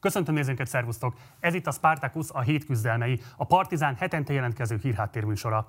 Köszöntöm 0.00 0.34
nézőnket, 0.34 0.66
szervusztok! 0.66 1.14
Ez 1.40 1.54
itt 1.54 1.66
a 1.66 1.70
Spartacus, 1.70 2.30
a 2.30 2.40
hét 2.40 2.64
küzdelmei, 2.64 3.20
a 3.36 3.44
Partizán 3.44 3.94
hetente 3.94 4.32
jelentkező 4.32 4.78
hírháttérműsora. 4.82 5.68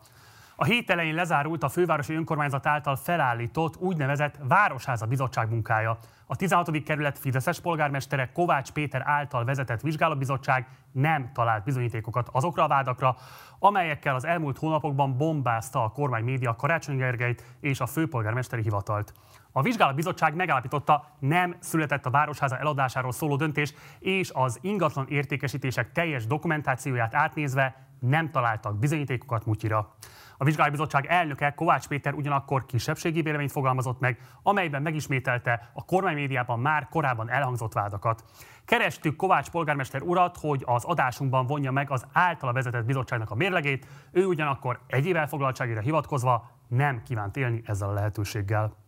A 0.60 0.66
hét 0.66 0.90
elején 0.90 1.16
lezárult 1.16 1.64
a 1.64 1.70
fővárosi 1.70 2.14
önkormányzat 2.14 2.66
által 2.66 2.96
felállított 2.96 3.78
úgynevezett 3.78 4.40
Városháza 4.48 5.06
Bizottság 5.06 5.50
munkája. 5.50 5.98
A 6.26 6.36
16. 6.36 6.84
kerület 6.84 7.20
Fideszes 7.20 7.60
polgármestere 7.60 8.32
Kovács 8.34 8.72
Péter 8.72 9.02
által 9.06 9.46
vezetett 9.46 9.82
vizsgálóbizottság 9.82 10.68
nem 10.92 11.32
talált 11.34 11.64
bizonyítékokat 11.64 12.30
azokra 12.32 12.64
a 12.64 12.68
vádakra, 12.68 13.16
amelyekkel 13.60 14.16
az 14.16 14.26
elmúlt 14.26 14.58
hónapokban 14.58 15.18
bombázta 15.18 15.84
a 15.84 15.90
kormány 15.90 16.24
média 16.24 16.56
Karácsony 16.56 16.98
Gergelyt 16.98 17.44
és 17.60 17.80
a 17.80 17.86
főpolgármesteri 17.86 18.62
hivatalt. 18.62 19.14
A 19.58 19.62
vizsgálatbizottság 19.62 20.36
megállapította, 20.36 21.06
nem 21.20 21.56
született 21.60 22.06
a 22.06 22.10
Városháza 22.10 22.58
eladásáról 22.58 23.12
szóló 23.12 23.36
döntés, 23.36 23.74
és 24.00 24.32
az 24.34 24.60
ingatlan 24.62 25.08
értékesítések 25.08 25.92
teljes 25.92 26.26
dokumentációját 26.26 27.16
átnézve 27.16 27.88
nem 28.00 28.32
találtak 28.32 28.80
bizonyítékokat 28.80 29.46
mutyira. 29.46 29.96
A 30.38 30.44
vizsgálóbizottság 30.44 31.06
elnöke 31.06 31.54
Kovács 31.54 31.88
Péter 31.88 32.14
ugyanakkor 32.14 32.66
kisebbségi 32.66 33.22
véleményt 33.22 33.52
fogalmazott 33.52 34.00
meg, 34.00 34.20
amelyben 34.44 34.82
megismételte 34.82 35.70
a 35.74 35.86
kormánymédiában 35.86 36.60
már 36.60 36.88
korábban 36.90 37.30
elhangzott 37.30 37.74
vádakat. 37.74 38.24
Kerestük 38.66 39.16
Kovács 39.16 39.50
polgármester 39.50 40.02
urat, 40.02 40.38
hogy 40.38 40.64
az 40.66 40.84
adásunkban 40.84 41.46
vonja 41.46 41.72
meg 41.72 41.92
az 41.92 42.06
általa 42.14 42.54
vezetett 42.54 42.86
bizottságnak 42.86 43.32
a 43.32 43.36
mérlegét, 43.36 43.88
ő 44.12 44.26
ugyanakkor 44.26 44.80
egyéb 44.88 45.16
elfoglaltságira 45.16 45.82
hivatkozva 45.82 46.50
nem 46.68 47.04
kívánt 47.04 47.38
élni 47.38 47.62
ezzel 47.66 47.90
a 47.90 47.94
lehetőséggel. 47.94 48.86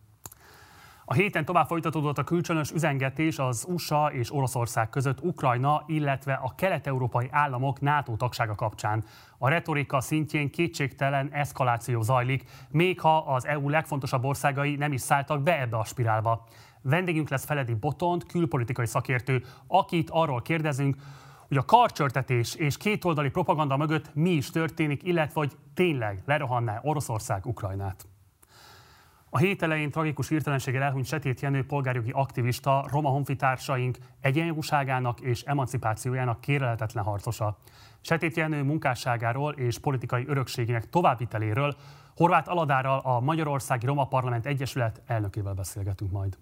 A 1.10 1.14
héten 1.14 1.44
tovább 1.44 1.66
folytatódott 1.66 2.18
a 2.18 2.24
kölcsönös 2.24 2.70
üzengetés 2.70 3.38
az 3.38 3.66
USA 3.68 4.12
és 4.12 4.32
Oroszország 4.32 4.90
között 4.90 5.22
Ukrajna, 5.22 5.82
illetve 5.86 6.32
a 6.32 6.52
kelet-európai 6.56 7.28
államok 7.30 7.80
NATO 7.80 8.16
tagsága 8.16 8.54
kapcsán. 8.54 9.04
A 9.38 9.48
retorika 9.48 10.00
szintjén 10.00 10.50
kétségtelen 10.50 11.28
eszkaláció 11.32 12.02
zajlik, 12.02 12.44
még 12.68 13.00
ha 13.00 13.16
az 13.16 13.46
EU 13.46 13.68
legfontosabb 13.68 14.24
országai 14.24 14.76
nem 14.76 14.92
is 14.92 15.00
szálltak 15.00 15.42
be 15.42 15.60
ebbe 15.60 15.76
a 15.76 15.84
spirálba. 15.84 16.46
Vendégünk 16.82 17.28
lesz 17.28 17.44
Feledi 17.44 17.74
Botont, 17.74 18.26
külpolitikai 18.26 18.86
szakértő, 18.86 19.44
akit 19.66 20.10
arról 20.10 20.42
kérdezünk, 20.42 20.96
hogy 21.48 21.56
a 21.56 21.64
karcsörtetés 21.64 22.54
és 22.54 22.76
kétoldali 22.76 23.30
propaganda 23.30 23.76
mögött 23.76 24.14
mi 24.14 24.30
is 24.30 24.50
történik, 24.50 25.02
illetve 25.02 25.40
hogy 25.40 25.56
tényleg 25.74 26.22
lerohanná 26.26 26.80
Oroszország 26.82 27.46
Ukrajnát. 27.46 28.09
A 29.32 29.38
hét 29.38 29.62
elején 29.62 29.90
tragikus 29.90 30.28
hirtelenséggel 30.28 30.82
elhunyt 30.82 31.06
Setét 31.06 31.40
Jenő 31.40 31.66
polgárjogi 31.66 32.10
aktivista, 32.10 32.84
roma 32.90 33.08
honfitársaink 33.08 33.98
egyenjogúságának 34.20 35.20
és 35.20 35.42
emancipációjának 35.42 36.40
kérelhetetlen 36.40 37.04
harcosa. 37.04 37.58
Setét 38.00 38.36
Jenő 38.36 38.62
munkásságáról 38.62 39.52
és 39.52 39.78
politikai 39.78 40.24
örökségének 40.28 40.88
továbbviteléről 40.88 41.76
Horváth 42.16 42.50
Aladárral, 42.50 42.98
a 42.98 43.20
Magyarországi 43.20 43.86
Roma 43.86 44.04
Parlament 44.04 44.46
Egyesület 44.46 45.02
elnökével 45.06 45.54
beszélgetünk 45.54 46.10
majd. 46.10 46.38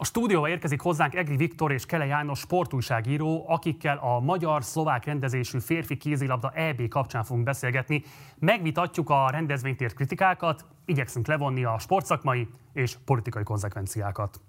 A 0.00 0.04
stúdióba 0.04 0.48
érkezik 0.48 0.80
hozzánk 0.80 1.14
Egri 1.14 1.36
Viktor 1.36 1.72
és 1.72 1.86
Kele 1.86 2.06
János 2.06 2.38
sportújságíró, 2.38 3.44
akikkel 3.48 3.98
a 3.98 4.20
magyar-szlovák 4.20 5.04
rendezésű 5.04 5.58
férfi 5.58 5.96
kézilabda 5.96 6.50
EB 6.50 6.88
kapcsán 6.88 7.24
fogunk 7.24 7.44
beszélgetni. 7.44 8.02
Megvitatjuk 8.38 9.10
a 9.10 9.30
rendezvénytért 9.30 9.94
kritikákat, 9.94 10.64
igyekszünk 10.84 11.26
levonni 11.26 11.64
a 11.64 11.78
sportszakmai 11.78 12.48
és 12.72 12.96
politikai 13.04 13.42
konzekvenciákat. 13.42 14.40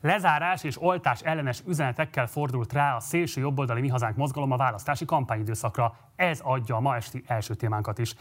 Lezárás 0.00 0.64
és 0.64 0.82
oltás 0.82 1.20
ellenes 1.20 1.62
üzenetekkel 1.66 2.26
fordult 2.26 2.72
rá 2.72 2.96
a 2.96 3.00
szélső 3.00 3.40
jobboldali 3.40 3.80
Mi 3.80 3.88
Hazánk 3.88 4.16
mozgalom 4.16 4.52
a 4.52 4.56
választási 4.56 5.04
kampányidőszakra. 5.04 5.96
Ez 6.16 6.40
adja 6.40 6.76
a 6.76 6.80
ma 6.80 6.96
esti 6.96 7.22
első 7.26 7.54
témánkat 7.54 7.98
is. 7.98 8.14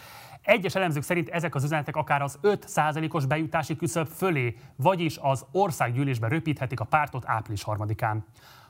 Egyes 0.48 0.76
elemzők 0.76 1.04
szerint 1.04 1.30
ezek 1.30 1.56
az 1.56 1.64
üzenetek 1.64 1.96
akár 1.96 2.22
az 2.22 2.40
5%-os 2.44 3.26
bejutási 3.26 3.76
küszöb 3.76 4.08
fölé, 4.08 4.58
vagyis 4.76 5.18
az 5.22 5.46
országgyűlésben 5.52 6.30
röpíthetik 6.30 6.80
a 6.80 6.86
pártot 6.86 7.24
április 7.26 7.64
harmadikán. 7.64 8.26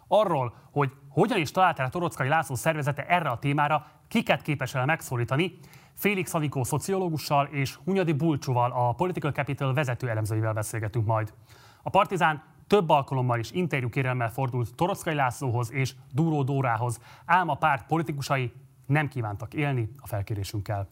Arról, 0.07 0.53
hogy 0.71 0.91
hogyan 1.09 1.37
is 1.37 1.51
talált 1.51 1.79
a 1.79 1.89
Torockai 1.89 2.27
László 2.27 2.55
szervezete 2.55 3.05
erre 3.05 3.29
a 3.29 3.39
témára, 3.39 3.85
kiket 4.07 4.41
képes 4.41 4.75
el 4.75 4.85
megszólítani, 4.85 5.59
Félix 5.93 6.33
Anikó 6.33 6.63
szociológussal 6.63 7.45
és 7.45 7.75
Hunyadi 7.75 8.13
Bulcsúval, 8.13 8.71
a 8.71 8.91
Political 8.91 9.31
Capital 9.31 9.73
vezető 9.73 10.09
elemzőivel 10.09 10.53
beszélgetünk 10.53 11.05
majd. 11.05 11.33
A 11.81 11.89
Partizán 11.89 12.43
több 12.67 12.89
alkalommal 12.89 13.39
is 13.39 13.51
interjúkérelmmel 13.51 14.31
fordult 14.31 14.75
Torockai 14.75 15.13
Lászlóhoz 15.13 15.71
és 15.71 15.95
Dúró 16.11 16.43
Dórához, 16.43 16.99
ám 17.25 17.49
a 17.49 17.55
párt 17.55 17.85
politikusai 17.85 18.53
nem 18.85 19.07
kívántak 19.07 19.53
élni 19.53 19.89
a 19.99 20.07
felkérésünkkel. 20.07 20.87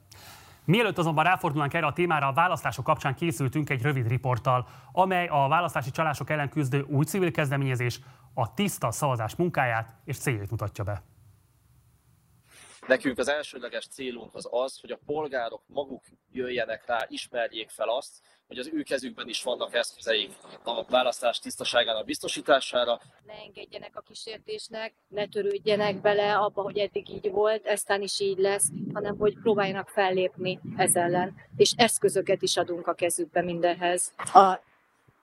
Mielőtt 0.65 0.97
azonban 0.97 1.23
ráfordulnánk 1.23 1.73
erre 1.73 1.85
a 1.85 1.93
témára, 1.93 2.27
a 2.27 2.33
választások 2.33 2.85
kapcsán 2.85 3.15
készültünk 3.15 3.69
egy 3.69 3.81
rövid 3.81 4.07
riporttal, 4.07 4.67
amely 4.91 5.27
a 5.27 5.47
választási 5.47 5.91
csalások 5.91 6.29
ellen 6.29 6.49
küzdő 6.49 6.81
új 6.81 7.05
civil 7.05 7.31
kezdeményezés 7.31 7.99
a 8.33 8.53
tiszta 8.53 8.91
szavazás 8.91 9.35
munkáját 9.35 9.95
és 10.05 10.17
céljait 10.17 10.51
mutatja 10.51 10.83
be. 10.83 11.03
Nekünk 12.87 13.17
az 13.17 13.29
elsődleges 13.29 13.87
célunk 13.87 14.35
az 14.35 14.47
az, 14.51 14.79
hogy 14.79 14.91
a 14.91 14.99
polgárok 15.05 15.63
maguk 15.67 16.03
jöjjenek 16.31 16.85
rá, 16.85 17.05
ismerjék 17.07 17.69
fel 17.69 17.89
azt, 17.89 18.21
hogy 18.47 18.57
az 18.57 18.69
ő 18.73 18.83
kezükben 18.83 19.27
is 19.27 19.43
vannak 19.43 19.73
eszközeik 19.73 20.31
a 20.63 20.83
választás 20.83 21.39
tisztaságának 21.39 22.05
biztosítására. 22.05 22.99
Ne 23.25 23.33
engedjenek 23.33 23.91
a 23.95 24.01
kísértésnek, 24.01 24.93
ne 25.07 25.27
törődjenek 25.27 26.01
bele 26.01 26.37
abba, 26.37 26.61
hogy 26.61 26.77
eddig 26.77 27.09
így 27.09 27.31
volt, 27.31 27.65
eztán 27.65 28.01
is 28.01 28.19
így 28.19 28.37
lesz, 28.37 28.69
hanem 28.93 29.17
hogy 29.17 29.37
próbáljanak 29.41 29.89
fellépni 29.89 30.59
ez 30.77 30.95
ellen. 30.95 31.35
És 31.57 31.73
eszközöket 31.75 32.41
is 32.41 32.57
adunk 32.57 32.87
a 32.87 32.93
kezükbe 32.93 33.41
mindenhez. 33.41 34.13
A 34.17 34.59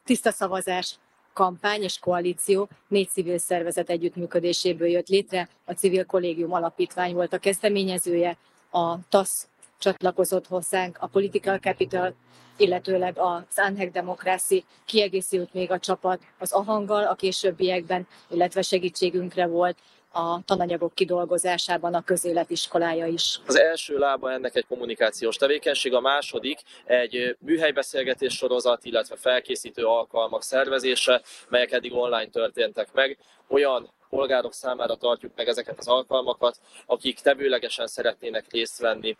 tiszta 0.04 0.31
szavazás 0.31 0.99
kampány 1.33 1.83
és 1.83 1.99
koalíció 1.99 2.69
négy 2.89 3.09
civil 3.09 3.39
szervezet 3.39 3.91
együttműködéséből 3.91 4.89
jött 4.89 5.09
létre. 5.09 5.49
A 5.65 5.72
Civil 5.72 6.04
Kollégium 6.04 6.53
Alapítvány 6.53 7.15
volt 7.15 7.33
a 7.33 7.39
kezdeményezője, 7.39 8.37
a 8.71 9.09
TASZ 9.09 9.49
csatlakozott 9.82 10.47
hozzánk, 10.47 10.97
a 11.00 11.06
Political 11.06 11.59
Capital, 11.59 12.15
illetőleg 12.56 13.19
az 13.19 13.43
Anhek 13.56 13.91
Democracy 13.91 14.65
kiegészült 14.84 15.54
még 15.54 15.70
a 15.70 15.78
csapat 15.78 16.20
az 16.38 16.53
Ahanggal 16.53 17.04
a 17.06 17.15
későbbiekben, 17.15 18.06
illetve 18.31 18.62
segítségünkre 18.62 19.47
volt 19.47 19.78
a 20.12 20.44
tananyagok 20.44 20.94
kidolgozásában 20.94 21.94
a 21.94 22.04
közéletiskolája 22.04 23.06
is. 23.06 23.41
Az 23.47 23.59
első 23.59 23.98
lába 23.98 24.32
ennek 24.32 24.54
egy 24.54 24.66
kommunikációs 24.66 25.37
tevékenység, 25.37 25.94
a 25.94 26.00
második 26.00 26.60
egy 26.84 27.37
műhelybeszélgetés 27.41 28.34
sorozat, 28.37 28.84
illetve 28.84 29.16
felkészítő 29.16 29.84
alkalmak 29.84 30.42
szervezése, 30.42 31.22
melyek 31.48 31.72
eddig 31.72 31.94
online 31.94 32.31
történtek 32.31 32.92
meg. 32.92 33.19
Olyan 33.48 33.91
polgárok 34.09 34.53
számára 34.53 34.94
tartjuk 34.94 35.32
meg 35.37 35.48
ezeket 35.48 35.78
az 35.78 35.88
alkalmakat, 35.88 36.59
akik 36.87 37.21
tevőlegesen 37.21 37.87
szeretnének 37.87 38.44
részt 38.50 38.78
venni 38.81 39.16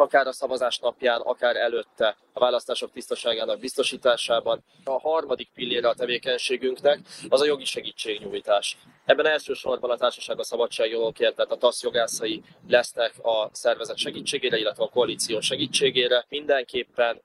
akár 0.00 0.26
a 0.26 0.32
szavazás 0.32 0.78
napján, 0.78 1.20
akár 1.20 1.56
előtte 1.56 2.16
a 2.32 2.40
választások 2.40 2.92
tisztaságának 2.92 3.58
biztosításában. 3.58 4.64
A 4.84 5.00
harmadik 5.00 5.48
pillére 5.54 5.88
a 5.88 5.94
tevékenységünknek 5.94 6.98
az 7.28 7.40
a 7.40 7.44
jogi 7.44 7.64
segítségnyújtás. 7.64 8.76
Ebben 9.04 9.26
elsősorban 9.26 9.90
a 9.90 9.96
társaság 9.96 10.38
a 10.38 10.44
szabadságjogokért, 10.44 11.34
tehát 11.34 11.52
a 11.52 11.56
TASZ 11.56 11.82
jogászai 11.82 12.42
lesznek 12.68 13.12
a 13.22 13.48
szervezet 13.52 13.96
segítségére, 13.96 14.58
illetve 14.58 14.84
a 14.84 14.88
koalíció 14.88 15.40
segítségére. 15.40 16.24
Mindenképpen 16.28 17.20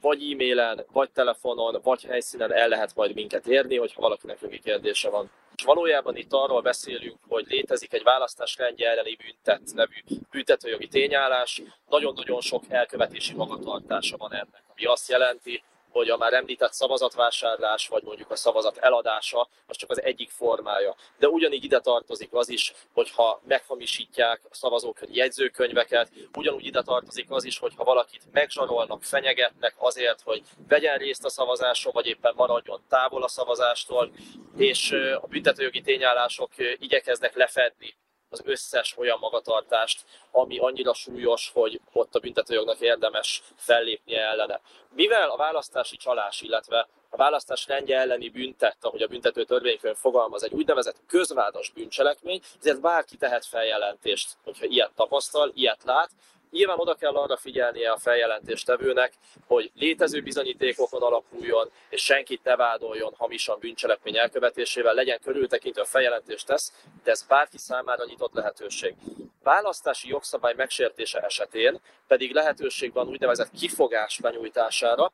vagy 0.00 0.32
e-mailen, 0.32 0.84
vagy 0.92 1.10
telefonon, 1.10 1.80
vagy 1.82 2.04
helyszínen 2.04 2.52
el 2.52 2.68
lehet 2.68 2.94
majd 2.94 3.14
minket 3.14 3.46
érni, 3.46 3.76
hogyha 3.76 4.00
valakinek 4.00 4.38
jogi 4.40 4.58
kérdése 4.58 5.10
van. 5.10 5.30
És 5.56 5.64
valójában 5.64 6.16
itt 6.16 6.32
arról 6.32 6.60
beszélünk, 6.62 7.18
hogy 7.28 7.46
létezik 7.48 7.92
egy 7.92 8.02
választás 8.02 8.56
rendje 8.56 8.90
elleni 8.90 9.16
büntet 9.16 9.74
nevű 9.74 10.02
büntetőjogi 10.30 10.88
tényállás. 10.88 11.62
Nagyon-nagyon 11.88 12.40
sok 12.40 12.62
elkövetési 12.68 13.34
magatartása 13.34 14.16
van 14.16 14.32
ennek, 14.32 14.62
ami 14.74 14.84
azt 14.84 15.08
jelenti, 15.08 15.62
hogy 15.96 16.08
a 16.08 16.16
már 16.16 16.32
említett 16.32 16.72
szavazatvásárlás, 16.72 17.88
vagy 17.88 18.02
mondjuk 18.02 18.30
a 18.30 18.36
szavazat 18.36 18.76
eladása, 18.76 19.48
az 19.66 19.76
csak 19.76 19.90
az 19.90 20.02
egyik 20.02 20.30
formája. 20.30 20.94
De 21.18 21.28
ugyanígy 21.28 21.64
ide 21.64 21.80
tartozik 21.80 22.32
az 22.32 22.48
is, 22.48 22.72
hogyha 22.92 23.40
meghamisítják 23.46 24.40
a 24.50 24.54
szavazók 24.54 24.98
jegyzőkönyveket, 25.08 26.10
ugyanúgy 26.34 26.64
ide 26.64 26.82
tartozik 26.82 27.30
az 27.30 27.44
is, 27.44 27.58
hogyha 27.58 27.84
valakit 27.84 28.22
megzsarolnak, 28.32 29.02
fenyegetnek 29.02 29.74
azért, 29.78 30.20
hogy 30.20 30.42
vegyen 30.68 30.98
részt 30.98 31.24
a 31.24 31.28
szavazáson, 31.28 31.92
vagy 31.92 32.06
éppen 32.06 32.32
maradjon 32.36 32.80
távol 32.88 33.22
a 33.22 33.28
szavazástól, 33.28 34.10
és 34.56 34.90
a 35.20 35.26
büntetőjogi 35.26 35.80
tényállások 35.80 36.50
igyekeznek 36.78 37.34
lefedni 37.34 37.96
az 38.30 38.42
összes 38.44 38.96
olyan 38.96 39.18
magatartást, 39.18 40.04
ami 40.30 40.58
annyira 40.58 40.94
súlyos, 40.94 41.50
hogy 41.54 41.80
ott 41.92 42.14
a 42.14 42.18
büntetőjognak 42.18 42.80
érdemes 42.80 43.42
fellépnie 43.56 44.20
ellene. 44.20 44.60
Mivel 44.94 45.30
a 45.30 45.36
választási 45.36 45.96
csalás, 45.96 46.40
illetve 46.40 46.88
a 47.10 47.16
választás 47.16 47.66
rendje 47.66 47.98
elleni 47.98 48.28
büntet, 48.28 48.76
ahogy 48.80 49.02
a 49.02 49.06
büntető 49.06 49.44
törvénykönyv 49.44 49.96
fogalmaz, 49.96 50.44
egy 50.44 50.52
úgynevezett 50.52 51.00
közvádos 51.06 51.70
bűncselekmény, 51.70 52.40
ezért 52.58 52.80
bárki 52.80 53.16
tehet 53.16 53.46
feljelentést, 53.46 54.36
hogyha 54.44 54.66
ilyet 54.66 54.92
tapasztal, 54.94 55.52
ilyet 55.54 55.84
lát, 55.84 56.10
Nyilván 56.50 56.78
oda 56.78 56.94
kell 56.94 57.14
arra 57.14 57.36
figyelnie 57.36 57.90
a 57.90 57.98
feljelentéstevőnek, 57.98 59.12
hogy 59.46 59.70
létező 59.74 60.22
bizonyítékokon 60.22 61.02
alapuljon, 61.02 61.70
és 61.88 62.04
senkit 62.04 62.44
ne 62.44 62.56
vádoljon 62.56 63.14
hamisan 63.16 63.58
bűncselekmény 63.58 64.16
elkövetésével, 64.16 64.94
legyen 64.94 65.18
körültekintő 65.24 65.80
a 65.80 65.84
feljelentést 65.84 66.46
tesz, 66.46 66.72
de 67.04 67.10
ez 67.10 67.22
bárki 67.22 67.58
számára 67.58 68.04
nyitott 68.04 68.32
lehetőség. 68.32 68.94
Választási 69.42 70.08
jogszabály 70.08 70.54
megsértése 70.56 71.20
esetén 71.20 71.80
pedig 72.06 72.32
lehetőség 72.32 72.92
van 72.92 73.08
úgynevezett 73.08 73.50
kifogás 73.50 74.18
benyújtására, 74.20 75.12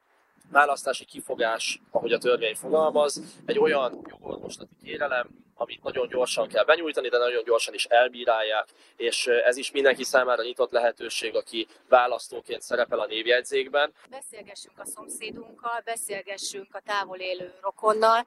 választási 0.50 1.04
kifogás, 1.04 1.80
ahogy 1.90 2.12
a 2.12 2.18
törvény 2.18 2.54
fogalmaz, 2.54 3.22
egy 3.46 3.58
olyan 3.58 4.06
jogorvoslati 4.08 4.76
kérelem, 4.84 5.28
amit 5.62 5.82
nagyon 5.82 6.08
gyorsan 6.08 6.48
kell 6.48 6.64
benyújtani, 6.64 7.08
de 7.08 7.18
nagyon 7.18 7.44
gyorsan 7.44 7.74
is 7.74 7.84
elbírálják, 7.84 8.68
és 8.96 9.26
ez 9.26 9.56
is 9.56 9.70
mindenki 9.70 10.04
számára 10.04 10.42
nyitott 10.42 10.70
lehetőség, 10.70 11.36
aki 11.36 11.66
választóként 11.88 12.62
szerepel 12.62 13.00
a 13.00 13.06
névjegyzékben. 13.06 13.92
Beszélgessünk 14.10 14.78
a 14.78 14.84
szomszédunkkal, 14.84 15.80
beszélgessünk 15.84 16.74
a 16.74 16.80
távol 16.86 17.18
élő 17.18 17.54
rokonnal, 17.62 18.26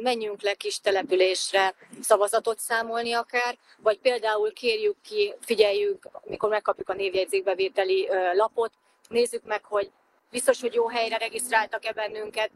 menjünk 0.00 0.42
le 0.42 0.54
kis 0.54 0.80
településre 0.80 1.74
szavazatot 2.00 2.58
számolni 2.58 3.12
akár, 3.12 3.58
vagy 3.78 3.98
például 3.98 4.52
kérjük 4.52 4.96
ki, 5.02 5.34
figyeljük, 5.40 6.08
mikor 6.24 6.48
megkapjuk 6.48 6.88
a 6.88 6.94
névjegyzékbevételi 6.94 8.08
lapot, 8.32 8.72
nézzük 9.08 9.44
meg, 9.44 9.64
hogy 9.64 9.90
biztos, 10.30 10.60
hogy 10.60 10.74
jó 10.74 10.88
helyre 10.88 11.16
regisztráltak-e 11.16 11.92
bennünket, 11.92 12.50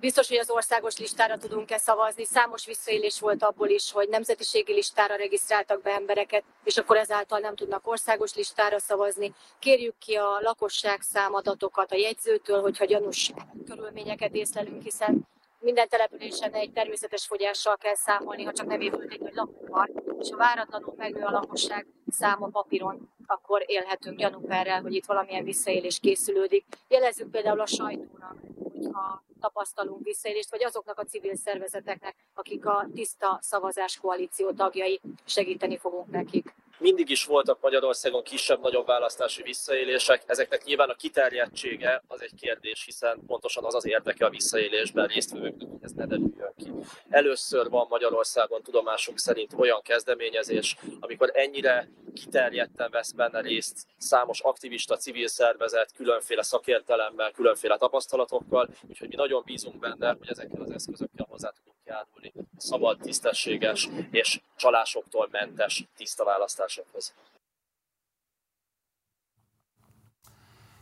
biztos, 0.00 0.28
hogy 0.28 0.36
az 0.36 0.50
országos 0.50 0.98
listára 0.98 1.36
tudunk-e 1.36 1.78
szavazni. 1.78 2.24
Számos 2.24 2.66
visszaélés 2.66 3.20
volt 3.20 3.42
abból 3.42 3.68
is, 3.68 3.92
hogy 3.92 4.08
nemzetiségi 4.08 4.72
listára 4.72 5.16
regisztráltak 5.16 5.82
be 5.82 5.90
embereket, 5.90 6.44
és 6.64 6.76
akkor 6.76 6.96
ezáltal 6.96 7.38
nem 7.38 7.54
tudnak 7.56 7.86
országos 7.86 8.34
listára 8.34 8.78
szavazni. 8.78 9.34
Kérjük 9.58 9.98
ki 9.98 10.14
a 10.14 10.38
lakosság 10.40 11.00
számadatokat 11.00 11.92
a 11.92 11.96
jegyzőtől, 11.96 12.60
hogyha 12.60 12.84
gyanús 12.84 13.32
körülményeket 13.66 14.34
észlelünk, 14.34 14.82
hiszen 14.82 15.26
minden 15.60 15.88
településen 15.88 16.52
egy 16.52 16.72
természetes 16.72 17.26
fogyással 17.26 17.76
kell 17.76 17.94
számolni, 17.94 18.44
ha 18.44 18.52
csak 18.52 18.66
nem 18.66 18.80
épült 18.80 19.12
egy 19.12 19.30
lakópark, 19.34 19.90
és 20.18 20.30
ha 20.30 20.36
váratlanul 20.36 20.94
megnő 20.96 21.24
a 21.24 21.30
lakosság 21.30 21.86
száma 22.10 22.46
papíron, 22.46 23.12
akkor 23.26 23.64
élhetünk 23.66 24.18
gyanúperrel, 24.18 24.80
hogy 24.80 24.94
itt 24.94 25.06
valamilyen 25.06 25.44
visszaélés 25.44 25.98
készülődik. 25.98 26.64
Jelezzük 26.88 27.30
például 27.30 27.60
a 27.60 27.66
sajtónak, 27.66 28.36
hogyha 28.72 29.22
tapasztalunk 29.40 30.04
visszaélést, 30.04 30.50
vagy 30.50 30.64
azoknak 30.64 30.98
a 30.98 31.04
civil 31.04 31.36
szervezeteknek, 31.36 32.14
akik 32.34 32.66
a 32.66 32.86
tiszta 32.94 33.38
szavazás 33.42 33.96
koalíció 33.96 34.52
tagjai, 34.52 35.00
segíteni 35.24 35.78
fogunk 35.78 36.10
nekik. 36.10 36.54
Mindig 36.78 37.10
is 37.10 37.24
voltak 37.24 37.60
Magyarországon 37.60 38.22
kisebb-nagyobb 38.22 38.86
választási 38.86 39.42
visszaélések, 39.42 40.22
ezeknek 40.26 40.64
nyilván 40.64 40.88
a 40.88 40.94
kiterjedtsége 40.94 42.02
az 42.06 42.22
egy 42.22 42.34
kérdés, 42.34 42.84
hiszen 42.84 43.20
pontosan 43.26 43.64
az 43.64 43.74
az 43.74 43.86
érdeke 43.86 44.26
a 44.26 44.30
visszaélésben 44.30 45.06
résztvevőknek, 45.06 45.68
hogy 45.68 45.78
ez 45.82 45.92
ne 45.92 46.06
derüljön 46.06 46.52
ki. 46.56 46.72
Először 47.08 47.68
van 47.70 47.86
Magyarországon 47.88 48.62
tudomásunk 48.62 49.18
szerint 49.18 49.52
olyan 49.56 49.82
kezdeményezés, 49.82 50.76
amikor 51.00 51.30
ennyire 51.34 51.88
kiterjedten 52.14 52.90
vesz 52.90 53.12
benne 53.12 53.40
részt 53.40 53.86
számos 53.96 54.40
aktivista, 54.40 54.96
civil 54.96 55.28
szervezet, 55.28 55.92
különféle 55.92 56.42
szakértelemmel, 56.42 57.30
különféle 57.30 57.76
tapasztalatokkal, 57.76 58.68
úgyhogy 58.88 59.08
mi 59.08 59.14
nagyon 59.14 59.42
bízunk 59.44 59.78
benne, 59.78 60.14
hogy 60.18 60.28
ezekkel 60.28 60.62
az 60.62 60.70
eszközökkel 60.70 61.26
hozzá 61.28 61.50
tudunk 61.50 61.77
járulni 61.88 62.32
szabad, 62.56 62.98
tisztességes 62.98 63.88
és 64.10 64.40
csalásoktól 64.56 65.28
mentes 65.30 65.84
tiszta 65.96 66.24
választásokhoz. 66.24 67.14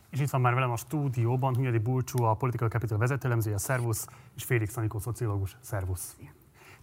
És 0.09 0.19
itt 0.19 0.29
van 0.29 0.41
már 0.41 0.53
velem 0.53 0.71
a 0.71 0.77
stúdióban 0.77 1.55
Hunyadi 1.55 1.77
Bulcsú, 1.77 2.23
a 2.23 2.35
Political 2.35 2.69
Capital 2.69 2.97
vezetőlemzője, 2.97 3.57
szervusz, 3.57 4.07
és 4.35 4.43
Félix 4.43 4.77
Anikó, 4.77 4.99
szociológus, 4.99 5.55
szervusz. 5.61 6.15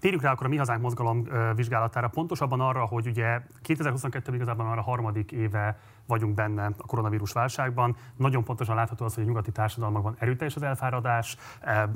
Térjünk 0.04 0.24
rá 0.24 0.32
akkor 0.32 0.46
a 0.46 0.48
Mi 0.48 0.56
Hazánk 0.56 0.82
mozgalom 0.82 1.26
vizsgálatára, 1.54 2.08
pontosabban 2.08 2.60
arra, 2.60 2.84
hogy 2.84 3.06
ugye 3.06 3.40
2022 3.62 4.34
igazából 4.34 4.64
már 4.64 4.78
a 4.78 4.82
harmadik 4.82 5.32
éve 5.32 5.78
vagyunk 6.06 6.34
benne 6.34 6.64
a 6.64 6.86
koronavírus 6.86 7.32
válságban. 7.32 7.96
Nagyon 8.16 8.44
pontosan 8.44 8.74
látható 8.74 9.04
az, 9.04 9.14
hogy 9.14 9.22
a 9.22 9.26
nyugati 9.26 9.50
társadalmakban 9.52 10.16
erőteljes 10.18 10.54
az 10.54 10.62
elfáradás, 10.62 11.36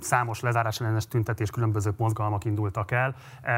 számos 0.01 0.41
lezárás 0.41 0.81
ellenes 0.81 1.09
tüntetés, 1.09 1.51
különböző 1.51 1.91
mozgalmak 1.97 2.45
indultak 2.45 2.91
el. 2.91 3.15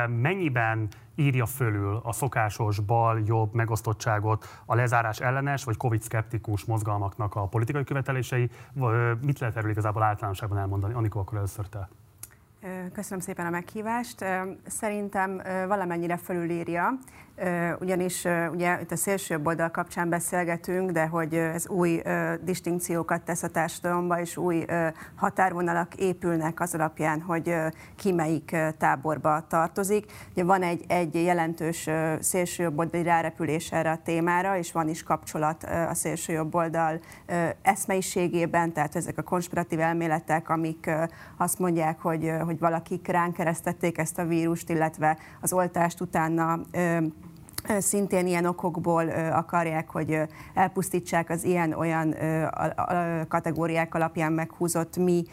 Mennyiben 0.09 0.89
írja 1.15 1.47
fölül 1.47 2.01
a 2.05 2.13
szokásos 2.13 2.81
bal-jobb 2.81 3.55
megosztottságot 3.55 4.63
a 4.67 4.75
lezárás 4.75 5.21
ellenes 5.21 5.65
vagy 5.65 5.77
covid-szkeptikus 5.77 6.65
mozgalmaknak 6.65 7.35
a 7.35 7.47
politikai 7.47 7.85
követelései? 7.85 8.51
Mit 9.21 9.39
lehet 9.39 9.57
erről 9.57 9.71
igazából 9.71 10.03
általánosságban 10.03 10.59
elmondani? 10.59 10.95
Anikó, 10.95 11.21
akkor 11.21 11.39
először 11.39 11.67
te. 11.67 11.89
Köszönöm 12.93 13.21
szépen 13.21 13.47
a 13.47 13.51
meghívást. 13.51 14.25
Szerintem 14.67 15.43
valamennyire 15.69 16.17
fölülírja, 16.17 16.99
ugyanis 17.81 18.25
ugye 18.53 18.81
itt 18.81 18.91
a 18.91 18.97
szélső 18.97 19.41
oldal 19.45 19.71
kapcsán 19.71 20.09
beszélgetünk, 20.09 20.91
de 20.91 21.07
hogy 21.07 21.35
ez 21.35 21.69
új 21.69 22.03
distinkciókat 22.43 23.23
tesz 23.23 23.43
a 23.43 23.49
társadalomba, 23.49 24.21
és 24.21 24.37
új 24.37 24.65
határvonalak 25.15 25.95
épülnek 25.95 26.61
az 26.61 26.75
alapján, 26.75 27.21
hogy 27.21 27.55
ki 27.97 28.13
melyik 28.13 28.57
táborba 28.79 29.47
tartozik. 29.49 30.13
Ugye 30.33 30.45
van 30.45 30.63
egy, 30.63 30.85
egy 30.89 31.15
jelentős 31.15 31.89
szélső 32.21 32.73
oldali 32.77 33.03
rárepülés 33.03 33.73
erre 33.73 33.91
a 33.91 33.99
témára, 34.05 34.57
és 34.57 34.73
van 34.73 34.89
is 34.89 35.03
kapcsolat 35.03 35.65
a 35.65 35.95
szélső 35.95 36.33
jobb 36.33 36.55
oldal 36.55 37.01
eszmeiségében, 37.63 38.73
tehát 38.73 38.97
ezek 38.97 39.19
a 39.19 39.23
konspiratív 39.23 39.81
elméletek, 39.81 40.49
amik 40.49 40.91
azt 41.37 41.59
mondják, 41.59 42.01
hogy, 42.01 42.33
hogy 42.45 42.59
valakik 42.59 43.09
ránk 43.09 43.35
keresztették 43.35 43.99
ezt 43.99 44.19
a 44.19 44.25
vírust, 44.25 44.71
illetve 44.71 45.19
az 45.41 45.53
oltást 45.53 46.01
utána 46.01 46.61
szintén 47.79 48.27
ilyen 48.27 48.45
okokból 48.45 49.09
akarják, 49.33 49.91
hogy 49.91 50.21
elpusztítsák 50.55 51.31
az 51.31 51.45
ilyen-olyan 51.45 52.15
kategóriák 53.29 53.95
alapján 53.95 54.33
meghúzott 54.33 54.97
mi 54.97 55.25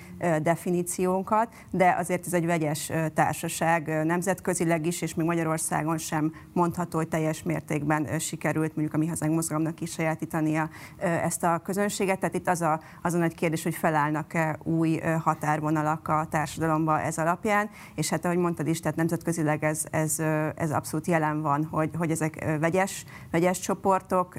definíciónkat, 0.41 1.53
de 1.71 1.95
azért 1.99 2.25
ez 2.25 2.33
egy 2.33 2.45
vegyes 2.45 2.91
társaság 3.13 4.05
nemzetközileg 4.05 4.85
is, 4.85 5.01
és 5.01 5.13
még 5.13 5.25
Magyarországon 5.25 5.97
sem 5.97 6.33
mondható, 6.53 6.97
hogy 6.97 7.07
teljes 7.07 7.43
mértékben 7.43 8.19
sikerült 8.19 8.75
mondjuk 8.75 8.95
a 8.95 8.97
Mi 8.97 9.07
Hazánk 9.07 9.33
mozgalomnak 9.33 9.81
is 9.81 9.91
sajátítania 9.91 10.69
ezt 10.97 11.43
a 11.43 11.61
közönséget. 11.63 12.19
Tehát 12.19 12.35
itt 12.35 12.47
az 12.47 12.61
a, 12.61 12.81
az 13.01 13.13
a 13.13 13.17
nagy 13.17 13.35
kérdés, 13.35 13.63
hogy 13.63 13.75
felállnak-e 13.75 14.57
új 14.63 14.99
határvonalak 15.23 16.07
a 16.07 16.27
társadalomba 16.29 17.01
ez 17.01 17.17
alapján, 17.17 17.69
és 17.95 18.09
hát 18.09 18.25
ahogy 18.25 18.37
mondtad 18.37 18.67
is, 18.67 18.79
tehát 18.79 18.97
nemzetközileg 18.97 19.63
ez, 19.63 19.85
ez, 19.91 20.19
ez 20.55 20.71
abszolút 20.71 21.07
jelen 21.07 21.41
van, 21.41 21.67
hogy, 21.71 21.89
hogy 21.97 22.11
ezek 22.21 22.59
vegyes, 22.59 23.05
vegyes 23.31 23.59
csoportok, 23.59 24.35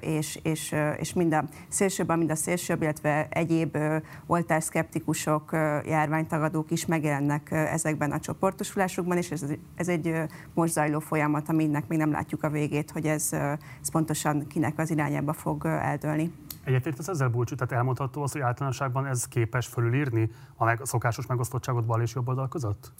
és, 0.00 0.38
és, 0.42 0.74
és 0.96 1.12
mind 1.12 1.34
a 1.34 1.44
szélsőben, 1.68 2.18
mind 2.18 2.30
a 2.30 2.34
szélsőbb, 2.34 2.82
illetve 2.82 3.26
egyéb 3.30 3.78
oltásszkeptikusok, 4.26 5.50
járványtagadók 5.84 6.70
is 6.70 6.86
megjelennek 6.86 7.50
ezekben 7.50 8.12
a 8.12 8.20
csoportosulásokban, 8.20 9.16
és 9.16 9.30
ez, 9.30 9.44
ez 9.74 9.88
egy 9.88 10.14
most 10.54 10.72
zajló 10.72 10.98
folyamat, 10.98 11.48
aminek 11.48 11.88
még 11.88 11.98
nem 11.98 12.10
látjuk 12.10 12.42
a 12.42 12.50
végét, 12.50 12.90
hogy 12.90 13.06
ez, 13.06 13.32
ez 13.80 13.90
pontosan 13.92 14.46
kinek 14.46 14.78
az 14.78 14.90
irányába 14.90 15.32
fog 15.32 15.66
eldőlni. 15.66 16.32
Egyetért 16.64 17.08
ezzel 17.08 17.28
búcsú, 17.28 17.54
tehát 17.54 17.72
elmondható 17.72 18.22
az, 18.22 18.32
hogy 18.32 18.40
általánosságban 18.40 19.06
ez 19.06 19.28
képes 19.28 19.66
fölülírni 19.66 20.30
a 20.56 20.64
meg, 20.64 20.80
szokásos 20.82 21.26
megosztottságot 21.26 21.86
bal 21.86 22.02
és 22.02 22.14
jobb 22.14 22.28
oldal 22.28 22.48
között? 22.48 22.92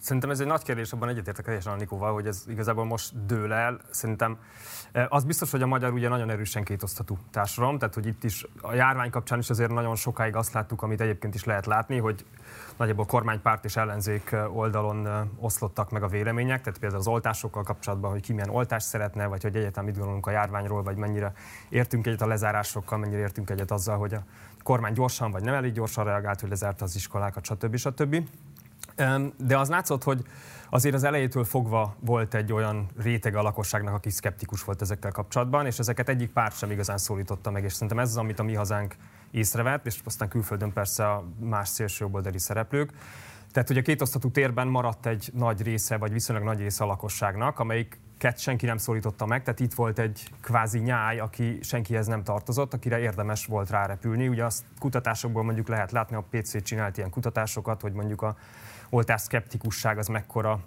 Szerintem 0.00 0.30
ez 0.30 0.40
egy 0.40 0.46
nagy 0.46 0.62
kérdés, 0.62 0.92
abban 0.92 1.08
egyetértek 1.08 1.44
teljesen 1.44 1.76
Nikóval, 1.76 2.12
hogy 2.12 2.26
ez 2.26 2.44
igazából 2.48 2.84
most 2.84 3.26
dől 3.26 3.52
el. 3.52 3.80
Szerintem 3.90 4.38
eh, 4.92 5.06
az 5.08 5.24
biztos, 5.24 5.50
hogy 5.50 5.62
a 5.62 5.66
magyar 5.66 5.92
ugye 5.92 6.08
nagyon 6.08 6.30
erősen 6.30 6.64
kétosztatú 6.64 7.18
társadalom, 7.30 7.78
tehát 7.78 7.94
hogy 7.94 8.06
itt 8.06 8.24
is 8.24 8.46
a 8.60 8.74
járvány 8.74 9.10
kapcsán 9.10 9.38
is 9.38 9.50
azért 9.50 9.70
nagyon 9.70 9.96
sokáig 9.96 10.36
azt 10.36 10.52
láttuk, 10.52 10.82
amit 10.82 11.00
egyébként 11.00 11.34
is 11.34 11.44
lehet 11.44 11.66
látni, 11.66 11.98
hogy 11.98 12.24
nagyjából 12.76 13.06
kormánypárt 13.06 13.64
és 13.64 13.76
ellenzék 13.76 14.32
eh, 14.32 14.56
oldalon 14.56 15.06
eh, 15.06 15.20
oszlottak 15.38 15.90
meg 15.90 16.02
a 16.02 16.08
vélemények, 16.08 16.62
tehát 16.62 16.78
például 16.78 17.00
az 17.00 17.08
oltásokkal 17.08 17.62
kapcsolatban, 17.62 18.10
hogy 18.10 18.20
ki 18.20 18.32
milyen 18.32 18.50
oltást 18.50 18.86
szeretne, 18.86 19.26
vagy 19.26 19.42
hogy 19.42 19.56
egyáltalán 19.56 19.84
mit 19.84 19.96
gondolunk 19.96 20.26
a 20.26 20.30
járványról, 20.30 20.82
vagy 20.82 20.96
mennyire 20.96 21.32
értünk 21.68 22.06
egyet 22.06 22.22
a 22.22 22.26
lezárásokkal, 22.26 22.98
mennyire 22.98 23.20
értünk 23.20 23.50
egyet 23.50 23.70
azzal, 23.70 23.98
hogy 23.98 24.14
a 24.14 24.22
kormány 24.62 24.92
gyorsan 24.92 25.30
vagy 25.30 25.42
nem 25.42 25.54
elég 25.54 25.72
gyorsan 25.72 26.04
reagált, 26.04 26.40
hogy 26.40 26.48
lezárta 26.48 26.84
az 26.84 26.94
iskolákat, 26.94 27.44
stb. 27.44 27.76
stb. 27.76 28.16
De 29.36 29.58
az 29.58 29.68
látszott, 29.68 30.02
hogy 30.02 30.24
azért 30.70 30.94
az 30.94 31.04
elejétől 31.04 31.44
fogva 31.44 31.94
volt 32.00 32.34
egy 32.34 32.52
olyan 32.52 32.86
réteg 33.02 33.36
a 33.36 33.42
lakosságnak, 33.42 33.94
aki 33.94 34.10
szkeptikus 34.10 34.64
volt 34.64 34.82
ezekkel 34.82 35.12
kapcsolatban, 35.12 35.66
és 35.66 35.78
ezeket 35.78 36.08
egyik 36.08 36.32
párt 36.32 36.56
sem 36.56 36.70
igazán 36.70 36.98
szólította 36.98 37.50
meg, 37.50 37.64
és 37.64 37.72
szerintem 37.72 37.98
ez 37.98 38.08
az, 38.08 38.16
amit 38.16 38.38
a 38.38 38.42
mi 38.42 38.54
hazánk 38.54 38.94
észrevett, 39.30 39.86
és 39.86 39.98
aztán 40.04 40.28
külföldön 40.28 40.72
persze 40.72 41.10
a 41.10 41.24
más 41.40 41.68
szélsőjobboldali 41.68 42.38
szereplők. 42.38 42.92
Tehát 43.52 43.70
ugye 43.70 43.80
a 43.80 43.82
kétosztatú 43.82 44.30
térben 44.30 44.66
maradt 44.66 45.06
egy 45.06 45.30
nagy 45.34 45.62
része, 45.62 45.96
vagy 45.96 46.12
viszonylag 46.12 46.44
nagy 46.44 46.58
része 46.58 46.84
a 46.84 46.86
lakosságnak, 46.86 47.58
amelyik 47.58 47.98
senki 48.36 48.66
nem 48.66 48.76
szólította 48.76 49.26
meg, 49.26 49.42
tehát 49.42 49.60
itt 49.60 49.74
volt 49.74 49.98
egy 49.98 50.30
kvázi 50.40 50.78
nyáj, 50.78 51.18
aki 51.18 51.58
senkihez 51.62 52.06
nem 52.06 52.22
tartozott, 52.22 52.74
akire 52.74 52.98
érdemes 52.98 53.46
volt 53.46 53.70
rárepülni. 53.70 54.28
Ugye 54.28 54.44
azt 54.44 54.64
kutatásokból 54.78 55.42
mondjuk 55.42 55.68
lehet 55.68 55.92
látni, 55.92 56.16
a 56.16 56.24
PC 56.30 56.62
csinált 56.62 56.96
ilyen 56.96 57.10
kutatásokat, 57.10 57.80
hogy 57.80 57.92
mondjuk 57.92 58.22
a 58.22 58.36
oltás 58.90 59.20
szkeptikusság 59.20 59.98
az 59.98 60.06
mekkora 60.06 60.60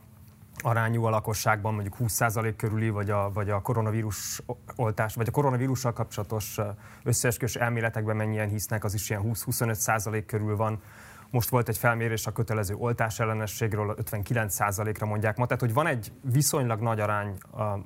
arányú 0.63 1.03
a 1.03 1.09
lakosságban, 1.09 1.73
mondjuk 1.73 1.95
20% 1.99 2.53
körüli, 2.57 2.89
vagy 2.89 3.09
a, 3.09 3.31
vagy 3.33 3.49
a 3.49 3.61
koronavírus 3.61 4.41
oltás, 4.75 5.15
vagy 5.15 5.27
a 5.27 5.31
koronavírussal 5.31 5.93
kapcsolatos 5.93 6.59
összeesküvés 7.03 7.55
elméletekben 7.55 8.15
mennyien 8.15 8.49
hisznek, 8.49 8.83
az 8.83 8.93
is 8.93 9.09
ilyen 9.09 9.21
20-25% 9.25 10.23
körül 10.25 10.55
van. 10.55 10.81
Most 11.29 11.49
volt 11.49 11.69
egy 11.69 11.77
felmérés 11.77 12.27
a 12.27 12.31
kötelező 12.31 12.75
oltás 12.75 13.19
ellenességről, 13.19 13.95
59%-ra 14.11 15.05
mondják 15.05 15.37
ma. 15.37 15.45
Tehát, 15.45 15.61
hogy 15.61 15.73
van 15.73 15.87
egy 15.87 16.11
viszonylag 16.21 16.81
nagy 16.81 16.99
arány, 16.99 17.37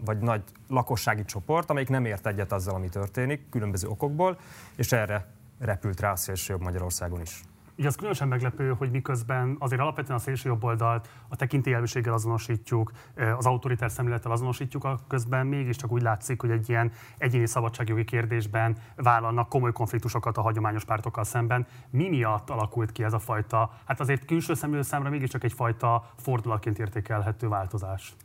vagy 0.05 0.17
nagy 0.17 0.43
lakossági 0.67 1.25
csoport, 1.25 1.69
amelyik 1.69 1.89
nem 1.89 2.05
ért 2.05 2.27
egyet 2.27 2.51
azzal, 2.51 2.75
ami 2.75 2.89
történik, 2.89 3.49
különböző 3.49 3.87
okokból, 3.87 4.39
és 4.75 4.91
erre 4.91 5.27
repült 5.59 5.99
rá 5.99 6.11
a 6.11 6.15
szélsőjobb 6.15 6.61
Magyarországon 6.61 7.21
is. 7.21 7.43
Így 7.75 7.85
az 7.85 7.95
különösen 7.95 8.27
meglepő, 8.27 8.73
hogy 8.77 8.91
miközben 8.91 9.55
azért 9.59 9.81
alapvetően 9.81 10.17
a 10.17 10.21
szélső 10.21 10.49
jobb 10.49 10.63
oldalt 10.63 11.09
a 11.27 11.35
tekintélyelvűséggel 11.35 12.13
azonosítjuk, 12.13 12.91
az 13.37 13.45
autoritár 13.45 13.91
szemlélettel 13.91 14.31
azonosítjuk, 14.31 14.83
a 14.83 14.99
közben 15.07 15.47
mégiscsak 15.47 15.91
úgy 15.91 16.01
látszik, 16.01 16.41
hogy 16.41 16.49
egy 16.49 16.69
ilyen 16.69 16.91
egyéni 17.17 17.45
szabadságjogi 17.45 18.03
kérdésben 18.03 18.77
vállalnak 18.95 19.49
komoly 19.49 19.71
konfliktusokat 19.71 20.37
a 20.37 20.41
hagyományos 20.41 20.85
pártokkal 20.85 21.23
szemben. 21.23 21.67
Mi 21.89 22.09
miatt 22.09 22.49
alakult 22.49 22.91
ki 22.91 23.03
ez 23.03 23.13
a 23.13 23.19
fajta, 23.19 23.71
hát 23.85 23.99
azért 23.99 24.25
külső 24.25 24.53
szemlélő 24.53 24.81
számra 24.81 25.09
mégiscsak 25.09 25.43
egyfajta 25.43 26.09
fordulatként 26.17 26.79
értékelhető 26.79 27.47
változás? 27.47 28.15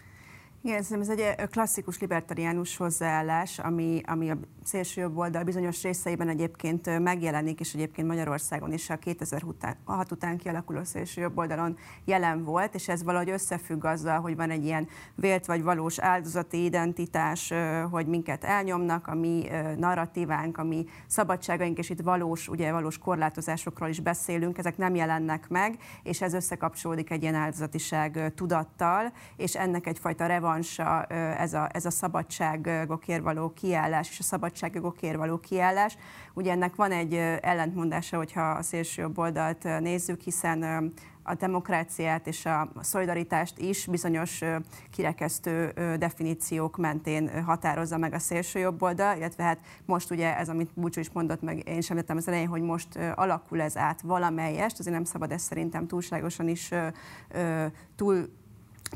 Igen, 0.63 0.85
ez 1.01 1.09
egy 1.09 1.49
klasszikus 1.51 1.99
libertariánus 1.99 2.77
hozzáállás, 2.77 3.59
ami, 3.59 4.01
ami 4.07 4.31
a 4.31 4.37
szélső 4.63 5.01
jobb 5.01 5.17
oldal 5.17 5.43
bizonyos 5.43 5.83
részeiben 5.83 6.29
egyébként 6.29 6.99
megjelenik, 6.99 7.61
és 7.61 7.75
egyébként 7.75 8.09
Magyarországon 8.09 8.73
is 8.73 8.91
a 8.91 8.97
2006 8.97 10.11
után 10.11 10.37
kialakuló 10.37 10.85
szélső 10.85 11.21
jobb 11.21 11.39
oldalon 11.39 11.77
jelen 12.05 12.45
volt, 12.45 12.75
és 12.75 12.89
ez 12.89 13.03
valahogy 13.03 13.31
összefügg 13.31 13.85
azzal, 13.85 14.21
hogy 14.21 14.37
van 14.37 14.51
egy 14.51 14.65
ilyen 14.65 14.89
vélt 15.15 15.47
vagy 15.47 15.63
valós 15.63 15.99
áldozati 15.99 16.65
identitás, 16.65 17.53
hogy 17.91 18.07
minket 18.07 18.45
elnyomnak, 18.45 19.07
a 19.07 19.15
mi 19.15 19.47
narratívánk, 19.77 20.59
a 20.59 20.65
mi 20.65 20.87
szabadságaink, 21.07 21.79
és 21.79 21.91
itt 21.91 22.01
valós, 22.01 22.49
ugye 22.49 22.73
valós 22.73 22.99
korlátozásokról 22.99 23.89
is 23.89 24.01
beszélünk, 24.01 24.59
ezek 24.59 24.77
nem 24.77 24.95
jelennek 24.95 25.49
meg, 25.49 25.79
és 26.03 26.21
ez 26.23 26.35
összekapcsolódik 26.35 27.11
egy 27.11 27.23
ilyen 27.23 27.35
áldozatiság 27.35 28.33
tudattal, 28.35 29.13
és 29.37 29.57
ennek 29.57 29.87
egyfajta 29.87 30.27
revan 30.27 30.49
revansa 30.51 31.05
ez 31.39 31.55
a, 31.55 31.69
ez 31.73 31.85
a 31.85 31.91
szabadságokért 31.91 33.23
való 33.23 33.53
kiállás 33.53 34.11
és 34.11 34.19
a 34.19 34.23
szabadságjogokért 34.23 35.17
való 35.17 35.39
kiállás. 35.39 35.97
Ugye 36.35 36.51
ennek 36.51 36.75
van 36.75 36.93
egy 36.93 37.15
ellentmondása, 37.41 38.17
hogyha 38.17 38.51
a 38.51 38.63
szélső 38.63 39.03
jobb 39.03 39.19
oldalt 39.19 39.81
nézzük, 39.81 40.21
hiszen 40.21 40.93
a 41.23 41.35
demokráciát 41.35 42.27
és 42.27 42.47
a 42.47 42.71
szolidaritást 42.81 43.59
is 43.59 43.87
bizonyos 43.87 44.41
kirekesztő 44.91 45.73
definíciók 45.99 46.77
mentén 46.77 47.45
határozza 47.45 47.97
meg 47.99 48.13
a 48.13 48.19
szélső 48.19 48.59
jobb 48.59 48.83
oldal, 48.83 49.17
illetve 49.17 49.43
hát 49.43 49.59
most 49.85 50.11
ugye 50.11 50.37
ez, 50.37 50.49
amit 50.49 50.71
Búcsú 50.75 51.01
is 51.01 51.11
mondott, 51.11 51.43
meg 51.43 51.69
én 51.69 51.81
sem 51.81 51.97
lettem 51.97 52.17
az 52.17 52.29
elején, 52.29 52.49
hogy 52.49 52.63
most 52.63 52.99
alakul 53.15 53.61
ez 53.61 53.77
át 53.77 54.01
valamelyest, 54.01 54.79
azért 54.79 54.95
nem 54.95 55.05
szabad 55.05 55.33
ezt 55.33 55.45
szerintem 55.45 55.87
túlságosan 55.87 56.49
is 56.49 56.71
túl 57.97 58.39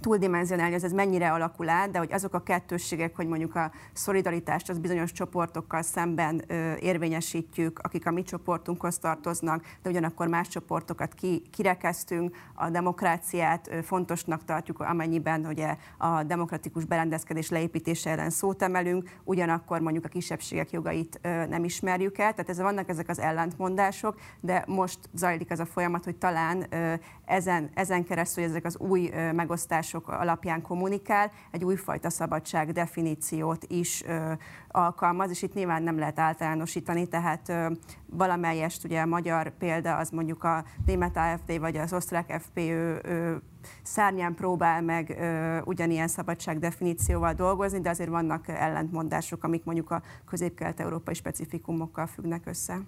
túldimenzionálni, 0.01 0.73
hogy 0.73 0.85
ez 0.85 0.93
mennyire 0.93 1.33
alakul 1.33 1.69
át, 1.69 1.91
de 1.91 1.99
hogy 1.99 2.13
azok 2.13 2.35
a 2.35 2.43
kettősségek, 2.43 3.17
hogy 3.17 3.27
mondjuk 3.27 3.55
a 3.55 3.71
szolidaritást 3.93 4.69
az 4.69 4.79
bizonyos 4.79 5.13
csoportokkal 5.13 5.83
szemben 5.83 6.43
ö, 6.47 6.75
érvényesítjük, 6.75 7.79
akik 7.79 8.07
a 8.07 8.11
mi 8.11 8.23
csoportunkhoz 8.23 8.99
tartoznak, 8.99 9.65
de 9.83 9.91
ugyanakkor 9.91 10.29
más 10.29 10.49
csoportokat 10.49 11.15
ki, 11.15 11.43
kirekeztünk, 11.53 12.37
a 12.55 12.71
demokráciát 12.71 13.69
ö, 13.71 13.83
fontosnak 13.83 14.45
tartjuk, 14.45 14.81
amennyiben 14.81 15.47
ugye 15.47 15.77
a 15.99 16.23
demokratikus 16.23 16.85
berendezkedés 16.85 17.51
leépítése 17.51 18.11
ellen 18.11 18.31
szót 18.31 18.63
emelünk, 18.63 19.11
ugyanakkor 19.25 19.81
mondjuk 19.81 20.05
a 20.05 20.09
kisebbségek 20.09 20.71
jogait 20.71 21.19
ö, 21.23 21.47
nem 21.47 21.65
ismerjük 21.65 22.19
el, 22.19 22.31
tehát 22.31 22.49
ez, 22.49 22.61
vannak 22.61 22.89
ezek 22.89 23.09
az 23.09 23.19
ellentmondások, 23.19 24.21
de 24.41 24.65
most 24.67 24.99
zajlik 25.15 25.51
ez 25.51 25.61
a 25.61 25.67
folyamat, 25.67 26.05
hogy 26.05 26.17
talán 26.17 26.67
ö, 26.71 26.95
ezen, 27.25 27.71
ezen 27.75 28.05
keresztül 28.05 28.45
ezek 28.45 28.65
az 28.65 28.77
új 28.79 29.11
ö, 29.15 29.33
megosztások 29.33 29.84
kutatások 29.85 30.09
alapján 30.09 30.63
kommunikál, 30.63 31.31
egy 31.51 31.65
újfajta 31.65 32.11
szabadság 32.11 32.73
definíciót 32.73 33.65
is 33.69 34.03
ö, 34.07 34.33
alkalmaz, 34.69 35.31
és 35.31 35.43
itt 35.43 35.55
nyilván 35.55 35.83
nem 35.83 35.99
lehet 35.99 36.19
általánosítani, 36.19 37.07
tehát 37.07 37.49
ö, 37.49 37.71
valamelyest 38.07 38.85
ugye 38.85 39.01
a 39.01 39.07
magyar 39.07 39.51
példa 39.59 39.97
az 39.97 40.11
mondjuk 40.11 40.45
a 40.45 40.65
német 40.87 41.17
AFD 41.17 41.59
vagy 41.59 41.77
az 41.77 41.93
osztrák 41.93 42.41
FPÖ 42.41 42.97
ö, 43.03 43.35
szárnyán 43.83 44.35
próbál 44.35 44.83
meg 44.83 45.17
ö, 45.19 45.59
ugyanilyen 45.65 46.09
szabadság 46.09 46.59
definícióval 46.59 47.33
dolgozni, 47.33 47.81
de 47.81 47.91
azért 47.91 48.11
vannak 48.11 48.49
ellentmondások, 48.49 49.45
amik 49.45 49.65
mondjuk 49.65 49.91
a 49.91 50.03
közép-kelet-európai 50.27 51.15
specifikumokkal 51.15 52.07
függnek 52.07 52.47
össze. 52.47 52.81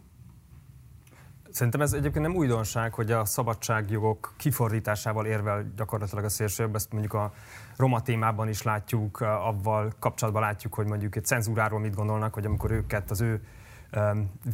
Szerintem 1.57 1.81
ez 1.81 1.93
egyébként 1.93 2.27
nem 2.27 2.37
újdonság, 2.37 2.95
hogy 2.95 3.11
a 3.11 3.25
szabadságjogok 3.25 4.35
kifordításával 4.37 5.27
érvel 5.27 5.73
gyakorlatilag 5.77 6.25
a 6.25 6.29
szélsőjobb, 6.29 6.75
ezt 6.75 6.93
mondjuk 6.93 7.13
a 7.13 7.33
roma 7.77 8.03
témában 8.03 8.49
is 8.49 8.63
látjuk, 8.63 9.21
avval 9.21 9.93
kapcsolatban 9.99 10.43
látjuk, 10.43 10.75
hogy 10.75 10.87
mondjuk 10.87 11.17
egy 11.17 11.25
cenzúráról 11.25 11.81
mit 11.81 11.95
gondolnak, 11.95 12.35
hogy 12.35 12.45
amikor 12.45 12.71
őket, 12.71 13.11
az 13.11 13.21
ő 13.21 13.43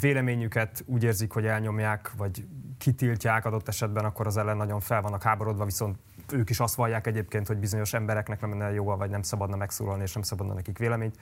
véleményüket 0.01 0.85
úgy 0.87 1.03
érzik, 1.05 1.33
hogy 1.33 1.47
elnyomják, 1.47 2.11
vagy 2.17 2.47
kitiltják 2.79 3.45
adott 3.45 3.69
esetben, 3.69 4.05
akkor 4.05 4.27
az 4.27 4.37
ellen 4.37 4.57
nagyon 4.57 4.81
fel 4.81 5.03
vannak 5.03 5.23
háborodva, 5.23 5.65
viszont 5.65 5.99
ők 6.33 6.51
is 6.51 6.61
azt 6.61 6.75
vallják 6.75 7.07
egyébként, 7.07 7.47
hogy 7.47 7.59
bizonyos 7.59 7.93
embereknek 7.93 8.41
nem 8.41 8.51
lenne 8.51 8.73
jó, 8.73 8.85
vagy 8.97 9.11
nem 9.11 9.23
szabadna 9.23 9.57
megszólalni, 9.57 10.03
és 10.03 10.13
nem 10.13 10.23
szabadna 10.23 10.55
nekik 10.55 10.79
véleményt 10.79 11.19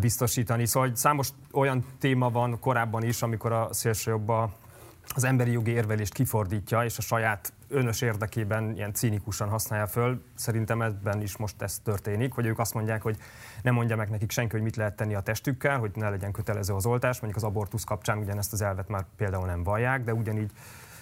biztosítani. 0.00 0.66
Szóval 0.66 0.94
számos 0.94 1.28
olyan 1.52 1.84
téma 1.98 2.30
van 2.30 2.60
korábban 2.60 3.02
is, 3.02 3.22
amikor 3.22 3.52
a 3.52 3.72
szélsőjobba 3.72 4.52
az 5.14 5.24
emberi 5.24 5.50
jogi 5.50 5.70
érvelést 5.70 6.12
kifordítja, 6.12 6.84
és 6.84 6.98
a 6.98 7.02
saját 7.02 7.52
önös 7.68 8.00
érdekében 8.00 8.74
ilyen 8.74 8.92
cínikusan 8.92 9.48
használja 9.48 9.86
föl. 9.86 10.22
Szerintem 10.34 10.82
ebben 10.82 11.20
is 11.20 11.36
most 11.36 11.62
ez 11.62 11.78
történik, 11.78 12.32
hogy 12.32 12.46
ők 12.46 12.58
azt 12.58 12.74
mondják, 12.74 13.02
hogy 13.02 13.16
nem 13.62 13.74
mondja 13.74 13.96
meg 13.96 14.10
nekik 14.10 14.30
senki, 14.30 14.52
hogy 14.52 14.62
mit 14.62 14.76
lehet 14.76 14.96
tenni 14.96 15.14
a 15.14 15.20
testükkel, 15.20 15.78
hogy 15.78 15.90
ne 15.94 16.08
legyen 16.08 16.32
kötelező 16.32 16.74
az 16.74 16.86
oltás. 16.86 17.20
Mondjuk 17.20 17.44
az 17.44 17.48
abortusz 17.48 17.84
kapcsán 17.84 18.18
ugyanezt 18.18 18.52
az 18.52 18.62
elvet 18.62 18.88
már 18.88 19.04
például 19.16 19.46
nem 19.46 19.62
vallják, 19.62 20.04
de 20.04 20.14
ugyanígy 20.14 20.50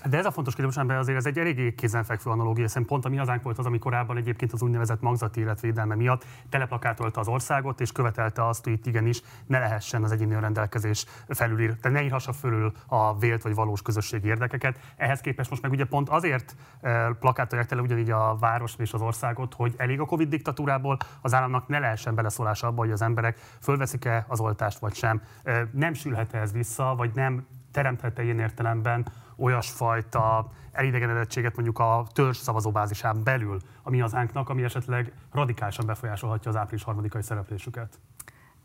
de 0.08 0.18
ez 0.18 0.26
a 0.26 0.30
fontos 0.30 0.54
kérdés, 0.54 0.76
mert 0.76 1.00
azért 1.00 1.18
ez 1.18 1.26
egy 1.26 1.38
eléggé 1.38 1.74
kézenfekvő 1.74 2.30
analógia, 2.30 2.64
hiszen 2.64 2.84
pont 2.84 3.04
a 3.04 3.08
mi 3.08 3.16
hazánk 3.16 3.42
volt 3.42 3.58
az, 3.58 3.66
ami 3.66 3.78
korábban 3.78 4.16
egyébként 4.16 4.52
az 4.52 4.62
úgynevezett 4.62 5.00
magzati 5.00 5.40
életvédelme 5.40 5.94
miatt 5.94 6.24
teleplakátolta 6.48 7.20
az 7.20 7.28
országot, 7.28 7.80
és 7.80 7.92
követelte 7.92 8.46
azt, 8.46 8.64
hogy 8.64 8.72
itt 8.72 8.86
igenis 8.86 9.22
ne 9.46 9.58
lehessen 9.58 10.02
az 10.02 10.12
egyéni 10.12 10.40
rendelkezés 10.40 11.06
felülír, 11.28 11.76
tehát 11.76 11.98
ne 11.98 12.04
írhassa 12.04 12.32
fölül 12.32 12.72
a 12.86 13.18
vélt 13.18 13.42
vagy 13.42 13.54
valós 13.54 13.82
közösségi 13.82 14.28
érdekeket. 14.28 14.78
Ehhez 14.96 15.20
képest 15.20 15.50
most 15.50 15.62
meg 15.62 15.70
ugye 15.70 15.84
pont 15.84 16.08
azért 16.08 16.56
eh, 16.80 17.08
plakátolják 17.20 17.68
tele 17.68 17.80
ugyanígy 17.80 18.10
a 18.10 18.36
város 18.40 18.74
és 18.78 18.92
az 18.92 19.00
országot, 19.00 19.54
hogy 19.54 19.74
elég 19.76 20.00
a 20.00 20.04
Covid 20.04 20.28
diktatúrából, 20.28 20.96
az 21.20 21.34
államnak 21.34 21.68
ne 21.68 21.78
lehessen 21.78 22.14
beleszólása 22.14 22.66
abba, 22.66 22.80
hogy 22.80 22.90
az 22.90 23.02
emberek 23.02 23.38
fölveszik-e 23.60 24.24
az 24.28 24.40
oltást 24.40 24.78
vagy 24.78 24.94
sem. 24.94 25.22
Eh, 25.42 25.62
nem 25.72 25.94
sülhet 25.94 26.34
ez 26.34 26.52
vissza, 26.52 26.94
vagy 26.96 27.10
nem 27.14 27.46
teremthet-e 27.72 28.22
ilyen 28.22 28.38
értelemben 28.38 29.06
olyasfajta 29.36 30.50
elidegenedettséget 30.72 31.54
mondjuk 31.54 31.78
a 31.78 32.06
törzs 32.12 32.36
szavazóbázisán 32.36 33.22
belül 33.24 33.58
a 33.82 33.90
mi 33.90 33.98
hazánknak, 33.98 34.48
ami 34.48 34.62
esetleg 34.62 35.12
radikálisan 35.32 35.86
befolyásolhatja 35.86 36.50
az 36.50 36.56
április 36.56 36.84
harmadikai 36.84 37.22
szereplésüket? 37.22 37.98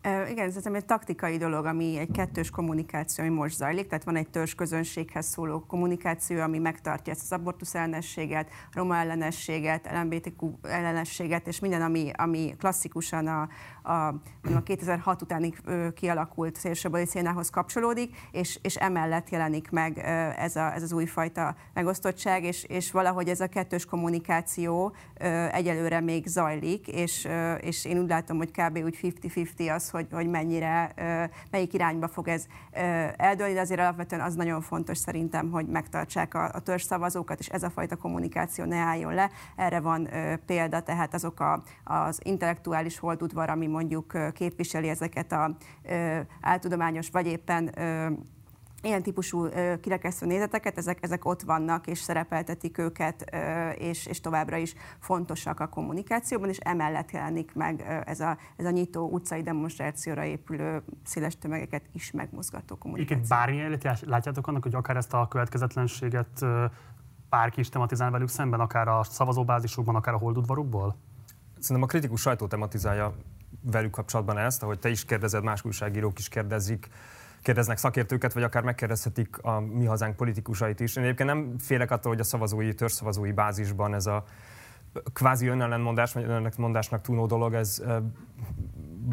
Igen, 0.03 0.47
ez 0.47 0.65
egy 0.65 0.85
taktikai 0.85 1.37
dolog, 1.37 1.65
ami 1.65 1.97
egy 1.97 2.11
kettős 2.11 2.49
kommunikáció, 2.49 3.25
ami 3.25 3.33
most 3.33 3.55
zajlik. 3.55 3.87
Tehát 3.87 4.03
van 4.03 4.15
egy 4.15 4.29
törzs 4.29 4.55
közönséghez 4.55 5.25
szóló 5.25 5.59
kommunikáció, 5.67 6.41
ami 6.41 6.57
megtartja 6.57 7.13
ezt 7.13 7.21
az 7.21 7.31
abortusz 7.31 7.75
ellenességet, 7.75 8.49
roma 8.71 8.95
ellenességet, 8.95 9.89
LMBTQ 9.91 10.51
ellenességet, 10.61 11.47
és 11.47 11.59
minden, 11.59 11.81
ami, 11.81 12.11
ami 12.17 12.55
klasszikusan 12.59 13.27
a, 13.27 13.47
a, 13.89 14.07
a 14.55 14.63
2006 14.63 15.21
utáni 15.21 15.53
kialakult 15.93 16.55
szélsőbeli 16.55 17.05
szénához 17.05 17.49
kapcsolódik, 17.49 18.15
és, 18.31 18.59
és 18.61 18.75
emellett 18.75 19.29
jelenik 19.29 19.69
meg 19.69 19.97
ez, 20.37 20.55
a, 20.55 20.73
ez 20.73 20.83
az 20.83 20.91
újfajta 20.91 21.55
megosztottság, 21.73 22.43
és, 22.43 22.63
és 22.63 22.91
valahogy 22.91 23.29
ez 23.29 23.39
a 23.39 23.47
kettős 23.47 23.85
kommunikáció 23.85 24.93
egyelőre 25.51 25.99
még 25.99 26.27
zajlik, 26.27 26.87
és, 26.87 27.27
és 27.59 27.85
én 27.85 27.99
úgy 27.99 28.09
látom, 28.09 28.37
hogy 28.37 28.51
kb. 28.51 28.77
úgy 28.83 28.99
50-50 29.01 29.75
az, 29.75 29.89
hogy, 29.89 30.07
hogy 30.11 30.27
mennyire, 30.27 30.93
melyik 31.51 31.73
irányba 31.73 32.07
fog 32.07 32.27
ez 32.27 32.45
eldőlni, 33.17 33.53
de 33.53 33.59
azért 33.59 33.79
alapvetően 33.79 34.21
az 34.21 34.35
nagyon 34.35 34.61
fontos 34.61 34.97
szerintem, 34.97 35.49
hogy 35.49 35.65
megtartsák 35.65 36.33
a, 36.33 36.43
a 36.43 36.77
szavazókat, 36.77 37.39
és 37.39 37.47
ez 37.47 37.63
a 37.63 37.69
fajta 37.69 37.95
kommunikáció 37.95 38.65
ne 38.65 38.77
álljon 38.77 39.13
le. 39.13 39.29
Erre 39.55 39.79
van 39.79 40.09
példa, 40.45 40.79
tehát 40.79 41.13
azok 41.13 41.39
a, 41.39 41.63
az 41.83 42.19
intellektuális 42.23 42.99
holdudvar, 42.99 43.49
ami 43.49 43.67
mondjuk 43.79 44.33
képviseli 44.33 44.89
ezeket 44.89 45.31
a 45.31 45.55
áltudományos, 46.41 47.09
vagy 47.09 47.27
éppen 47.27 47.71
ilyen 48.81 49.03
típusú 49.03 49.47
kirekesztő 49.81 50.25
nézeteket, 50.25 50.77
ezek, 50.77 50.97
ezek 51.01 51.25
ott 51.25 51.41
vannak, 51.41 51.87
és 51.87 51.99
szerepeltetik 51.99 52.77
őket, 52.77 53.35
és, 53.77 54.05
és 54.05 54.19
továbbra 54.19 54.57
is 54.57 54.73
fontosak 54.99 55.59
a 55.59 55.67
kommunikációban, 55.67 56.49
és 56.49 56.57
emellett 56.57 57.11
jelenik 57.11 57.53
meg 57.53 58.03
ez 58.05 58.19
a, 58.19 58.37
ez 58.55 58.65
a 58.65 58.69
nyitó 58.69 59.09
utcai 59.09 59.41
demonstrációra 59.41 60.23
épülő 60.23 60.83
széles 61.03 61.37
tömegeket 61.37 61.83
is 61.93 62.11
megmozgató 62.11 62.77
kommunikáció. 62.77 63.17
Igen, 63.17 63.27
bármilyen 63.29 63.79
látjátok 64.05 64.47
annak, 64.47 64.63
hogy 64.63 64.75
akár 64.75 64.97
ezt 64.97 65.13
a 65.13 65.27
következetlenséget 65.27 66.45
bárki 67.29 67.59
is 67.59 67.69
tematizál 67.69 68.11
velük 68.11 68.29
szemben, 68.29 68.59
akár 68.59 68.87
a 68.87 69.03
szavazóbázisukban, 69.03 69.95
akár 69.95 70.13
a 70.13 70.17
holdudvarukból? 70.17 70.95
Szerintem 71.59 71.83
a 71.83 71.85
kritikus 71.85 72.21
sajtó 72.21 72.47
tematizálja 72.47 73.13
velük 73.61 73.91
kapcsolatban 73.91 74.37
ezt, 74.37 74.63
ahogy 74.63 74.79
te 74.79 74.89
is 74.89 75.05
kérdezed, 75.05 75.43
más 75.43 75.65
újságírók 75.65 76.19
is 76.19 76.27
kérdezik, 76.27 76.87
kérdeznek 77.41 77.77
szakértőket, 77.77 78.33
vagy 78.33 78.43
akár 78.43 78.63
megkérdezhetik 78.63 79.37
a 79.41 79.59
mi 79.59 79.85
hazánk 79.85 80.15
politikusait 80.15 80.79
is. 80.79 80.95
Én 80.95 81.03
egyébként 81.03 81.29
nem 81.29 81.55
félek 81.59 81.91
attól, 81.91 82.11
hogy 82.11 82.21
a 82.21 82.23
szavazói, 82.23 82.73
törzszavazói 82.73 83.31
bázisban 83.31 83.93
ez 83.93 84.05
a 84.05 84.23
kvázi 85.13 85.47
önellenmondás, 85.47 86.13
vagy 86.13 86.23
önellentmondásnak 86.23 87.01
túló 87.01 87.25
dolog, 87.25 87.53
ez 87.53 87.83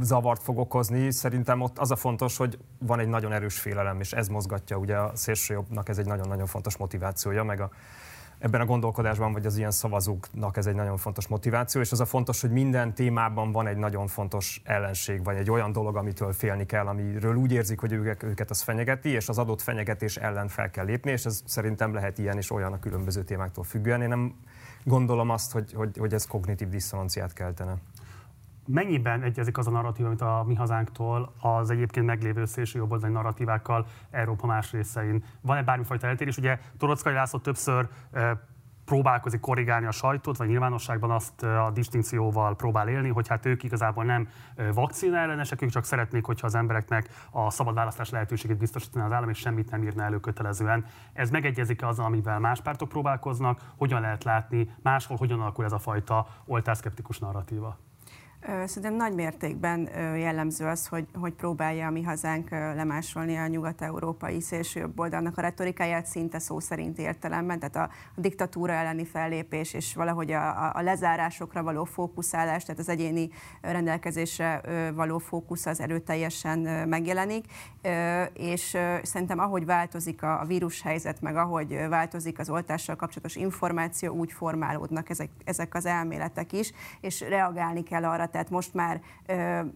zavart 0.01 0.43
fog 0.43 0.59
okozni. 0.59 1.11
Szerintem 1.11 1.61
ott 1.61 1.79
az 1.79 1.91
a 1.91 1.97
fontos, 1.97 2.37
hogy 2.37 2.59
van 2.79 2.99
egy 2.99 3.09
nagyon 3.09 3.33
erős 3.33 3.59
félelem, 3.59 4.01
és 4.01 4.13
ez 4.13 4.29
mozgatja 4.29 4.77
ugye 4.77 4.97
a 4.97 5.11
szélsőjobbnak, 5.15 5.89
ez 5.89 5.99
egy 5.99 6.07
nagyon-nagyon 6.07 6.47
fontos 6.47 6.77
motivációja, 6.77 7.45
meg 7.45 7.61
a 7.61 7.71
ebben 8.39 8.61
a 8.61 8.65
gondolkodásban, 8.65 9.33
vagy 9.33 9.47
az 9.47 9.57
ilyen 9.57 9.71
szavazóknak 9.71 10.57
ez 10.57 10.67
egy 10.67 10.75
nagyon 10.75 10.97
fontos 10.97 11.27
motiváció, 11.27 11.81
és 11.81 11.93
az 11.93 12.01
a 12.01 12.05
fontos, 12.05 12.41
hogy 12.41 12.51
minden 12.51 12.95
témában 12.95 13.53
van 13.53 13.67
egy 13.67 13.77
nagyon 13.77 14.07
fontos 14.07 14.61
ellenség, 14.65 15.25
vagy 15.25 15.37
egy 15.37 15.51
olyan 15.51 15.73
dolog, 15.73 15.97
amitől 15.97 16.33
félni 16.33 16.67
kell, 16.67 16.87
amiről 16.87 17.35
úgy 17.35 17.53
érzik, 17.53 17.81
hogy 17.81 17.93
őket, 17.93 18.23
őket 18.23 18.51
az 18.51 18.63
fenyegeti, 18.63 19.09
és 19.09 19.29
az 19.29 19.39
adott 19.39 19.63
fenyegetés 19.63 20.17
ellen 20.17 20.49
fel 20.49 20.71
kell 20.71 20.85
lépni, 20.85 21.11
és 21.11 21.25
ez 21.25 21.43
szerintem 21.45 21.95
lehet 21.95 22.19
ilyen 22.19 22.37
és 22.37 22.51
olyan 22.51 22.73
a 22.73 22.79
különböző 22.79 23.23
témáktól 23.23 23.65
függően. 23.65 24.03
Én 24.03 24.09
nem 24.09 24.35
gondolom 24.85 25.31
azt, 25.31 25.53
hogy, 25.53 25.73
hogy, 25.73 25.97
hogy 25.99 26.13
ez 26.13 26.27
kognitív 26.27 26.69
diszonanciát 26.69 27.33
keltene 27.33 27.77
mennyiben 28.67 29.23
egyezik 29.23 29.59
az 29.59 29.67
a 29.67 29.71
narratíva, 29.71 30.09
amit 30.09 30.21
a 30.21 30.45
mi 30.47 30.55
hazánktól 30.55 31.33
az 31.41 31.71
egyébként 31.71 32.07
meglévő 32.07 32.45
szélső 32.45 32.79
jobboldali 32.79 33.13
narratívákkal 33.13 33.87
Európa 34.11 34.47
más 34.47 34.73
részein? 34.73 35.25
Van-e 35.41 35.63
bármifajta 35.63 36.07
eltérés? 36.07 36.37
Ugye 36.37 36.59
Torockai 36.79 37.13
László 37.13 37.39
többször 37.39 37.89
próbálkozik 38.87 39.41
korrigálni 39.41 39.87
a 39.87 39.91
sajtót, 39.91 40.37
vagy 40.37 40.49
nyilvánosságban 40.49 41.11
azt 41.11 41.43
a 41.43 41.71
distinkcióval 41.75 42.57
próbál 42.57 42.89
élni, 42.89 43.09
hogy 43.09 43.29
hát 43.29 43.47
ők 43.47 43.63
igazából 43.63 44.05
nem 44.05 44.29
vakcina 44.75 45.17
ellenesek, 45.17 45.63
ők 45.63 45.71
csak 45.71 45.85
szeretnék, 45.85 46.25
hogyha 46.25 46.47
az 46.47 46.55
embereknek 46.55 47.09
a 47.31 47.51
szabad 47.51 47.75
választás 47.75 48.11
lehetőségét 48.11 48.59
biztosítani 48.59 49.05
az 49.05 49.13
állam, 49.13 49.29
és 49.29 49.39
semmit 49.39 49.71
nem 49.71 49.83
írna 49.83 50.03
elő 50.03 50.21
kötelezően. 50.21 50.85
Ez 51.13 51.31
megegyezik 51.31 51.85
az, 51.85 51.99
amivel 51.99 52.39
más 52.39 52.61
pártok 52.61 52.89
próbálkoznak, 52.89 53.61
hogyan 53.77 54.01
lehet 54.01 54.25
látni, 54.25 54.71
máshol 54.83 55.17
hogyan 55.17 55.41
alakul 55.41 55.65
ez 55.65 55.73
a 55.73 55.79
fajta 55.79 56.27
oltászkeptikus 56.45 57.19
narratíva? 57.19 57.79
Szerintem 58.43 58.95
nagy 58.95 59.15
mértékben 59.15 59.89
jellemző 60.17 60.67
az, 60.67 60.87
hogy, 60.87 61.07
hogy 61.15 61.33
próbálja 61.33 61.87
a 61.87 61.91
mi 61.91 62.03
hazánk 62.03 62.51
lemásolni 62.51 63.37
a 63.37 63.47
nyugat-európai 63.47 64.41
szélsőjobb 64.41 64.99
oldalnak 64.99 65.39
a 65.39 65.41
retorikáját 65.41 66.07
szinte 66.07 66.39
szó 66.39 66.61
szerint 66.61 66.99
értelemben, 66.99 67.59
tehát 67.59 67.77
a, 67.77 67.95
a 68.17 68.21
diktatúra 68.21 68.73
elleni 68.73 69.05
fellépés 69.05 69.73
és 69.75 69.95
valahogy 69.95 70.33
a, 70.33 70.71
a 70.75 70.83
lezárásokra 70.83 71.63
való 71.63 71.85
fókuszálás, 71.85 72.65
tehát 72.65 72.81
az 72.81 72.89
egyéni 72.89 73.31
rendelkezésre 73.61 74.61
való 74.95 75.19
fókusz 75.19 75.67
az 75.67 75.81
erőteljesen 75.81 76.59
megjelenik, 76.89 77.45
és 78.33 78.77
szerintem 79.03 79.39
ahogy 79.39 79.65
változik 79.65 80.23
a 80.23 80.45
vírushelyzet, 80.47 81.21
meg 81.21 81.37
ahogy 81.37 81.89
változik 81.89 82.39
az 82.39 82.51
oltással 82.51 82.97
kapcsolatos 82.97 83.37
információ, 83.37 84.15
úgy 84.15 84.33
formálódnak 84.33 85.11
ezek, 85.11 85.31
ezek 85.45 85.75
az 85.75 85.87
elméletek 85.87 86.53
is, 86.53 86.73
és 87.01 87.21
reagálni 87.21 87.83
kell 87.83 88.05
arra, 88.05 88.27
tehát 88.37 88.51
most 88.51 88.75
már, 88.75 89.01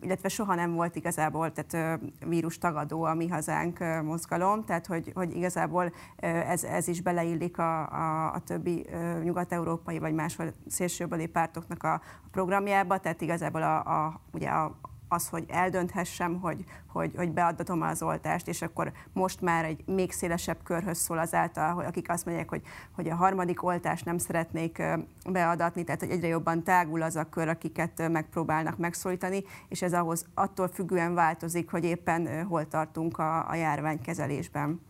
illetve 0.01 0.29
soha 0.29 0.55
nem 0.55 0.75
volt 0.75 0.97
igazából 0.97 1.53
tehát 1.53 2.01
vírus 2.27 2.59
tagadó 2.59 3.03
a 3.03 3.15
mi 3.15 3.29
hazánk 3.29 3.79
mozgalom, 4.03 4.65
tehát 4.65 4.87
hogy, 4.87 5.13
hogy 5.15 5.37
igazából 5.37 5.93
ez, 6.17 6.65
ez 6.65 6.89
is 6.89 7.01
beleillik 7.01 7.59
a, 7.59 7.81
a, 7.81 8.33
a 8.33 8.39
többi 8.39 8.87
nyugat-európai 9.23 9.99
vagy 9.99 10.13
máshol 10.13 10.53
szélsőbeli 10.67 11.27
pártoknak 11.27 11.83
a, 11.83 11.93
a 11.93 12.29
programjába, 12.31 12.99
tehát 12.99 13.21
igazából 13.21 13.63
a, 13.63 13.79
a, 13.79 14.21
ugye 14.33 14.49
a, 14.49 14.81
az, 15.13 15.29
hogy 15.29 15.45
eldönthessem, 15.49 16.41
hogy, 16.41 16.65
hogy, 16.87 17.13
hogy 17.17 17.31
beadatom 17.31 17.83
az 17.83 18.03
oltást, 18.03 18.49
és 18.49 18.63
akkor 18.63 18.93
most 19.13 19.41
már 19.41 19.65
egy 19.65 19.83
még 19.87 20.13
szélesebb 20.13 20.57
körhöz 20.63 20.99
szól 20.99 21.19
azáltal, 21.19 21.73
hogy 21.73 21.85
akik 21.85 22.11
azt 22.11 22.25
mondják, 22.25 22.49
hogy, 22.49 22.63
hogy 22.95 23.09
a 23.09 23.15
harmadik 23.15 23.63
oltást 23.63 24.05
nem 24.05 24.19
szeretnék 24.19 24.83
beadatni, 25.31 25.85
tehát 25.85 26.01
hogy 26.01 26.11
egyre 26.11 26.27
jobban 26.27 26.63
tágul 26.63 27.03
az 27.03 27.17
a 27.17 27.29
kör, 27.29 27.49
akiket 27.49 28.09
megpróbálnak 28.09 28.79
megszólítani, 28.79 29.45
és 29.69 29.83
ez 29.83 29.93
ahhoz 29.93 30.27
attól 30.35 30.69
függően 30.69 31.15
változik, 31.15 31.71
hogy 31.71 31.85
éppen 31.85 32.45
hol 32.45 32.69
tartunk 32.69 33.19
a, 33.19 33.49
a 33.49 33.55
járványkezelésben. 33.55 34.81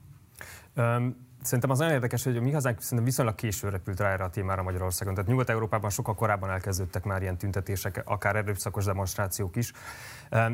Um 0.76 1.28
Szerintem 1.42 1.70
az 1.70 1.78
nagyon 1.78 1.94
érdekes, 1.94 2.24
hogy 2.24 2.36
a 2.36 2.40
mi 2.40 2.52
hazánk 2.52 2.80
szerintem 2.80 3.04
viszonylag 3.04 3.34
késő 3.34 3.68
repült 3.68 4.00
rá 4.00 4.12
erre 4.12 4.24
a 4.24 4.30
témára 4.30 4.62
Magyarországon. 4.62 5.14
Tehát 5.14 5.30
Nyugat-Európában 5.30 5.90
sokkal 5.90 6.14
korábban 6.14 6.50
elkezdődtek 6.50 7.04
már 7.04 7.22
ilyen 7.22 7.36
tüntetések, 7.36 8.02
akár 8.04 8.36
erőszakos 8.36 8.84
demonstrációk 8.84 9.56
is. 9.56 9.72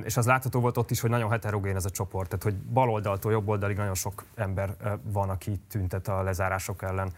És 0.03 0.17
az 0.17 0.27
látható 0.27 0.61
volt 0.61 0.77
ott 0.77 0.91
is, 0.91 1.01
hogy 1.01 1.11
nagyon 1.11 1.31
heterogén 1.31 1.77
ez 1.77 1.85
a 1.85 1.91
csoport. 1.91 2.29
Tehát, 2.29 2.45
hogy 2.45 2.57
baloldaltól 2.57 3.33
jobboldalig 3.33 3.77
nagyon 3.77 3.95
sok 3.95 4.25
ember 4.35 4.77
van, 5.03 5.31
aki 5.31 5.61
tüntet 5.69 6.09
a 6.09 6.23
lezárások 6.23 6.83
ellen. 6.83 7.13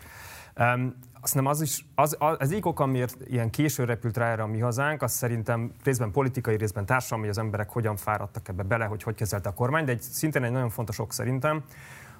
Um, 0.61 0.95
azt 1.21 1.35
nem 1.35 1.47
az 1.47 1.61
is, 1.61 1.87
az, 1.95 2.17
az, 2.19 2.37
az 2.39 2.51
egyik 2.51 2.67
ok, 2.67 2.81
amiért 2.81 3.17
ilyen 3.27 3.51
késő 3.51 3.85
repült 3.85 4.17
rá 4.17 4.31
erre 4.31 4.43
a 4.43 4.47
mi 4.47 4.59
hazánk, 4.59 5.03
az 5.03 5.13
szerintem 5.13 5.73
részben 5.85 6.11
politikai, 6.11 6.57
részben 6.57 6.87
társadalmi, 6.87 7.27
hogy 7.27 7.37
az 7.37 7.45
emberek 7.45 7.71
hogyan 7.71 7.97
fáradtak 7.97 8.49
ebbe 8.49 8.63
bele, 8.63 8.85
hogy 8.85 9.03
hogy 9.03 9.15
kezelte 9.15 9.49
a 9.49 9.55
kormány, 9.55 9.85
de 9.85 9.93
egy, 9.93 10.03
szintén 10.03 10.45
egy 10.45 10.51
nagyon 10.51 10.71
fontos 10.71 10.99
ok 10.99 11.13
szerintem, 11.13 11.65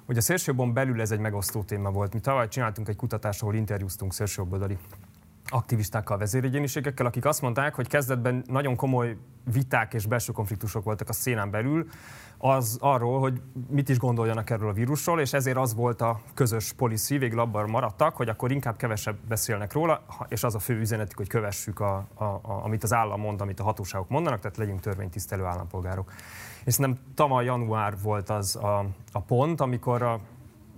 hogy 0.09 0.17
a 0.17 0.21
szélsőjobbon 0.21 0.73
belül 0.73 1.01
ez 1.01 1.11
egy 1.11 1.19
megosztó 1.19 1.63
téma 1.63 1.91
volt. 1.91 2.13
Mi 2.13 2.19
tavaly 2.19 2.47
csináltunk 2.47 2.87
egy 2.87 2.95
kutatást, 2.95 3.41
ahol 3.41 3.55
interjúztunk 3.55 4.13
szélsőjobboldali 4.13 4.77
aktivistákkal, 5.45 6.17
vezéregyéniségekkel, 6.17 7.05
akik 7.05 7.25
azt 7.25 7.41
mondták, 7.41 7.75
hogy 7.75 7.87
kezdetben 7.87 8.43
nagyon 8.47 8.75
komoly 8.75 9.17
viták 9.53 9.93
és 9.93 10.05
belső 10.05 10.31
konfliktusok 10.31 10.83
voltak 10.83 11.09
a 11.09 11.13
szénán 11.13 11.51
belül, 11.51 11.87
az 12.37 12.77
arról, 12.81 13.19
hogy 13.19 13.41
mit 13.69 13.89
is 13.89 13.97
gondoljanak 13.97 14.49
erről 14.49 14.69
a 14.69 14.73
vírusról, 14.73 15.19
és 15.19 15.33
ezért 15.33 15.57
az 15.57 15.75
volt 15.75 16.01
a 16.01 16.21
közös 16.33 16.73
policy, 16.73 17.17
végül 17.17 17.39
abban 17.39 17.69
maradtak, 17.69 18.15
hogy 18.15 18.29
akkor 18.29 18.51
inkább 18.51 18.77
kevesebb 18.77 19.17
beszélnek 19.27 19.73
róla, 19.73 20.01
és 20.27 20.43
az 20.43 20.55
a 20.55 20.59
fő 20.59 20.79
üzenetük, 20.79 21.17
hogy 21.17 21.27
kövessük, 21.27 21.79
a, 21.79 22.07
a, 22.13 22.23
a, 22.23 22.61
amit 22.63 22.83
az 22.83 22.93
állam 22.93 23.19
mond, 23.19 23.41
amit 23.41 23.59
a 23.59 23.63
hatóságok 23.63 24.09
mondanak, 24.09 24.39
tehát 24.39 24.57
legyünk 24.57 24.79
törvénytisztelő 24.79 25.43
állampolgárok. 25.43 26.11
És 26.63 26.77
nem 26.77 26.99
tavaly 27.15 27.45
január 27.45 27.93
volt 28.01 28.29
az 28.29 28.55
a, 28.55 28.85
a 29.11 29.19
pont, 29.19 29.61
amikor 29.61 30.01
a, 30.01 30.19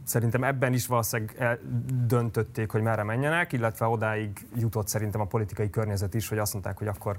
szerintem 0.04 0.44
ebben 0.44 0.74
is 0.74 0.88
valószínűleg 0.88 1.60
döntötték, 2.08 2.72
hogy 2.72 2.82
merre 2.82 3.04
menjenek, 3.04 3.54
illetve 3.54 3.86
odáig 3.86 4.48
jutott 4.56 4.88
szerintem 4.88 5.22
a 5.22 5.26
politikai 5.26 5.70
környezet 5.70 6.13
is, 6.13 6.28
hogy 6.28 6.38
azt 6.38 6.54
mondták, 6.54 6.78
hogy 6.78 6.88
akkor, 6.88 7.17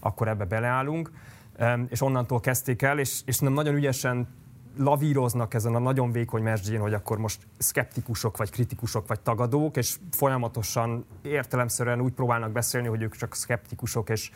akkor 0.00 0.28
ebbe 0.28 0.44
beleállunk. 0.44 1.10
És 1.88 2.00
onnantól 2.00 2.40
kezdték 2.40 2.82
el, 2.82 2.98
és, 2.98 3.20
és 3.24 3.38
nem 3.38 3.52
nagyon 3.52 3.74
ügyesen 3.74 4.28
lavíroznak 4.78 5.54
ezen 5.54 5.74
a 5.74 5.78
nagyon 5.78 6.12
vékony 6.12 6.42
mesdjén, 6.42 6.80
hogy 6.80 6.94
akkor 6.94 7.18
most 7.18 7.46
szkeptikusok, 7.58 8.36
vagy 8.36 8.50
kritikusok, 8.50 9.06
vagy 9.06 9.20
tagadók, 9.20 9.76
és 9.76 9.96
folyamatosan 10.10 11.06
értelemszerűen 11.22 12.00
úgy 12.00 12.12
próbálnak 12.12 12.52
beszélni, 12.52 12.88
hogy 12.88 13.02
ők 13.02 13.16
csak 13.16 13.34
szkeptikusok, 13.34 14.08
és 14.08 14.30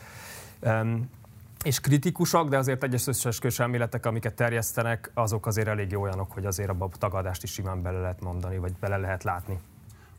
és 1.63 1.79
kritikusak, 1.79 2.49
de 2.49 2.57
azért 2.57 2.83
egyes 2.83 3.07
összeesküvés 3.07 3.59
elméletek, 3.59 4.05
amiket 4.05 4.33
terjesztenek, 4.33 5.11
azok 5.13 5.45
azért 5.45 5.67
elég 5.67 5.97
olyanok, 5.97 6.31
hogy 6.31 6.45
azért 6.45 6.69
abban 6.69 6.89
a 6.93 6.97
tagadást 6.97 7.43
is 7.43 7.51
simán 7.51 7.81
bele 7.81 7.99
lehet 7.99 8.21
mondani, 8.21 8.57
vagy 8.57 8.73
bele 8.79 8.97
lehet 8.97 9.23
látni. 9.23 9.59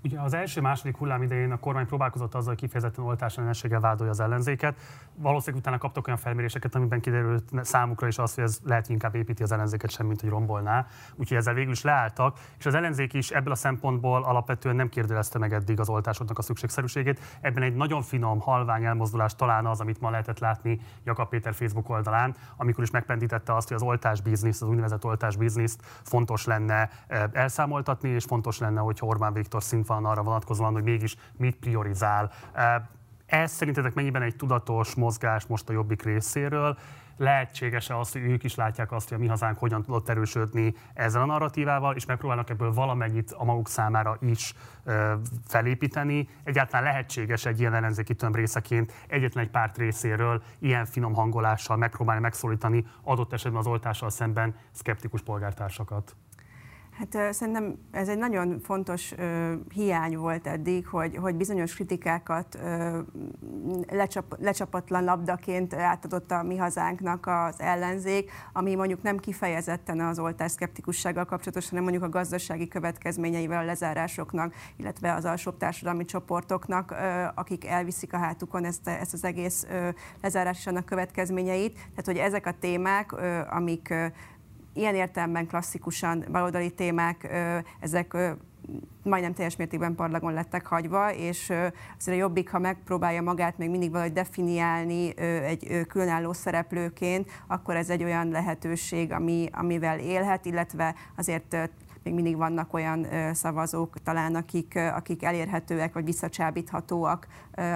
Ugye 0.04 0.20
az 0.20 0.34
első-második 0.34 0.96
hullám 0.96 1.22
idején 1.22 1.52
a 1.52 1.58
kormány 1.58 1.86
próbálkozott 1.86 2.34
azzal, 2.34 2.48
hogy 2.48 2.58
kifejezetten 2.58 3.04
oltás 3.04 3.36
ellenességgel 3.36 3.80
vádolja 3.80 4.12
az 4.12 4.20
ellenzéket. 4.20 4.80
Valószínűleg 5.14 5.60
utána 5.60 5.78
kaptak 5.78 6.06
olyan 6.06 6.18
felméréseket, 6.18 6.74
amiben 6.74 7.00
kiderült 7.00 7.50
számukra 7.60 8.06
is 8.06 8.18
az, 8.18 8.34
hogy 8.34 8.44
ez 8.44 8.58
lehet, 8.64 8.88
inkább 8.88 9.14
építi 9.14 9.42
az 9.42 9.52
ellenzéket 9.52 9.90
sem, 9.90 10.06
mint 10.06 10.20
hogy 10.20 10.30
rombolná. 10.30 10.86
Úgyhogy 11.16 11.36
ezzel 11.36 11.54
végül 11.54 11.72
is 11.72 11.82
leálltak, 11.82 12.38
és 12.58 12.66
az 12.66 12.74
ellenzék 12.74 13.12
is 13.12 13.30
ebből 13.30 13.52
a 13.52 13.56
szempontból 13.56 14.24
alapvetően 14.24 14.76
nem 14.76 14.88
kérdezte 14.88 15.38
meg 15.38 15.52
eddig 15.52 15.80
az 15.80 15.88
oltásoknak 15.88 16.38
a 16.38 16.42
szükségszerűségét. 16.42 17.20
Ebben 17.40 17.62
egy 17.62 17.74
nagyon 17.74 18.02
finom, 18.02 18.40
halvány 18.40 18.84
elmozdulás 18.84 19.34
talán 19.34 19.66
az, 19.66 19.80
amit 19.80 20.00
ma 20.00 20.10
lehetett 20.10 20.38
látni 20.38 20.80
Jakab 21.04 21.28
Péter 21.28 21.54
Facebook 21.54 21.88
oldalán, 21.88 22.34
amikor 22.56 22.84
is 22.84 22.90
megpendítette 22.90 23.54
azt, 23.54 23.68
hogy 23.68 23.76
az 23.76 23.82
oltás 23.82 24.20
biznisz, 24.20 24.62
az 24.62 24.68
úgynevezett 24.68 25.04
oltás 25.04 25.36
bizniszt 25.36 25.82
fontos 26.02 26.44
lenne 26.44 26.90
eh, 27.06 27.22
elszámoltatni, 27.32 28.08
és 28.08 28.24
fontos 28.24 28.58
lenne, 28.58 28.80
hogy 28.80 28.98
Orbán 29.00 29.32
Viktor 29.32 29.62
szint 29.62 29.86
van 29.94 30.04
arra 30.04 30.22
vonatkozóan, 30.22 30.72
hogy 30.72 30.83
mégis 30.83 31.16
mit 31.37 31.57
priorizál. 31.57 32.33
Ez 33.26 33.50
szerintetek 33.50 33.94
mennyiben 33.94 34.22
egy 34.22 34.37
tudatos 34.37 34.94
mozgás 34.94 35.46
most 35.46 35.68
a 35.68 35.72
jobbik 35.72 36.02
részéről? 36.02 36.76
lehetséges-e 37.16 37.98
az, 37.98 38.12
hogy 38.12 38.22
ők 38.22 38.44
is 38.44 38.54
látják 38.54 38.92
azt, 38.92 39.09
hogy 39.09 39.18
a 39.18 39.20
mi 39.20 39.26
hazánk 39.26 39.59
hogyan 39.59 39.83
tudott 39.83 40.09
erősödni 40.09 40.74
ezzel 40.94 41.22
a 41.22 41.24
narratívával, 41.24 41.94
és 41.94 42.07
megpróbálnak 42.07 42.50
ebből 42.50 42.72
valamennyit 42.72 43.33
a 43.33 43.44
maguk 43.44 43.68
számára 43.68 44.16
is 44.20 44.54
ö, 44.85 45.14
felépíteni. 45.46 46.28
Egyáltalán 46.44 46.85
lehetséges 46.85 47.46
egy 47.46 47.61
ilyen 47.61 47.74
ellenzéki 47.74 48.14
tömb 48.14 48.35
részeként 48.35 48.92
egyetlen 49.07 49.44
egy 49.44 49.50
párt 49.50 49.76
részéről 49.76 50.42
ilyen 50.59 50.85
finom 50.85 51.14
hangolással 51.14 51.76
megpróbálni 51.76 52.20
megszólítani 52.20 52.87
adott 53.02 53.33
esetben 53.33 53.61
az 53.61 53.66
oltással 53.66 54.11
szemben 54.11 54.54
szkeptikus 54.72 55.22
polgártársakat? 55.22 56.16
Hát 56.98 57.35
szerintem 57.35 57.78
ez 57.90 58.09
egy 58.09 58.18
nagyon 58.18 58.61
fontos 58.61 59.12
ö, 59.16 59.54
hiány 59.72 60.16
volt 60.16 60.46
eddig, 60.46 60.87
hogy, 60.87 61.16
hogy 61.16 61.35
bizonyos 61.35 61.74
kritikákat 61.74 62.59
ö, 62.62 62.98
lecsap, 63.90 64.37
lecsapatlan 64.40 65.04
labdaként 65.04 65.74
átadott 65.74 66.30
a 66.30 66.42
mi 66.42 66.57
hazánknak 66.57 67.26
az 67.26 67.61
ellenzék, 67.61 68.30
ami 68.52 68.74
mondjuk 68.74 69.02
nem 69.02 69.18
kifejezetten 69.18 70.00
az 70.00 70.18
oltás 70.18 70.50
szkeptikussággal 70.50 71.24
kapcsolatos, 71.24 71.68
hanem 71.68 71.85
mondjuk 71.85 72.04
a 72.04 72.09
gazdasági 72.09 72.68
következményeivel 72.68 73.62
a 73.62 73.64
lezárásoknak, 73.64 74.54
illetve 74.76 75.14
az 75.14 75.24
alsóbb 75.24 75.57
társadalmi 75.57 76.04
csoportoknak, 76.04 76.90
ö, 76.90 77.24
akik 77.35 77.66
elviszik 77.66 78.12
a 78.12 78.18
hátukon 78.18 78.64
ezt, 78.64 78.88
ezt 78.88 79.12
az 79.12 79.24
egész 79.24 79.66
ö, 79.70 79.88
lezárás 80.22 80.59
és 80.59 80.66
annak 80.66 80.85
következményeit. 80.85 81.74
Tehát, 81.74 82.04
hogy 82.04 82.16
ezek 82.16 82.46
a 82.46 82.59
témák, 82.61 83.12
ö, 83.12 83.40
amik 83.50 83.90
ö, 83.90 84.07
ilyen 84.74 84.94
értelemben 84.94 85.46
klasszikusan 85.46 86.24
baloldali 86.32 86.70
témák, 86.70 87.28
ezek 87.80 88.16
majdnem 89.02 89.34
teljes 89.34 89.56
mértékben 89.56 89.94
parlagon 89.94 90.32
lettek 90.32 90.66
hagyva, 90.66 91.12
és 91.12 91.52
azért 91.98 92.16
a 92.18 92.20
Jobbik, 92.20 92.50
ha 92.50 92.58
megpróbálja 92.58 93.22
magát 93.22 93.58
még 93.58 93.70
mindig 93.70 93.90
valahogy 93.90 94.12
definiálni 94.12 95.18
egy 95.18 95.87
különálló 95.88 96.32
szereplőként, 96.32 97.30
akkor 97.46 97.76
ez 97.76 97.90
egy 97.90 98.04
olyan 98.04 98.28
lehetőség, 98.28 99.12
ami, 99.12 99.48
amivel 99.52 99.98
élhet, 99.98 100.44
illetve 100.44 100.94
azért 101.16 101.56
még 102.02 102.14
mindig 102.14 102.37
vannak 102.37 102.74
olyan 102.74 103.06
szavazók 103.32 104.02
talán, 104.02 104.34
akik, 104.34 104.78
akik 104.94 105.22
elérhetőek 105.22 105.92
vagy 105.92 106.04
visszacsábíthatóak 106.04 107.26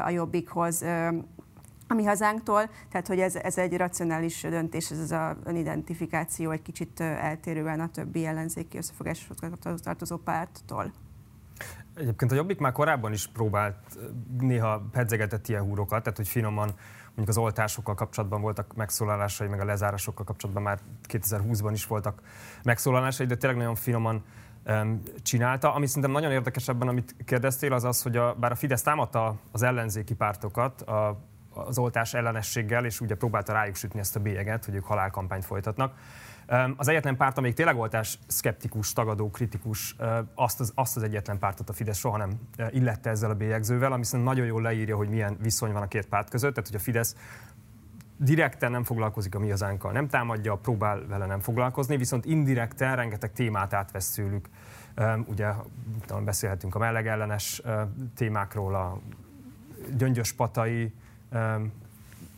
a 0.04 0.10
Jobbikhoz 0.10 0.84
a 1.88 1.94
mi 1.94 2.04
hazánktól, 2.04 2.70
tehát 2.90 3.06
hogy 3.06 3.20
ez, 3.20 3.34
ez 3.34 3.58
egy 3.58 3.76
racionális 3.76 4.40
döntés, 4.40 4.90
ez 4.90 4.98
az 4.98 5.12
a 5.12 5.36
önidentifikáció 5.44 6.50
egy 6.50 6.62
kicsit 6.62 7.00
eltérően 7.00 7.80
a 7.80 7.88
többi 7.88 8.26
ellenzéki 8.26 8.76
összefogáshoz 8.76 9.36
tartozó 9.82 10.16
párttól. 10.16 10.92
Egyébként 11.94 12.32
a 12.32 12.34
Jobbik 12.34 12.58
már 12.58 12.72
korábban 12.72 13.12
is 13.12 13.26
próbált 13.26 13.98
néha 14.40 14.82
pedzegetett 14.92 15.48
ilyen 15.48 15.62
húrokat, 15.62 16.02
tehát 16.02 16.16
hogy 16.16 16.28
finoman 16.28 16.70
mondjuk 17.06 17.28
az 17.28 17.38
oltásokkal 17.38 17.94
kapcsolatban 17.94 18.40
voltak 18.40 18.74
megszólalásai, 18.76 19.48
meg 19.48 19.60
a 19.60 19.64
lezárásokkal 19.64 20.24
kapcsolatban 20.24 20.62
már 20.62 20.78
2020-ban 21.08 21.70
is 21.72 21.86
voltak 21.86 22.22
megszólalásai, 22.62 23.26
de 23.26 23.36
tényleg 23.36 23.58
nagyon 23.58 23.74
finoman 23.74 24.24
csinálta. 25.22 25.74
Ami 25.74 25.86
szerintem 25.86 26.10
nagyon 26.10 26.30
érdekes 26.32 26.68
ebben, 26.68 26.88
amit 26.88 27.16
kérdeztél, 27.24 27.72
az 27.72 27.84
az, 27.84 28.02
hogy 28.02 28.16
a, 28.16 28.34
bár 28.34 28.52
a 28.52 28.54
Fidesz 28.54 28.82
támadta 28.82 29.34
az 29.52 29.62
ellenzéki 29.62 30.14
pártokat, 30.14 30.82
a 30.82 31.18
az 31.66 31.78
oltás 31.78 32.14
ellenességgel, 32.14 32.84
és 32.84 33.00
ugye 33.00 33.14
próbálta 33.14 33.52
rájuk 33.52 33.74
sütni 33.74 34.00
ezt 34.00 34.16
a 34.16 34.20
bélyeget, 34.20 34.64
hogy 34.64 34.74
ők 34.74 34.84
halálkampányt 34.84 35.44
folytatnak. 35.44 35.94
Az 36.76 36.88
egyetlen 36.88 37.16
párt, 37.16 37.38
amelyik 37.38 37.56
tényleg 37.56 37.76
oltás 37.76 38.18
szkeptikus, 38.26 38.92
tagadó, 38.92 39.30
kritikus, 39.30 39.96
azt 40.34 40.60
az, 40.60 40.72
azt 40.74 40.96
az 40.96 41.02
egyetlen 41.02 41.38
pártot 41.38 41.68
a 41.68 41.72
Fidesz 41.72 41.98
soha 41.98 42.16
nem 42.16 42.30
illette 42.70 43.10
ezzel 43.10 43.30
a 43.30 43.34
bélyegzővel, 43.34 43.92
ami 43.92 44.04
szerintem 44.04 44.34
nagyon 44.34 44.46
jól 44.46 44.62
leírja, 44.62 44.96
hogy 44.96 45.08
milyen 45.08 45.36
viszony 45.42 45.72
van 45.72 45.82
a 45.82 45.88
két 45.88 46.06
párt 46.06 46.30
között. 46.30 46.54
Tehát, 46.54 46.68
hogy 46.68 46.78
a 46.78 46.82
Fidesz 46.82 47.16
direkten 48.16 48.70
nem 48.70 48.84
foglalkozik 48.84 49.34
a 49.34 49.38
mi 49.38 49.50
hazánkkal, 49.50 49.92
nem 49.92 50.08
támadja, 50.08 50.54
próbál 50.54 51.06
vele 51.06 51.26
nem 51.26 51.40
foglalkozni, 51.40 51.96
viszont 51.96 52.24
indirekten 52.24 52.96
rengeteg 52.96 53.32
témát 53.32 53.74
átvesz 53.74 54.10
tőlük. 54.10 54.48
Ugye 55.26 55.48
beszélhetünk 56.24 56.74
a 56.74 56.78
mellegellenes 56.78 57.62
témákról, 58.14 58.74
a 58.74 58.98
gyöngyös 59.96 60.32
patai 60.32 60.94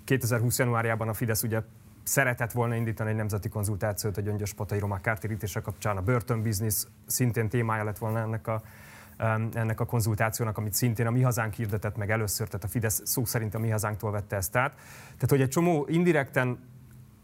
2020. 0.05 0.59
januárjában 0.59 1.09
a 1.09 1.13
Fidesz 1.13 1.43
ugye 1.43 1.61
szeretett 2.03 2.53
volna 2.53 2.75
indítani 2.75 3.11
egy 3.11 3.17
nemzeti 3.17 3.49
konzultációt 3.49 4.17
a 4.17 4.21
gyöngyös 4.21 4.53
patai 4.53 4.79
romák 4.79 5.01
kártérítése 5.01 5.61
kapcsán. 5.61 5.97
A 5.97 6.03
börtönbiznisz 6.03 6.89
szintén 7.07 7.49
témája 7.49 7.85
lett 7.85 7.99
volna 7.99 8.19
ennek 8.19 8.47
a, 8.47 8.63
ennek 9.55 9.81
a 9.81 9.85
konzultációnak, 9.85 10.59
amit 10.59 10.75
szintén 10.75 11.07
a 11.07 11.11
mi 11.11 11.23
hazánk 11.23 11.55
hirdetett 11.55 11.97
meg 11.97 12.11
először, 12.11 12.47
tehát 12.47 12.65
a 12.65 12.69
Fidesz 12.69 13.03
szó 13.05 13.25
szerint 13.25 13.55
a 13.55 13.59
mi 13.59 13.69
hazánktól 13.69 14.11
vette 14.11 14.37
ezt 14.37 14.57
át. 14.57 14.73
Tehát, 15.05 15.31
hogy 15.31 15.41
egy 15.41 15.49
csomó 15.49 15.87
indirekten 15.89 16.59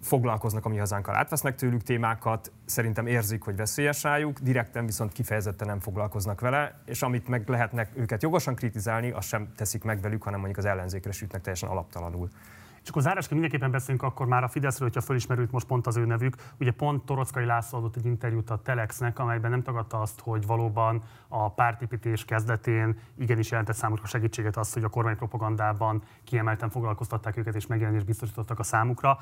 foglalkoznak 0.00 0.64
a 0.64 0.68
mi 0.68 0.76
hazánkkal, 0.76 1.14
átvesznek 1.14 1.56
tőlük 1.56 1.82
témákat, 1.82 2.52
szerintem 2.64 3.06
érzik, 3.06 3.42
hogy 3.42 3.56
veszélyes 3.56 4.02
rájuk, 4.02 4.38
direkten 4.38 4.86
viszont 4.86 5.12
kifejezetten 5.12 5.66
nem 5.66 5.80
foglalkoznak 5.80 6.40
vele, 6.40 6.80
és 6.84 7.02
amit 7.02 7.28
meg 7.28 7.48
lehetnek 7.48 7.90
őket 7.94 8.22
jogosan 8.22 8.54
kritizálni, 8.54 9.10
azt 9.10 9.28
sem 9.28 9.52
teszik 9.56 9.84
meg 9.84 10.00
velük, 10.00 10.22
hanem 10.22 10.38
mondjuk 10.40 10.64
az 10.64 10.70
ellenzékre 10.70 11.12
sütnek 11.12 11.40
teljesen 11.40 11.68
alaptalanul. 11.68 12.28
És 12.86 12.92
akkor 12.92 13.04
zárásként 13.04 13.40
mindenképpen 13.40 13.70
beszélünk 13.70 14.02
akkor 14.02 14.26
már 14.26 14.42
a 14.42 14.48
Fideszről, 14.48 14.88
hogyha 14.88 15.06
fölismerült 15.06 15.50
most 15.50 15.66
pont 15.66 15.86
az 15.86 15.96
ő 15.96 16.04
nevük. 16.04 16.36
Ugye 16.60 16.70
pont 16.70 17.04
Torockai 17.04 17.44
László 17.44 17.78
adott 17.78 17.96
egy 17.96 18.04
interjút 18.04 18.50
a 18.50 18.62
Telexnek, 18.62 19.18
amelyben 19.18 19.50
nem 19.50 19.62
tagadta 19.62 20.00
azt, 20.00 20.20
hogy 20.20 20.46
valóban 20.46 21.02
a 21.28 21.50
pártépítés 21.50 22.24
kezdetén 22.24 22.98
igenis 23.18 23.50
jelentett 23.50 23.76
számukra 23.76 24.06
segítséget 24.06 24.56
az, 24.56 24.72
hogy 24.72 24.84
a 24.84 24.88
kormány 24.88 25.16
propagandában 25.16 26.02
kiemelten 26.24 26.70
foglalkoztatták 26.70 27.36
őket 27.36 27.54
és 27.54 27.66
megjelenést 27.66 28.06
biztosítottak 28.06 28.58
a 28.58 28.62
számukra. 28.62 29.18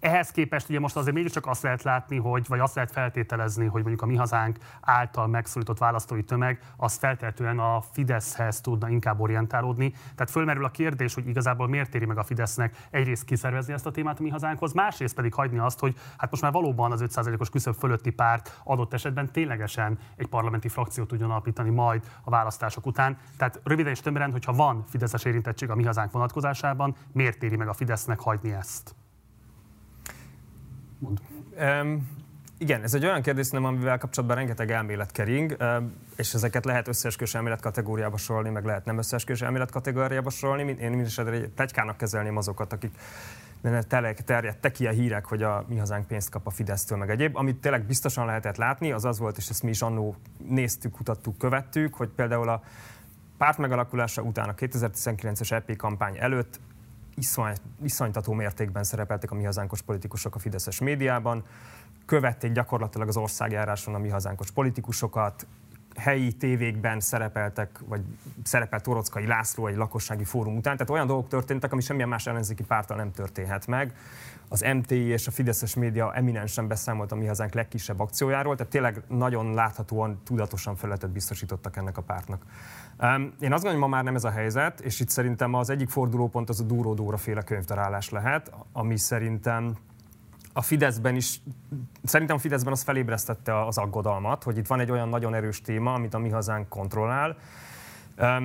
Ehhez 0.00 0.30
képest 0.30 0.68
ugye 0.68 0.80
most 0.80 0.96
azért 0.96 1.14
mégiscsak 1.14 1.46
azt 1.46 1.62
lehet 1.62 1.82
látni, 1.82 2.16
hogy, 2.16 2.44
vagy 2.48 2.58
azt 2.58 2.74
lehet 2.74 2.90
feltételezni, 2.90 3.66
hogy 3.66 3.80
mondjuk 3.80 4.02
a 4.02 4.06
mi 4.06 4.16
hazánk 4.16 4.56
által 4.80 5.26
megszólított 5.26 5.78
választói 5.78 6.22
tömeg, 6.22 6.58
az 6.76 6.96
feltétlenül 6.96 7.60
a 7.60 7.84
Fideszhez 7.92 8.60
tudna 8.60 8.88
inkább 8.88 9.20
orientálódni. 9.20 9.90
Tehát 9.90 10.30
fölmerül 10.30 10.64
a 10.64 10.70
kérdés, 10.70 11.14
hogy 11.14 11.28
igazából 11.28 11.68
miért 11.68 11.94
éri 11.94 12.04
meg 12.04 12.18
a 12.18 12.22
Fidesznek 12.22 12.76
egyrészt 12.90 13.24
kiszervezni 13.24 13.72
ezt 13.72 13.86
a 13.86 13.90
témát 13.90 14.18
a 14.18 14.22
mi 14.22 14.28
hazánkhoz, 14.28 14.72
másrészt 14.72 15.14
pedig 15.14 15.34
hagyni 15.34 15.58
azt, 15.58 15.78
hogy 15.78 15.94
hát 16.16 16.30
most 16.30 16.42
már 16.42 16.52
valóban 16.52 16.92
az 16.92 17.04
5%-os 17.04 17.50
küszöb 17.50 17.74
fölötti 17.74 18.10
párt 18.10 18.60
adott 18.64 18.92
esetben 18.92 19.32
ténylegesen 19.32 19.98
egy 20.16 20.26
parlamenti 20.26 20.68
frakciót 20.68 21.08
tudjon 21.08 21.30
alapítani 21.30 21.70
majd 21.70 22.04
a 22.22 22.30
választások 22.30 22.86
után. 22.86 23.18
Tehát 23.36 23.60
röviden 23.64 23.92
és 23.92 24.00
tömören, 24.00 24.32
hogyha 24.32 24.52
van 24.52 24.84
Fideszes 24.88 25.24
érintettség 25.24 25.70
a 25.70 25.74
mi 25.74 25.84
hazánk 25.84 26.12
vonatkozásában, 26.12 26.96
miért 27.12 27.42
éri 27.42 27.56
meg 27.56 27.68
a 27.68 27.72
Fidesznek 27.72 28.20
hagyni 28.20 28.52
ezt? 28.52 28.94
Mond. 30.98 31.20
Um, 31.60 32.16
igen, 32.60 32.82
ez 32.82 32.94
egy 32.94 33.04
olyan 33.04 33.22
kérdés, 33.22 33.50
nem, 33.50 33.64
amivel 33.64 33.98
kapcsolatban 33.98 34.38
rengeteg 34.38 34.70
elmélet 34.70 35.12
kering, 35.12 35.56
és 36.16 36.34
ezeket 36.34 36.64
lehet 36.64 36.88
összeesküvés 36.88 37.34
elmélet 37.34 37.60
kategóriába 37.60 38.16
sorolni, 38.16 38.50
meg 38.50 38.64
lehet 38.64 38.84
nem 38.84 38.98
összeesküvés 38.98 39.42
elmélet 39.42 39.70
kategóriába 39.70 40.30
sorolni. 40.30 40.76
Én 40.80 40.90
mindesetre 40.90 41.32
egy 41.32 41.48
plegykának 41.48 41.96
kezelném 41.96 42.36
azokat, 42.36 42.72
akik 42.72 42.92
terjedtek 44.24 44.80
ilyen 44.80 44.94
hírek, 44.94 45.24
hogy 45.24 45.42
a 45.42 45.64
mi 45.68 45.76
hazánk 45.76 46.06
pénzt 46.06 46.30
kap 46.30 46.46
a 46.46 46.50
Fidesztől, 46.50 46.98
meg 46.98 47.10
egyéb. 47.10 47.36
Amit 47.36 47.56
tényleg 47.56 47.84
biztosan 47.84 48.26
lehetett 48.26 48.56
látni, 48.56 48.92
az 48.92 49.04
az 49.04 49.18
volt, 49.18 49.36
és 49.36 49.48
ezt 49.48 49.62
mi 49.62 49.70
is 49.70 49.82
annó 49.82 50.16
néztük, 50.48 50.92
kutattuk, 50.92 51.38
követtük, 51.38 51.94
hogy 51.94 52.08
például 52.08 52.48
a 52.48 52.62
párt 53.36 53.58
megalakulása 53.58 54.22
után 54.22 54.48
a 54.48 54.54
2019-es 54.54 55.52
EP 55.52 55.76
kampány 55.76 56.16
előtt 56.18 56.60
iszony, 57.18 57.52
iszonytató 57.82 58.32
mértékben 58.32 58.84
szerepeltek 58.84 59.30
a 59.30 59.34
mi 59.34 59.44
hazánkos 59.44 59.82
politikusok 59.82 60.34
a 60.34 60.38
fideszes 60.38 60.80
médiában, 60.80 61.44
követték 62.06 62.52
gyakorlatilag 62.52 63.08
az 63.08 63.16
országjáráson 63.16 63.94
a 63.94 63.98
mi 63.98 64.08
hazánkos 64.08 64.50
politikusokat, 64.50 65.46
helyi 65.98 66.32
tévékben 66.32 67.00
szerepeltek, 67.00 67.80
vagy 67.86 68.00
szerepelt 68.42 68.82
Torockai 68.82 69.26
László 69.26 69.66
egy 69.66 69.76
lakossági 69.76 70.24
fórum 70.24 70.56
után. 70.56 70.76
Tehát 70.76 70.90
olyan 70.90 71.06
dolgok 71.06 71.28
történtek, 71.28 71.72
ami 71.72 71.80
semmilyen 71.80 72.08
más 72.08 72.26
ellenzéki 72.26 72.62
pártal 72.62 72.96
nem 72.96 73.12
történhet 73.12 73.66
meg. 73.66 73.94
Az 74.48 74.64
MTI 74.74 75.04
és 75.04 75.26
a 75.26 75.30
Fideszes 75.30 75.74
média 75.74 76.14
eminensen 76.14 76.68
beszámolt 76.68 77.12
a 77.12 77.14
mi 77.14 77.26
hazánk 77.26 77.54
legkisebb 77.54 78.00
akciójáról, 78.00 78.56
tehát 78.56 78.72
tényleg 78.72 79.02
nagyon 79.08 79.54
láthatóan, 79.54 80.20
tudatosan 80.24 80.76
felületet 80.76 81.10
biztosítottak 81.10 81.76
ennek 81.76 81.96
a 81.96 82.02
pártnak. 82.02 82.42
Én 83.40 83.52
azt 83.52 83.62
gondolom, 83.62 83.70
hogy 83.70 83.78
ma 83.78 83.86
már 83.86 84.04
nem 84.04 84.14
ez 84.14 84.24
a 84.24 84.30
helyzet, 84.30 84.80
és 84.80 85.00
itt 85.00 85.08
szerintem 85.08 85.54
az 85.54 85.70
egyik 85.70 85.88
fordulópont 85.88 86.48
az 86.48 86.60
a 86.60 86.64
Dúró 86.64 86.94
Dóra 86.94 87.16
féle 87.16 87.42
könyvtalálás 87.42 88.10
lehet, 88.10 88.52
ami 88.72 88.98
szerintem 88.98 89.76
a 90.58 90.62
Fideszben 90.62 91.16
is, 91.16 91.40
szerintem 92.04 92.36
a 92.36 92.38
Fideszben 92.38 92.72
az 92.72 92.82
felébresztette 92.82 93.66
az 93.66 93.78
aggodalmat, 93.78 94.42
hogy 94.42 94.56
itt 94.56 94.66
van 94.66 94.80
egy 94.80 94.90
olyan 94.90 95.08
nagyon 95.08 95.34
erős 95.34 95.60
téma, 95.60 95.92
amit 95.92 96.14
a 96.14 96.18
mi 96.18 96.28
hazánk 96.28 96.68
kontrollál, 96.68 97.36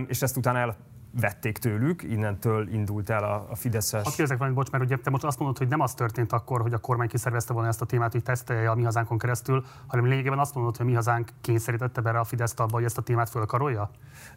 és 0.08 0.22
ezt 0.22 0.38
utána 0.38 0.76
elvették 1.14 1.58
tőlük, 1.58 2.04
innentől 2.04 2.74
indult 2.74 3.10
el 3.10 3.24
a, 3.24 3.48
a 3.50 3.56
Fideszes... 3.56 4.06
Azt 4.06 4.16
kérdezek 4.16 4.38
valamit, 4.38 4.60
bocs, 4.60 4.72
mert 4.72 4.84
ugye 4.84 4.98
te 4.98 5.10
most 5.10 5.24
azt 5.24 5.40
mondod, 5.40 5.58
hogy 5.58 5.68
nem 5.68 5.80
az 5.80 5.94
történt 5.94 6.32
akkor, 6.32 6.62
hogy 6.62 6.74
a 6.74 6.78
kormány 6.78 7.08
kiszervezte 7.08 7.54
volna 7.54 7.68
ezt 7.68 7.82
a 7.82 7.86
témát, 7.86 8.12
hogy 8.12 8.24
tesztelje 8.24 8.70
a 8.70 8.76
mi 8.76 8.84
hazánkon 8.84 9.18
keresztül, 9.18 9.66
hanem 9.88 10.06
lényegében 10.06 10.40
azt 10.40 10.56
mondod, 10.56 10.78
hogy 10.78 10.86
a 10.86 10.90
mi 10.90 10.96
hazánk 10.96 11.30
kényszerítette 11.42 12.02
bele 12.02 12.20
a 12.20 12.24
Fideszt 12.24 12.60
abba, 12.60 12.74
hogy 12.74 12.84
ezt 12.84 12.98
a 12.98 13.02
témát 13.02 13.30
fölkarolja? 13.30 13.90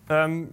Um, 0.08 0.48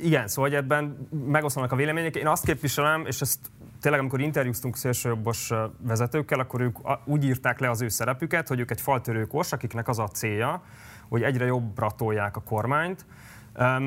igen, 0.00 0.28
szóval 0.28 0.50
hogy 0.50 0.58
ebben 0.58 1.08
megosztanak 1.26 1.72
a 1.72 1.76
vélemények. 1.76 2.16
Én 2.16 2.26
azt 2.26 2.44
képviselem, 2.44 3.06
és 3.06 3.20
ezt 3.20 3.50
tényleg 3.82 4.00
amikor 4.00 4.20
interjúztunk 4.20 4.76
szélsőjobbos 4.76 5.52
vezetőkkel, 5.78 6.38
akkor 6.38 6.60
ők 6.60 6.78
úgy 7.04 7.24
írták 7.24 7.60
le 7.60 7.70
az 7.70 7.80
ő 7.80 7.88
szerepüket, 7.88 8.48
hogy 8.48 8.60
ők 8.60 8.70
egy 8.70 8.80
faltörő 8.80 9.26
kors, 9.26 9.52
akiknek 9.52 9.88
az 9.88 9.98
a 9.98 10.08
célja, 10.08 10.62
hogy 11.08 11.22
egyre 11.22 11.44
jobbra 11.44 11.90
tolják 11.90 12.36
a 12.36 12.40
kormányt. 12.40 13.06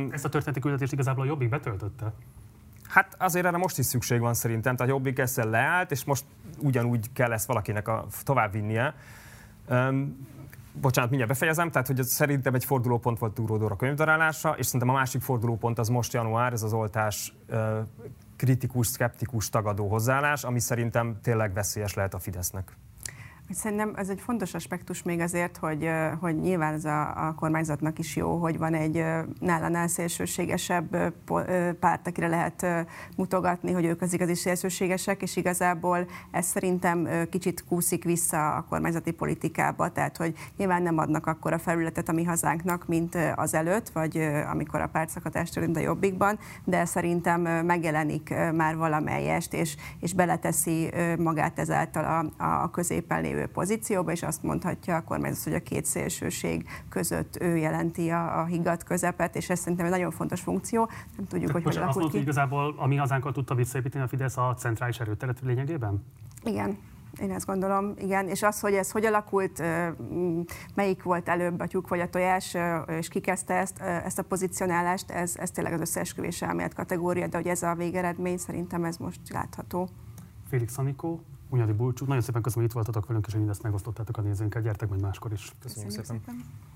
Ezt 0.09 0.25
a 0.25 0.29
történeti 0.29 0.59
küldetést 0.59 0.91
igazából 0.91 1.23
a 1.23 1.27
Jobbik 1.27 1.49
betöltötte? 1.49 2.13
Hát 2.87 3.15
azért 3.19 3.45
erre 3.45 3.57
most 3.57 3.77
is 3.77 3.85
szükség 3.85 4.19
van 4.19 4.33
szerintem, 4.33 4.75
tehát 4.75 4.91
a 4.91 4.95
Jobbik 4.95 5.19
ezzel 5.19 5.49
leállt, 5.49 5.91
és 5.91 6.03
most 6.03 6.25
ugyanúgy 6.59 7.11
kell 7.13 7.31
ezt 7.31 7.47
valakinek 7.47 7.87
a, 7.87 8.05
továbbvinnie. 8.23 8.93
Um, 9.69 10.27
bocsánat, 10.81 11.09
mindjárt 11.09 11.33
befejezem, 11.33 11.71
tehát 11.71 11.87
hogy 11.87 11.99
ez 11.99 12.07
szerintem 12.07 12.53
egy 12.53 12.65
fordulópont 12.65 13.19
volt 13.19 13.33
túródóra 13.33 13.75
könyvdarálása, 13.75 14.55
és 14.57 14.65
szerintem 14.65 14.89
a 14.89 14.97
másik 14.97 15.21
fordulópont 15.21 15.79
az 15.79 15.87
most 15.87 16.13
január, 16.13 16.53
ez 16.53 16.63
az 16.63 16.73
oltás 16.73 17.33
kritikus, 18.45 18.87
szkeptikus, 18.87 19.49
tagadó 19.49 19.87
hozzáállás, 19.87 20.43
ami 20.43 20.59
szerintem 20.59 21.19
tényleg 21.21 21.53
veszélyes 21.53 21.93
lehet 21.93 22.13
a 22.13 22.19
Fidesznek. 22.19 22.77
Szerintem 23.49 23.93
ez 23.95 24.09
egy 24.09 24.21
fontos 24.21 24.53
aspektus 24.53 25.03
még 25.03 25.19
azért, 25.19 25.57
hogy, 25.57 25.89
hogy 26.19 26.39
nyilván 26.39 26.73
ez 26.73 26.85
a, 26.85 27.27
a 27.27 27.33
kormányzatnak 27.33 27.99
is 27.99 28.15
jó, 28.15 28.37
hogy 28.37 28.57
van 28.57 28.73
egy 28.73 29.03
nálánál 29.39 29.87
szélsőségesebb 29.87 31.13
párt, 31.79 32.07
akire 32.07 32.27
lehet 32.27 32.65
mutogatni, 33.17 33.71
hogy 33.71 33.85
ők 33.85 34.01
az 34.01 34.13
igazi 34.13 34.35
szélsőségesek, 34.35 35.21
és 35.21 35.35
igazából 35.35 36.07
ez 36.31 36.45
szerintem 36.45 37.07
kicsit 37.29 37.63
kúszik 37.63 38.03
vissza 38.03 38.55
a 38.55 38.65
kormányzati 38.69 39.11
politikába, 39.11 39.91
tehát 39.91 40.17
hogy 40.17 40.33
nyilván 40.57 40.81
nem 40.81 40.97
adnak 40.97 41.27
akkor 41.27 41.53
a 41.53 41.59
felületet 41.59 42.09
a 42.09 42.13
mi 42.13 42.23
hazánknak, 42.23 42.87
mint 42.87 43.17
az 43.35 43.53
előtt, 43.53 43.89
vagy 43.89 44.17
amikor 44.51 44.81
a 44.81 44.87
pártszakadás 44.87 45.49
történt 45.49 45.77
a 45.77 45.79
Jobbikban, 45.79 46.39
de 46.63 46.85
szerintem 46.85 47.41
megjelenik 47.41 48.33
már 48.53 48.75
valamelyest, 48.75 49.53
és, 49.53 49.75
és 49.99 50.13
beleteszi 50.13 50.89
magát 51.17 51.59
ezáltal 51.59 52.33
a, 52.37 52.43
a 52.63 52.69
középen 52.69 53.21
lévő 53.21 53.34
lévő 53.35 53.47
pozícióba, 53.47 54.11
és 54.11 54.23
azt 54.23 54.43
mondhatja 54.43 54.95
a 54.95 55.01
kormányzat, 55.01 55.43
hogy 55.43 55.53
a 55.53 55.59
két 55.59 55.85
szélsőség 55.85 56.67
között 56.89 57.41
ő 57.41 57.57
jelenti 57.57 58.09
a, 58.09 58.39
a 58.39 58.45
higgadt 58.45 58.83
közepet, 58.83 59.35
és 59.35 59.49
ez 59.49 59.59
szerintem 59.59 59.85
egy 59.85 59.91
nagyon 59.91 60.11
fontos 60.11 60.41
funkció. 60.41 60.89
Nem 61.17 61.25
tudjuk, 61.27 61.51
hogy 61.51 61.63
hogy 61.63 61.77
alakult 61.77 62.11
ki. 62.11 62.19
igazából 62.19 62.75
a 62.77 62.87
mi 62.87 62.95
hazánkkal 62.95 63.31
tudta 63.31 63.55
visszaépíteni 63.55 64.03
a 64.03 64.07
Fidesz 64.07 64.37
a 64.37 64.53
centrális 64.57 64.99
erőteret 64.99 65.39
lényegében? 65.43 66.03
Igen, 66.43 66.77
én 67.21 67.31
ezt 67.31 67.45
gondolom, 67.45 67.93
igen. 67.97 68.27
És 68.27 68.43
az, 68.43 68.59
hogy 68.59 68.73
ez 68.73 68.91
hogy 68.91 69.05
alakult, 69.05 69.63
melyik 70.73 71.03
volt 71.03 71.29
előbb 71.29 71.59
a 71.59 71.67
tyúk 71.67 71.87
vagy 71.87 71.99
a 71.99 72.09
tojás, 72.09 72.55
és 72.87 73.07
ki 73.07 73.19
kezdte 73.19 73.53
ezt, 73.53 73.79
ezt 73.79 74.19
a 74.19 74.23
pozicionálást, 74.23 75.11
ez, 75.11 75.35
ez 75.37 75.51
tényleg 75.51 75.73
az 75.73 75.81
összeesküvés 75.81 76.41
elmélet 76.41 76.73
kategória, 76.73 77.27
de 77.27 77.37
hogy 77.37 77.47
ez 77.47 77.63
a 77.63 77.75
végeredmény, 77.75 78.37
szerintem 78.37 78.83
ez 78.83 78.97
most 78.97 79.19
látható. 79.29 79.89
Félix 80.49 80.77
Anikó, 80.77 81.21
Unyadi 81.55 81.73
Bulcsú. 81.73 82.05
Nagyon 82.05 82.21
szépen 82.21 82.41
köszönöm, 82.41 82.63
hogy 82.63 82.75
itt 82.75 82.83
voltatok 82.83 83.07
velünk, 83.07 83.25
és 83.25 83.31
hogy 83.31 83.41
mindezt 83.41 83.63
megosztottátok 83.63 84.17
a 84.17 84.21
nézőnkkel. 84.21 84.61
Gyertek 84.61 84.89
majd 84.89 85.01
máskor 85.01 85.31
is. 85.31 85.51
Köszönjük, 85.59 85.95
köszönjük 85.95 86.23
szépen. 86.25 86.35
szépen. 86.35 86.73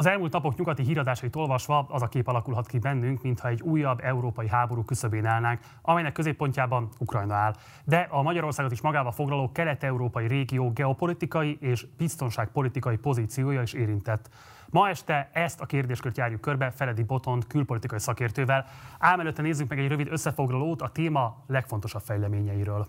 Az 0.00 0.06
elmúlt 0.06 0.32
napok 0.32 0.56
nyugati 0.56 0.82
híradásait 0.82 1.36
olvasva 1.36 1.86
az 1.88 2.02
a 2.02 2.08
kép 2.08 2.28
alakulhat 2.28 2.66
ki 2.66 2.78
bennünk, 2.78 3.22
mintha 3.22 3.48
egy 3.48 3.60
újabb 3.62 4.00
európai 4.02 4.48
háború 4.48 4.84
küszöbén 4.84 5.26
állnánk, 5.26 5.60
amelynek 5.82 6.12
középpontjában 6.12 6.88
Ukrajna 6.98 7.34
áll. 7.34 7.54
De 7.84 8.06
a 8.10 8.22
Magyarországot 8.22 8.72
is 8.72 8.80
magába 8.80 9.10
foglaló 9.10 9.52
kelet-európai 9.52 10.26
régió 10.26 10.72
geopolitikai 10.72 11.58
és 11.60 11.86
biztonságpolitikai 11.96 12.96
pozíciója 12.96 13.62
is 13.62 13.72
érintett. 13.72 14.30
Ma 14.70 14.88
este 14.88 15.30
ezt 15.32 15.60
a 15.60 15.66
kérdéskört 15.66 16.16
járjuk 16.16 16.40
körbe 16.40 16.70
Feledi 16.70 17.02
Botont 17.02 17.46
külpolitikai 17.46 17.98
szakértővel. 17.98 18.66
Ám 18.98 19.20
előtte 19.20 19.42
nézzük 19.42 19.68
meg 19.68 19.78
egy 19.78 19.88
rövid 19.88 20.08
összefoglalót 20.10 20.82
a 20.82 20.88
téma 20.88 21.44
legfontosabb 21.46 22.02
fejleményeiről. 22.02 22.86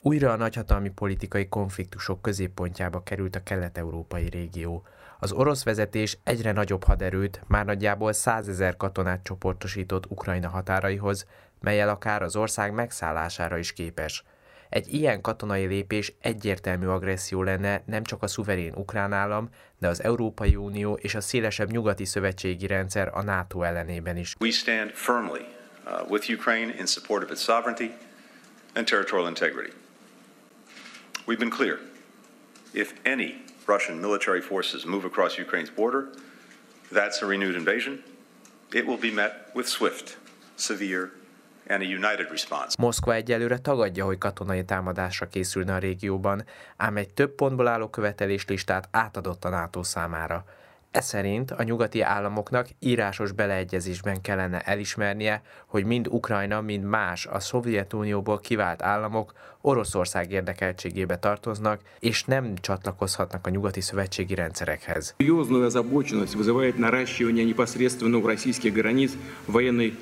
Újra 0.00 0.32
a 0.32 0.36
nagyhatalmi 0.36 0.90
politikai 0.90 1.48
konfliktusok 1.48 2.22
középpontjába 2.22 3.02
került 3.02 3.36
a 3.36 3.42
kelet-európai 3.42 4.28
régió. 4.28 4.86
Az 5.18 5.32
orosz 5.32 5.64
vezetés 5.64 6.18
egyre 6.24 6.52
nagyobb 6.52 6.84
haderőt, 6.84 7.40
már 7.46 7.64
nagyjából 7.64 8.12
százezer 8.12 8.76
katonát 8.76 9.22
csoportosított 9.22 10.06
Ukrajna 10.10 10.48
határaihoz, 10.48 11.26
melyel 11.60 11.88
akár 11.88 12.22
az 12.22 12.36
ország 12.36 12.72
megszállására 12.72 13.58
is 13.58 13.72
képes. 13.72 14.24
Egy 14.68 14.94
ilyen 14.94 15.20
katonai 15.20 15.64
lépés 15.64 16.14
egyértelmű 16.20 16.86
agresszió 16.86 17.42
lenne 17.42 17.82
nem 17.86 18.04
csak 18.04 18.22
a 18.22 18.26
szuverén 18.26 18.74
ukrán 18.74 19.12
állam, 19.12 19.48
de 19.78 19.88
az 19.88 20.02
Európai 20.02 20.56
Unió 20.56 20.94
és 20.94 21.14
a 21.14 21.20
szélesebb 21.20 21.70
nyugati 21.70 22.04
szövetségi 22.04 22.66
rendszer 22.66 23.10
a 23.12 23.22
NATO 23.22 23.62
ellenében 23.62 24.16
is. 24.16 24.34
We 24.40 24.50
stand 24.50 24.90
firmly 24.90 25.40
uh, 25.86 26.10
with 26.10 26.30
Ukraine 26.30 26.74
in 26.78 26.86
support 26.86 27.24
of 27.24 27.30
its 27.30 27.42
sovereignty 27.42 28.05
and 28.76 28.86
territorial 28.86 29.26
integrity. 29.26 29.72
We've 31.26 31.38
been 31.38 31.50
clear. 31.50 31.80
If 32.72 32.94
any 33.04 33.34
Russian 33.66 34.00
military 34.00 34.40
forces 34.40 34.84
move 34.84 35.04
across 35.04 35.38
Ukraine's 35.38 35.70
border, 35.70 36.08
that's 36.92 37.22
a 37.22 37.26
renewed 37.26 37.56
invasion. 37.56 38.02
It 38.72 38.86
will 38.86 38.98
be 38.98 39.10
met 39.10 39.50
with 39.54 39.66
swift, 39.66 40.18
severe, 40.56 41.10
and 41.66 41.82
a 41.82 41.86
united 41.86 42.30
response. 42.30 42.74
Moszkva 42.78 43.14
egyelőre 43.14 43.58
tagadja, 43.58 44.04
hogy 44.04 44.18
katonai 44.18 44.64
támadásra 44.64 45.28
készülne 45.28 45.74
a 45.74 45.78
régióban, 45.78 46.44
ám 46.76 46.96
egy 46.96 47.14
több 47.14 47.34
pontból 47.34 47.68
álló 47.68 47.88
követeléslistát 47.88 48.88
átadott 48.90 49.44
a 49.44 49.48
NATO 49.48 49.82
számára. 49.82 50.44
E 50.91 51.01
szerint 51.01 51.51
a 51.51 51.63
nyugati 51.63 52.01
államoknak 52.01 52.67
írásos 52.79 53.31
beleegyezésben 53.31 54.21
kellene 54.21 54.59
elismernie, 54.59 55.41
hogy 55.65 55.85
mind 55.85 56.07
Ukrajna, 56.07 56.61
mind 56.61 56.83
más 56.83 57.25
a 57.25 57.39
Szovjetunióból 57.39 58.39
kivált 58.39 58.81
államok 58.81 59.33
Oroszország 59.61 60.31
érdekeltségébe 60.31 61.17
tartoznak, 61.17 61.81
és 61.99 62.23
nem 62.23 62.53
csatlakozhatnak 62.55 63.47
a 63.47 63.49
nyugati 63.49 63.81
szövetségi 63.81 64.35
rendszerekhez. 64.35 65.15
Серьезную 65.17 65.65
озабоченность 65.65 66.35
вызывает 66.35 66.77
наращивание 66.77 67.45
непосредственно 67.45 68.17
у 68.17 68.27
российских 68.27 68.73
границ 68.73 69.11
военной 69.45 69.97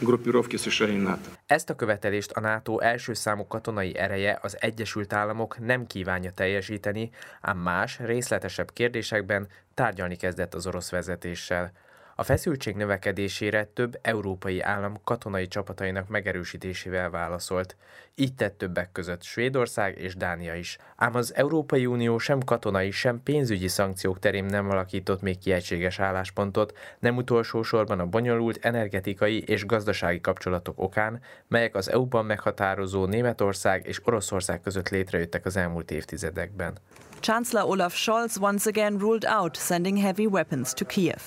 группировки 0.00 0.56
США 0.56 0.88
и 0.88 0.96
НАТО. 0.96 1.30
Ezt 1.46 1.70
a 1.70 1.74
követelést 1.74 2.30
a 2.30 2.40
NATO 2.40 2.78
első 2.78 3.14
számú 3.14 3.46
katonai 3.46 3.96
ereje 3.96 4.38
az 4.42 4.56
Egyesült 4.60 5.12
Államok 5.12 5.58
nem 5.58 5.86
kívánja 5.86 6.30
teljesíteni, 6.30 7.10
ám 7.40 7.58
más, 7.58 7.98
részletesebb 7.98 8.72
kérdésekben 8.72 9.48
tárgyalni 9.74 10.16
kezdett 10.16 10.54
az 10.54 10.66
orosz 10.66 10.90
vezetéssel. 10.90 11.72
A 12.19 12.23
feszültség 12.23 12.75
növekedésére 12.75 13.65
több 13.65 13.99
európai 14.01 14.61
állam 14.61 14.93
katonai 15.03 15.47
csapatainak 15.47 16.07
megerősítésével 16.07 17.09
válaszolt. 17.09 17.75
Így 18.15 18.35
tett 18.35 18.57
többek 18.57 18.91
között 18.91 19.23
Svédország 19.23 19.97
és 19.97 20.15
Dánia 20.15 20.55
is. 20.55 20.77
Ám 20.95 21.15
az 21.15 21.35
Európai 21.35 21.85
Unió 21.85 22.17
sem 22.17 22.39
katonai, 22.39 22.91
sem 22.91 23.23
pénzügyi 23.23 23.67
szankciók 23.67 24.19
terén 24.19 24.45
nem 24.45 24.69
alakított 24.69 25.21
még 25.21 25.37
ki 25.37 25.53
álláspontot, 25.97 26.77
nem 26.99 27.17
utolsó 27.17 27.61
sorban 27.61 27.99
a 27.99 28.05
bonyolult 28.05 28.65
energetikai 28.65 29.43
és 29.43 29.65
gazdasági 29.65 30.21
kapcsolatok 30.21 30.79
okán, 30.79 31.21
melyek 31.47 31.75
az 31.75 31.89
EU-ban 31.89 32.25
meghatározó 32.25 33.05
Németország 33.05 33.85
és 33.87 34.01
Oroszország 34.03 34.61
között 34.61 34.89
létrejöttek 34.89 35.45
az 35.45 35.57
elmúlt 35.57 35.91
évtizedekben. 35.91 36.77
Chancellor 37.19 37.69
Olaf 37.69 37.95
Scholz 37.95 38.37
once 38.39 38.69
again 38.69 38.97
ruled 38.97 39.25
out 39.39 39.57
sending 39.57 39.97
heavy 39.97 40.25
weapons 40.25 40.73
to 40.73 40.85
Kiev. 40.85 41.21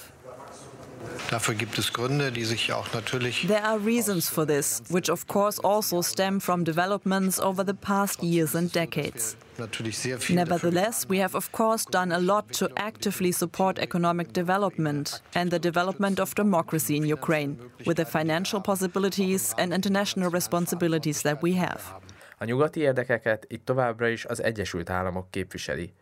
There 3.47 3.63
are 3.63 3.79
reasons 3.79 4.29
for 4.29 4.45
this, 4.45 4.83
which 4.91 5.09
of 5.09 5.27
course 5.27 5.59
also 5.59 6.01
stem 6.03 6.41
from 6.41 6.65
developments 6.65 7.39
over 7.39 7.65
the 7.65 7.75
past 7.75 8.23
years 8.23 8.55
and 8.55 8.73
decades. 8.73 9.37
Nevertheless, 10.31 11.07
we 11.09 11.19
have 11.19 11.35
of 11.35 11.53
course 11.53 11.85
done 11.91 12.13
a 12.13 12.19
lot 12.19 12.53
to 12.53 12.69
actively 12.77 13.33
support 13.33 13.79
economic 13.79 14.33
development 14.33 15.23
and 15.35 15.51
the 15.51 15.59
development 15.59 16.19
of 16.19 16.35
democracy 16.35 16.97
in 16.97 17.05
Ukraine, 17.05 17.59
with 17.87 17.97
the 17.97 18.05
financial 18.05 18.61
possibilities 18.61 19.55
and 19.59 19.73
international 19.73 20.31
responsibilities 20.31 21.23
that 21.23 21.43
we 21.43 21.53
have. 21.55 21.81
A 22.39 22.45
nyugati 22.45 22.81
érdekeket 22.81 23.45
itt 23.49 23.65
továbbra 23.65 24.09
is 24.09 24.25
az 24.25 24.43
Egyesült 24.43 24.91
Államok 24.91 25.31
képviseli. 25.31 25.93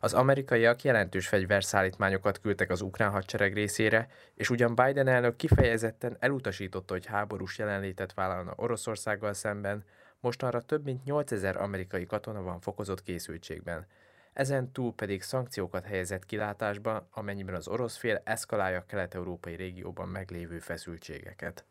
Az 0.00 0.14
amerikaiak 0.14 0.82
jelentős 0.82 1.28
fegyverszállítmányokat 1.28 2.40
küldtek 2.40 2.70
az 2.70 2.80
ukrán 2.80 3.10
hadsereg 3.10 3.54
részére, 3.54 4.08
és 4.34 4.50
ugyan 4.50 4.74
Biden 4.74 5.08
elnök 5.08 5.36
kifejezetten 5.36 6.16
elutasította, 6.18 6.92
hogy 6.92 7.06
háborús 7.06 7.58
jelenlétet 7.58 8.14
vállalna 8.14 8.52
Oroszországgal 8.56 9.32
szemben, 9.32 9.84
mostanra 10.20 10.60
több 10.60 10.84
mint 10.84 11.04
8000 11.04 11.56
amerikai 11.56 12.06
katona 12.06 12.42
van 12.42 12.60
fokozott 12.60 13.02
készültségben. 13.02 13.86
Ezen 14.32 14.72
túl 14.72 14.94
pedig 14.94 15.22
szankciókat 15.22 15.84
helyezett 15.84 16.24
kilátásba, 16.24 17.08
amennyiben 17.10 17.54
az 17.54 17.68
orosz 17.68 17.96
fél 17.96 18.20
eszkalálja 18.24 18.78
a 18.78 18.84
kelet-európai 18.86 19.54
régióban 19.54 20.08
meglévő 20.08 20.58
feszültségeket. 20.58 21.64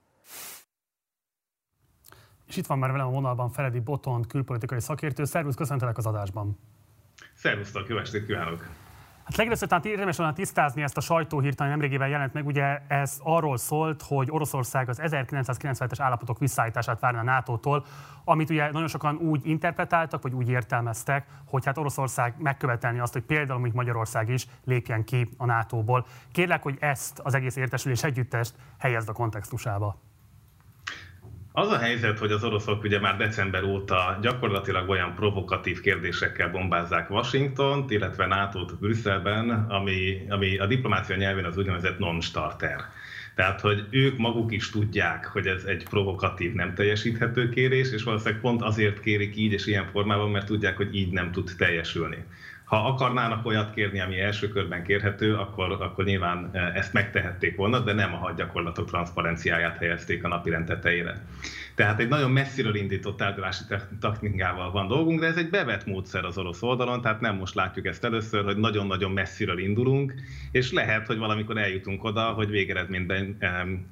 És 2.47 2.57
itt 2.57 2.65
van 2.65 2.77
már 2.77 2.91
velem 2.91 3.07
a 3.07 3.11
vonalban 3.11 3.49
Feledi 3.49 3.79
Botond, 3.79 4.27
külpolitikai 4.27 4.79
szakértő. 4.79 5.23
Szervusz, 5.23 5.55
köszöntelek 5.55 5.97
az 5.97 6.05
adásban. 6.05 6.59
Szervusztok, 7.37 7.87
jó 7.87 7.97
estét 7.97 8.25
kívánok! 8.25 8.67
Hát 9.23 9.35
legelőször 9.35 9.67
talán 9.67 9.83
érdemes 9.85 10.17
volna 10.17 10.33
tisztázni 10.33 10.81
ezt 10.81 10.97
a 10.97 11.01
sajtóhírt, 11.01 11.59
ami 11.59 11.69
nemrégében 11.69 12.07
jelent 12.07 12.33
meg. 12.33 12.45
Ugye 12.45 12.81
ez 12.87 13.17
arról 13.23 13.57
szólt, 13.57 14.01
hogy 14.01 14.27
Oroszország 14.31 14.89
az 14.89 14.99
1997-es 15.03 15.97
állapotok 15.97 16.39
visszaállítását 16.39 16.99
várna 16.99 17.19
a 17.19 17.23
NATO-tól, 17.23 17.85
amit 18.23 18.49
ugye 18.49 18.71
nagyon 18.71 18.87
sokan 18.87 19.15
úgy 19.15 19.41
interpretáltak, 19.43 20.21
vagy 20.21 20.33
úgy 20.33 20.49
értelmeztek, 20.49 21.27
hogy 21.45 21.65
hát 21.65 21.77
Oroszország 21.77 22.33
megkövetelni 22.37 22.99
azt, 22.99 23.13
hogy 23.13 23.23
például, 23.23 23.59
mint 23.59 23.73
Magyarország 23.73 24.29
is 24.29 24.47
lépjen 24.65 25.03
ki 25.03 25.29
a 25.37 25.45
NATO-ból. 25.45 26.05
Kérlek, 26.31 26.63
hogy 26.63 26.77
ezt 26.79 27.19
az 27.19 27.33
egész 27.33 27.55
értesülés 27.55 28.03
együttest 28.03 28.55
helyezd 28.77 29.09
a 29.09 29.13
kontextusába. 29.13 30.06
Az 31.57 31.71
a 31.71 31.77
helyzet, 31.77 32.19
hogy 32.19 32.31
az 32.31 32.43
oroszok 32.43 32.83
ugye 32.83 32.99
már 32.99 33.17
december 33.17 33.63
óta 33.63 34.17
gyakorlatilag 34.21 34.89
olyan 34.89 35.15
provokatív 35.15 35.81
kérdésekkel 35.81 36.49
bombázzák 36.49 37.09
Washingtont, 37.09 37.91
illetve 37.91 38.25
NATO-t 38.25 38.79
Brüsszelben, 38.79 39.49
ami, 39.49 40.25
ami 40.29 40.57
a 40.57 40.65
diplomácia 40.65 41.15
nyelvén 41.15 41.45
az 41.45 41.57
úgynevezett 41.57 41.97
non-starter. 41.97 42.79
Tehát, 43.35 43.61
hogy 43.61 43.85
ők 43.89 44.17
maguk 44.17 44.51
is 44.51 44.69
tudják, 44.69 45.25
hogy 45.25 45.47
ez 45.47 45.63
egy 45.63 45.83
provokatív, 45.89 46.53
nem 46.53 46.73
teljesíthető 46.73 47.49
kérés, 47.49 47.91
és 47.91 48.03
valószínűleg 48.03 48.41
pont 48.41 48.61
azért 48.61 48.99
kérik 48.99 49.37
így 49.37 49.51
és 49.51 49.65
ilyen 49.65 49.87
formában, 49.91 50.29
mert 50.29 50.45
tudják, 50.45 50.77
hogy 50.77 50.95
így 50.95 51.11
nem 51.11 51.31
tud 51.31 51.51
teljesülni. 51.57 52.25
Ha 52.67 52.77
akarnának 52.77 53.45
olyat 53.45 53.73
kérni, 53.73 53.99
ami 53.99 54.19
első 54.19 54.49
körben 54.49 54.83
kérhető, 54.83 55.35
akkor, 55.35 55.71
akkor 55.71 56.05
nyilván 56.05 56.49
e, 56.53 56.71
ezt 56.75 56.93
megtehették 56.93 57.55
volna, 57.55 57.79
de 57.79 57.93
nem 57.93 58.13
a 58.13 58.17
hadgyakorlatok 58.17 58.89
transzparenciáját 58.89 59.77
helyezték 59.77 60.23
a 60.23 60.27
napi 60.27 60.55
tetejére. 60.65 61.21
Tehát 61.77 61.99
egy 61.99 62.07
nagyon 62.07 62.31
messziről 62.31 62.75
indított 62.75 63.17
tárgyalási 63.17 63.63
technikával 63.99 64.71
van 64.71 64.87
dolgunk, 64.87 65.19
de 65.19 65.25
ez 65.25 65.37
egy 65.37 65.49
bevett 65.49 65.85
módszer 65.85 66.25
az 66.25 66.37
orosz 66.37 66.61
oldalon, 66.61 67.01
tehát 67.01 67.21
nem 67.21 67.35
most 67.35 67.55
látjuk 67.55 67.85
ezt 67.85 68.03
először, 68.03 68.43
hogy 68.43 68.57
nagyon-nagyon 68.57 69.11
messziről 69.11 69.59
indulunk, 69.59 70.13
és 70.51 70.71
lehet, 70.71 71.07
hogy 71.07 71.17
valamikor 71.17 71.57
eljutunk 71.57 72.03
oda, 72.03 72.21
hogy 72.21 72.49
végeredményben 72.49 73.37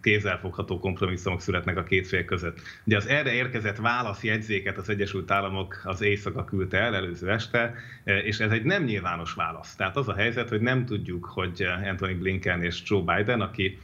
kézzelfogható 0.02 0.80
kompromisszumok 0.80 1.42
születnek 1.42 1.78
a 1.78 1.84
két 1.84 2.08
fél 2.08 2.26
között. 2.26 2.62
Ugye 2.84 2.98
az 2.98 3.08
erre 3.08 3.34
érkezett 3.34 3.78
válaszjegyzéket 3.78 4.78
az 4.78 4.90
Egyesült 4.90 5.32
Államok 5.32 5.82
az 5.84 6.02
éjszaka 6.02 6.44
küldte 6.46 6.78
el 6.78 6.96
előző 6.96 7.32
este, 7.32 7.74
e, 8.04 8.18
és 8.18 8.40
ez 8.40 8.52
egy 8.52 8.64
nem 8.64 8.84
nyilvános 8.84 9.34
válasz. 9.34 9.76
Tehát 9.76 9.98
az 9.98 10.08
a 10.08 10.16
helyzet, 10.16 10.50
hogy 10.50 10.62
nem 10.62 10.86
tudjuk, 10.86 11.26
hogy 11.26 11.66
Anthony 11.90 12.18
Blinken 12.18 12.64
és 12.64 12.82
Joe 12.86 13.16
Biden, 13.16 13.42
aki 13.42 13.78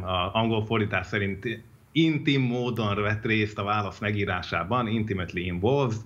a 0.00 0.38
angol 0.38 0.64
fordítás 0.64 1.06
szerint 1.06 1.64
intim 1.96 2.42
módon 2.42 3.02
vett 3.02 3.24
részt 3.24 3.58
a 3.58 3.64
válasz 3.64 3.98
megírásában, 3.98 4.86
intimately 4.86 5.42
involved, 5.42 5.98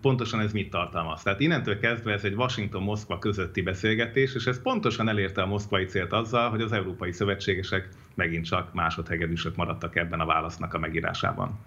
pontosan 0.00 0.40
ez 0.40 0.52
mit 0.52 0.70
tartalmaz. 0.70 1.22
Tehát 1.22 1.40
innentől 1.40 1.78
kezdve 1.78 2.12
ez 2.12 2.24
egy 2.24 2.34
Washington-Moszkva 2.34 3.18
közötti 3.18 3.62
beszélgetés, 3.62 4.34
és 4.34 4.46
ez 4.46 4.62
pontosan 4.62 5.08
elérte 5.08 5.42
a 5.42 5.46
moszkvai 5.46 5.84
célt 5.84 6.12
azzal, 6.12 6.50
hogy 6.50 6.60
az 6.60 6.72
európai 6.72 7.12
szövetségesek 7.12 7.88
megint 8.14 8.44
csak 8.44 8.74
másodhegedűsök 8.74 9.56
maradtak 9.56 9.96
ebben 9.96 10.20
a 10.20 10.26
válasznak 10.26 10.74
a 10.74 10.78
megírásában. 10.78 11.58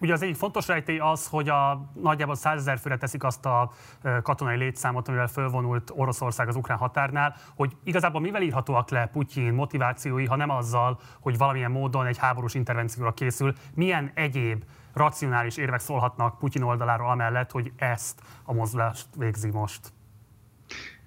Ugye 0.00 0.12
az 0.12 0.22
egyik 0.22 0.36
fontos 0.36 0.66
rejtély 0.66 0.98
az, 0.98 1.26
hogy 1.26 1.48
a 1.48 1.90
nagyjából 2.02 2.34
100 2.34 2.60
ezer 2.60 2.78
főre 2.78 2.96
teszik 2.96 3.24
azt 3.24 3.46
a 3.46 3.70
katonai 4.22 4.56
létszámot, 4.56 5.08
amivel 5.08 5.26
fölvonult 5.26 5.92
Oroszország 5.94 6.48
az 6.48 6.56
ukrán 6.56 6.78
határnál, 6.78 7.34
hogy 7.56 7.76
igazából 7.84 8.20
mivel 8.20 8.42
írhatóak 8.42 8.90
le 8.90 9.06
Putyin 9.06 9.52
motivációi, 9.52 10.24
ha 10.24 10.36
nem 10.36 10.50
azzal, 10.50 10.98
hogy 11.20 11.38
valamilyen 11.38 11.70
módon 11.70 12.06
egy 12.06 12.18
háborús 12.18 12.54
intervencióra 12.54 13.12
készül, 13.12 13.52
milyen 13.74 14.10
egyéb 14.14 14.64
racionális 14.92 15.56
érvek 15.56 15.80
szólhatnak 15.80 16.38
Putyin 16.38 16.62
oldaláról 16.62 17.10
amellett, 17.10 17.50
hogy 17.50 17.72
ezt 17.76 18.20
a 18.44 18.52
mozdulást 18.52 19.06
végzi 19.16 19.50
most? 19.50 19.95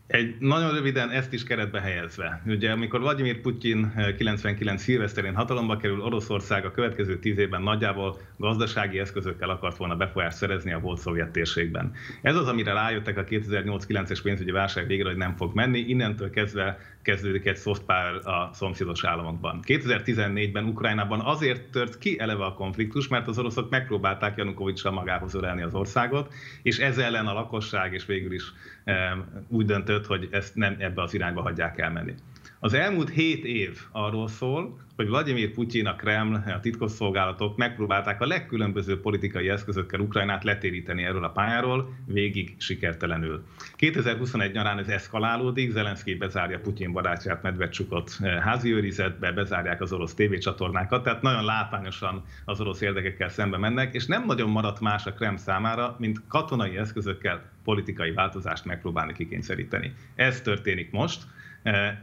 Egy 0.09 0.35
nagyon 0.39 0.73
röviden 0.73 1.09
ezt 1.09 1.33
is 1.33 1.43
keretbe 1.43 1.81
helyezve. 1.81 2.41
Ugye 2.45 2.71
amikor 2.71 2.99
Vladimir 2.99 3.41
Putyin 3.41 3.93
99 4.17 4.79
eh, 4.79 4.85
szilveszterén 4.85 5.35
hatalomba 5.35 5.77
kerül, 5.77 6.01
Oroszország 6.01 6.65
a 6.65 6.71
következő 6.71 7.19
tíz 7.19 7.37
évben 7.37 7.61
nagyjából 7.61 8.17
gazdasági 8.37 8.99
eszközökkel 8.99 9.49
akart 9.49 9.77
volna 9.77 9.95
befolyást 9.95 10.37
szerezni 10.37 10.73
a 10.73 10.79
volt 10.79 10.99
szovjet 10.99 11.31
térségben. 11.31 11.91
Ez 12.21 12.35
az, 12.35 12.47
amire 12.47 12.73
rájöttek 12.73 13.17
a 13.17 13.23
2008-9-es 13.23 14.19
pénzügyi 14.23 14.51
válság 14.51 14.87
végre, 14.87 15.07
hogy 15.07 15.17
nem 15.17 15.35
fog 15.35 15.53
menni. 15.53 15.79
Innentől 15.79 16.29
kezdve 16.29 16.79
kezdődik 17.01 17.45
egy 17.45 17.57
soft 17.57 17.83
power 17.83 18.27
a 18.27 18.49
szomszédos 18.53 19.03
államokban. 19.03 19.59
2014-ben 19.67 20.65
Ukrajnában 20.65 21.19
azért 21.19 21.71
tört 21.71 21.97
ki 21.97 22.19
eleve 22.19 22.45
a 22.45 22.53
konfliktus, 22.53 23.07
mert 23.07 23.27
az 23.27 23.39
oroszok 23.39 23.69
megpróbálták 23.69 24.37
Janukovicsal 24.37 24.91
magához 24.91 25.33
ölelni 25.33 25.61
az 25.61 25.73
országot, 25.73 26.33
és 26.61 26.77
ez 26.77 26.97
ellen 26.97 27.27
a 27.27 27.33
lakosság 27.33 27.93
és 27.93 28.05
végül 28.05 28.33
is 28.33 28.43
e, 28.83 29.17
úgy 29.47 29.65
döntött, 29.65 30.05
hogy 30.05 30.27
ezt 30.31 30.55
nem 30.55 30.75
ebbe 30.79 31.01
az 31.01 31.13
irányba 31.13 31.41
hagyják 31.41 31.77
elmenni. 31.77 32.13
Az 32.61 32.73
elmúlt 32.73 33.09
hét 33.09 33.45
év 33.45 33.79
arról 33.91 34.27
szól, 34.27 34.79
hogy 34.95 35.07
Vladimir 35.07 35.53
Putyin, 35.53 35.85
a 35.85 35.95
Kreml, 35.95 36.35
a 36.35 36.59
titkosszolgálatok 36.59 37.57
megpróbálták 37.57 38.21
a 38.21 38.25
legkülönbözőbb 38.25 39.01
politikai 39.01 39.49
eszközökkel 39.49 39.99
Ukrajnát 39.99 40.43
letéríteni 40.43 41.03
erről 41.03 41.23
a 41.23 41.29
pályáról, 41.29 41.93
végig 42.05 42.55
sikertelenül. 42.57 43.43
2021 43.75 44.51
nyarán 44.51 44.77
ez 44.77 44.87
eszkalálódik, 44.87 45.71
Zelenszky 45.71 46.15
bezárja 46.15 46.59
Putyin 46.59 46.91
barátját, 46.91 47.41
Medvedcsukot 47.41 48.17
eh, 48.19 48.39
házi 48.41 48.73
őrizetbe, 48.73 49.31
bezárják 49.31 49.81
az 49.81 49.93
orosz 49.93 50.13
tévécsatornákat, 50.13 51.03
tehát 51.03 51.21
nagyon 51.21 51.45
látványosan 51.45 52.23
az 52.45 52.61
orosz 52.61 52.81
érdekekkel 52.81 53.29
szembe 53.29 53.57
mennek, 53.57 53.93
és 53.93 54.05
nem 54.05 54.25
nagyon 54.25 54.49
maradt 54.49 54.79
más 54.79 55.05
a 55.05 55.13
Kreml 55.13 55.37
számára, 55.37 55.95
mint 55.99 56.21
katonai 56.27 56.77
eszközökkel 56.77 57.49
politikai 57.63 58.11
változást 58.11 58.65
megpróbálni 58.65 59.13
kikényszeríteni. 59.13 59.93
Ez 60.15 60.41
történik 60.41 60.91
most, 60.91 61.23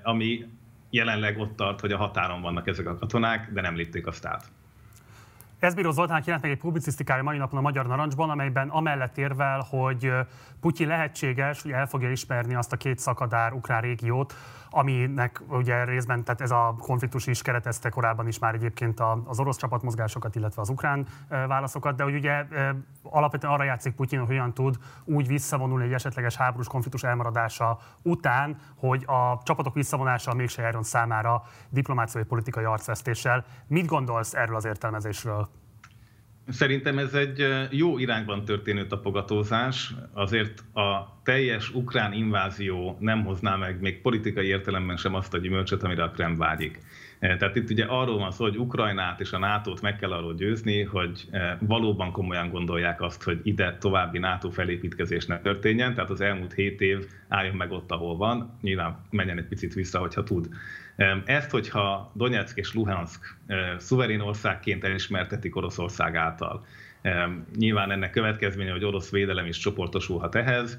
ami 0.03 0.47
jelenleg 0.91 1.39
ott 1.39 1.57
tart, 1.57 1.81
hogy 1.81 1.93
a 1.93 1.97
határon 1.97 2.41
vannak 2.41 2.67
ezek 2.67 2.87
a 2.87 2.97
katonák, 2.97 3.53
de 3.53 3.61
nem 3.61 3.77
lépték 3.77 4.07
azt 4.07 4.27
át. 4.27 4.51
Ezbíró 5.59 5.91
Zoltán 5.91 6.23
jelent 6.25 6.43
meg 6.43 6.53
egy 6.53 6.59
publicisztikája 6.59 7.23
mai 7.23 7.37
napon 7.37 7.59
a 7.59 7.63
Magyar 7.63 7.87
Narancsban, 7.87 8.31
amelyben 8.31 8.69
amellett 8.69 9.19
érvel, 9.19 9.67
hogy 9.71 10.13
Putyin 10.61 10.89
lehetséges, 10.89 11.63
hogy 11.63 11.71
el 11.71 11.87
fogja 11.87 12.11
ismerni 12.11 12.55
azt 12.55 12.73
a 12.73 12.77
két 12.77 12.99
szakadár 12.99 13.53
ukrán 13.53 13.81
régiót, 13.81 14.35
aminek 14.77 15.43
ugye 15.49 15.85
részben, 15.85 16.25
tehát 16.25 16.41
ez 16.41 16.51
a 16.51 16.75
konfliktus 16.79 17.27
is 17.27 17.43
keretezte 17.43 17.89
korábban 17.89 18.27
is 18.27 18.39
már 18.39 18.55
egyébként 18.55 19.01
az 19.25 19.41
orosz 19.41 19.57
csapatmozgásokat, 19.57 20.35
illetve 20.35 20.61
az 20.63 20.69
ukrán 20.69 21.07
válaszokat, 21.29 21.97
de 21.97 22.03
hogy 22.03 22.15
ugye 22.15 22.47
alapvetően 23.03 23.53
arra 23.53 23.65
játszik 23.65 23.95
Putyin, 23.95 24.19
hogy 24.19 24.29
hogyan 24.29 24.55
tud 24.55 24.77
úgy 25.05 25.27
visszavonulni 25.27 25.85
egy 25.85 25.93
esetleges 25.93 26.37
háborús 26.37 26.67
konfliktus 26.67 27.03
elmaradása 27.03 27.79
után, 28.03 28.57
hogy 28.77 29.05
a 29.07 29.41
csapatok 29.43 29.75
visszavonása 29.75 30.35
mégse 30.35 30.63
járjon 30.63 30.83
számára 30.83 31.43
diplomáciai 31.69 32.25
politikai 32.25 32.65
arcvesztéssel. 32.65 33.45
Mit 33.67 33.87
gondolsz 33.87 34.35
erről 34.35 34.57
az 34.57 34.65
értelmezésről? 34.65 35.49
Szerintem 36.49 36.99
ez 36.99 37.15
egy 37.15 37.47
jó 37.71 37.99
irányban 37.99 38.45
történő 38.45 38.87
tapogatózás, 38.87 39.95
azért 40.13 40.65
a 40.75 41.21
teljes 41.23 41.75
ukrán 41.75 42.13
invázió 42.13 42.97
nem 43.01 43.25
hozná 43.25 43.57
meg 43.57 43.81
még 43.81 44.01
politikai 44.01 44.47
értelemben 44.47 44.97
sem 44.97 45.15
azt 45.15 45.35
a 45.35 45.39
gyümölcsöt, 45.39 45.83
amire 45.83 46.03
a 46.03 46.11
Krem 46.11 46.37
vágyik. 46.37 46.81
Tehát 47.21 47.57
itt 47.57 47.71
ugye 47.71 47.85
arról 47.85 48.19
van 48.19 48.31
szó, 48.31 48.45
hogy 48.45 48.59
Ukrajnát 48.59 49.21
és 49.21 49.33
a 49.33 49.39
NATO-t 49.39 49.81
meg 49.81 49.97
kell 49.97 50.13
arról 50.13 50.35
győzni, 50.35 50.83
hogy 50.83 51.29
valóban 51.59 52.13
komolyan 52.13 52.51
gondolják 52.51 53.01
azt, 53.01 53.23
hogy 53.23 53.41
ide 53.43 53.77
további 53.81 54.19
NATO 54.19 54.51
felépítkezés 54.51 55.27
ne 55.27 55.41
történjen, 55.41 55.95
tehát 55.95 56.11
az 56.11 56.21
elmúlt 56.21 56.53
hét 56.53 56.81
év 56.81 57.07
álljon 57.29 57.57
meg 57.57 57.71
ott, 57.73 57.91
ahol 57.91 58.17
van, 58.17 58.59
nyilván 58.61 58.99
menjen 59.11 59.39
egy 59.39 59.49
picit 59.49 59.75
vissza, 59.75 59.99
hogyha 59.99 60.23
tud. 60.23 60.49
Ezt, 61.25 61.51
hogyha 61.51 62.11
Donetsk 62.15 62.59
és 62.59 62.75
Luhansk 62.75 63.37
szuverén 63.79 64.21
országként 64.21 64.85
elismertetik 64.85 65.57
Oroszország 65.57 66.15
által, 66.17 66.67
Nyilván 67.57 67.91
ennek 67.91 68.11
következménye, 68.11 68.71
hogy 68.71 68.85
orosz 68.85 69.11
védelem 69.11 69.47
is 69.47 69.59
csoportosulhat 69.59 70.35
ehhez, 70.35 70.79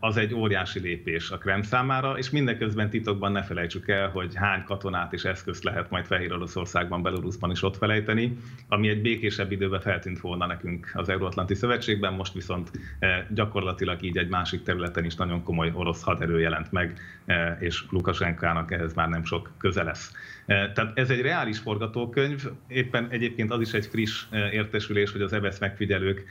az 0.00 0.16
egy 0.16 0.34
óriási 0.34 0.80
lépés 0.80 1.30
a 1.30 1.38
Krem 1.38 1.62
számára, 1.62 2.18
és 2.18 2.30
mindeközben 2.30 2.90
titokban 2.90 3.32
ne 3.32 3.42
felejtsük 3.42 3.88
el, 3.88 4.08
hogy 4.08 4.34
hány 4.34 4.64
katonát 4.64 5.12
és 5.12 5.24
eszközt 5.24 5.64
lehet 5.64 5.90
majd 5.90 6.04
Fehér 6.04 6.32
Oroszországban, 6.32 7.02
Belarusban 7.02 7.50
is 7.50 7.62
ott 7.62 7.76
felejteni, 7.76 8.36
ami 8.68 8.88
egy 8.88 9.02
békésebb 9.02 9.52
időben 9.52 9.80
feltűnt 9.80 10.20
volna 10.20 10.46
nekünk 10.46 10.90
az 10.94 11.08
Euróatlanti 11.08 11.54
Szövetségben, 11.54 12.12
most 12.12 12.32
viszont 12.32 12.70
eh, 12.98 13.24
gyakorlatilag 13.30 14.02
így 14.02 14.16
egy 14.16 14.28
másik 14.28 14.62
területen 14.62 15.04
is 15.04 15.14
nagyon 15.14 15.42
komoly 15.42 15.70
orosz 15.74 16.02
haderő 16.02 16.40
jelent 16.40 16.72
meg, 16.72 16.98
eh, 17.24 17.56
és 17.60 17.84
Lukasenkának 17.90 18.72
ehhez 18.72 18.94
már 18.94 19.08
nem 19.08 19.24
sok 19.24 19.50
köze 19.58 19.82
lesz. 19.82 20.12
Eh, 20.46 20.72
tehát 20.74 20.98
ez 20.98 21.10
egy 21.10 21.20
reális 21.20 21.58
forgatókönyv, 21.58 22.46
éppen 22.68 23.06
egyébként 23.10 23.50
az 23.50 23.60
is 23.60 23.72
egy 23.72 23.86
friss 23.86 24.24
értesülés, 24.30 25.12
hogy 25.12 25.20
az 25.20 25.32
EBSZ 25.32 25.58
megfigyelők 25.58 26.24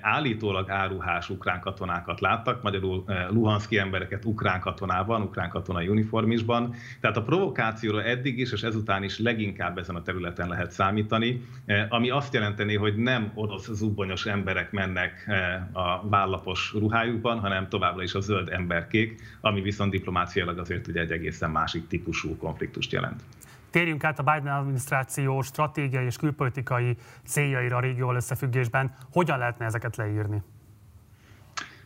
állítólag 0.00 0.70
áruhás 0.70 1.30
ukrán 1.30 1.60
katonákat 1.60 2.20
láttak, 2.20 2.62
magyarul 2.62 3.04
luhanszki 3.30 3.78
embereket 3.78 4.24
ukrán 4.24 4.60
katonában, 4.60 5.22
ukrán 5.22 5.48
katonai 5.48 5.88
uniformisban. 5.88 6.74
Tehát 7.00 7.16
a 7.16 7.22
provokációra 7.22 8.02
eddig 8.02 8.38
is, 8.38 8.52
és 8.52 8.62
ezután 8.62 9.02
is 9.02 9.18
leginkább 9.18 9.78
ezen 9.78 9.96
a 9.96 10.02
területen 10.02 10.48
lehet 10.48 10.70
számítani, 10.70 11.44
ami 11.88 12.10
azt 12.10 12.34
jelenteni, 12.34 12.76
hogy 12.76 12.96
nem 12.96 13.30
orosz 13.34 13.70
zubbonyos 13.70 14.26
emberek 14.26 14.72
mennek 14.72 15.30
a 15.72 16.08
vállapos 16.08 16.72
ruhájukban, 16.72 17.38
hanem 17.38 17.68
továbbra 17.68 18.02
is 18.02 18.14
a 18.14 18.20
zöld 18.20 18.48
emberkék, 18.48 19.20
ami 19.40 19.60
viszont 19.60 19.90
diplomáciailag 19.90 20.58
azért 20.58 20.86
ugye 20.86 21.00
egy 21.00 21.10
egészen 21.10 21.50
másik 21.50 21.86
típusú 21.86 22.36
konfliktust 22.36 22.92
jelent. 22.92 23.22
Térjünk 23.70 24.04
át 24.04 24.18
a 24.18 24.22
Biden 24.22 24.56
adminisztráció 24.56 25.42
stratégiai 25.42 26.04
és 26.04 26.16
külpolitikai 26.16 26.96
céljaira 27.24 27.76
a 27.76 27.80
régióval 27.80 28.16
összefüggésben. 28.16 28.94
Hogyan 29.12 29.38
lehetne 29.38 29.64
ezeket 29.64 29.96
leírni? 29.96 30.42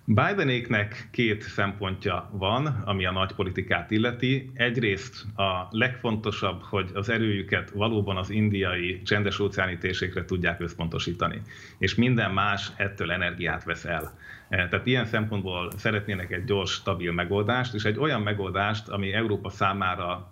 Bidenéknek 0.07 1.09
két 1.11 1.43
szempontja 1.43 2.31
van, 2.33 2.67
ami 2.67 3.07
a 3.07 3.13
nagy 3.13 3.33
politikát 3.33 3.91
illeti. 3.91 4.51
Egyrészt 4.55 5.25
a 5.37 5.69
legfontosabb, 5.71 6.63
hogy 6.63 6.91
az 6.95 7.09
erőjüket 7.09 7.71
valóban 7.71 8.17
az 8.17 8.31
indiai 8.31 9.03
csendes 9.03 9.39
óceáni 9.39 9.79
térségre 9.79 10.25
tudják 10.25 10.61
összpontosítani, 10.61 11.43
és 11.79 11.95
minden 11.95 12.31
más 12.31 12.73
ettől 12.77 13.13
energiát 13.13 13.65
vesz 13.65 13.85
el. 13.85 14.19
E, 14.49 14.69
tehát 14.69 14.87
ilyen 14.87 15.07
szempontból 15.07 15.73
szeretnének 15.77 16.31
egy 16.33 16.45
gyors, 16.45 16.71
stabil 16.71 17.13
megoldást, 17.13 17.75
és 17.75 17.85
egy 17.85 17.99
olyan 17.99 18.23
megoldást, 18.23 18.89
ami 18.89 19.13
Európa 19.13 19.51
számára 19.51 20.31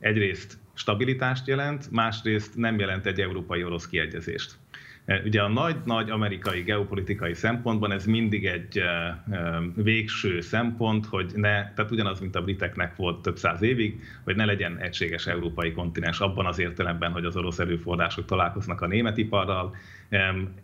egyrészt 0.00 0.58
stabilitást 0.74 1.46
jelent, 1.46 1.90
másrészt 1.90 2.56
nem 2.56 2.78
jelent 2.78 3.06
egy 3.06 3.20
európai-orosz 3.20 3.86
kiegyezést. 3.86 4.58
E, 5.04 5.22
ugye 5.24 5.42
a 5.42 5.48
nagy-nagy 5.48 6.10
amerikai 6.10 6.62
geopolitikai 6.62 7.34
szempontban 7.34 7.92
ez 7.92 8.04
mindig 8.04 8.46
egy 8.46 8.78
e, 8.78 8.82
e, 8.82 9.60
végső 9.74 10.40
szempont, 10.40 11.06
hogy 11.06 11.32
ne, 11.34 11.72
tehát 11.72 11.90
ugyanaz, 11.90 12.20
mint 12.20 12.36
a 12.36 12.42
briteknek 12.42 12.96
volt 12.96 13.22
több 13.22 13.36
száz 13.36 13.62
évig, 13.62 14.02
hogy 14.24 14.36
ne 14.36 14.44
legyen 14.44 14.78
egységes 14.78 15.26
európai 15.26 15.72
kontinens 15.72 16.20
abban 16.20 16.46
az 16.46 16.58
értelemben, 16.58 17.12
hogy 17.12 17.24
az 17.24 17.36
orosz 17.36 17.58
erőforrások 17.58 18.24
találkoznak 18.24 18.80
a 18.80 18.86
német 18.86 19.16
iparral, 19.16 19.74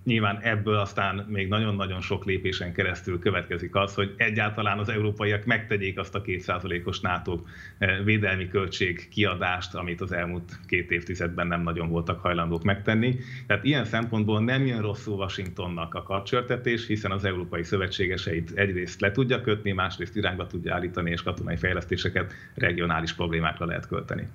Nyilván 0.05 0.39
ebből 0.43 0.77
aztán 0.77 1.27
még 1.29 1.49
nagyon-nagyon 1.49 2.01
sok 2.01 2.25
lépésen 2.25 2.73
keresztül 2.73 3.19
következik 3.19 3.75
az, 3.75 3.95
hogy 3.95 4.15
egyáltalán 4.17 4.79
az 4.79 4.89
európaiak 4.89 5.45
megtegyék 5.45 5.99
azt 5.99 6.15
a 6.15 6.23
kétszázalékos 6.23 7.01
NATO 7.01 7.41
eh, 7.79 8.05
védelmi 8.05 8.49
költség 8.49 9.09
kiadást, 9.09 9.75
amit 9.75 10.01
az 10.01 10.13
elmúlt 10.13 10.59
két 10.67 10.91
évtizedben 10.91 11.47
nem 11.47 11.63
nagyon 11.63 11.89
voltak 11.89 12.21
hajlandók 12.21 12.63
megtenni. 12.63 13.19
Tehát 13.47 13.65
ilyen 13.65 13.85
szempontból 13.85 14.26
nem 14.27 14.67
jön 14.67 14.81
rosszul 14.81 15.15
Washingtonnak 15.15 15.95
a 15.95 16.03
kapcsörtetés, 16.03 16.87
hiszen 16.87 17.11
az 17.11 17.25
európai 17.25 17.63
szövetségeseit 17.63 18.51
egyrészt 18.51 19.01
le 19.01 19.11
tudja 19.11 19.41
kötni, 19.41 19.73
másrészt 19.73 20.17
irányba 20.17 20.47
tudja 20.47 20.75
állítani, 20.75 21.11
és 21.11 21.23
katonai 21.23 21.57
fejlesztéseket 21.57 22.33
regionális 22.55 23.13
problémákra 23.13 23.67
lehet 23.67 23.87
költeni. 23.87 24.29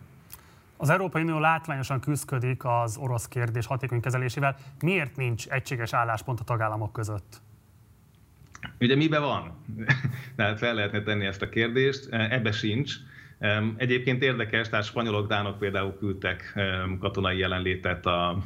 Az 0.77 0.89
Európai 0.89 1.21
Unió 1.21 1.39
látványosan 1.39 1.99
küzdködik 1.99 2.65
az 2.65 2.97
orosz 2.97 3.27
kérdés 3.27 3.65
hatékony 3.65 4.01
kezelésével. 4.01 4.55
Miért 4.81 5.15
nincs 5.15 5.47
egységes 5.47 5.93
álláspont 5.93 6.39
a 6.39 6.43
tagállamok 6.43 6.93
között? 6.93 7.41
Ugye 8.79 8.95
mibe 8.95 9.19
van? 9.19 9.51
Tehát 10.35 10.57
fel 10.57 10.73
lehetne 10.73 11.03
tenni 11.03 11.25
ezt 11.25 11.41
a 11.41 11.49
kérdést. 11.49 12.07
Ebbe 12.11 12.51
sincs. 12.51 12.95
Egyébként 13.77 14.23
érdekes, 14.23 14.69
tehát 14.69 14.85
spanyolok, 14.85 15.27
dánok 15.27 15.57
például 15.57 15.95
küldtek 15.99 16.59
katonai 16.99 17.37
jelenlétet 17.37 18.05
a 18.05 18.37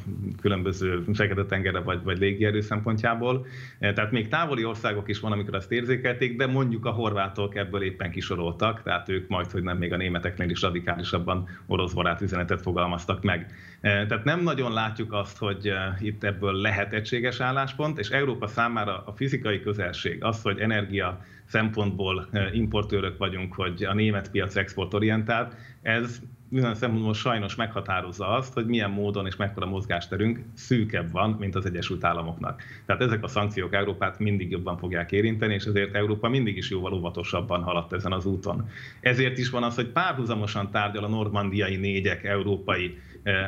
különböző 0.42 1.04
Fekete-tengerre 1.14 1.80
vagy, 1.80 2.04
vagy 2.04 2.18
légierő 2.18 2.62
szempontjából. 2.62 3.46
E, 3.80 3.94
tehát 3.94 4.12
még 4.12 4.28
távoli 4.28 4.66
országok 4.66 5.10
is 5.10 5.20
van, 5.20 5.32
amikor 5.32 5.56
azt 5.56 5.72
érzékelték, 5.72 6.38
de 6.38 6.48
mondjuk 6.48 6.86
a 6.86 6.92
horvátok 6.92 7.56
ebből 7.56 7.84
éppen 7.84 8.12
kisoroltak, 8.12 8.84
tehát 8.84 9.10
ők 9.10 9.28
majd, 9.28 9.52
hogy 9.52 9.64
nem 9.64 9.78
még 9.78 9.94
a 9.94 9.98
németeknél 9.98 10.50
is 10.50 10.62
radikálisabban 10.62 11.48
orosz 11.66 11.94
barát 11.94 12.22
üzenetet 12.22 12.62
fogalmaztak 12.62 13.24
meg. 13.24 13.54
E, 13.82 14.06
tehát 14.06 14.24
nem 14.24 14.44
nagyon 14.44 14.74
látjuk 14.74 15.14
azt, 15.14 15.38
hogy 15.38 15.68
e, 15.68 15.98
itt 16.02 16.24
ebből 16.24 16.54
lehet 16.54 16.94
egységes 16.94 17.40
álláspont, 17.40 18.00
és 18.00 18.10
Európa 18.10 18.48
számára 18.48 19.04
a 19.06 19.12
fizikai 19.12 19.60
közelség, 19.60 20.24
az, 20.24 20.42
hogy 20.42 20.60
energia 20.60 21.20
szempontból 21.48 22.30
importőrök 22.54 23.18
vagyunk, 23.18 23.54
hogy 23.54 23.84
a 23.84 23.94
német 23.94 24.32
piac 24.32 24.56
exportorientált, 24.56 25.56
ez 25.82 26.22
minden 26.50 26.76
szempontból 26.76 27.14
sajnos 27.14 27.56
meghatározza 27.56 28.28
azt, 28.28 28.54
hogy 28.54 28.66
milyen 28.66 28.92
módon 28.92 29.26
és 29.26 29.36
mekkora 29.36 29.66
mozgásterünk 29.66 30.40
szűkebb 30.54 31.12
van, 31.12 31.30
mint 31.40 31.56
az 31.56 31.66
Egyesült 31.66 32.04
Államoknak. 32.04 32.62
Tehát 32.86 33.02
ezek 33.02 33.24
a 33.24 33.28
szankciók 33.28 33.74
Európát 33.74 34.20
mindig 34.20 34.52
jobban 34.52 34.78
fogják 34.78 35.12
érinteni, 35.12 35.54
és 35.54 35.66
ezért 35.66 35.96
Európa 35.96 36.30
mindig 36.30 36.58
is 36.58 36.70
jóval 36.70 36.94
óvatosabban 36.94 37.64
haladt 37.64 37.94
ezen 37.94 38.12
az 38.12 38.26
úton. 38.26 38.70
Ezért 39.00 39.38
is 39.38 39.50
van 39.50 39.64
az, 39.64 39.76
hogy 39.76 39.88
párhuzamosan 39.88 40.72
tárgyal 40.72 41.04
a 41.04 41.08
normandiai 41.08 41.76
négyek 41.76 42.24
európai 42.24 42.98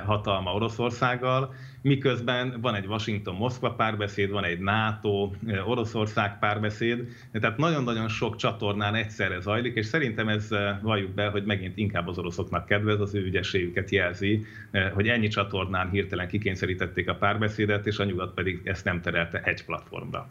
hatalma 0.06 0.54
Oroszországgal, 0.54 1.54
miközben 1.88 2.58
van 2.62 2.76
egy 2.76 2.86
Washington-Moszkva 2.86 3.72
párbeszéd, 3.72 4.30
van 4.30 4.44
egy 4.44 4.60
NATO, 4.60 5.32
Oroszország 5.66 6.40
párbeszéd, 6.40 7.08
tehát 7.32 7.58
nagyon-nagyon 7.58 8.08
sok 8.08 8.36
csatornán 8.36 8.96
egyszerre 8.96 9.40
zajlik, 9.40 9.76
és 9.76 9.86
szerintem 9.86 10.28
ez 10.28 10.50
valljuk 10.82 11.12
be, 11.12 11.28
hogy 11.28 11.44
megint 11.44 11.78
inkább 11.78 12.08
az 12.08 12.18
oroszoknak 12.18 12.66
kedvez, 12.66 13.00
az 13.00 13.16
ő 13.16 13.26
ügyességüket 13.26 13.90
jelzi, 13.90 14.46
hogy 14.94 15.08
ennyi 15.08 15.28
csatornán 15.28 15.90
hirtelen 15.90 16.28
kikényszerítették 16.28 17.10
a 17.10 17.16
párbeszédet, 17.16 17.88
és 17.88 17.98
a 17.98 18.04
nyugat 18.04 18.34
pedig 18.34 18.62
ezt 18.64 18.86
nem 18.86 19.02
terelte 19.02 19.42
egy 19.44 19.66
platformra. 19.66 20.30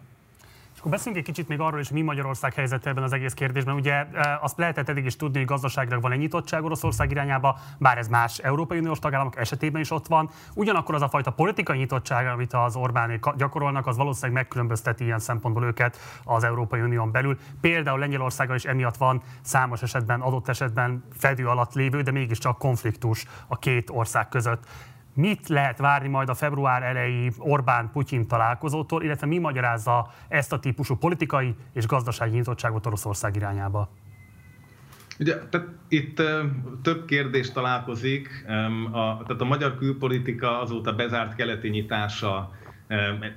Akkor 0.86 0.98
beszéljünk 0.98 1.26
egy 1.28 1.34
kicsit 1.34 1.48
még 1.48 1.60
arról 1.60 1.80
is, 1.80 1.90
mi 1.90 2.02
Magyarország 2.02 2.54
helyzete 2.54 2.90
ebben 2.90 3.02
az 3.02 3.12
egész 3.12 3.32
kérdésben. 3.32 3.74
Ugye 3.74 3.92
e, 3.92 4.38
azt 4.42 4.58
lehetett 4.58 4.88
eddig 4.88 5.04
is 5.04 5.16
tudni, 5.16 5.38
hogy 5.38 5.46
gazdaságilag 5.46 6.02
van 6.02 6.12
egy 6.12 6.18
nyitottság 6.18 6.64
Oroszország 6.64 7.10
irányába, 7.10 7.58
bár 7.78 7.98
ez 7.98 8.08
más 8.08 8.38
Európai 8.38 8.78
Uniós 8.78 8.98
tagállamok 8.98 9.36
esetében 9.36 9.80
is 9.80 9.90
ott 9.90 10.06
van. 10.06 10.30
Ugyanakkor 10.54 10.94
az 10.94 11.02
a 11.02 11.08
fajta 11.08 11.30
politikai 11.30 11.78
nyitottság, 11.78 12.26
amit 12.26 12.52
az 12.52 12.76
Orbánék 12.76 13.24
gyakorolnak, 13.36 13.86
az 13.86 13.96
valószínűleg 13.96 14.34
megkülönbözteti 14.34 15.04
ilyen 15.04 15.18
szempontból 15.18 15.64
őket 15.64 15.98
az 16.24 16.44
Európai 16.44 16.80
Unión 16.80 17.10
belül. 17.10 17.38
Például 17.60 17.98
Lengyelországgal 17.98 18.56
is 18.56 18.64
emiatt 18.64 18.96
van 18.96 19.22
számos 19.40 19.82
esetben, 19.82 20.20
adott 20.20 20.48
esetben 20.48 21.04
fedő 21.18 21.48
alatt 21.48 21.74
lévő, 21.74 22.00
de 22.02 22.10
mégiscsak 22.10 22.58
konfliktus 22.58 23.26
a 23.46 23.58
két 23.58 23.90
ország 23.90 24.28
között 24.28 24.64
mit 25.16 25.48
lehet 25.48 25.78
várni 25.78 26.08
majd 26.08 26.28
a 26.28 26.34
február 26.34 26.82
elejé 26.82 27.30
Orbán-Putyin 27.38 28.26
találkozótól, 28.26 29.02
illetve 29.02 29.26
mi 29.26 29.38
magyarázza 29.38 30.12
ezt 30.28 30.52
a 30.52 30.58
típusú 30.58 30.96
politikai 30.96 31.54
és 31.72 31.86
gazdasági 31.86 32.36
nyitottságot 32.36 32.86
Oroszország 32.86 33.36
irányába? 33.36 33.88
Ugye, 35.18 35.38
tehát 35.50 35.68
itt 35.88 36.22
több 36.82 37.04
kérdés 37.04 37.52
találkozik. 37.52 38.44
A, 38.92 39.22
tehát 39.26 39.40
a 39.40 39.44
magyar 39.44 39.78
külpolitika 39.78 40.60
azóta 40.60 40.94
bezárt 40.94 41.34
keleti 41.34 41.68
nyitása 41.68 42.50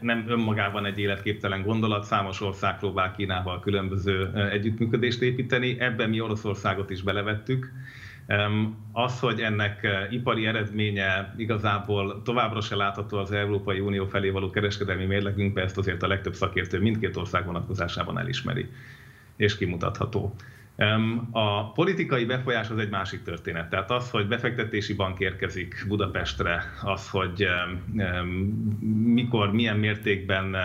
nem 0.02 0.26
önmagában 0.28 0.86
egy 0.86 1.00
életképtelen 1.00 1.64
gondolat, 1.64 2.04
számos 2.04 2.42
ország 2.42 2.78
próbál 2.78 3.16
Kínával 3.16 3.60
különböző 3.60 4.32
együttműködést 4.52 5.22
építeni, 5.22 5.80
ebben 5.80 6.10
mi 6.10 6.22
Oroszországot 6.22 6.90
is 6.90 7.02
belevettük. 7.02 7.72
Az, 8.92 9.20
hogy 9.20 9.42
ennek 9.42 9.84
eh, 9.84 10.14
ipari 10.14 10.46
eredménye 10.46 11.34
igazából 11.38 12.22
továbbra 12.22 12.62
se 12.62 12.76
látható 12.76 13.18
az 13.18 13.32
Európai 13.32 13.80
Unió 13.80 14.06
felé 14.06 14.30
való 14.30 14.50
kereskedelmi 14.50 15.06
mérlegünkbe, 15.06 15.62
ezt 15.62 15.78
azért 15.78 16.04
a 16.04 16.08
legtöbb 16.08 16.34
szakértő 16.34 16.80
mindkét 16.80 17.16
ország 17.16 17.46
vonatkozásában 17.46 18.20
elismeri 18.20 18.70
és 19.36 19.58
kimutatható. 19.58 20.36
A 21.32 21.72
politikai 21.72 22.26
befolyás 22.26 22.70
az 22.70 22.78
egy 22.78 22.90
másik 22.90 23.24
történet. 23.24 23.70
Tehát 23.70 23.92
az, 23.92 24.10
hogy 24.10 24.28
befektetési 24.28 24.94
bank 24.94 25.20
érkezik 25.20 25.86
Budapestre, 25.88 26.64
az, 26.82 27.10
hogy 27.10 27.48
mikor, 29.04 29.52
milyen 29.52 29.78
mértékben 29.78 30.56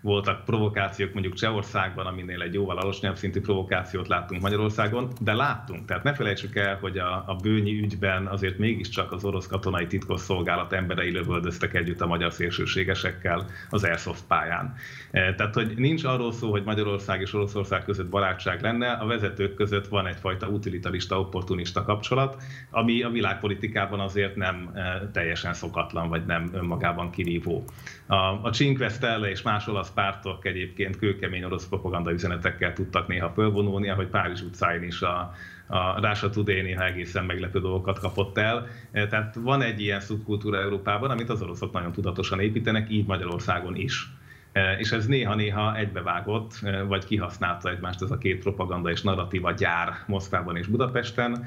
voltak 0.00 0.44
provokációk 0.44 1.12
mondjuk 1.12 1.34
Csehországban, 1.34 2.06
aminél 2.06 2.42
egy 2.42 2.54
jóval 2.54 2.78
alacsonyabb 2.78 3.16
szintű 3.16 3.40
provokációt 3.40 4.08
láttunk 4.08 4.42
Magyarországon, 4.42 5.08
de 5.20 5.32
láttunk. 5.32 5.84
Tehát 5.84 6.02
ne 6.02 6.14
felejtsük 6.14 6.56
el, 6.56 6.76
hogy 6.80 6.98
a, 6.98 7.24
a 7.26 7.36
bőnyi 7.42 7.80
ügyben 7.80 8.26
azért 8.26 8.58
mégiscsak 8.58 9.12
az 9.12 9.24
orosz 9.24 9.46
katonai 9.46 9.86
titkosszolgálat 9.86 10.72
emberei 10.72 11.10
lövöldöztek 11.12 11.74
együtt 11.74 12.00
a 12.00 12.06
magyar 12.06 12.32
szélsőségesekkel 12.32 13.46
az 13.70 13.84
Airsoft 13.84 14.24
pályán. 14.26 14.74
E, 15.10 15.34
tehát, 15.34 15.54
hogy 15.54 15.72
nincs 15.76 16.04
arról 16.04 16.32
szó, 16.32 16.50
hogy 16.50 16.64
Magyarország 16.64 17.20
és 17.20 17.34
Oroszország 17.34 17.84
között 17.84 18.08
barátság 18.08 18.62
lenne, 18.62 18.90
a 18.92 19.06
vezetők 19.06 19.54
között 19.60 19.88
van 19.88 20.06
egyfajta 20.06 20.46
utilitarista, 20.46 21.20
opportunista 21.20 21.82
kapcsolat, 21.82 22.42
ami 22.70 23.02
a 23.02 23.10
világpolitikában 23.10 24.00
azért 24.00 24.36
nem 24.36 24.70
e, 24.74 25.10
teljesen 25.12 25.54
szokatlan, 25.54 26.08
vagy 26.08 26.26
nem 26.26 26.50
önmagában 26.52 27.10
kirívó. 27.10 27.64
A, 28.06 28.14
a 28.14 28.50
Cinque 28.52 28.90
és 29.30 29.42
más 29.42 29.66
olasz 29.66 29.90
pártok 29.90 30.46
egyébként 30.46 30.98
kőkemény 30.98 31.44
orosz 31.44 31.68
propaganda 31.68 32.12
üzenetekkel 32.12 32.72
tudtak 32.72 33.08
néha 33.08 33.32
fölvonulni, 33.34 33.88
ahogy 33.88 34.06
Párizs 34.06 34.40
utcáin 34.40 34.82
is 34.82 35.02
a, 35.02 35.34
a 35.66 36.00
Rása 36.00 36.30
Today 36.30 36.62
néha 36.62 36.84
egészen 36.84 37.24
meglepő 37.24 37.60
dolgokat 37.60 37.98
kapott 37.98 38.38
el. 38.38 38.66
E, 38.92 39.06
tehát 39.06 39.34
van 39.34 39.62
egy 39.62 39.80
ilyen 39.80 40.00
szubkultúra 40.00 40.60
Európában, 40.60 41.10
amit 41.10 41.30
az 41.30 41.42
oroszok 41.42 41.72
nagyon 41.72 41.92
tudatosan 41.92 42.40
építenek, 42.40 42.90
így 42.90 43.06
Magyarországon 43.06 43.76
is. 43.76 44.10
E, 44.52 44.72
és 44.78 44.92
ez 44.92 45.06
néha-néha 45.06 45.76
egybevágott, 45.76 46.60
e, 46.62 46.82
vagy 46.82 47.04
kihasználta 47.04 47.70
egymást 47.70 48.02
ez 48.02 48.10
a 48.10 48.18
két 48.18 48.42
propaganda 48.42 48.90
és 48.90 49.02
narratíva 49.02 49.52
gyár 49.52 49.92
Moszkvában 50.06 50.56
és 50.56 50.66
Budapesten, 50.66 51.46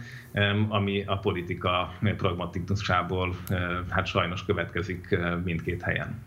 ami 0.70 1.04
a 1.06 1.18
politika 1.18 1.94
pragmatikusából 2.18 3.36
hát 3.90 4.06
sajnos 4.06 4.46
következik 4.46 5.18
mindkét 5.44 5.82
helyen. 5.82 6.26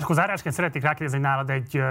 És 0.00 0.06
akkor 0.06 0.18
zárásként 0.18 0.54
szeretnék 0.54 0.82
rákérdezni, 0.82 1.18
nálad 1.18 1.50
egy, 1.50 1.82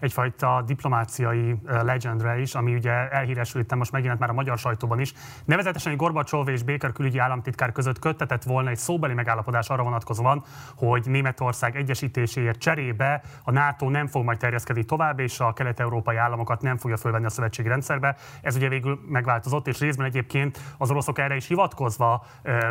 egyfajta 0.00 0.62
diplomáciai 0.66 1.56
legendre 1.64 2.38
is, 2.38 2.54
ami 2.54 2.74
ugye 2.74 3.08
elhíresült, 3.08 3.74
most 3.74 3.92
megjelent 3.92 4.20
már 4.20 4.30
a 4.30 4.32
magyar 4.32 4.58
sajtóban 4.58 5.00
is. 5.00 5.12
Nevezetesen, 5.44 5.90
hogy 5.90 6.00
Gorbacsov 6.00 6.48
és 6.48 6.62
Béker 6.62 6.92
külügyi 6.92 7.18
államtitkár 7.18 7.72
között 7.72 7.98
köttetett 7.98 8.42
volna 8.42 8.70
egy 8.70 8.76
szóbeli 8.76 9.14
megállapodás 9.14 9.68
arra 9.68 9.82
vonatkozóan, 9.82 10.44
hogy 10.76 11.02
Németország 11.06 11.76
egyesítéséért 11.76 12.58
cserébe 12.58 13.22
a 13.44 13.50
NATO 13.50 13.90
nem 13.90 14.06
fog 14.06 14.24
majd 14.24 14.38
terjeszkedni 14.38 14.84
tovább, 14.84 15.18
és 15.18 15.40
a 15.40 15.52
kelet-európai 15.52 16.16
államokat 16.16 16.62
nem 16.62 16.76
fogja 16.76 16.96
fölvenni 16.96 17.24
a 17.24 17.30
szövetségi 17.30 17.68
rendszerbe. 17.68 18.16
Ez 18.42 18.56
ugye 18.56 18.68
végül 18.68 19.00
megváltozott, 19.08 19.66
és 19.66 19.80
részben 19.80 20.06
egyébként 20.06 20.58
az 20.78 20.90
oroszok 20.90 21.18
erre 21.18 21.36
is 21.36 21.46
hivatkozva 21.46 22.26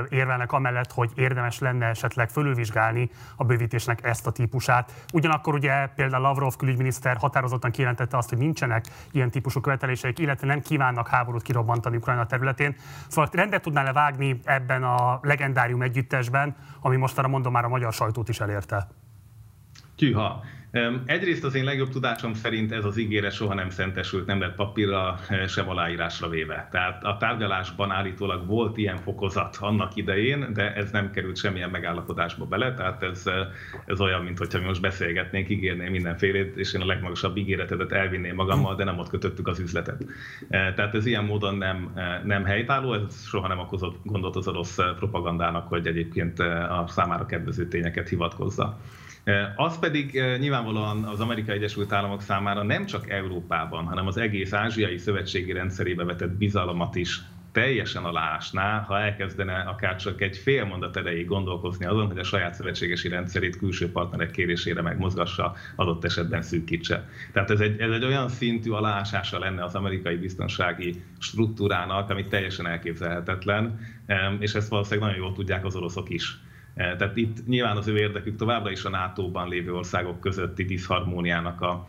érvelnek 0.09 0.51
amellett, 0.51 0.91
hogy 0.91 1.11
érdemes 1.15 1.59
lenne 1.59 1.85
esetleg 1.85 2.29
fölülvizsgálni 2.29 3.09
a 3.35 3.43
bővítésnek 3.43 4.03
ezt 4.03 4.27
a 4.27 4.31
típusát. 4.31 4.84
Ugyanakkor 5.13 5.53
ugye 5.53 5.87
például 5.87 6.21
Lavrov 6.21 6.55
külügyminiszter 6.55 7.17
határozottan 7.17 7.71
kijelentette 7.71 8.17
azt, 8.17 8.29
hogy 8.29 8.37
nincsenek 8.37 8.85
ilyen 9.11 9.31
típusú 9.31 9.59
követeléseik, 9.59 10.19
illetve 10.19 10.47
nem 10.47 10.61
kívánnak 10.61 11.07
háborút 11.07 11.41
kirobbantani 11.41 11.97
Ukrajna 11.97 12.25
területén. 12.25 12.75
Szóval 13.07 13.29
rendet 13.33 13.61
tudnál 13.61 13.83
levágni 13.83 14.39
ebben 14.43 14.83
a 14.83 15.19
legendárium 15.21 15.81
együttesben, 15.81 16.55
ami 16.81 16.95
mostanra 16.95 17.29
mondom 17.29 17.51
már 17.51 17.65
a 17.65 17.69
magyar 17.69 17.93
sajtót 17.93 18.29
is 18.29 18.39
elérte? 18.39 18.87
Tűha. 19.95 20.43
Egyrészt 21.05 21.43
az 21.43 21.55
én 21.55 21.63
legjobb 21.63 21.89
tudásom 21.89 22.33
szerint 22.33 22.71
ez 22.71 22.85
az 22.85 22.97
ígéret 22.97 23.31
soha 23.31 23.53
nem 23.53 23.69
szentesült, 23.69 24.25
nem 24.25 24.39
lett 24.39 24.55
papírra, 24.55 25.19
eh, 25.29 25.47
sem 25.47 25.69
aláírásra 25.69 26.29
véve. 26.29 26.67
Tehát 26.71 27.03
a 27.03 27.17
tárgyalásban 27.17 27.91
állítólag 27.91 28.45
volt 28.47 28.77
ilyen 28.77 28.97
fokozat 28.97 29.57
annak 29.59 29.95
idején, 29.95 30.53
de 30.53 30.73
ez 30.73 30.91
nem 30.91 31.11
került 31.11 31.37
semmilyen 31.37 31.69
megállapodásba 31.69 32.45
bele, 32.45 32.73
tehát 32.73 33.03
ez, 33.03 33.27
eh, 33.27 33.47
ez 33.85 34.01
olyan, 34.01 34.23
mint 34.23 34.37
hogyha 34.37 34.59
mi 34.59 34.65
most 34.65 34.81
beszélgetnénk, 34.81 35.49
ígérném 35.49 35.91
mindenfélét, 35.91 36.57
és 36.57 36.73
én 36.73 36.81
a 36.81 36.85
legmagasabb 36.85 37.37
ígéretedet 37.37 37.91
elvinném 37.91 38.35
magammal, 38.35 38.75
de 38.75 38.83
nem 38.83 38.99
ott 38.99 39.09
kötöttük 39.09 39.47
az 39.47 39.59
üzletet. 39.59 40.05
Eh, 40.49 40.73
tehát 40.73 40.95
ez 40.95 41.05
ilyen 41.05 41.23
módon 41.23 41.55
nem, 41.55 41.93
nem 42.23 42.45
helytálló, 42.45 42.93
ez 42.93 43.25
soha 43.27 43.47
nem 43.47 43.59
okozott 43.59 43.99
gondot 44.03 44.35
az 44.35 44.47
orosz 44.47 44.75
propagandának, 44.75 45.67
hogy 45.67 45.87
egyébként 45.87 46.39
a 46.39 46.85
számára 46.87 47.25
kedvező 47.25 47.67
tényeket 47.67 48.09
hivatkozza. 48.09 48.79
Az 49.55 49.79
pedig 49.79 50.21
nyilvánvalóan 50.39 51.03
az 51.03 51.19
Amerikai 51.19 51.55
Egyesült 51.55 51.91
Államok 51.91 52.21
számára 52.21 52.63
nem 52.63 52.85
csak 52.85 53.09
Európában, 53.09 53.85
hanem 53.85 54.07
az 54.07 54.17
egész 54.17 54.53
ázsiai 54.53 54.97
szövetségi 54.97 55.51
rendszerébe 55.51 56.03
vetett 56.03 56.31
bizalmat 56.31 56.95
is 56.95 57.21
teljesen 57.55 58.03
aláásná, 58.03 58.79
ha 58.79 58.99
elkezdene 58.99 59.53
akár 59.53 59.95
csak 59.95 60.21
egy 60.21 60.37
fél 60.37 60.65
mondat 60.65 60.97
erejéig 60.97 61.27
gondolkozni 61.27 61.85
azon, 61.85 62.07
hogy 62.07 62.17
a 62.17 62.23
saját 62.23 62.53
szövetségesi 62.53 63.07
rendszerét 63.07 63.57
külső 63.57 63.91
partnerek 63.91 64.31
kérésére 64.31 64.81
megmozgassa, 64.81 65.55
adott 65.75 66.03
esetben 66.03 66.41
szűkítse. 66.41 67.09
Tehát 67.31 67.51
ez 67.51 67.59
egy, 67.59 67.79
ez 67.79 67.91
egy 67.91 68.03
olyan 68.03 68.29
szintű 68.29 68.71
aláásása 68.71 69.39
lenne 69.39 69.63
az 69.63 69.75
amerikai 69.75 70.15
biztonsági 70.15 71.03
struktúrának, 71.19 72.09
ami 72.09 72.27
teljesen 72.27 72.67
elképzelhetetlen, 72.67 73.79
és 74.39 74.53
ezt 74.53 74.69
valószínűleg 74.69 75.09
nagyon 75.09 75.23
jól 75.25 75.35
tudják 75.35 75.65
az 75.65 75.75
oroszok 75.75 76.09
is. 76.09 76.37
Eh, 76.75 76.95
tehát 76.97 77.17
itt 77.17 77.47
nyilván 77.47 77.77
az 77.77 77.87
ő 77.87 77.97
érdekük 77.97 78.35
továbbra 78.35 78.71
is 78.71 78.83
a 78.83 78.89
NATO-ban 78.89 79.49
lévő 79.49 79.73
országok 79.73 80.19
közötti 80.19 80.63
diszharmóniának 80.63 81.61
a 81.61 81.87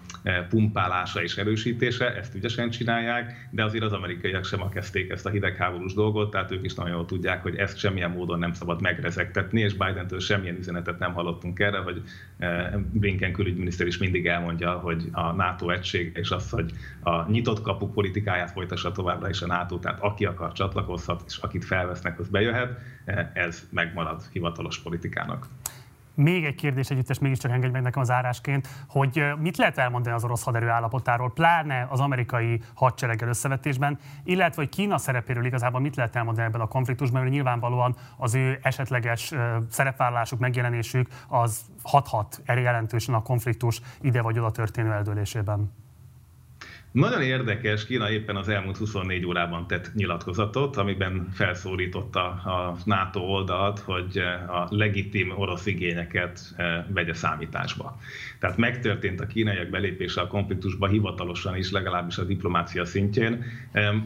pumpálása 0.49 1.23
és 1.23 1.37
erősítése, 1.37 2.17
ezt 2.17 2.35
ügyesen 2.35 2.71
csinálják, 2.71 3.49
de 3.51 3.65
azért 3.65 3.85
az 3.85 3.93
amerikaiak 3.93 4.45
sem 4.45 4.69
kezdték 4.69 5.11
ezt 5.11 5.27
a 5.27 5.31
hidegháborús 5.31 5.95
dolgot, 5.95 6.31
tehát 6.31 6.51
ők 6.51 6.65
is 6.65 6.75
nagyon 6.75 6.95
jól 6.95 7.05
tudják, 7.05 7.43
hogy 7.43 7.57
ezt 7.57 7.79
semmilyen 7.79 8.11
módon 8.11 8.39
nem 8.39 8.53
szabad 8.53 8.81
megrezegtetni, 8.81 9.61
és 9.61 9.73
Biden-től 9.73 10.21
semmilyen 10.21 10.57
üzenetet 10.57 10.99
nem 10.99 11.13
hallottunk 11.13 11.59
erre, 11.59 11.79
hogy 11.79 12.03
eh, 12.39 12.73
Blinken 12.93 13.33
külügyminiszter 13.33 13.87
is 13.87 13.99
mindig 13.99 14.27
elmondja, 14.27 14.73
hogy 14.73 15.09
a 15.13 15.33
NATO 15.33 15.71
egység 15.71 16.13
és 16.15 16.31
az, 16.31 16.51
hogy 16.51 16.73
a 17.01 17.31
nyitott 17.31 17.61
kapu 17.61 17.87
politikáját 17.87 18.51
folytassa 18.51 18.93
továbbra 18.93 19.29
is 19.29 19.43
a 19.43 19.47
NATO, 19.47 19.79
tehát 19.79 20.01
aki 20.01 20.25
akar 20.25 20.53
csatlakozhat, 20.53 21.23
és 21.27 21.37
akit 21.37 21.65
felvesznek, 21.65 22.19
az 22.19 22.29
bejöhet, 22.29 22.79
ez 23.33 23.69
megmarad 23.71 24.23
hivatalos 24.33 24.79
politikának. 24.79 25.47
Még 26.17 26.45
egy 26.45 26.55
kérdés 26.55 26.91
együttes 26.91 27.19
mégiscsak 27.19 27.51
engedj 27.51 27.73
meg 27.73 27.83
nekem 27.83 28.03
az 28.03 28.11
árásként, 28.11 28.69
hogy 28.89 29.25
mit 29.39 29.57
lehet 29.57 29.79
elmondani 29.79 30.15
az 30.15 30.25
orosz 30.25 30.43
haderő 30.43 30.69
állapotáról, 30.69 31.33
pláne 31.33 31.87
az 31.91 32.01
amerikai 32.01 32.61
hadsereggel 32.75 33.29
összevetésben, 33.29 33.99
illetve 34.25 34.63
hogy 34.63 34.71
Kína 34.71 34.99
szerepéről 34.99 35.45
igazából 35.45 35.81
mit 35.81 35.97
lehet 35.97 36.17
elmondani 36.17 36.47
ebben 36.47 36.61
a 36.61 36.67
konfliktusban, 36.67 37.21
mert 37.21 37.33
nyilvánvalóan 37.33 37.97
az 38.17 38.35
ő 38.35 38.59
esetleges 38.63 39.33
szerepvállalásuk, 39.71 40.39
megjelenésük 40.39 41.09
az 41.29 41.61
hathat 41.83 42.43
jelentősen 42.47 43.15
a 43.15 43.23
konfliktus 43.23 43.81
ide 44.01 44.23
vagy 44.23 44.39
oda 44.39 44.51
történő 44.51 44.93
eldőlésében. 44.93 45.86
Nagyon 46.97 47.23
érdekes, 47.23 47.87
Kína 47.87 48.11
éppen 48.11 48.37
az 48.37 48.49
elmúlt 48.49 48.77
24 48.77 49.27
órában 49.27 49.67
tett 49.67 49.95
nyilatkozatot, 49.95 50.77
amiben 50.77 51.29
felszólította 51.33 52.25
a 52.25 52.77
NATO 52.85 53.21
oldalt, 53.21 53.79
hogy 53.79 54.19
a 54.49 54.67
legitim 54.71 55.33
orosz 55.39 55.67
igényeket 55.67 56.41
eh, 56.57 56.85
vegye 56.89 57.15
számításba. 57.15 57.99
Tehát 58.39 58.57
megtörtént 58.57 59.21
a 59.21 59.27
kínaiak 59.27 59.69
belépése 59.69 60.21
a 60.21 60.27
konfliktusba 60.27 60.87
hivatalosan 60.87 61.57
is, 61.57 61.71
legalábbis 61.71 62.19
a 62.19 62.25
diplomácia 62.25 62.85
szintjén. 62.85 63.45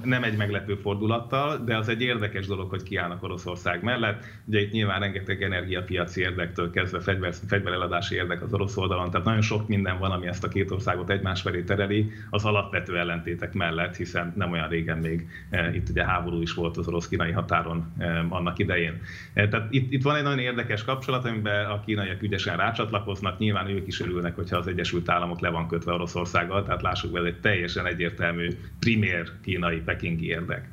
Nem 0.05 0.23
egy 0.23 0.37
meglepő 0.37 0.75
fordulattal, 0.75 1.65
de 1.65 1.77
az 1.77 1.89
egy 1.89 2.01
érdekes 2.01 2.47
dolog, 2.47 2.71
hogy 2.71 2.83
kiállnak 2.83 3.23
Oroszország 3.23 3.83
mellett. 3.83 4.25
Ugye 4.45 4.61
itt 4.61 4.73
nyilván 4.73 5.01
rengeteg 5.01 5.43
energiapiaci 5.43 6.21
érdektől 6.21 6.71
kezdve 6.71 7.01
fegyver, 7.01 7.35
fegyvereladási 7.49 8.15
érdek 8.15 8.43
az 8.43 8.53
orosz 8.53 8.77
oldalon, 8.77 9.11
tehát 9.11 9.27
nagyon 9.27 9.43
sok 9.43 9.69
minden 9.69 9.99
van, 9.99 10.11
ami 10.11 10.27
ezt 10.27 10.45
a 10.45 10.49
két 10.49 10.71
országot 10.71 11.11
egymás 11.11 11.41
felé 11.41 11.63
tereli, 11.63 12.11
az 12.31 12.45
alapvető 12.45 12.80
ellentétek 12.89 13.53
mellett, 13.53 13.97
hiszen 13.97 14.33
nem 14.37 14.53
olyan 14.53 14.69
régen 14.69 14.99
még 14.99 15.29
e, 15.51 15.75
itt 15.75 15.89
ugye 15.89 16.05
háború 16.05 16.41
is 16.41 16.55
volt 16.55 16.77
az 16.77 16.89
orosz-kínai 16.89 17.31
határon 17.31 17.93
e, 17.99 18.25
annak 18.29 18.59
idején. 18.59 19.01
E, 19.33 19.49
tehát 19.49 19.67
itt, 19.73 19.93
itt 19.93 20.03
van 20.03 20.17
egy 20.17 20.23
nagyon 20.23 20.39
érdekes 20.39 20.85
kapcsolat, 20.85 21.25
amiben 21.25 21.65
a 21.67 21.81
kínaiak 21.81 22.23
ügyesen 22.23 22.57
rácsatlakoznak, 22.57 23.39
nyilván 23.39 23.69
ők 23.69 23.87
is 23.87 24.01
örülnek 24.01 24.35
hogyha 24.35 24.57
az 24.57 24.67
Egyesült 24.67 25.09
Államok 25.09 25.41
le 25.41 25.49
van 25.49 25.69
kötve 25.69 25.93
Oroszországgal, 25.93 26.63
tehát 26.63 26.83
lássuk 26.83 27.13
be, 27.13 27.19
ez 27.19 27.25
egy 27.25 27.41
teljesen 27.41 27.87
egyértelmű 27.87 28.49
primér 28.79 29.31
kínai 29.43 29.81
pekingi 29.81 30.27
érdek. 30.27 30.69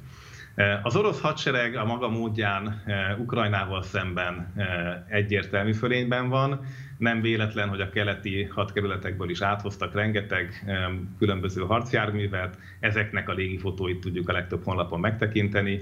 Az 0.84 0.96
orosz 0.96 1.22
hadsereg 1.22 1.76
a 1.76 1.86
maga 1.86 2.10
módján 2.10 2.84
Ukrajnával 3.18 3.84
szemben 3.84 4.54
egyértelmű 5.10 5.74
fölényben 5.74 6.30
van. 6.30 6.66
Nem 6.98 7.22
véletlen, 7.22 7.70
hogy 7.70 7.82
a 7.82 7.90
keleti 7.90 8.44
hadkerületekből 8.44 9.30
is 9.30 9.42
áthoztak 9.42 9.94
rengeteg 9.94 10.66
különböző 11.18 11.62
harcjárművet, 11.62 12.58
ezeknek 12.80 13.30
a 13.30 13.34
légifotóit 13.34 14.00
tudjuk 14.00 14.30
a 14.30 14.32
legtöbb 14.32 14.64
honlapon 14.64 15.00
megtekinteni. 15.00 15.82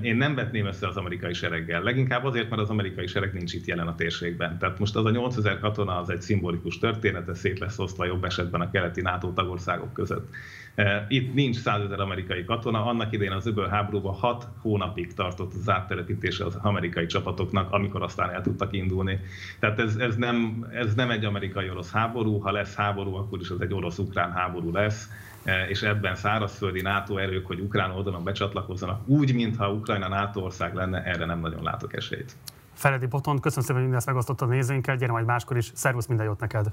Én 0.00 0.16
nem 0.16 0.34
vetném 0.34 0.66
össze 0.66 0.86
az 0.86 0.96
amerikai 0.96 1.32
sereggel, 1.32 1.82
leginkább 1.82 2.24
azért, 2.24 2.50
mert 2.50 2.62
az 2.62 2.70
amerikai 2.70 3.06
sereg 3.06 3.32
nincs 3.32 3.52
itt 3.52 3.64
jelen 3.64 3.86
a 3.86 3.94
térségben. 3.94 4.58
Tehát 4.58 4.78
most 4.78 4.96
az 4.96 5.04
a 5.04 5.10
8000 5.10 5.58
katona 5.58 6.00
az 6.00 6.10
egy 6.10 6.22
szimbolikus 6.22 6.78
történet, 6.78 7.28
ez 7.28 7.38
szét 7.38 7.58
lesz 7.58 7.78
osztva 7.78 8.04
jobb 8.04 8.24
esetben 8.24 8.60
a 8.60 8.70
keleti 8.70 9.00
NATO 9.00 9.32
tagországok 9.32 9.92
között. 9.92 10.34
Eh, 10.74 11.04
itt 11.08 11.34
nincs 11.34 11.56
százezer 11.56 12.00
amerikai 12.00 12.44
katona, 12.44 12.86
annak 12.86 13.12
idején 13.12 13.32
az 13.32 13.46
öböl 13.46 13.68
háborúban 13.68 14.14
hat 14.14 14.48
hónapig 14.60 15.14
tartott 15.14 15.54
az 15.54 15.68
áttelepítése 15.68 16.44
az 16.44 16.56
amerikai 16.62 17.06
csapatoknak, 17.06 17.72
amikor 17.72 18.02
aztán 18.02 18.30
el 18.30 18.42
tudtak 18.42 18.72
indulni. 18.72 19.20
Tehát 19.58 19.78
ez, 19.78 19.96
ez, 19.96 20.16
nem, 20.16 20.66
ez 20.72 20.94
nem 20.94 21.10
egy 21.10 21.24
amerikai-orosz 21.24 21.90
háború, 21.90 22.38
ha 22.38 22.52
lesz 22.52 22.74
háború, 22.74 23.14
akkor 23.14 23.40
is 23.40 23.50
az 23.50 23.60
egy 23.60 23.74
orosz-ukrán 23.74 24.32
háború 24.32 24.72
lesz 24.72 25.08
eh, 25.42 25.68
és 25.70 25.82
ebben 25.82 26.14
szárazföldi 26.14 26.80
NATO 26.82 27.16
erők, 27.16 27.46
hogy 27.46 27.60
ukrán 27.60 27.90
oldalon 27.90 28.24
becsatlakozzanak, 28.24 29.08
úgy, 29.08 29.34
mintha 29.34 29.72
Ukrajna 29.72 30.08
NATO 30.08 30.40
ország 30.40 30.74
lenne, 30.74 31.02
erre 31.02 31.24
nem 31.24 31.40
nagyon 31.40 31.62
látok 31.62 31.96
esélyt. 31.96 32.36
Feledi 32.72 33.06
Boton, 33.06 33.40
köszönöm 33.40 33.64
szépen, 33.64 33.76
hogy 33.76 33.84
mindezt 33.84 34.06
megosztottad 34.06 34.48
a 34.48 34.52
nézőinkkel, 34.52 34.96
gyere 34.96 35.12
majd 35.12 35.26
máskor 35.26 35.56
is, 35.56 35.70
szervusz, 35.74 36.06
minden 36.06 36.26
jót 36.26 36.40
neked! 36.40 36.72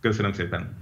Köszönöm 0.00 0.32
szépen! 0.32 0.76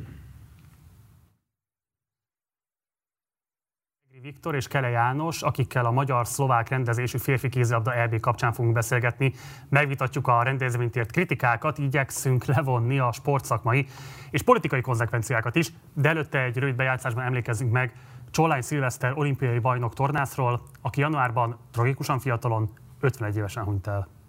Viktor 4.23 4.55
és 4.55 4.69
Kele 4.69 4.89
János, 4.89 5.43
akikkel 5.43 5.85
a 5.85 5.91
magyar-szlovák 5.91 6.69
rendezésű 6.69 7.19
férfi 7.19 7.49
kézilabda 7.49 7.95
EB 7.95 8.21
kapcsán 8.21 8.53
fogunk 8.53 8.75
beszélgetni. 8.75 9.33
Megvitatjuk 9.69 10.27
a 10.29 10.43
rendezvényt 10.43 10.97
ért 10.97 11.11
kritikákat, 11.11 11.79
igyekszünk 11.79 12.45
levonni 12.45 12.99
a 12.99 13.13
sportszakmai 13.13 13.87
és 14.31 14.43
politikai 14.43 14.81
konzekvenciákat 14.81 15.55
is, 15.55 15.73
de 15.95 16.09
előtte 16.09 16.43
egy 16.43 16.57
rövid 16.57 16.77
bejátszásban 16.77 17.25
emlékezzünk 17.25 17.73
meg 17.73 17.93
Csollány 18.31 18.63
Szilveszter 18.63 19.13
olimpiai 19.15 19.59
bajnok 19.59 19.95
tornászról, 19.95 20.63
aki 20.81 21.01
januárban 21.01 21.57
tragikusan 21.71 22.19
fiatalon 22.19 22.71
51 23.01 23.37
évesen 23.37 23.65
hunyt 23.65 23.87
el. 23.87 24.20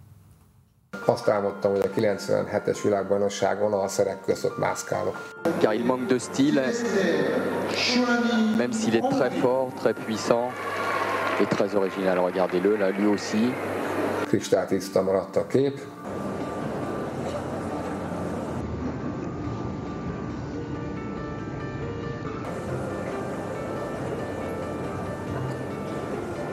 Azt 1.04 1.28
álmodtam, 1.28 1.70
hogy 1.70 1.80
a 1.80 2.00
97-es 2.00 2.78
világbajnokságon 2.82 3.72
a 3.72 3.88
szerek 3.88 4.24
között 4.24 4.58
mászkálok. 4.58 5.16
Car 5.58 5.74
il 5.74 5.84
manque 5.84 6.06
de 6.06 6.18
style, 6.18 6.64
même 8.56 8.72
s'il 8.72 8.94
est 8.94 9.08
très 9.08 9.30
fort, 9.40 9.74
très 9.74 9.94
puissant 10.04 10.52
et 11.40 11.48
très 11.48 11.74
original. 11.74 12.24
Regardez-le, 12.24 12.78
là, 12.78 12.88
lui 12.88 13.06
aussi. 13.06 13.54
Kristálytiszta 14.26 15.02
maradt 15.02 15.36
a 15.36 15.46
kép. 15.46 15.80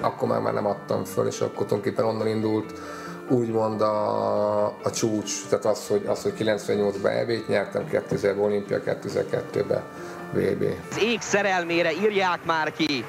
Akkor 0.01 0.27
már, 0.27 0.41
már 0.41 0.53
nem 0.53 0.65
adtam 0.65 1.03
föl, 1.03 1.27
és 1.27 1.41
akkor 1.41 1.65
tulajdonképpen 1.65 2.05
onnan 2.05 2.27
indult 2.27 2.73
úgymond 3.29 3.81
a, 3.81 4.65
a 4.65 4.91
csúcs, 4.93 5.31
tehát 5.49 5.65
az, 5.65 5.87
hogy, 5.87 6.05
az, 6.07 6.21
hogy 6.21 6.33
98-ban 6.39 7.17
EB-t 7.19 7.47
nyertem, 7.47 7.83
2000-ben 7.91 8.39
olimpia, 8.39 8.79
2002-ben 8.85 9.83
VB. 10.33 10.63
Az 10.89 11.01
ég 11.01 11.21
szerelmére 11.21 11.91
írják 11.91 12.45
már 12.45 12.71
ki. 12.71 13.05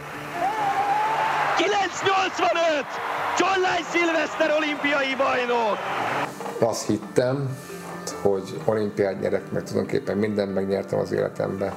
985! 1.56 2.84
Csollány 3.38 3.84
Szilveszter 3.90 4.50
olimpiai 4.56 5.14
bajnok! 5.16 5.78
Azt 6.58 6.86
hittem, 6.86 7.56
hogy 8.22 8.60
olimpiát 8.64 9.20
nyerek, 9.20 9.52
meg 9.52 9.62
tulajdonképpen 9.62 10.16
mindent 10.16 10.54
megnyertem 10.54 10.98
az 10.98 11.12
életemben. 11.12 11.72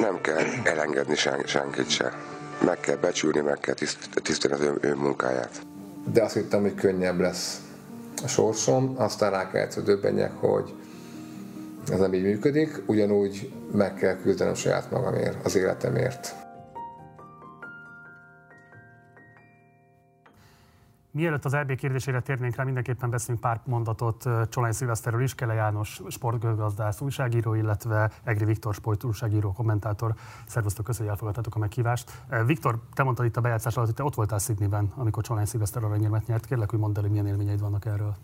Nem 0.00 0.20
kell 0.20 0.42
elengedni 0.64 1.16
sen, 1.16 1.42
senkit 1.46 1.90
se. 1.90 2.12
Meg 2.64 2.80
kell 2.80 2.96
becsülni, 2.96 3.40
meg 3.40 3.58
kell 3.58 3.74
tiszt, 3.74 3.98
tisztelni 4.22 4.56
az 4.56 4.62
ő, 4.62 4.88
ő 4.88 4.94
munkáját. 4.94 5.60
De 6.12 6.22
azt 6.22 6.34
hittem, 6.34 6.60
hogy 6.60 6.74
könnyebb 6.74 7.20
lesz 7.20 7.60
sorsom, 8.26 8.94
aztán 8.96 9.30
rá 9.30 9.50
kellett 9.50 9.80
döbbenjek, 9.80 10.32
hogy 10.32 10.74
ez 11.90 11.98
nem 11.98 12.14
így 12.14 12.22
működik, 12.22 12.82
ugyanúgy 12.86 13.52
meg 13.72 13.94
kell 13.94 14.16
küzdenem 14.16 14.54
saját 14.54 14.90
magamért, 14.90 15.44
az 15.44 15.56
életemért. 15.56 16.34
Mielőtt 21.12 21.44
az 21.44 21.54
EB 21.54 21.74
kérdésére 21.74 22.20
térnénk 22.20 22.56
rá, 22.56 22.64
mindenképpen 22.64 23.10
beszélünk 23.10 23.40
pár 23.40 23.60
mondatot 23.64 24.28
Csolány 24.48 24.72
Szilveszterről 24.72 25.22
is, 25.22 25.34
Kele 25.34 25.54
János 25.54 26.00
sportgazdász 26.08 27.00
újságíró, 27.00 27.54
illetve 27.54 28.10
Egri 28.24 28.44
Viktor 28.44 28.74
sport 28.74 29.04
újságíró, 29.04 29.52
kommentátor. 29.52 30.14
Szervusztok, 30.46 30.84
köszönjük, 30.84 31.12
hogy 31.12 31.18
elfogadtátok 31.18 31.54
a 31.54 31.58
meghívást. 31.58 32.22
Viktor, 32.46 32.82
te 32.94 33.02
mondtad 33.02 33.26
itt 33.26 33.36
a 33.36 33.40
bejátszás 33.40 33.74
alatt, 33.74 33.88
hogy 33.88 33.96
te 33.96 34.04
ott 34.04 34.14
voltál 34.14 34.38
Sydneyben, 34.38 34.92
amikor 34.96 35.22
Csolány 35.22 35.44
Szilveszter 35.44 35.84
aranyérmet 35.84 36.26
nyert. 36.26 36.46
Kérlek, 36.46 36.70
hogy 36.70 36.78
mondd 36.78 36.96
el, 36.96 37.02
hogy 37.02 37.10
milyen 37.10 37.26
élményeid 37.26 37.60
vannak 37.60 37.84
erről. 37.84 38.16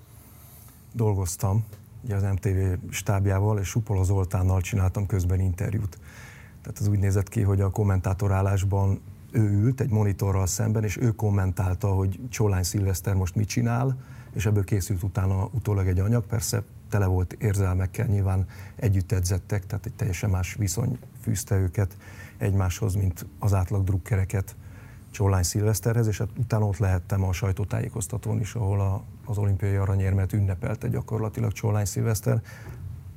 Dolgoztam 0.93 1.64
ugye 2.05 2.14
az 2.14 2.22
MTV 2.22 2.89
stábjával, 2.91 3.59
és 3.59 3.68
Supola 3.68 4.03
Zoltánnal 4.03 4.61
csináltam 4.61 5.07
közben 5.07 5.41
interjút. 5.41 5.99
Tehát 6.62 6.78
az 6.78 6.89
úgy 6.89 6.99
nézett 6.99 7.28
ki, 7.28 7.43
hogy 7.43 7.61
a 7.61 7.70
kommentátorálásban 7.70 9.01
ő 9.37 9.62
ült 9.62 9.80
egy 9.80 9.91
monitorral 9.91 10.47
szemben, 10.47 10.84
és 10.84 10.97
ő 10.97 11.11
kommentálta, 11.11 11.89
hogy 11.89 12.20
Csolány 12.28 12.62
Szilveszter 12.62 13.14
most 13.14 13.34
mit 13.34 13.49
csinál, 13.49 13.97
és 14.34 14.47
ebből 14.47 14.64
készült 14.64 15.03
utána 15.03 15.49
utólag 15.53 15.87
egy 15.87 15.99
anyag, 15.99 16.26
persze 16.26 16.62
tele 16.91 17.07
volt 17.07 17.32
érzelmekkel, 17.32 18.07
nyilván 18.07 18.47
együtt 18.76 19.12
edzettek, 19.12 19.66
tehát 19.66 19.87
egy 19.87 19.95
teljesen 19.95 20.30
más 20.30 20.55
viszony 20.55 20.99
fűzte 21.20 21.57
őket 21.57 21.97
egymáshoz, 22.39 22.95
mint 22.95 23.26
az 23.39 23.55
átlag 23.55 23.84
drukkereket 23.84 24.57
Csolány 25.11 25.43
Szilveszterhez, 25.43 26.07
és 26.07 26.18
hát 26.18 26.28
utána 26.39 26.66
ott 26.66 26.78
lehettem 26.78 27.24
a 27.24 27.32
sajtótájékoztatón 27.32 28.41
is, 28.41 28.55
ahol 28.55 28.80
a, 28.80 29.03
az 29.24 29.39
olimpiai 29.39 29.74
aranyérmet 29.74 30.32
ünnepelte 30.32 30.89
gyakorlatilag 30.89 31.53
Csolány 31.53 31.84
Szilveszter. 31.84 32.43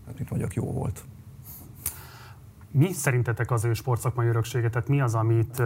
Hát 0.05 0.19
itt 0.19 0.29
mondjak, 0.29 0.53
jó 0.53 0.71
volt. 0.71 1.03
Mi 2.71 2.93
szerintetek 2.93 3.51
az 3.51 3.65
ő 3.65 3.73
sportszakmai 3.73 4.27
öröksége? 4.27 4.69
Tehát 4.69 4.87
mi 4.87 5.01
az, 5.01 5.15
amit 5.15 5.59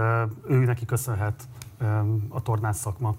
ő 0.48 0.66
neki 0.66 0.86
köszönhet 0.86 1.48
a 2.30 2.42
tornász 2.42 2.80
szakma? 2.80 3.16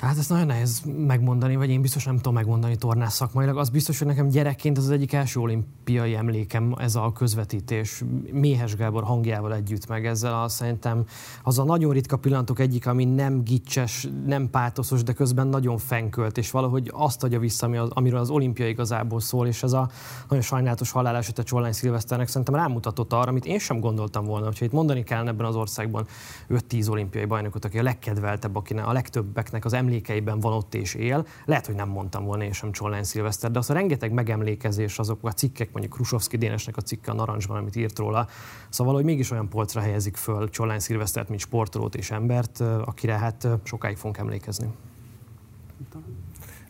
Hát 0.00 0.18
ezt 0.18 0.28
nagyon 0.28 0.46
nehéz 0.46 0.82
megmondani, 1.06 1.56
vagy 1.56 1.70
én 1.70 1.80
biztos 1.80 2.04
nem 2.04 2.16
tudom 2.16 2.34
megmondani 2.34 2.76
tornás 2.76 3.12
szakmailag. 3.12 3.56
Az 3.56 3.68
biztos, 3.68 3.98
hogy 3.98 4.06
nekem 4.06 4.28
gyerekként 4.28 4.78
az, 4.78 4.84
az 4.84 4.90
egyik 4.90 5.12
első 5.12 5.40
olimpiai 5.40 6.14
emlékem 6.14 6.74
ez 6.78 6.94
a 6.94 7.12
közvetítés 7.12 8.04
Méhes 8.32 8.76
Gábor 8.76 9.04
hangjával 9.04 9.54
együtt, 9.54 9.86
meg 9.86 10.06
ezzel 10.06 10.42
a 10.42 10.48
szerintem 10.48 11.04
az 11.42 11.58
a 11.58 11.64
nagyon 11.64 11.92
ritka 11.92 12.16
pillanatok 12.16 12.58
egyik, 12.58 12.86
ami 12.86 13.04
nem 13.04 13.42
gicses, 13.44 14.08
nem 14.26 14.50
pátoszos, 14.50 15.02
de 15.02 15.12
közben 15.12 15.46
nagyon 15.46 15.78
fenkölt, 15.78 16.38
és 16.38 16.50
valahogy 16.50 16.90
azt 16.94 17.24
adja 17.24 17.38
vissza, 17.38 17.66
ami 17.66 17.76
az, 17.76 17.88
amiről 17.92 18.20
az 18.20 18.30
olimpia 18.30 18.68
igazából 18.68 19.20
szól, 19.20 19.46
és 19.46 19.62
ez 19.62 19.72
a 19.72 19.90
nagyon 20.28 20.44
sajnálatos 20.44 20.90
halál 20.90 21.16
esete 21.16 21.42
Csollány 21.42 21.72
Szilveszternek 21.72 22.28
szerintem 22.28 22.54
rámutatott 22.54 23.12
arra, 23.12 23.30
amit 23.30 23.46
én 23.46 23.58
sem 23.58 23.80
gondoltam 23.80 24.24
volna, 24.24 24.46
hogyha 24.46 24.64
itt 24.64 24.72
mondani 24.72 25.02
kell 25.02 25.28
ebben 25.28 25.46
az 25.46 25.56
országban 25.56 26.06
5-10 26.48 26.90
olimpiai 26.90 27.24
bajnokot, 27.24 27.64
aki 27.64 27.78
a 27.78 27.82
legkedveltebb, 27.82 28.56
akinek 28.56 28.86
a 28.86 28.92
legtöbbeknek 28.92 29.64
az 29.64 29.72
emlékeiben 29.86 30.40
van 30.40 30.52
ott 30.52 30.74
és 30.74 30.94
él. 30.94 31.26
Lehet, 31.44 31.66
hogy 31.66 31.74
nem 31.74 31.88
mondtam 31.88 32.24
volna 32.24 32.44
én 32.44 32.52
sem 32.52 32.72
Csollány 32.72 33.02
Szilveszter, 33.02 33.50
de 33.50 33.58
az 33.58 33.70
a 33.70 33.72
rengeteg 33.72 34.12
megemlékezés, 34.12 34.98
azok 34.98 35.18
a 35.22 35.32
cikkek, 35.32 35.72
mondjuk 35.72 35.94
Krusovszki 35.94 36.36
Dénesnek 36.36 36.76
a 36.76 36.80
cikke 36.80 37.10
a 37.10 37.14
Narancsban, 37.14 37.56
amit 37.56 37.76
írt 37.76 37.98
róla, 37.98 38.28
szóval 38.68 38.94
hogy 38.94 39.04
mégis 39.04 39.30
olyan 39.30 39.48
polcra 39.48 39.80
helyezik 39.80 40.16
föl 40.16 40.50
Csollány 40.50 40.78
Szilvesztert, 40.78 41.28
mint 41.28 41.40
sportolót 41.40 41.94
és 41.94 42.10
embert, 42.10 42.60
akire 42.60 43.18
hát 43.18 43.48
sokáig 43.62 43.96
fogunk 43.96 44.18
emlékezni. 44.18 44.66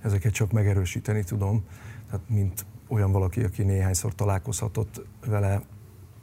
Ezeket 0.03 0.33
csak 0.33 0.53
megerősíteni 0.53 1.25
tudom, 1.25 1.65
tehát 2.07 2.29
mint 2.29 2.67
olyan 2.89 3.13
valaki, 3.13 3.43
aki 3.43 3.63
néhányszor 3.63 4.15
találkozhatott 4.15 5.05
vele, 5.27 5.63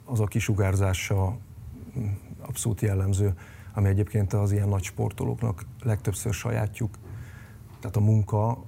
az 0.04 0.20
a 0.20 0.24
kisugárzása 0.24 1.38
mm, 1.98 2.06
abszolút 2.40 2.80
jellemző 2.80 3.34
ami 3.74 3.88
egyébként 3.88 4.32
az 4.32 4.52
ilyen 4.52 4.68
nagy 4.68 4.82
sportolóknak 4.82 5.66
legtöbbször 5.82 6.32
sajátjuk. 6.32 6.94
Tehát 7.80 7.96
a 7.96 8.00
munka, 8.00 8.64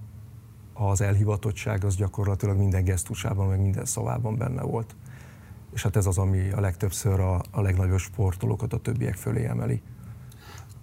az 0.73 1.01
elhivatottság 1.01 1.85
az 1.85 1.97
gyakorlatilag 1.97 2.57
minden 2.57 2.85
gesztusában, 2.85 3.47
meg 3.47 3.61
minden 3.61 3.85
szavában 3.85 4.37
benne 4.37 4.63
volt. 4.63 4.97
És 5.73 5.83
hát 5.83 5.97
ez 5.97 6.07
az, 6.07 6.19
ami 6.19 6.51
a 6.51 6.61
legtöbbször 6.61 7.21
a, 7.21 7.41
a 7.51 7.61
legnagyobb 7.61 7.99
sportolókat 7.99 8.73
a 8.73 8.79
többiek 8.79 9.15
fölé 9.15 9.45
emeli. 9.45 9.83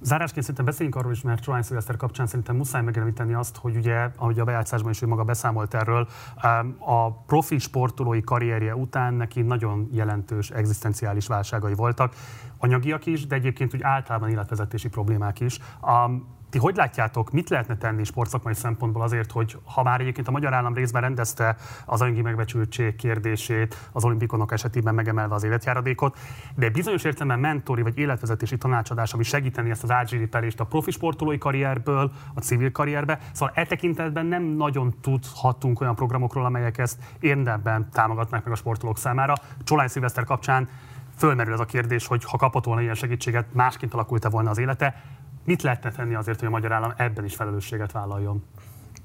Zárásként 0.04 0.42
szerintem 0.42 0.66
beszéljünk 0.66 0.96
arról 0.98 1.12
is, 1.12 1.22
mert 1.22 1.42
Csolány 1.42 1.62
Szilveszter 1.62 1.98
kapcsán 1.98 2.28
szerintem 2.28 2.56
muszáj 2.56 2.82
megemlíteni 2.82 3.34
azt, 3.34 3.58
hogy 3.58 3.76
ugye, 3.76 4.10
ahogy 4.16 4.40
a 4.40 4.44
bejátszásban 4.44 4.92
is 4.92 5.02
ő 5.02 5.08
maga 5.08 5.24
beszámolt 5.24 5.74
erről, 5.74 6.08
a 6.80 7.12
profi 7.12 7.58
sportolói 7.58 8.22
karrierje 8.22 8.76
után 8.76 9.14
neki 9.14 9.42
nagyon 9.42 9.90
jelentős 9.92 10.50
egzisztenciális 10.50 11.28
válságai 11.28 11.74
voltak, 11.74 12.14
anyagiak 12.64 13.06
is, 13.06 13.28
de 13.28 13.36
egyébként 13.36 13.74
úgy 13.74 13.82
általában 13.82 14.30
életvezetési 14.30 14.90
problémák 14.90 15.40
is. 15.40 15.60
A, 15.82 16.10
Ti 16.54 16.60
hogy 16.60 16.76
látjátok, 16.76 17.32
mit 17.32 17.50
lehetne 17.50 17.78
tenni 17.78 18.04
sportszakmai 18.04 18.54
szempontból 18.54 19.02
azért, 19.02 19.32
hogy 19.32 19.58
ha 19.66 19.84
már 19.84 20.02
egyébként 20.02 20.28
a 20.28 20.32
magyar 20.32 20.54
állam 20.54 20.74
részben 20.74 21.02
rendezte 21.02 21.56
az 21.86 22.02
anyagi 22.02 22.22
megbecsültség 22.22 22.96
kérdését, 22.96 23.90
az 23.92 24.04
olimpikonok 24.04 24.52
esetében 24.52 24.96
megemelve 24.96 25.36
az 25.36 25.44
életjáradékot, 25.44 26.18
de 26.56 26.70
bizonyos 26.70 27.04
értelemben 27.04 27.40
mentori 27.40 27.82
vagy 27.82 27.98
életvezetési 27.98 28.58
tanácsadás, 28.58 29.14
ami 29.14 29.24
segíteni 29.24 29.70
ezt 29.70 29.84
az 29.84 29.92
átzsíripelést 29.92 30.60
a 30.60 30.66
profi 30.66 30.92
sportolói 30.92 31.38
karrierből 31.38 32.12
a 32.34 32.40
civil 32.40 32.72
karrierbe. 32.72 33.20
Szóval 33.32 33.54
e 33.56 33.66
tekintetben 33.66 34.26
nem 34.26 34.44
nagyon 34.44 34.94
tudhatunk 35.02 35.82
olyan 35.82 35.96
programokról, 35.96 36.46
amelyek 36.46 36.78
ezt 36.78 37.00
érdemben 37.20 37.90
támogatnak 37.92 38.44
meg 38.44 38.54
a 38.54 38.56
sportolók 38.56 38.98
számára. 38.98 39.34
Csolány 39.64 39.88
Szilveszter 39.88 40.24
kapcsán 40.24 40.70
fölmerül 41.24 41.54
ez 41.54 41.60
a 41.60 41.66
kérdés, 41.66 42.08
hogy 42.08 42.24
ha 42.24 42.38
kapott 42.38 42.66
volna 42.66 42.82
ilyen 42.82 42.96
segítséget, 42.96 43.54
másként 43.54 43.94
alakult-e 43.94 44.30
volna 44.30 44.50
az 44.50 44.58
élete. 44.58 45.04
Mit 45.46 45.62
lehetne 45.62 45.92
tenni 45.92 46.16
azért, 46.16 46.40
hogy 46.40 46.48
a 46.48 46.52
magyar 46.52 46.72
állam 46.72 46.94
ebben 46.98 47.26
is 47.26 47.36
felelősséget 47.36 47.92
vállaljon? 47.92 48.44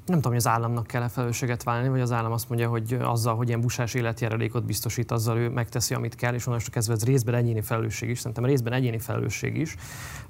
Nem 0.09 0.16
tudom, 0.16 0.32
hogy 0.32 0.40
az 0.40 0.46
államnak 0.46 0.86
kell-e 0.86 1.09
felelősséget 1.09 1.62
válni, 1.62 1.88
vagy 1.88 2.00
az 2.00 2.12
állam 2.12 2.32
azt 2.32 2.48
mondja, 2.48 2.68
hogy 2.68 2.98
azzal, 3.02 3.36
hogy 3.36 3.48
ilyen 3.48 3.61
busás 3.61 3.94
életjáradékot 3.94 4.64
biztosít, 4.64 5.11
azzal 5.11 5.36
ő 5.36 5.48
megteszi, 5.48 5.94
amit 5.94 6.14
kell, 6.14 6.34
és 6.34 6.46
onnantól 6.46 6.68
kezdve 6.70 6.94
ez 6.94 7.04
részben 7.04 7.34
egyéni 7.34 7.61
felelősség 7.61 8.09
is, 8.09 8.18
szerintem 8.18 8.44
részben 8.44 8.72
egyéni 8.72 8.98
felelősség 8.98 9.56
is. 9.56 9.76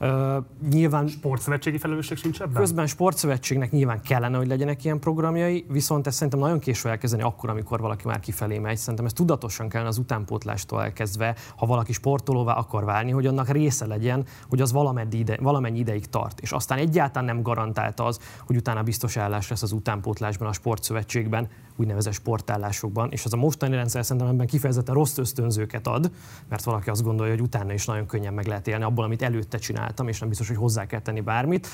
Uh, 0.01 0.37
nyilván 0.71 1.07
sportszövetségi 1.07 1.79
felelősség 1.79 2.17
sincs 2.17 2.41
ebben? 2.41 2.55
Közben 2.55 2.87
sportszövetségnek 2.87 3.71
nyilván 3.71 4.01
kellene, 4.01 4.37
hogy 4.37 4.47
legyenek 4.47 4.85
ilyen 4.85 4.99
programjai, 4.99 5.67
viszont 5.69 6.07
ezt 6.07 6.17
szerintem 6.17 6.41
nagyon 6.41 6.59
késő 6.59 6.89
elkezdeni 6.89 7.23
akkor, 7.23 7.51
amikor 7.51 7.81
valaki 7.81 8.07
már 8.07 8.21
kifelé 8.21 8.59
megy. 8.59 8.77
Szerintem 8.77 9.05
ez 9.05 9.13
tudatosan 9.13 9.69
kellene 9.69 9.89
az 9.89 9.99
utánpótlástól 9.99 10.83
elkezdve, 10.83 11.37
ha 11.57 11.67
valaki 11.67 11.93
sportolóvá 11.93 12.53
akar 12.53 12.85
válni, 12.85 13.11
hogy 13.11 13.27
annak 13.27 13.49
része 13.49 13.87
legyen, 13.87 14.25
hogy 14.49 14.61
az 14.61 14.73
valamennyi, 14.73 15.19
ide, 15.19 15.37
valamennyi 15.41 15.79
ideig 15.79 16.07
tart. 16.07 16.41
És 16.41 16.53
aztán 16.53 16.79
egyáltalán 16.79 17.25
nem 17.25 17.43
garantált 17.43 18.01
az, 18.01 18.19
hogy 18.47 18.57
utána 18.57 18.83
biztos 18.83 19.17
állás 19.17 19.49
lesz 19.49 19.63
az 19.73 19.79
utánpótlásban, 19.79 20.49
a 20.49 20.53
sportszövetségben, 20.53 21.49
úgynevezett 21.77 22.13
sportállásokban, 22.13 23.11
és 23.11 23.25
az 23.25 23.33
a 23.33 23.37
mostani 23.37 23.75
rendszer 23.75 24.05
szerintem 24.05 24.31
ebben 24.31 24.47
kifejezetten 24.47 24.95
rossz 24.95 25.19
ösztönzőket 25.19 25.87
ad, 25.87 26.11
mert 26.49 26.65
valaki 26.65 26.91
azt 26.91 27.03
gondolja, 27.03 27.33
hogy 27.33 27.43
utána 27.43 27.73
is 27.73 27.85
nagyon 27.85 28.07
könnyen 28.07 28.35
meg 28.35 28.47
lehet 28.47 28.69
élni 28.69 28.85
abból, 28.85 29.05
amit 29.05 29.23
előtte 29.23 29.59
csináltam, 29.59 30.09
és 30.09 30.19
nem 30.19 30.29
biztos, 30.29 30.49
hogy 30.49 30.57
hozzá 30.57 30.87
kell 30.87 31.01
tenni 31.01 31.21
bármit. 31.21 31.67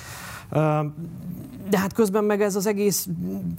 De 1.71 1.79
hát 1.79 1.93
közben 1.93 2.25
meg 2.25 2.43
ez 2.43 2.57
az 2.57 2.67
egész 2.67 3.09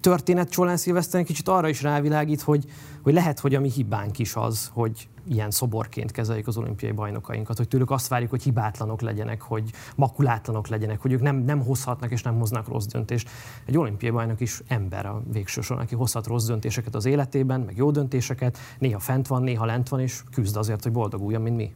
történet 0.02 0.50
Csolán 0.50 0.78
Szilveszteren 0.78 1.26
kicsit 1.26 1.48
arra 1.48 1.70
is 1.70 1.82
rávilágít, 1.82 2.42
hogy, 2.42 2.66
hogy 3.02 3.14
lehet, 3.14 3.40
hogy 3.40 3.56
a 3.56 3.60
mi 3.60 3.70
hibánk 3.70 4.20
is 4.20 4.36
az, 4.36 4.70
hogy 4.74 5.08
ilyen 5.28 5.52
szoborként 5.52 6.12
kezeljük 6.12 6.48
az 6.48 6.58
olimpiai 6.58 6.92
bajnokainkat, 6.92 7.58
hogy 7.58 7.68
tőlük 7.68 7.92
azt 7.92 8.08
várjuk, 8.08 8.30
hogy 8.30 8.44
hibátlanok 8.44 9.02
legyenek, 9.02 9.42
hogy 9.42 9.72
makulátlanok 9.96 10.68
legyenek, 10.68 11.02
hogy 11.02 11.12
ők 11.12 11.22
nem, 11.22 11.36
nem 11.36 11.64
hozhatnak 11.64 12.12
és 12.12 12.22
nem 12.22 12.40
hoznak 12.40 12.68
rossz 12.68 12.86
döntést. 12.86 13.30
Egy 13.66 13.78
olimpiai 13.78 14.12
bajnok 14.12 14.40
is 14.40 14.62
ember 14.68 15.06
a 15.06 15.24
végső 15.32 15.62
soron, 15.62 15.84
aki 15.84 15.96
hozhat 15.96 16.28
rossz 16.28 16.46
döntéseket 16.46 16.96
az 16.96 17.06
életében, 17.06 17.62
meg 17.62 17.78
jó 17.78 17.92
döntéseket, 17.92 18.58
néha 18.80 19.00
fent 19.00 19.28
van, 19.28 19.44
néha 19.44 19.66
lent 19.66 19.90
van, 19.90 20.00
és 20.00 20.24
küzd 20.32 20.56
azért, 20.56 20.84
hogy 20.84 20.92
boldoguljon, 20.92 21.42
mint 21.42 21.56
mi 21.56 21.74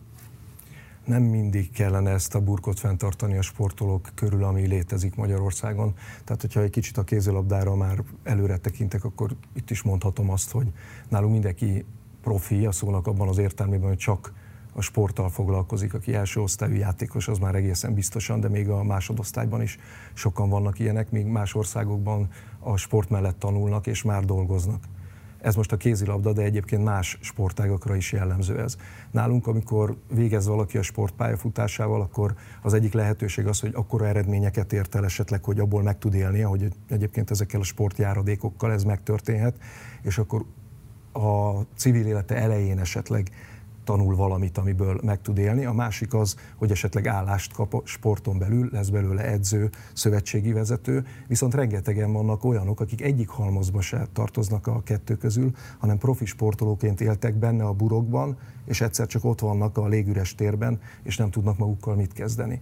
nem 1.09 1.23
mindig 1.23 1.71
kellene 1.71 2.09
ezt 2.09 2.35
a 2.35 2.41
burkot 2.41 2.79
fenntartani 2.79 3.37
a 3.37 3.41
sportolók 3.41 4.09
körül, 4.15 4.43
ami 4.43 4.67
létezik 4.67 5.15
Magyarországon. 5.15 5.93
Tehát, 6.23 6.41
hogyha 6.41 6.61
egy 6.61 6.69
kicsit 6.69 6.97
a 6.97 7.03
kézilabdára 7.03 7.75
már 7.75 8.03
előre 8.23 8.57
tekintek, 8.57 9.03
akkor 9.03 9.35
itt 9.53 9.69
is 9.69 9.81
mondhatom 9.81 10.29
azt, 10.29 10.51
hogy 10.51 10.67
nálunk 11.09 11.31
mindenki 11.31 11.85
profi 12.21 12.65
a 12.65 12.71
szónak 12.71 13.07
abban 13.07 13.27
az 13.27 13.37
értelmében, 13.37 13.87
hogy 13.87 13.97
csak 13.97 14.33
a 14.73 14.81
sporttal 14.81 15.29
foglalkozik, 15.29 15.93
aki 15.93 16.13
első 16.13 16.41
osztályú 16.41 16.75
játékos, 16.75 17.27
az 17.27 17.37
már 17.37 17.55
egészen 17.55 17.93
biztosan, 17.93 18.39
de 18.39 18.49
még 18.49 18.69
a 18.69 18.83
másodosztályban 18.83 19.61
is 19.61 19.77
sokan 20.13 20.49
vannak 20.49 20.79
ilyenek, 20.79 21.11
még 21.11 21.25
más 21.25 21.55
országokban 21.55 22.29
a 22.59 22.77
sport 22.77 23.09
mellett 23.09 23.39
tanulnak 23.39 23.87
és 23.87 24.03
már 24.03 24.25
dolgoznak. 24.25 24.83
Ez 25.41 25.55
most 25.55 25.71
a 25.71 25.77
kézilabda, 25.77 26.33
de 26.33 26.41
egyébként 26.41 26.83
más 26.83 27.17
sportágakra 27.21 27.95
is 27.95 28.11
jellemző 28.11 28.59
ez. 28.59 28.77
Nálunk, 29.11 29.47
amikor 29.47 29.97
végez 30.13 30.47
valaki 30.47 30.77
a 30.77 30.81
sportpályafutásával, 30.81 32.01
akkor 32.01 32.35
az 32.61 32.73
egyik 32.73 32.93
lehetőség 32.93 33.47
az, 33.47 33.59
hogy 33.59 33.71
akkora 33.75 34.07
eredményeket 34.07 34.73
ért 34.73 34.95
el 34.95 35.05
esetleg, 35.05 35.43
hogy 35.43 35.59
abból 35.59 35.81
meg 35.81 35.97
tud 35.97 36.13
élni, 36.13 36.41
hogy 36.41 36.67
egyébként 36.89 37.31
ezekkel 37.31 37.59
a 37.59 37.63
sportjáradékokkal 37.63 38.71
ez 38.71 38.83
megtörténhet, 38.83 39.57
és 40.01 40.17
akkor 40.17 40.45
a 41.13 41.59
civil 41.75 42.05
élete 42.05 42.35
elején 42.35 42.79
esetleg 42.79 43.31
tanul 43.89 44.15
valamit, 44.15 44.57
amiből 44.57 44.99
meg 45.03 45.21
tud 45.21 45.37
élni. 45.37 45.65
A 45.65 45.73
másik 45.73 46.13
az, 46.13 46.35
hogy 46.55 46.71
esetleg 46.71 47.07
állást 47.07 47.53
kap 47.53 47.73
a 47.73 47.81
sporton 47.83 48.37
belül, 48.37 48.69
lesz 48.71 48.89
belőle 48.89 49.23
edző, 49.23 49.69
szövetségi 49.93 50.51
vezető, 50.51 51.05
viszont 51.27 51.53
rengetegen 51.53 52.13
vannak 52.13 52.43
olyanok, 52.43 52.79
akik 52.79 53.01
egyik 53.01 53.27
halmazba 53.29 53.81
se 53.81 54.07
tartoznak 54.13 54.67
a 54.67 54.81
kettő 54.83 55.15
közül, 55.15 55.51
hanem 55.77 55.97
profi 55.97 56.25
sportolóként 56.25 57.01
éltek 57.01 57.35
benne 57.35 57.63
a 57.63 57.73
burokban, 57.73 58.37
és 58.65 58.81
egyszer 58.81 59.07
csak 59.07 59.25
ott 59.25 59.39
vannak 59.39 59.77
a 59.77 59.87
légüres 59.87 60.35
térben, 60.35 60.79
és 61.03 61.17
nem 61.17 61.29
tudnak 61.29 61.57
magukkal 61.57 61.95
mit 61.95 62.13
kezdeni. 62.13 62.61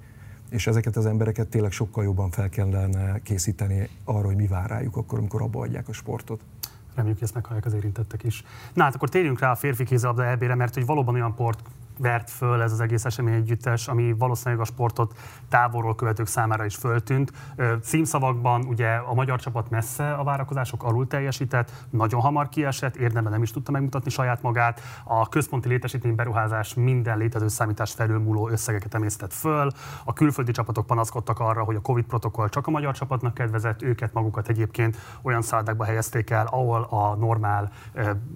És 0.50 0.68
ezeket 0.68 0.95
az 0.95 1.06
embereket 1.06 1.48
tényleg 1.48 1.72
sokkal 1.72 2.04
jobban 2.04 2.30
fel 2.30 2.50
kellene 2.50 3.20
készíteni 3.24 3.89
arra, 4.04 4.26
hogy 4.26 4.36
mi 4.36 4.48
vár 4.48 4.70
rájuk 4.70 4.95
akkor, 4.95 5.20
amikor 5.20 5.41
abba 5.41 5.60
adják 5.60 5.88
a 5.88 5.93
sportot. 5.93 6.41
Reméljük, 6.98 7.20
hogy 7.20 7.28
ezt 7.28 7.38
meghallják 7.38 7.66
az 7.66 7.74
érintettek 7.74 8.24
is. 8.24 8.43
Na 8.74 8.84
hát 8.84 8.95
akkor 8.95 9.10
térjünk 9.10 9.39
rá 9.39 9.52
a 9.52 9.56
férfi 9.56 9.84
kézilabda 9.84 10.26
eb 10.26 10.43
mert 10.43 10.74
hogy 10.74 10.86
valóban 10.86 11.16
olyan 11.16 11.36
port 11.36 11.60
vert 11.98 12.30
föl 12.30 12.62
ez 12.62 12.72
az 12.72 12.80
egész 12.80 13.06
esemény 13.06 13.34
együttes, 13.34 13.88
ami 13.88 14.14
valószínűleg 14.18 14.60
a 14.60 14.66
sportot 14.66 15.14
távolról 15.50 15.95
követők 15.95 16.28
számára 16.28 16.66
is 16.66 16.76
föltűnt. 16.76 17.32
Címszavakban 17.82 18.66
ugye 18.66 18.89
a 18.95 19.14
magyar 19.14 19.39
csapat 19.39 19.70
messze 19.70 20.14
a 20.14 20.24
várakozások 20.24 20.84
alul 20.84 21.08
teljesített, 21.08 21.72
nagyon 21.89 22.22
hamar 22.22 22.50
kiesett, 22.50 22.95
érdemben 22.95 23.32
nem 23.32 23.41
is 23.41 23.52
tudta 23.52 23.72
megmutatni 23.72 24.10
saját 24.10 24.41
magát. 24.41 24.82
A 25.04 25.30
központi 25.30 25.68
létesítmény 25.68 26.16
beruházás 26.16 26.74
minden 26.74 27.18
létező 27.18 27.48
számítás 27.48 27.91
felülmúló 27.91 28.50
összegeket 28.50 28.93
emésztett 28.93 29.34
föl. 29.34 29.72
A 30.04 30.14
külföldi 30.14 30.52
csapatok 30.52 30.86
panaszkodtak 30.86 31.39
arra, 31.39 31.64
hogy 31.64 31.76
a 31.76 31.82
Covid 31.82 32.06
protokoll 32.06 32.50
csak 32.50 32.68
a 32.68 32.72
magyar 32.72 32.93
csapatnak 32.93 33.34
kedvezett, 33.34 33.82
őket 33.82 34.14
magukat 34.14 34.48
egyébként 34.48 34.98
olyan 35.22 35.41
szállákba 35.41 35.84
helyezték 35.84 36.30
el, 36.30 36.45
ahol 36.45 36.88
a 36.89 37.16
normál 37.16 37.72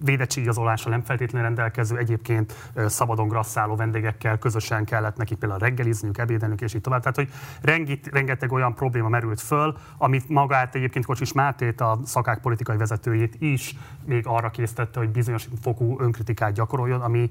védettségigazolásra 0.03 0.89
nem 0.89 1.01
feltétlenül 1.01 1.47
rendelkező, 1.47 1.97
egyébként 1.97 2.71
szabadon 2.75 3.27
grassz 3.27 3.50
szálló 3.51 3.75
vendégekkel 3.75 4.37
közösen 4.37 4.85
kellett 4.85 5.17
neki 5.17 5.35
például 5.35 5.59
reggelizniük, 5.59 6.17
ebédelniük, 6.17 6.61
és 6.61 6.73
így 6.73 6.81
tovább. 6.81 7.01
Tehát, 7.01 7.15
hogy 7.15 7.29
rengit, 7.61 8.07
rengeteg 8.11 8.51
olyan 8.51 8.73
probléma 8.73 9.09
merült 9.09 9.41
föl, 9.41 9.77
amit 9.97 10.29
magát 10.29 10.75
egyébként 10.75 11.05
Kocsis 11.05 11.33
Mátét, 11.33 11.81
a 11.81 11.99
szakák 12.05 12.39
politikai 12.39 12.77
vezetőjét 12.77 13.35
is 13.39 13.75
még 14.05 14.27
arra 14.27 14.49
késztette, 14.49 14.99
hogy 14.99 15.09
bizonyos 15.09 15.47
fokú 15.61 15.99
önkritikát 15.99 16.53
gyakoroljon, 16.53 17.01
ami 17.01 17.29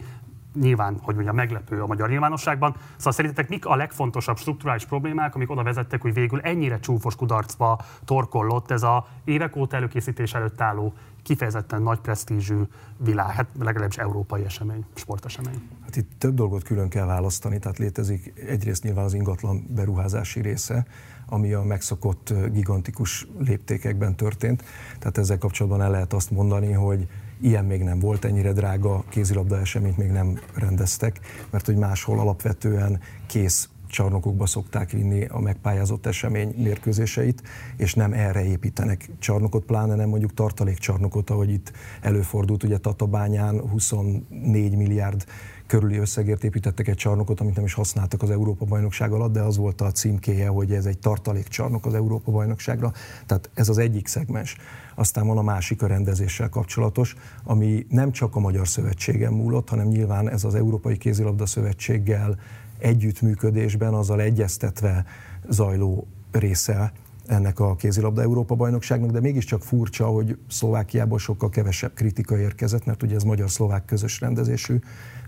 nyilván, 0.55 0.99
hogy 1.03 1.15
mondjam, 1.15 1.35
meglepő 1.35 1.83
a 1.83 1.87
magyar 1.87 2.09
nyilvánosságban. 2.09 2.75
Szóval 2.97 3.13
szerintetek 3.13 3.49
mik 3.49 3.67
a 3.67 3.77
legfontosabb 3.77 4.37
strukturális 4.37 4.85
problémák, 4.85 5.35
amik 5.35 5.51
oda 5.51 5.63
vezettek, 5.63 6.03
hogy 6.03 6.15
végül 6.15 6.41
ennyire 6.41 6.79
csúfos 6.81 7.17
kudarcba 7.17 7.81
torkollott 8.05 8.71
ez 8.71 8.83
a 8.83 9.07
évek 9.25 9.57
óta 9.57 9.77
előkészítés 9.77 10.35
előtt 10.35 10.61
álló 10.61 10.95
kifejezetten 11.31 11.83
nagy 11.83 11.99
presztízsű 11.99 12.63
világ, 12.97 13.35
hát 13.35 13.47
legalábbis 13.59 13.97
európai 13.97 14.45
esemény, 14.45 14.85
sportesemény. 14.95 15.63
Hát 15.83 15.97
itt 15.97 16.11
több 16.19 16.35
dolgot 16.35 16.63
külön 16.63 16.89
kell 16.89 17.07
választani, 17.07 17.59
tehát 17.59 17.79
létezik 17.79 18.33
egyrészt 18.49 18.83
nyilván 18.83 19.05
az 19.05 19.15
ingatlan 19.15 19.67
beruházási 19.69 20.41
része, 20.41 20.87
ami 21.27 21.53
a 21.53 21.63
megszokott 21.63 22.35
gigantikus 22.53 23.27
léptékekben 23.39 24.17
történt. 24.17 24.65
Tehát 24.99 25.19
ezzel 25.19 25.39
kapcsolatban 25.39 25.83
el 25.83 25.91
lehet 25.91 26.13
azt 26.13 26.31
mondani, 26.31 26.73
hogy 26.73 27.07
ilyen 27.41 27.65
még 27.65 27.83
nem 27.83 27.99
volt, 27.99 28.25
ennyire 28.25 28.53
drága 28.53 29.05
kézilabda 29.09 29.59
eseményt 29.59 29.97
még 29.97 30.11
nem 30.11 30.39
rendeztek, 30.55 31.21
mert 31.51 31.67
hogy 31.67 31.77
máshol 31.77 32.19
alapvetően 32.19 33.01
kész 33.27 33.69
csarnokokba 33.91 34.47
szokták 34.47 34.91
vinni 34.91 35.25
a 35.25 35.41
megpályázott 35.41 36.07
esemény 36.07 36.55
mérkőzéseit, 36.57 37.43
és 37.77 37.95
nem 37.95 38.13
erre 38.13 38.45
építenek 38.45 39.11
csarnokot, 39.19 39.65
pláne 39.65 39.95
nem 39.95 40.09
mondjuk 40.09 40.35
tartalékcsarnokot, 40.35 41.31
ahogy 41.31 41.51
itt 41.51 41.73
előfordult, 42.01 42.63
ugye 42.63 42.79
Tatabányán 42.79 43.61
24 43.61 44.77
milliárd 44.77 45.25
körüli 45.71 45.97
összegért 45.97 46.45
építettek 46.45 46.89
egy 46.89 46.97
csarnokot, 46.97 47.41
amit 47.41 47.55
nem 47.55 47.65
is 47.65 47.75
használtak 47.75 48.23
az 48.23 48.31
Európa-bajnokság 48.31 49.13
alatt, 49.13 49.33
de 49.33 49.41
az 49.41 49.57
volt 49.57 49.81
a 49.81 49.93
címkéje, 49.93 50.49
hogy 50.49 50.73
ez 50.73 50.87
egy 50.87 50.99
tartalékcsarnok 50.99 51.87
az 51.87 51.95
Európa-bajnokságra. 51.95 52.93
Tehát 53.27 53.51
ez 53.55 53.69
az 53.69 53.79
egyik 53.79 54.07
szegmens. 54.07 54.57
Aztán 54.95 55.27
van 55.27 55.39
a 55.39 55.43
másik 55.43 55.83
a 55.83 55.87
rendezéssel 55.87 56.49
kapcsolatos, 56.49 57.17
ami 57.45 57.87
nem 57.89 58.13
csak 58.13 58.37
a 58.37 58.41
Magyar 58.41 58.69
Szövetségen 58.69 59.33
múlott, 59.33 59.69
hanem 59.69 59.87
nyilván 59.87 60.31
ez 60.31 60.45
az 60.45 60.55
Európai 60.55 60.97
Kézilabda 60.97 61.47
Szövetséggel 61.47 62.39
együttműködésben, 62.81 63.95
azzal 63.95 64.21
egyeztetve 64.21 65.05
zajló 65.49 66.07
része 66.33 66.93
ennek 67.27 67.61
a 67.61 67.75
kézilabda 67.75 68.23
Európa 68.23 68.55
bajnokságnak, 68.55 69.11
de 69.11 69.21
mégiscsak 69.21 69.63
furcsa, 69.63 70.07
hogy 70.07 70.39
Szlovákiából 70.49 71.19
sokkal 71.19 71.49
kevesebb 71.49 71.95
kritika 71.95 72.39
érkezett, 72.39 72.85
mert 72.85 73.03
ugye 73.03 73.15
ez 73.15 73.23
magyar-szlovák 73.23 73.85
közös 73.85 74.21
rendezésű, 74.21 74.79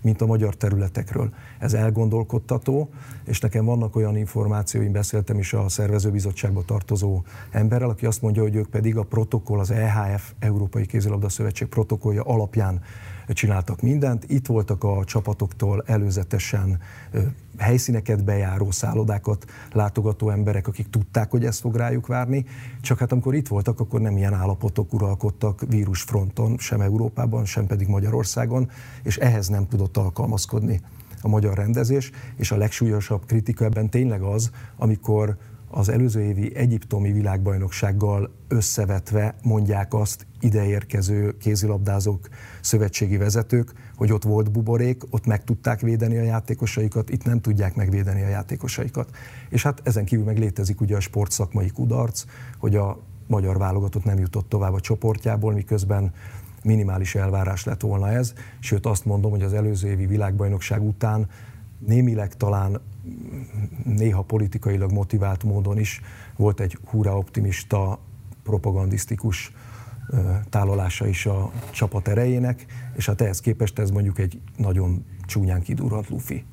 mint 0.03 0.21
a 0.21 0.25
magyar 0.25 0.55
területekről. 0.55 1.33
Ez 1.59 1.73
elgondolkodtató, 1.73 2.89
és 3.25 3.39
nekem 3.39 3.65
vannak 3.65 3.95
olyan 3.95 4.17
információim, 4.17 4.91
beszéltem 4.91 5.39
is 5.39 5.53
a 5.53 5.69
szervezőbizottságba 5.69 6.63
tartozó 6.65 7.23
emberrel, 7.51 7.89
aki 7.89 8.05
azt 8.05 8.21
mondja, 8.21 8.41
hogy 8.41 8.55
ők 8.55 8.69
pedig 8.69 8.97
a 8.97 9.03
protokoll, 9.03 9.59
az 9.59 9.71
EHF, 9.71 10.31
Európai 10.39 10.85
Kézilabda 10.85 11.29
Szövetség 11.29 11.67
protokollja 11.67 12.23
alapján 12.23 12.81
csináltak 13.27 13.81
mindent. 13.81 14.25
Itt 14.27 14.45
voltak 14.45 14.83
a 14.83 15.03
csapatoktól 15.05 15.83
előzetesen 15.85 16.79
helyszíneket 17.57 18.23
bejáró, 18.23 18.71
szállodákat 18.71 19.45
látogató 19.71 20.29
emberek, 20.29 20.67
akik 20.67 20.89
tudták, 20.89 21.31
hogy 21.31 21.45
ezt 21.45 21.59
fog 21.59 21.75
rájuk 21.75 22.07
várni, 22.07 22.45
csak 22.81 22.97
hát 22.97 23.11
amikor 23.11 23.35
itt 23.35 23.47
voltak, 23.47 23.79
akkor 23.79 24.01
nem 24.01 24.17
ilyen 24.17 24.33
állapotok 24.33 24.93
uralkodtak 24.93 25.63
vírusfronton, 25.69 26.57
sem 26.57 26.81
Európában, 26.81 27.45
sem 27.45 27.65
pedig 27.65 27.87
Magyarországon, 27.87 28.69
és 29.03 29.17
ehhez 29.17 29.47
nem 29.47 29.67
tudott 29.67 29.97
alkalmazkodni 29.97 30.81
a 31.21 31.27
magyar 31.27 31.57
rendezés, 31.57 32.11
és 32.35 32.51
a 32.51 32.57
legsúlyosabb 32.57 33.25
kritika 33.25 33.65
ebben 33.65 33.89
tényleg 33.89 34.21
az, 34.21 34.51
amikor 34.77 35.37
az 35.75 35.89
előző 35.89 36.21
évi 36.21 36.55
egyiptomi 36.55 37.11
világbajnoksággal 37.11 38.31
összevetve 38.47 39.35
mondják 39.43 39.93
azt 39.93 40.25
ideérkező 40.39 41.37
kézilabdázók, 41.37 42.27
szövetségi 42.61 43.17
vezetők, 43.17 43.73
hogy 43.95 44.11
ott 44.11 44.23
volt 44.23 44.51
buborék, 44.51 45.03
ott 45.09 45.25
meg 45.25 45.43
tudták 45.43 45.81
védeni 45.81 46.17
a 46.17 46.23
játékosaikat, 46.23 47.09
itt 47.09 47.23
nem 47.23 47.41
tudják 47.41 47.75
megvédeni 47.75 48.23
a 48.23 48.27
játékosaikat. 48.27 49.09
És 49.49 49.63
hát 49.63 49.81
ezen 49.83 50.05
kívül 50.05 50.25
meg 50.25 50.37
létezik 50.37 50.81
ugye 50.81 50.95
a 50.95 50.99
sportszakmai 50.99 51.69
kudarc, 51.69 52.23
hogy 52.57 52.75
a 52.75 52.99
magyar 53.27 53.57
válogatott 53.57 54.03
nem 54.03 54.19
jutott 54.19 54.49
tovább 54.49 54.73
a 54.73 54.79
csoportjából, 54.79 55.53
miközben 55.53 56.11
minimális 56.63 57.15
elvárás 57.15 57.63
lett 57.63 57.81
volna 57.81 58.09
ez, 58.09 58.33
sőt 58.59 58.85
azt 58.85 59.05
mondom, 59.05 59.31
hogy 59.31 59.41
az 59.41 59.53
előző 59.53 59.87
évi 59.87 60.05
világbajnokság 60.05 60.83
után 60.83 61.27
némileg 61.79 62.33
talán 62.33 62.81
néha 63.83 64.21
politikailag 64.21 64.91
motivált 64.91 65.43
módon 65.43 65.79
is 65.79 66.01
volt 66.35 66.59
egy 66.59 66.77
húra 66.85 67.17
optimista, 67.17 67.99
propagandisztikus 68.43 69.51
tálalása 70.49 71.07
is 71.07 71.25
a 71.25 71.51
csapat 71.71 72.07
erejének, 72.07 72.65
és 72.95 73.05
hát 73.05 73.21
ehhez 73.21 73.39
képest 73.39 73.79
ez 73.79 73.89
mondjuk 73.89 74.19
egy 74.19 74.39
nagyon 74.57 75.05
csúnyán 75.25 75.61
kidurrant 75.61 76.09
lufi. 76.09 76.45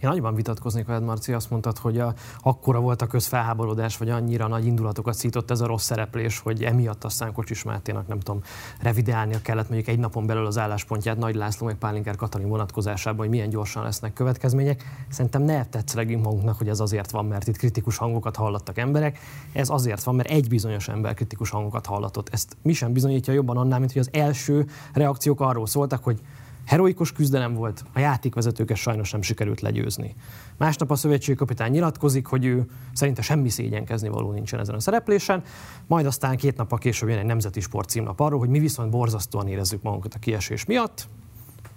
Én 0.00 0.08
nagyban 0.08 0.34
vitatkoznék 0.34 0.86
veled, 0.86 1.02
Marci, 1.02 1.32
azt 1.32 1.50
mondtad, 1.50 1.78
hogy 1.78 1.98
a, 1.98 2.14
akkora 2.40 2.80
volt 2.80 3.02
a 3.02 3.06
közfelháborodás, 3.06 3.96
vagy 3.96 4.10
annyira 4.10 4.46
nagy 4.46 4.66
indulatokat 4.66 5.14
szított 5.14 5.50
ez 5.50 5.60
a 5.60 5.66
rossz 5.66 5.84
szereplés, 5.84 6.38
hogy 6.38 6.64
emiatt 6.64 7.04
aztán 7.04 7.32
Kocsis 7.32 7.62
Máténak, 7.62 8.06
nem 8.06 8.20
tudom, 8.20 8.42
revideálnia 8.80 9.40
kellett 9.42 9.68
mondjuk 9.68 9.88
egy 9.88 9.98
napon 9.98 10.26
belül 10.26 10.46
az 10.46 10.58
álláspontját 10.58 11.16
Nagy 11.16 11.34
László 11.34 11.66
meg 11.66 11.74
Pálinkár 11.74 12.16
Katalin 12.16 12.48
vonatkozásában, 12.48 13.18
hogy 13.18 13.28
milyen 13.28 13.48
gyorsan 13.48 13.82
lesznek 13.82 14.12
következmények. 14.12 14.84
Szerintem 15.08 15.42
ne 15.42 15.64
tetszelegjünk 15.64 16.24
magunknak, 16.24 16.58
hogy 16.58 16.68
ez 16.68 16.80
azért 16.80 17.10
van, 17.10 17.26
mert 17.26 17.48
itt 17.48 17.56
kritikus 17.56 17.96
hangokat 17.96 18.36
hallattak 18.36 18.78
emberek. 18.78 19.18
Ez 19.52 19.68
azért 19.68 20.02
van, 20.02 20.14
mert 20.14 20.28
egy 20.28 20.48
bizonyos 20.48 20.88
ember 20.88 21.14
kritikus 21.14 21.50
hangokat 21.50 21.86
hallatott. 21.86 22.28
Ezt 22.28 22.56
mi 22.62 22.72
sem 22.72 22.92
bizonyítja 22.92 23.32
jobban 23.32 23.56
annál, 23.56 23.78
mint 23.78 23.92
hogy 23.92 24.00
az 24.00 24.10
első 24.12 24.66
reakciók 24.92 25.40
arról 25.40 25.66
szóltak, 25.66 26.04
hogy 26.04 26.20
Heroikus 26.68 27.12
küzdelem 27.12 27.54
volt, 27.54 27.84
a 27.92 27.98
játékvezetőket 27.98 28.76
sajnos 28.76 29.10
nem 29.10 29.22
sikerült 29.22 29.60
legyőzni. 29.60 30.14
Másnap 30.56 30.90
a 30.90 30.94
szövetségi 30.94 31.36
kapitány 31.36 31.70
nyilatkozik, 31.70 32.26
hogy 32.26 32.44
ő 32.44 32.66
szerinte 32.92 33.22
semmi 33.22 33.48
szégyenkezni 33.48 34.08
való 34.08 34.32
nincsen 34.32 34.60
ezen 34.60 34.74
a 34.74 34.80
szereplésen, 34.80 35.42
majd 35.86 36.06
aztán 36.06 36.36
két 36.36 36.56
nap 36.56 36.72
a 36.72 36.76
később 36.76 37.08
jön 37.08 37.18
egy 37.18 37.24
nemzeti 37.24 37.60
sport 37.60 37.88
címlap 37.88 38.20
arról, 38.20 38.38
hogy 38.38 38.48
mi 38.48 38.58
viszont 38.58 38.90
borzasztóan 38.90 39.48
érezzük 39.48 39.82
magunkat 39.82 40.14
a 40.14 40.18
kiesés 40.18 40.64
miatt, 40.64 41.08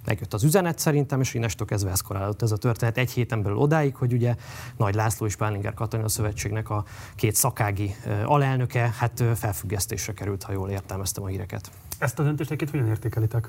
megjött 0.04 0.34
az 0.34 0.44
üzenet 0.44 0.78
szerintem, 0.78 1.20
és 1.20 1.34
innestől 1.34 1.66
kezdve 1.66 1.90
eszkorálott 1.90 2.42
ez 2.42 2.52
a 2.52 2.56
történet 2.56 2.98
egy 2.98 3.10
héten 3.10 3.42
belül 3.42 3.58
odáig, 3.58 3.96
hogy 3.96 4.12
ugye 4.12 4.34
Nagy 4.76 4.94
László 4.94 5.26
és 5.26 5.36
Pálinger 5.36 5.74
Katalin 5.74 6.04
a 6.04 6.08
szövetségnek 6.08 6.70
a 6.70 6.84
két 7.14 7.34
szakági 7.34 7.94
alelnöke, 8.24 8.94
hát 8.98 9.24
felfüggesztésre 9.34 10.12
került, 10.12 10.42
ha 10.42 10.52
jól 10.52 10.70
értelmeztem 10.70 11.22
a 11.22 11.26
híreket. 11.26 11.70
Ezt 11.98 12.18
a 12.18 12.22
döntést 12.22 12.50
egyébként 12.50 12.70
hogyan 12.70 12.94
értékelitek? 12.94 13.48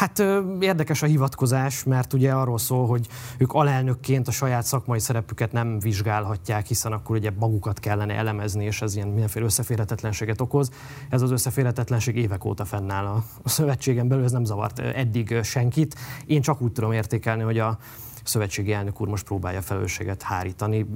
Hát 0.00 0.22
érdekes 0.60 1.02
a 1.02 1.06
hivatkozás, 1.06 1.84
mert 1.84 2.12
ugye 2.12 2.32
arról 2.32 2.58
szól, 2.58 2.86
hogy 2.86 3.08
ők 3.38 3.52
alelnökként 3.52 4.28
a 4.28 4.30
saját 4.30 4.64
szakmai 4.64 4.98
szerepüket 4.98 5.52
nem 5.52 5.78
vizsgálhatják, 5.78 6.66
hiszen 6.66 6.92
akkor 6.92 7.16
ugye 7.16 7.30
magukat 7.38 7.78
kellene 7.80 8.14
elemezni, 8.14 8.64
és 8.64 8.82
ez 8.82 8.94
ilyen 8.94 9.08
mindenféle 9.08 9.44
összeférhetetlenséget 9.44 10.40
okoz. 10.40 10.70
Ez 11.08 11.22
az 11.22 11.30
összeférhetetlenség 11.30 12.16
évek 12.16 12.44
óta 12.44 12.64
fennáll 12.64 13.06
a, 13.06 13.24
a 13.42 13.48
szövetségen 13.48 14.08
belül, 14.08 14.24
ez 14.24 14.32
nem 14.32 14.44
zavart 14.44 14.78
eddig 14.78 15.42
senkit. 15.42 15.94
Én 16.26 16.40
csak 16.40 16.60
úgy 16.60 16.72
tudom 16.72 16.92
értékelni, 16.92 17.42
hogy 17.42 17.58
a 17.58 17.78
szövetségi 18.24 18.72
elnök 18.72 19.00
úr 19.00 19.08
most 19.08 19.24
próbálja 19.24 19.62
felelősséget 19.62 20.22
hárítani, 20.22 20.86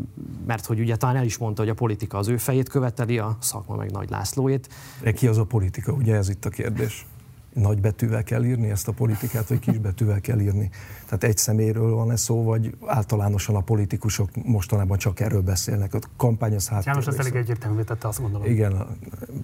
mert 0.46 0.66
hogy 0.66 0.80
ugye 0.80 0.96
talán 0.96 1.16
el 1.16 1.24
is 1.24 1.38
mondta, 1.38 1.62
hogy 1.62 1.70
a 1.70 1.74
politika 1.74 2.18
az 2.18 2.28
ő 2.28 2.36
fejét 2.36 2.68
követeli, 2.68 3.18
a 3.18 3.36
szakma 3.40 3.76
meg 3.76 3.90
Nagy 3.90 4.10
Lászlóét. 4.10 4.68
De 5.00 5.12
ki 5.12 5.26
az 5.26 5.38
a 5.38 5.44
politika, 5.44 5.92
ugye 5.92 6.14
ez 6.14 6.28
itt 6.28 6.44
a 6.44 6.50
kérdés? 6.50 7.06
Nagy 7.54 7.80
betűvel 7.80 8.22
kell 8.22 8.44
írni 8.44 8.70
ezt 8.70 8.88
a 8.88 8.92
politikát, 8.92 9.48
vagy 9.48 9.58
kis 9.58 9.78
betűvel 9.78 10.20
kell 10.20 10.40
írni. 10.40 10.70
Tehát 11.04 11.24
egy 11.24 11.36
szeméről 11.36 11.94
van 11.94 12.10
ez 12.10 12.20
szó, 12.20 12.42
vagy 12.42 12.76
általánosan 12.86 13.54
a 13.54 13.60
politikusok 13.60 14.30
mostanában 14.44 14.98
csak 14.98 15.20
erről 15.20 15.42
beszélnek. 15.42 15.94
A 15.94 15.98
kampány 16.16 16.54
az 16.54 16.68
hát. 16.68 16.84
János 16.84 17.06
ezt 17.06 17.18
elég 17.18 17.34
egyértelmű 17.34 17.82
tette, 17.82 18.08
azt 18.08 18.20
gondolom. 18.20 18.50
Igen, 18.50 18.86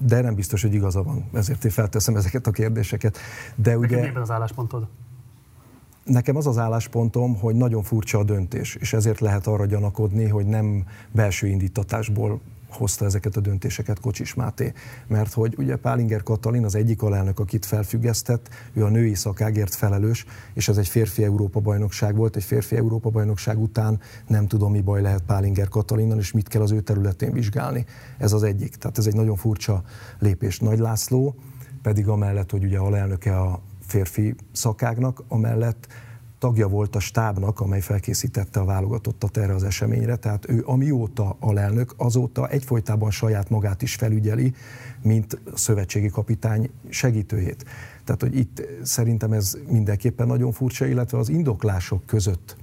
de 0.01 0.21
nem 0.21 0.35
biztos, 0.35 0.63
hogy 0.63 0.75
igaza 0.75 1.03
van. 1.03 1.25
Ezért 1.33 1.65
én 1.65 1.71
felteszem 1.71 2.17
ezeket 2.17 2.47
a 2.47 2.51
kérdéseket. 2.51 3.19
De 3.55 3.79
ugye... 3.79 4.01
Neked 4.01 4.17
az 4.17 4.31
álláspontod? 4.31 4.87
Nekem 6.05 6.37
az 6.37 6.47
az 6.47 6.59
álláspontom, 6.59 7.39
hogy 7.39 7.55
nagyon 7.55 7.83
furcsa 7.83 8.19
a 8.19 8.25
döntés, 8.25 8.75
és 8.75 8.93
ezért 8.93 9.21
lehet 9.21 9.47
arra 9.47 9.67
gyanakodni, 9.67 10.29
hogy 10.29 10.47
nem 10.47 10.85
belső 11.13 11.47
indítatásból 11.47 12.41
hozta 12.73 13.05
ezeket 13.05 13.37
a 13.37 13.41
döntéseket 13.41 14.01
Kocsis 14.01 14.35
Máté. 14.35 14.73
Mert 15.07 15.33
hogy 15.33 15.55
ugye 15.59 15.77
Pálinger 15.77 16.23
Katalin 16.23 16.64
az 16.64 16.75
egyik 16.75 17.03
alelnök, 17.03 17.39
akit 17.39 17.66
felfüggesztett, 17.66 18.49
ő 18.73 18.85
a 18.85 18.89
női 18.89 19.14
szakágért 19.14 19.75
felelős, 19.75 20.27
és 20.55 20.68
ez 20.68 20.77
egy 20.77 20.89
férfi 20.89 21.25
Európa 21.25 21.61
bajnokság 21.61 22.16
volt. 22.16 22.37
Egy 22.37 22.45
férfi 22.45 22.77
Európa 22.77 23.11
bajnokság 23.11 23.59
után 23.59 24.01
nem 24.27 24.47
tudom, 24.47 24.73
mi 24.73 24.81
baj 24.81 25.03
lehet 25.03 25.23
Pálinger 25.23 25.68
Katalinnal, 25.68 26.18
és 26.18 26.33
mit 26.33 26.49
kell 26.49 26.62
az 26.62 26.71
ő 26.71 26.81
területén 26.81 27.33
vizsgálni. 27.33 27.85
Ez 28.18 28.33
az 28.33 28.43
egyik. 28.43 28.75
Tehát 28.75 28.99
ez 28.99 29.07
egy 29.07 29.14
nagyon 29.14 29.37
furcsa 29.37 29.83
lépés. 30.18 30.59
Nagy 30.59 30.79
László 30.79 31.35
pedig 31.83 32.09
amellett, 32.09 32.51
hogy 32.51 32.64
ugye 32.64 32.79
alelnöke 32.79 33.41
a 33.41 33.61
férfi 33.87 34.35
szakágnak, 34.53 35.23
amellett 35.29 35.87
tagja 36.41 36.68
volt 36.68 36.97
a 36.97 37.01
stábnak, 37.01 37.61
amely 37.61 37.80
felkészítette 37.80 38.61
a 38.61 38.64
válogatottat 38.64 39.36
erre 39.36 39.55
az 39.55 39.62
eseményre, 39.62 40.16
tehát 40.16 40.49
ő 40.49 40.62
amióta 40.66 41.36
alelnök, 41.41 41.95
azóta 41.97 42.49
egyfolytában 42.49 43.11
saját 43.11 43.51
magát 43.51 43.82
is 43.82 43.95
felügyeli, 43.95 44.55
mint 45.03 45.41
szövetségi 45.55 46.09
kapitány 46.09 46.70
segítőjét. 46.88 47.64
Tehát, 48.05 48.20
hogy 48.20 48.36
itt 48.36 48.62
szerintem 48.82 49.32
ez 49.32 49.59
mindenképpen 49.68 50.26
nagyon 50.26 50.53
furcsa, 50.53 50.86
illetve 50.86 51.18
az 51.18 51.28
indoklások 51.28 52.07
között 52.07 52.57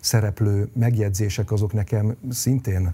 szereplő 0.00 0.68
megjegyzések 0.74 1.52
azok 1.52 1.72
nekem 1.72 2.16
szintén 2.30 2.92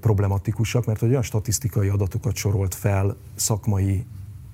problematikusak, 0.00 0.86
mert 0.86 1.02
olyan 1.02 1.22
statisztikai 1.22 1.88
adatokat 1.88 2.34
sorolt 2.34 2.74
fel 2.74 3.16
szakmai 3.34 4.04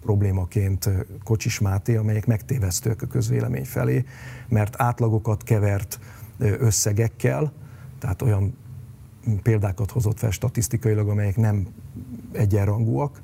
problémaként 0.07 0.91
Kocsis 1.25 1.59
Máté, 1.59 1.97
amelyek 1.97 2.27
megtévesztők 2.27 3.03
a 3.03 3.07
közvélemény 3.07 3.65
felé, 3.65 4.05
mert 4.49 4.75
átlagokat 4.79 5.43
kevert 5.43 5.99
összegekkel, 6.39 7.53
tehát 7.99 8.23
olyan 8.23 8.57
példákat 9.43 9.91
hozott 9.91 10.19
fel 10.19 10.31
statisztikailag, 10.31 11.09
amelyek 11.09 11.37
nem 11.37 11.67
egyenrangúak, 12.33 13.21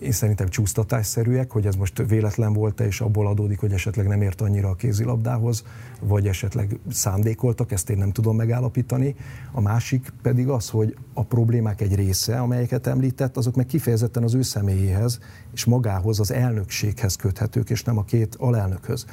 én 0.00 0.12
szerintem 0.12 0.48
csúsztatásszerűek, 0.48 1.50
hogy 1.50 1.66
ez 1.66 1.74
most 1.74 2.02
véletlen 2.08 2.52
volt-e, 2.52 2.86
és 2.86 3.00
abból 3.00 3.26
adódik, 3.26 3.60
hogy 3.60 3.72
esetleg 3.72 4.06
nem 4.06 4.22
ért 4.22 4.40
annyira 4.40 4.68
a 4.68 4.74
kézilabdához, 4.74 5.64
vagy 6.00 6.26
esetleg 6.26 6.78
szándékoltak, 6.90 7.72
ezt 7.72 7.90
én 7.90 7.98
nem 7.98 8.12
tudom 8.12 8.36
megállapítani. 8.36 9.14
A 9.52 9.60
másik 9.60 10.12
pedig 10.22 10.48
az, 10.48 10.68
hogy 10.68 10.96
a 11.12 11.24
problémák 11.24 11.80
egy 11.80 11.94
része, 11.94 12.40
amelyeket 12.40 12.86
említett, 12.86 13.36
azok 13.36 13.54
meg 13.54 13.66
kifejezetten 13.66 14.22
az 14.22 14.34
ő 14.34 14.42
személyéhez 14.42 15.18
és 15.52 15.64
magához, 15.64 16.20
az 16.20 16.32
elnökséghez 16.32 17.16
köthetők, 17.16 17.70
és 17.70 17.82
nem 17.82 17.98
a 17.98 18.04
két 18.04 18.34
alelnökhöz 18.34 19.06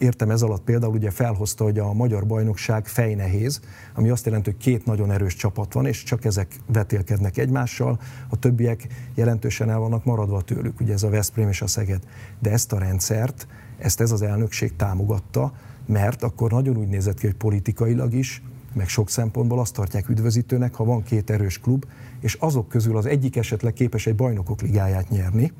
értem 0.00 0.30
ez 0.30 0.42
alatt 0.42 0.62
például 0.62 0.94
ugye 0.94 1.10
felhozta, 1.10 1.64
hogy 1.64 1.78
a 1.78 1.92
magyar 1.92 2.26
bajnokság 2.26 2.86
fejnehéz, 2.86 3.60
ami 3.94 4.08
azt 4.10 4.26
jelenti, 4.26 4.50
hogy 4.50 4.58
két 4.58 4.84
nagyon 4.84 5.10
erős 5.10 5.34
csapat 5.34 5.72
van, 5.72 5.86
és 5.86 6.02
csak 6.02 6.24
ezek 6.24 6.56
vetélkednek 6.66 7.36
egymással, 7.36 8.00
a 8.28 8.38
többiek 8.38 8.86
jelentősen 9.14 9.70
el 9.70 9.78
vannak 9.78 10.04
maradva 10.04 10.40
tőlük, 10.40 10.80
ugye 10.80 10.92
ez 10.92 11.02
a 11.02 11.08
Veszprém 11.08 11.48
és 11.48 11.62
a 11.62 11.66
Szeged. 11.66 12.02
De 12.38 12.50
ezt 12.50 12.72
a 12.72 12.78
rendszert, 12.78 13.46
ezt 13.78 14.00
ez 14.00 14.10
az 14.10 14.22
elnökség 14.22 14.76
támogatta, 14.76 15.52
mert 15.86 16.22
akkor 16.22 16.50
nagyon 16.50 16.76
úgy 16.76 16.88
nézett 16.88 17.18
ki, 17.18 17.26
hogy 17.26 17.36
politikailag 17.36 18.14
is, 18.14 18.42
meg 18.72 18.88
sok 18.88 19.10
szempontból 19.10 19.58
azt 19.58 19.74
tartják 19.74 20.08
üdvözítőnek, 20.08 20.74
ha 20.74 20.84
van 20.84 21.02
két 21.02 21.30
erős 21.30 21.58
klub, 21.58 21.84
és 22.20 22.34
azok 22.34 22.68
közül 22.68 22.96
az 22.96 23.06
egyik 23.06 23.36
esetleg 23.36 23.72
képes 23.72 24.06
egy 24.06 24.14
bajnokok 24.14 24.60
ligáját 24.62 25.08
nyerni, 25.08 25.52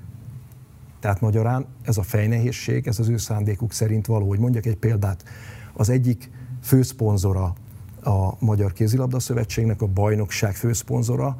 tehát 1.01 1.21
magyarán 1.21 1.67
ez 1.83 1.97
a 1.97 2.03
fejnehézség, 2.03 2.87
ez 2.87 2.99
az 2.99 3.09
ő 3.09 3.17
szándékuk 3.17 3.73
szerint 3.73 4.07
való. 4.07 4.29
Hogy 4.29 4.39
mondjak 4.39 4.67
egy 4.67 4.77
példát, 4.77 5.25
az 5.73 5.89
egyik 5.89 6.31
főszponzora 6.63 7.55
a 8.03 8.45
Magyar 8.45 8.73
Kézilabda 8.73 9.21
Szövetségnek, 9.21 9.83
a 9.83 9.87
bajnokság 9.87 10.55
főszponzora, 10.55 11.37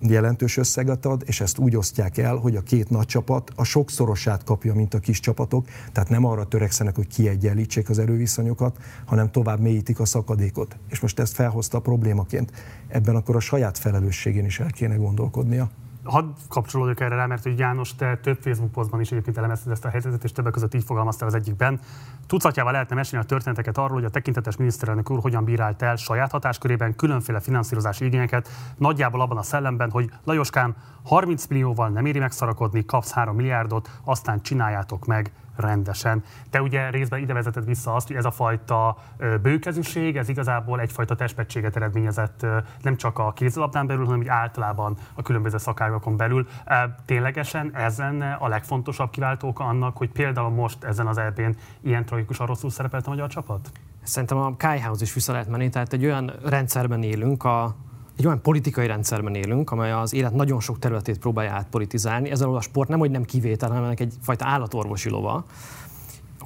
jelentős 0.00 0.56
összeget 0.56 1.06
ad, 1.06 1.22
és 1.26 1.40
ezt 1.40 1.58
úgy 1.58 1.76
osztják 1.76 2.18
el, 2.18 2.36
hogy 2.36 2.56
a 2.56 2.60
két 2.60 2.90
nagy 2.90 3.06
csapat 3.06 3.52
a 3.54 3.64
sokszorosát 3.64 4.44
kapja, 4.44 4.74
mint 4.74 4.94
a 4.94 4.98
kis 4.98 5.20
csapatok, 5.20 5.66
tehát 5.92 6.08
nem 6.08 6.24
arra 6.24 6.44
törekszenek, 6.44 6.94
hogy 6.94 7.06
kiegyenlítsék 7.06 7.88
az 7.88 7.98
erőviszonyokat, 7.98 8.78
hanem 9.04 9.30
tovább 9.30 9.60
mélyítik 9.60 10.00
a 10.00 10.04
szakadékot. 10.04 10.76
És 10.88 11.00
most 11.00 11.18
ezt 11.18 11.34
felhozta 11.34 11.78
a 11.78 11.80
problémaként. 11.80 12.52
Ebben 12.88 13.16
akkor 13.16 13.36
a 13.36 13.40
saját 13.40 13.78
felelősségén 13.78 14.44
is 14.44 14.60
el 14.60 14.70
kéne 14.70 14.94
gondolkodnia 14.94 15.70
hadd 16.06 16.24
kapcsolódjak 16.48 17.00
erre 17.00 17.14
rá, 17.14 17.26
mert 17.26 17.42
hogy 17.42 17.58
János, 17.58 17.94
te 17.94 18.16
több 18.16 18.38
Facebook 18.40 18.72
posztban 18.72 19.00
is 19.00 19.10
egyébként 19.10 19.36
elemezted 19.36 19.72
ezt 19.72 19.84
a 19.84 19.88
helyzetet, 19.88 20.24
és 20.24 20.32
többek 20.32 20.52
között 20.52 20.74
így 20.74 20.84
fogalmaztál 20.84 21.28
az 21.28 21.34
egyikben. 21.34 21.80
Tucatjával 22.26 22.72
lehetne 22.72 22.94
mesélni 22.94 23.24
a 23.24 23.28
történeteket 23.28 23.78
arról, 23.78 23.94
hogy 23.96 24.04
a 24.04 24.10
tekintetes 24.10 24.56
miniszterelnök 24.56 25.10
úr 25.10 25.20
hogyan 25.20 25.44
bírált 25.44 25.82
el 25.82 25.96
saját 25.96 26.30
hatáskörében 26.30 26.96
különféle 26.96 27.40
finanszírozási 27.40 28.04
igényeket, 28.04 28.48
nagyjából 28.76 29.20
abban 29.20 29.36
a 29.36 29.42
szellemben, 29.42 29.90
hogy 29.90 30.10
Lajoskám 30.24 30.74
30 31.04 31.46
millióval 31.46 31.88
nem 31.88 32.06
éri 32.06 32.18
megszarakodni, 32.18 32.84
kapsz 32.84 33.12
3 33.12 33.36
milliárdot, 33.36 33.90
aztán 34.04 34.42
csináljátok 34.42 35.06
meg 35.06 35.32
rendesen. 35.56 36.24
Te 36.50 36.62
ugye 36.62 36.90
részben 36.90 37.20
ide 37.20 37.32
vezeted 37.32 37.64
vissza 37.64 37.94
azt, 37.94 38.06
hogy 38.06 38.16
ez 38.16 38.24
a 38.24 38.30
fajta 38.30 38.96
bőkezűség, 39.42 40.16
ez 40.16 40.28
igazából 40.28 40.80
egyfajta 40.80 41.14
testpettséget 41.14 41.76
eredményezett 41.76 42.46
nem 42.82 42.96
csak 42.96 43.18
a 43.18 43.32
kézilabdán 43.32 43.86
belül, 43.86 44.04
hanem 44.04 44.20
úgy 44.20 44.28
általában 44.28 44.96
a 45.14 45.22
különböző 45.22 45.58
szakágakon 45.58 46.16
belül. 46.16 46.46
Ténylegesen 47.04 47.70
ez 47.74 47.98
lenne 47.98 48.32
a 48.32 48.48
legfontosabb 48.48 49.10
kiváltóka 49.10 49.64
annak, 49.64 49.96
hogy 49.96 50.10
például 50.10 50.50
most 50.50 50.84
ezen 50.84 51.06
az 51.06 51.18
eb 51.18 51.40
ilyen 51.80 52.04
tragikusan 52.04 52.46
rosszul 52.46 52.70
szerepelt 52.70 53.06
a 53.06 53.10
magyar 53.10 53.28
csapat? 53.28 53.70
Szerintem 54.02 54.38
a 54.38 54.56
Kájhához 54.56 55.02
is 55.02 55.14
vissza 55.14 55.32
lehet 55.32 55.48
menni, 55.48 55.68
tehát 55.68 55.92
egy 55.92 56.04
olyan 56.04 56.32
rendszerben 56.44 57.02
élünk, 57.02 57.44
a 57.44 57.74
egy 58.16 58.26
olyan 58.26 58.40
politikai 58.40 58.86
rendszerben 58.86 59.34
élünk, 59.34 59.70
amely 59.70 59.92
az 59.92 60.14
élet 60.14 60.34
nagyon 60.34 60.60
sok 60.60 60.78
területét 60.78 61.18
próbálja 61.18 61.52
átpolitizálni. 61.52 62.30
Ezzel 62.30 62.54
a 62.54 62.60
sport 62.60 62.88
nem, 62.88 62.98
hogy 62.98 63.10
nem 63.10 63.24
kivétel, 63.24 63.70
hanem 63.70 63.94
egyfajta 63.96 64.46
állatorvosi 64.46 65.10
lova 65.10 65.44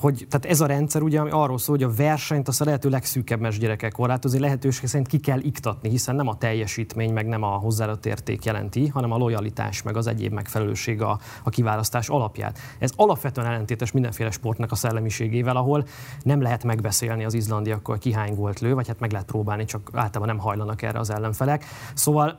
hogy 0.01 0.27
tehát 0.31 0.47
ez 0.47 0.61
a 0.61 0.67
rendszer 0.67 1.03
ugye 1.03 1.21
ami 1.21 1.31
arról 1.31 1.59
szól, 1.59 1.77
hogy 1.77 1.85
a 1.85 1.95
versenyt 1.95 2.49
azt 2.49 2.61
a 2.61 2.65
lehető 2.65 2.89
legszűkebb 2.89 3.41
mes 3.41 3.59
gyerekek 3.59 3.93
korlátozni, 3.93 4.39
lehetőség 4.39 4.89
szerint 4.89 5.09
ki 5.09 5.19
kell 5.19 5.39
iktatni, 5.41 5.89
hiszen 5.89 6.15
nem 6.15 6.29
a 6.29 6.37
teljesítmény, 6.37 7.13
meg 7.13 7.27
nem 7.27 7.43
a 7.43 7.47
hozzáadott 7.47 8.07
érték 8.07 8.45
jelenti, 8.45 8.89
hanem 8.89 9.13
a 9.13 9.17
lojalitás, 9.17 9.83
meg 9.83 9.97
az 9.97 10.07
egyéb 10.07 10.33
megfelelőség 10.33 11.03
a, 11.03 11.19
a 11.43 11.51
kiválasztás 11.51 12.09
alapját. 12.09 12.59
Ez 12.79 12.93
alapvetően 12.97 13.47
ellentétes 13.47 13.93
mindenféle 13.93 14.31
sportnak 14.31 14.73
a 14.73 14.75
szellemiségével, 14.75 15.57
ahol 15.57 15.85
nem 16.23 16.43
lehet 16.43 16.65
megbeszélni 16.65 17.25
az 17.25 17.35
izlandiakkal 17.35 17.99
ki 17.99 18.13
hány 18.13 18.35
gólt 18.35 18.61
lő, 18.61 18.75
vagy 18.75 18.89
hát 18.89 19.01
meg 19.01 19.13
lehet 19.13 19.27
próbálni, 19.27 19.65
csak 19.65 19.91
általában 19.93 20.35
nem 20.35 20.45
hajlanak 20.45 20.83
erre 20.83 20.99
az 20.99 21.11
ellenfelek. 21.11 21.65
Szóval 21.95 22.39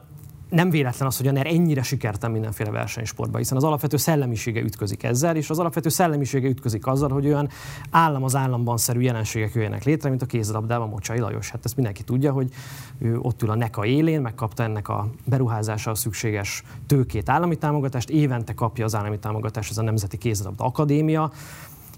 nem 0.51 0.69
véletlen 0.69 1.07
az, 1.07 1.17
hogy 1.17 1.27
a 1.27 1.31
NER 1.31 1.47
ennyire 1.47 1.81
sikertem 1.81 2.31
mindenféle 2.31 2.71
versenysportban, 2.71 3.39
hiszen 3.39 3.57
az 3.57 3.63
alapvető 3.63 3.97
szellemisége 3.97 4.61
ütközik 4.61 5.03
ezzel, 5.03 5.35
és 5.35 5.49
az 5.49 5.59
alapvető 5.59 5.89
szellemisége 5.89 6.47
ütközik 6.47 6.87
azzal, 6.87 7.09
hogy 7.09 7.25
olyan 7.25 7.49
állam 7.89 8.23
az 8.23 8.35
államban 8.35 8.77
szerű 8.77 8.99
jelenségek 8.99 9.53
jöjjenek 9.53 9.83
létre, 9.83 10.09
mint 10.09 10.21
a 10.21 10.25
kézilabdában 10.25 10.89
Mocsai 10.89 11.19
Lajos. 11.19 11.49
Hát 11.49 11.65
ezt 11.65 11.75
mindenki 11.75 12.03
tudja, 12.03 12.31
hogy 12.31 12.49
ő 12.97 13.19
ott 13.21 13.41
ül 13.41 13.49
a 13.49 13.55
NECA 13.55 13.85
élén, 13.85 14.21
megkapta 14.21 14.63
ennek 14.63 14.89
a 14.89 15.07
beruházással 15.25 15.95
szükséges 15.95 16.63
tőkét, 16.87 17.29
állami 17.29 17.55
támogatást, 17.55 18.09
évente 18.09 18.53
kapja 18.53 18.85
az 18.85 18.95
állami 18.95 19.19
támogatást 19.19 19.71
ez 19.71 19.77
a 19.77 19.81
Nemzeti 19.81 20.17
Kézilabda 20.17 20.63
Akadémia, 20.63 21.31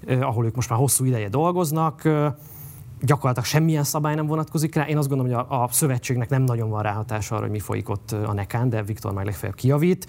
eh, 0.06 0.28
ahol 0.28 0.46
ők 0.46 0.56
most 0.56 0.70
már 0.70 0.80
hosszú 0.80 1.06
ideje 1.06 1.30
dolgoznak, 1.30 2.06
eh, 2.06 2.34
gyakorlatilag 3.06 3.48
semmilyen 3.48 3.84
szabály 3.84 4.16
nem 4.16 4.26
vonatkozik 4.26 4.76
rá. 4.76 4.86
Én 4.86 4.98
azt 4.98 5.08
gondolom, 5.08 5.34
hogy 5.34 5.46
a, 5.50 5.64
a 5.64 5.68
szövetségnek 5.72 6.30
nem 6.30 6.44
nagyon 6.44 6.70
van 6.70 6.82
ráhatása 6.82 7.36
arra, 7.36 7.44
hogy 7.44 7.54
mi 7.54 7.60
folyik 7.60 7.90
ott 7.90 8.12
a 8.12 8.34
nekán, 8.34 8.70
de 8.70 8.84
Viktor 8.84 9.14
meg 9.14 9.26
legfeljebb 9.26 9.58
kijavít. 9.58 10.08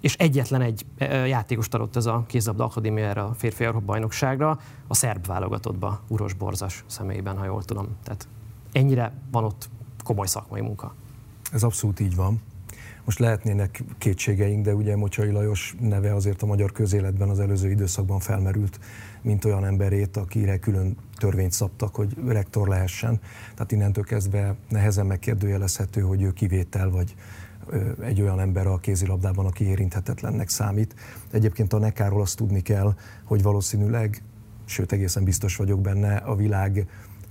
És 0.00 0.14
egyetlen 0.14 0.60
egy 0.60 0.86
játékos 1.26 1.66
adott 1.70 1.96
ez 1.96 2.06
a 2.06 2.24
kézabda 2.26 2.64
akadémia 2.64 3.04
erre 3.04 3.22
a 3.22 3.34
férfi 3.34 3.64
Európa 3.64 3.84
bajnokságra, 3.84 4.58
a 4.86 4.94
szerb 4.94 5.26
válogatottba, 5.26 6.00
Uros 6.08 6.32
Borzas 6.32 6.84
személyében, 6.86 7.36
ha 7.36 7.44
jól 7.44 7.62
tudom. 7.62 7.88
Tehát 8.02 8.28
ennyire 8.72 9.12
van 9.30 9.44
ott 9.44 9.68
komoly 10.04 10.26
szakmai 10.26 10.60
munka. 10.60 10.94
Ez 11.52 11.62
abszolút 11.62 12.00
így 12.00 12.16
van. 12.16 12.40
Most 13.04 13.18
lehetnének 13.18 13.84
kétségeink, 13.98 14.64
de 14.64 14.74
ugye 14.74 14.96
Mocsai 14.96 15.30
Lajos 15.30 15.74
neve 15.80 16.14
azért 16.14 16.42
a 16.42 16.46
magyar 16.46 16.72
közéletben 16.72 17.28
az 17.28 17.40
előző 17.40 17.70
időszakban 17.70 18.18
felmerült, 18.18 18.80
mint 19.22 19.44
olyan 19.44 19.64
emberét, 19.64 20.16
akire 20.16 20.58
külön 20.58 20.96
törvényt 21.20 21.52
szabtak, 21.52 21.94
hogy 21.94 22.16
rektor 22.26 22.68
lehessen. 22.68 23.20
Tehát 23.54 23.72
innentől 23.72 24.04
kezdve 24.04 24.54
nehezen 24.68 25.06
megkérdőjelezhető, 25.06 26.00
hogy 26.00 26.22
ő 26.22 26.32
kivétel 26.32 26.90
vagy 26.90 27.14
egy 28.00 28.20
olyan 28.20 28.40
ember 28.40 28.66
a 28.66 28.78
kézilabdában, 28.78 29.46
aki 29.46 29.64
érinthetetlennek 29.64 30.48
számít. 30.48 30.94
Egyébként 31.30 31.72
a 31.72 31.78
Nekáról 31.78 32.20
azt 32.20 32.36
tudni 32.36 32.60
kell, 32.60 32.94
hogy 33.24 33.42
valószínűleg, 33.42 34.22
sőt 34.64 34.92
egészen 34.92 35.24
biztos 35.24 35.56
vagyok 35.56 35.80
benne, 35.80 36.16
a 36.16 36.34
világ 36.34 36.86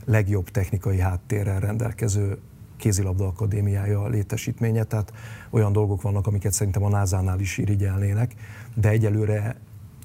legjobb 0.05 0.49
technikai 0.49 0.99
háttérrel 0.99 1.59
rendelkező 1.59 2.37
kézilabda 2.77 3.27
akadémiája 3.27 4.07
létesítménye, 4.07 4.83
tehát 4.83 5.13
olyan 5.49 5.71
dolgok 5.71 6.01
vannak, 6.01 6.27
amiket 6.27 6.53
szerintem 6.53 6.83
a 6.83 6.89
NASA-nál 6.89 7.39
is 7.39 7.57
irigyelnének, 7.57 8.33
de 8.75 8.89
egyelőre 8.89 9.55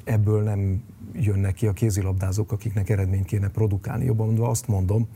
ebből 0.05 0.43
nem 0.43 0.83
jönnek 1.15 1.55
ki 1.55 1.67
a 1.67 1.73
kézilabdázók, 1.73 2.53
akiknek 2.53 2.91
eredményt 2.91 3.27
kéne 3.27 3.49
produkálni. 3.49 4.05
Jobban 4.05 4.27
mondva 4.27 4.49
azt 4.49 4.69
mondom, 4.69 5.09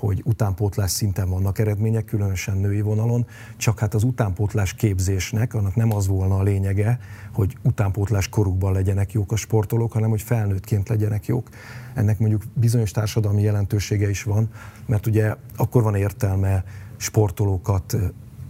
hogy 0.00 0.22
utánpótlás 0.24 0.90
szinten 0.90 1.28
vannak 1.28 1.58
eredmények, 1.58 2.04
különösen 2.04 2.56
női 2.56 2.80
vonalon, 2.80 3.26
csak 3.56 3.78
hát 3.78 3.94
az 3.94 4.02
utánpótlás 4.02 4.74
képzésnek, 4.74 5.54
annak 5.54 5.74
nem 5.74 5.92
az 5.92 6.06
volna 6.06 6.36
a 6.36 6.42
lényege, 6.42 6.98
hogy 7.32 7.56
utánpótlás 7.62 8.28
korukban 8.28 8.72
legyenek 8.72 9.12
jók 9.12 9.32
a 9.32 9.36
sportolók, 9.36 9.92
hanem 9.92 10.10
hogy 10.10 10.22
felnőttként 10.22 10.88
legyenek 10.88 11.26
jók. 11.26 11.48
Ennek 11.94 12.18
mondjuk 12.18 12.42
bizonyos 12.54 12.90
társadalmi 12.90 13.42
jelentősége 13.42 14.08
is 14.08 14.22
van, 14.22 14.48
mert 14.86 15.06
ugye 15.06 15.34
akkor 15.56 15.82
van 15.82 15.94
értelme 15.94 16.64
sportolókat 16.96 17.96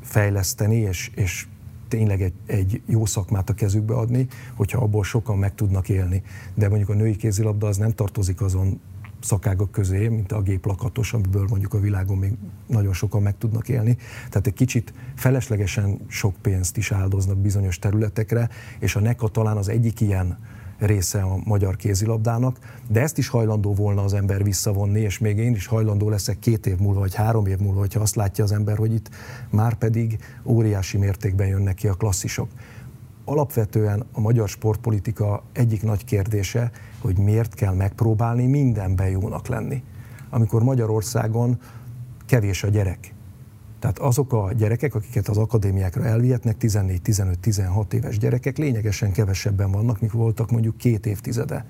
fejleszteni, 0.02 0.76
és, 0.76 1.10
és 1.14 1.46
tényleg 1.90 2.22
egy, 2.22 2.34
egy 2.46 2.82
jó 2.86 3.04
szakmát 3.04 3.50
a 3.50 3.54
kezükbe 3.54 3.94
adni, 3.94 4.26
hogyha 4.54 4.82
abból 4.82 5.04
sokan 5.04 5.38
meg 5.38 5.54
tudnak 5.54 5.88
élni. 5.88 6.22
De 6.54 6.68
mondjuk 6.68 6.88
a 6.88 6.94
női 6.94 7.16
kézilabda 7.16 7.66
az 7.66 7.76
nem 7.76 7.92
tartozik 7.92 8.40
azon 8.40 8.80
szakágok 9.20 9.70
közé, 9.70 10.08
mint 10.08 10.32
a 10.32 10.42
géplakatos, 10.42 11.12
amiből 11.12 11.46
mondjuk 11.48 11.74
a 11.74 11.80
világon 11.80 12.18
még 12.18 12.32
nagyon 12.66 12.92
sokan 12.92 13.22
meg 13.22 13.38
tudnak 13.38 13.68
élni. 13.68 13.96
Tehát 14.28 14.46
egy 14.46 14.54
kicsit 14.54 14.92
feleslegesen 15.14 16.00
sok 16.08 16.34
pénzt 16.42 16.76
is 16.76 16.92
áldoznak 16.92 17.38
bizonyos 17.38 17.78
területekre, 17.78 18.48
és 18.78 18.96
a 18.96 19.00
NECA 19.00 19.28
talán 19.28 19.56
az 19.56 19.68
egyik 19.68 20.00
ilyen 20.00 20.38
része 20.80 21.22
a 21.22 21.38
magyar 21.44 21.76
kézilabdának, 21.76 22.58
de 22.88 23.00
ezt 23.00 23.18
is 23.18 23.28
hajlandó 23.28 23.74
volna 23.74 24.04
az 24.04 24.14
ember 24.14 24.44
visszavonni, 24.44 25.00
és 25.00 25.18
még 25.18 25.38
én 25.38 25.54
is 25.54 25.66
hajlandó 25.66 26.08
leszek 26.08 26.38
két 26.38 26.66
év 26.66 26.78
múlva, 26.78 27.00
vagy 27.00 27.14
három 27.14 27.46
év 27.46 27.58
múlva, 27.58 27.78
hogyha 27.78 28.00
azt 28.00 28.14
látja 28.14 28.44
az 28.44 28.52
ember, 28.52 28.76
hogy 28.76 28.92
itt 28.92 29.10
már 29.50 29.74
pedig 29.74 30.18
óriási 30.44 30.98
mértékben 30.98 31.46
jönnek 31.46 31.74
ki 31.74 31.88
a 31.88 31.94
klasszisok. 31.94 32.48
Alapvetően 33.24 34.04
a 34.12 34.20
magyar 34.20 34.48
sportpolitika 34.48 35.42
egyik 35.52 35.82
nagy 35.82 36.04
kérdése, 36.04 36.70
hogy 37.00 37.18
miért 37.18 37.54
kell 37.54 37.74
megpróbálni 37.74 38.46
mindenben 38.46 39.08
jónak 39.08 39.46
lenni. 39.46 39.82
Amikor 40.30 40.62
Magyarországon 40.62 41.58
kevés 42.26 42.62
a 42.62 42.68
gyerek, 42.68 43.14
tehát 43.80 43.98
azok 43.98 44.32
a 44.32 44.52
gyerekek, 44.56 44.94
akiket 44.94 45.28
az 45.28 45.36
akadémiákra 45.36 46.04
elvihetnek, 46.04 46.56
14-15-16 46.60 47.92
éves 47.92 48.18
gyerekek 48.18 48.58
lényegesen 48.58 49.12
kevesebben 49.12 49.70
vannak, 49.70 50.00
mint 50.00 50.12
voltak 50.12 50.50
mondjuk 50.50 50.76
két 50.76 51.06
évtizede. 51.06 51.66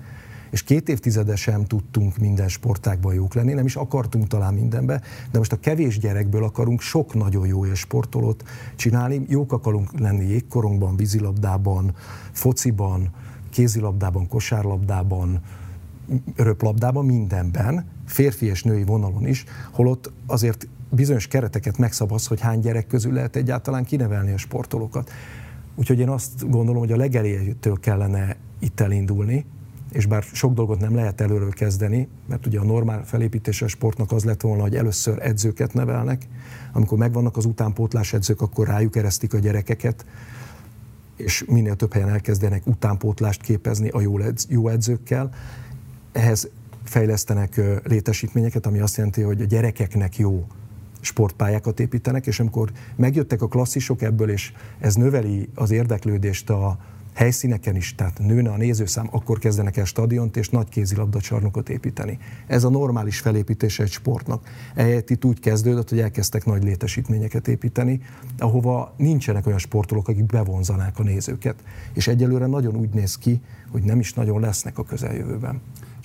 És 0.49 0.63
két 0.63 0.89
évtizede 0.89 1.35
sem 1.35 1.65
tudtunk 1.65 2.17
minden 2.17 2.47
sportákban 2.47 3.13
jók 3.13 3.33
lenni, 3.33 3.53
nem 3.53 3.65
is 3.65 3.75
akartunk 3.75 4.27
talán 4.27 4.53
mindenbe, 4.53 5.01
de 5.31 5.37
most 5.37 5.51
a 5.51 5.59
kevés 5.59 5.99
gyerekből 5.99 6.43
akarunk 6.43 6.81
sok 6.81 7.13
nagyon 7.13 7.47
jó 7.47 7.73
sportolót 7.73 8.43
csinálni. 8.75 9.25
Jók 9.27 9.51
akarunk 9.51 9.99
lenni 9.99 10.25
jégkorongban, 10.25 10.95
vízilabdában, 10.95 11.95
fociban, 12.31 13.09
kézilabdában, 13.49 14.27
kosárlabdában, 14.27 15.39
röplabdában, 16.35 17.05
mindenben, 17.05 17.85
férfi 18.05 18.45
és 18.45 18.63
női 18.63 18.83
vonalon 18.83 19.27
is, 19.27 19.43
holott 19.71 20.11
azért 20.25 20.67
bizonyos 20.91 21.27
kereteket 21.27 21.77
megszabadsz, 21.77 22.27
hogy 22.27 22.39
hány 22.39 22.59
gyerek 22.59 22.87
közül 22.87 23.13
lehet 23.13 23.35
egyáltalán 23.35 23.83
kinevelni 23.83 24.31
a 24.31 24.37
sportolókat. 24.37 25.11
Úgyhogy 25.75 25.99
én 25.99 26.09
azt 26.09 26.49
gondolom, 26.49 26.79
hogy 26.79 26.91
a 26.91 26.97
legelejétől 26.97 27.79
kellene 27.79 28.35
itt 28.59 28.79
elindulni, 28.79 29.45
és 29.91 30.05
bár 30.05 30.23
sok 30.23 30.53
dolgot 30.53 30.79
nem 30.79 30.95
lehet 30.95 31.21
előről 31.21 31.51
kezdeni, 31.51 32.07
mert 32.27 32.45
ugye 32.45 32.59
a 32.59 32.63
normál 32.63 33.05
felépítése 33.05 33.65
a 33.65 33.67
sportnak 33.67 34.11
az 34.11 34.23
lett 34.23 34.41
volna, 34.41 34.61
hogy 34.61 34.75
először 34.75 35.17
edzőket 35.21 35.73
nevelnek, 35.73 36.27
amikor 36.73 36.97
megvannak 36.97 37.37
az 37.37 37.45
utánpótlás 37.45 38.13
edzők, 38.13 38.41
akkor 38.41 38.67
rájuk 38.67 38.95
eresztik 38.95 39.33
a 39.33 39.39
gyerekeket, 39.39 40.05
és 41.15 41.43
minél 41.47 41.75
több 41.75 41.93
helyen 41.93 42.09
elkezdenek 42.09 42.67
utánpótlást 42.67 43.41
képezni 43.41 43.89
a 43.89 44.01
jó 44.47 44.67
edzőkkel. 44.67 45.29
Ehhez 46.11 46.49
fejlesztenek 46.83 47.61
létesítményeket, 47.83 48.65
ami 48.65 48.79
azt 48.79 48.97
jelenti, 48.97 49.21
hogy 49.21 49.41
a 49.41 49.45
gyerekeknek 49.45 50.17
jó 50.17 50.47
sportpályákat 51.01 51.79
építenek, 51.79 52.27
és 52.27 52.39
amikor 52.39 52.71
megjöttek 52.95 53.41
a 53.41 53.47
klasszisok 53.47 54.01
ebből, 54.01 54.29
és 54.29 54.53
ez 54.79 54.95
növeli 54.95 55.49
az 55.55 55.71
érdeklődést 55.71 56.49
a 56.49 56.77
helyszíneken 57.13 57.75
is, 57.75 57.95
tehát 57.95 58.19
nőne 58.19 58.49
a 58.49 58.57
nézőszám, 58.57 59.07
akkor 59.11 59.39
kezdenek 59.39 59.77
el 59.77 59.85
stadiont 59.85 60.37
és 60.37 60.49
nagy 60.49 60.69
kézilabda 60.69 61.21
csarnokot 61.21 61.69
építeni. 61.69 62.17
Ez 62.47 62.63
a 62.63 62.69
normális 62.69 63.19
felépítése 63.19 63.83
egy 63.83 63.91
sportnak. 63.91 64.47
Ehelyett 64.75 65.09
itt 65.09 65.25
úgy 65.25 65.39
kezdődött, 65.39 65.89
hogy 65.89 65.99
elkezdtek 65.99 66.45
nagy 66.45 66.63
létesítményeket 66.63 67.47
építeni, 67.47 68.01
ahova 68.37 68.93
nincsenek 68.97 69.47
olyan 69.47 69.59
sportolók, 69.59 70.07
akik 70.07 70.25
bevonzanák 70.25 70.99
a 70.99 71.03
nézőket. 71.03 71.63
És 71.93 72.07
egyelőre 72.07 72.45
nagyon 72.45 72.75
úgy 72.75 72.89
néz 72.89 73.17
ki, 73.17 73.41
hogy 73.71 73.83
nem 73.83 73.99
is 73.99 74.13
nagyon 74.13 74.39
lesznek 74.39 74.77
a 74.77 74.83
közeljövőben. 74.83 75.61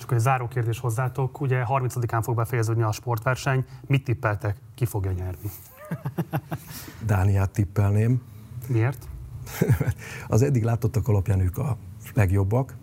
Csak 0.07 0.15
egy 0.15 0.23
záró 0.23 0.47
kérdés 0.47 0.79
hozzátok. 0.79 1.41
Ugye 1.41 1.63
30-án 1.67 2.19
fog 2.23 2.35
befejeződni 2.35 2.83
a 2.83 2.91
sportverseny. 2.91 3.65
Mit 3.87 4.03
tippeltek? 4.03 4.57
Ki 4.75 4.85
fogja 4.85 5.11
nyerni? 5.11 5.51
Dániát 7.05 7.49
tippelném. 7.49 8.21
Miért? 8.67 9.07
az 10.27 10.41
eddig 10.41 10.63
látottak 10.63 11.07
alapján 11.07 11.39
ők 11.39 11.57
a 11.57 11.77
legjobbak, 12.13 12.75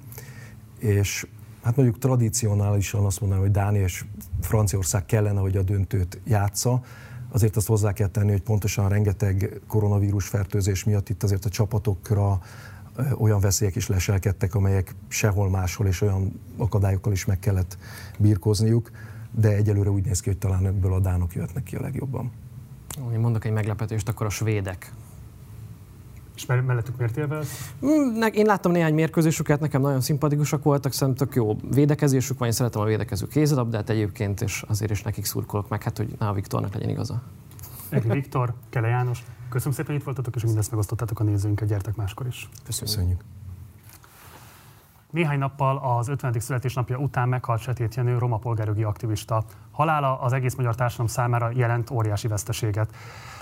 és 0.78 1.26
hát 1.62 1.76
mondjuk 1.76 1.98
tradicionálisan 1.98 3.04
azt 3.04 3.20
mondanám, 3.20 3.44
hogy 3.44 3.52
Dánia 3.52 3.82
és 3.82 4.04
Franciaország 4.40 5.06
kellene, 5.06 5.40
hogy 5.40 5.56
a 5.56 5.62
döntőt 5.62 6.20
játsza, 6.24 6.82
Azért 7.30 7.56
azt 7.56 7.66
hozzá 7.66 7.92
kell 7.92 8.08
tenni, 8.08 8.30
hogy 8.30 8.42
pontosan 8.42 8.88
rengeteg 8.88 9.60
koronavírus 9.68 10.26
fertőzés 10.26 10.84
miatt 10.84 11.08
itt 11.08 11.22
azért 11.22 11.44
a 11.44 11.48
csapatokra 11.48 12.40
olyan 13.18 13.40
veszélyek 13.40 13.76
is 13.76 13.88
leselkedtek, 13.88 14.54
amelyek 14.54 14.94
sehol 15.08 15.50
máshol 15.50 15.86
és 15.86 16.00
olyan 16.00 16.40
akadályokkal 16.56 17.12
is 17.12 17.24
meg 17.24 17.38
kellett 17.38 17.78
birkózniuk, 18.18 18.90
de 19.30 19.48
egyelőre 19.48 19.90
úgy 19.90 20.04
néz 20.04 20.20
ki, 20.20 20.28
hogy 20.28 20.38
talán 20.38 20.66
ebből 20.66 20.92
a 20.92 21.00
dánok 21.00 21.34
jöhetnek 21.34 21.62
ki 21.62 21.76
a 21.76 21.80
legjobban. 21.80 22.32
Én 23.12 23.18
mondok 23.18 23.44
egy 23.44 23.52
meglepetést, 23.52 24.08
akkor 24.08 24.26
a 24.26 24.30
svédek 24.30 24.92
és 26.36 26.46
mellettük 26.46 26.96
miért 26.96 27.16
élve 27.16 27.38
mm, 27.86 28.22
Én 28.32 28.46
láttam 28.46 28.72
néhány 28.72 28.94
mérkőzésüket, 28.94 29.60
nekem 29.60 29.80
nagyon 29.80 30.00
szimpatikusak 30.00 30.62
voltak, 30.62 30.92
szerintem 30.92 31.26
tök 31.26 31.36
jó 31.36 31.56
védekezésük 31.70 32.38
van, 32.38 32.48
én 32.48 32.54
szeretem 32.54 32.80
a 32.80 32.84
védekező 32.84 33.26
kézilabdát 33.26 33.90
egyébként, 33.90 34.40
és 34.40 34.64
azért 34.68 34.90
is 34.90 35.02
nekik 35.02 35.24
szurkolok 35.24 35.68
meg, 35.68 35.82
hát 35.82 35.96
hogy 35.96 36.14
na, 36.18 36.28
a 36.28 36.32
Viktornak 36.32 36.74
legyen 36.74 36.88
igaza. 36.88 37.22
Egi 37.94 38.08
Viktor, 38.08 38.54
Kele 38.70 38.88
János, 38.88 39.22
köszönöm 39.48 39.72
szépen, 39.72 39.90
hogy 39.90 40.00
itt 40.00 40.04
voltatok, 40.04 40.36
és 40.36 40.42
mindezt 40.42 40.70
megosztottátok 40.70 41.20
a 41.20 41.22
nézőinket, 41.22 41.68
gyertek 41.68 41.96
máskor 41.96 42.26
is. 42.26 42.48
Köszönjük. 42.64 43.20
Néhány 45.10 45.38
nappal 45.38 45.96
az 45.98 46.08
50. 46.08 46.40
születésnapja 46.40 46.98
után 46.98 47.28
meghalt 47.28 47.60
Setét 47.60 47.94
Jenő, 47.94 48.18
roma 48.18 48.38
polgárjogi 48.38 48.82
aktivista. 48.82 49.44
Halála 49.70 50.20
az 50.20 50.32
egész 50.32 50.54
magyar 50.54 50.74
társadalom 50.74 51.10
számára 51.10 51.50
jelent 51.54 51.90
óriási 51.90 52.28
veszteséget. 52.28 52.94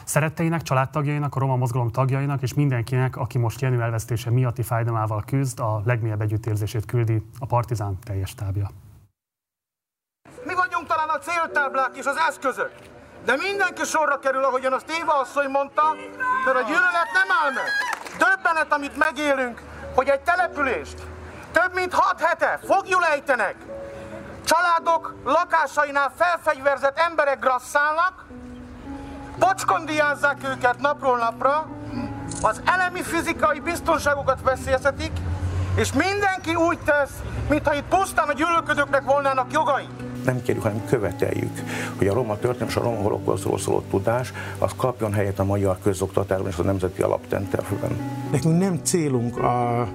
Szeretteinek, 0.04 0.62
családtagjainak, 0.62 1.34
a 1.34 1.38
roma 1.38 1.56
mozgalom 1.56 1.90
tagjainak 1.90 2.42
és 2.42 2.54
mindenkinek, 2.54 3.16
aki 3.16 3.38
most 3.38 3.60
Jenő 3.60 3.82
elvesztése 3.82 4.30
miatti 4.30 4.62
fájdalmával 4.62 5.22
küzd, 5.26 5.60
a 5.60 5.82
legmélyebb 5.84 6.20
együttérzését 6.20 6.84
küldi 6.84 7.26
a 7.38 7.46
Partizán 7.46 7.98
teljes 8.04 8.34
tábja. 8.34 8.70
Mi 10.44 10.54
vagyunk 10.54 10.86
talán 10.86 11.08
a 11.08 11.18
céltáblák 11.18 11.96
és 11.96 12.04
az 12.04 12.16
eszközök, 12.28 12.72
de 13.24 13.36
mindenki 13.36 13.84
sorra 13.84 14.18
kerül, 14.18 14.44
ahogyan 14.44 14.72
azt 14.72 14.90
Éva 15.00 15.12
asszony 15.20 15.48
mondta, 15.48 15.96
mert 16.44 16.56
a 16.56 16.62
gyűlölet 16.62 17.10
nem 17.12 17.36
áll 17.42 17.52
meg. 17.52 17.70
Döbbenet, 18.18 18.72
amit 18.72 18.96
megélünk, 18.96 19.60
hogy 19.94 20.08
egy 20.08 20.20
települést 20.20 21.02
több 21.52 21.74
mint 21.74 21.94
hat 21.94 22.20
hete 22.20 22.58
fogjul 22.66 23.04
ejtenek, 23.04 23.54
családok 24.44 25.14
lakásainál 25.24 26.12
felfegyverzett 26.16 26.98
emberek 26.98 27.38
grasszálnak, 27.38 28.24
pocskondiázzák 29.38 30.44
őket 30.44 30.78
napról 30.78 31.18
napra, 31.18 31.66
az 32.42 32.60
elemi 32.64 33.02
fizikai 33.02 33.60
biztonságokat 33.60 34.42
veszélyeztetik, 34.42 35.12
és 35.76 35.92
mindenki 35.92 36.54
úgy 36.54 36.78
tesz, 36.78 37.12
mintha 37.48 37.74
itt 37.74 37.88
pusztán 37.88 38.28
a 38.28 38.32
gyűlölködőknek 38.32 39.04
volnának 39.04 39.52
jogai. 39.52 39.88
Nem 40.24 40.42
kérjük, 40.42 40.62
hanem 40.62 40.84
követeljük, 40.86 41.62
hogy 41.96 42.06
a 42.06 42.14
roma 42.14 42.38
történelem 42.38 42.68
és 42.68 42.76
a 42.76 42.82
roma 42.82 43.00
holokoszról 43.00 43.58
szóló 43.58 43.82
tudás 43.90 44.32
az 44.58 44.70
kapjon 44.76 45.12
helyet 45.12 45.38
a 45.38 45.44
magyar 45.44 45.78
közoktatásban 45.82 46.50
és 46.50 46.58
a 46.58 46.62
nemzeti 46.62 47.02
alaptenterfőben. 47.02 47.90
Nekünk 48.30 48.58
nem 48.58 48.80
célunk 48.82 49.38
a 49.38 49.88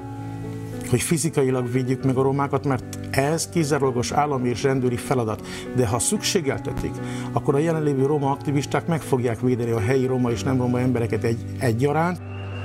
hogy 0.90 1.02
fizikailag 1.02 1.72
védjük 1.72 2.04
meg 2.04 2.18
a 2.18 2.22
romákat, 2.22 2.66
mert 2.66 3.00
ez 3.12 3.50
kizárólagos 3.50 4.12
állami 4.12 4.50
és 4.50 4.64
rendőri 4.64 4.96
feladat. 4.96 5.48
De 5.76 5.88
ha 5.88 6.00
szükségeltetik, 6.00 6.94
akkor 7.32 7.56
a 7.56 7.58
jelenlévő 7.58 8.06
roma 8.06 8.32
aktivisták 8.32 8.88
meg 8.88 9.02
fogják 9.02 9.40
védeni 9.40 9.72
a 9.72 9.80
helyi 9.80 10.06
roma 10.06 10.32
és 10.32 10.44
nem 10.44 10.58
roma 10.58 10.80
embereket 10.80 11.24
egy, 11.24 11.46
egyaránt. 11.60 12.20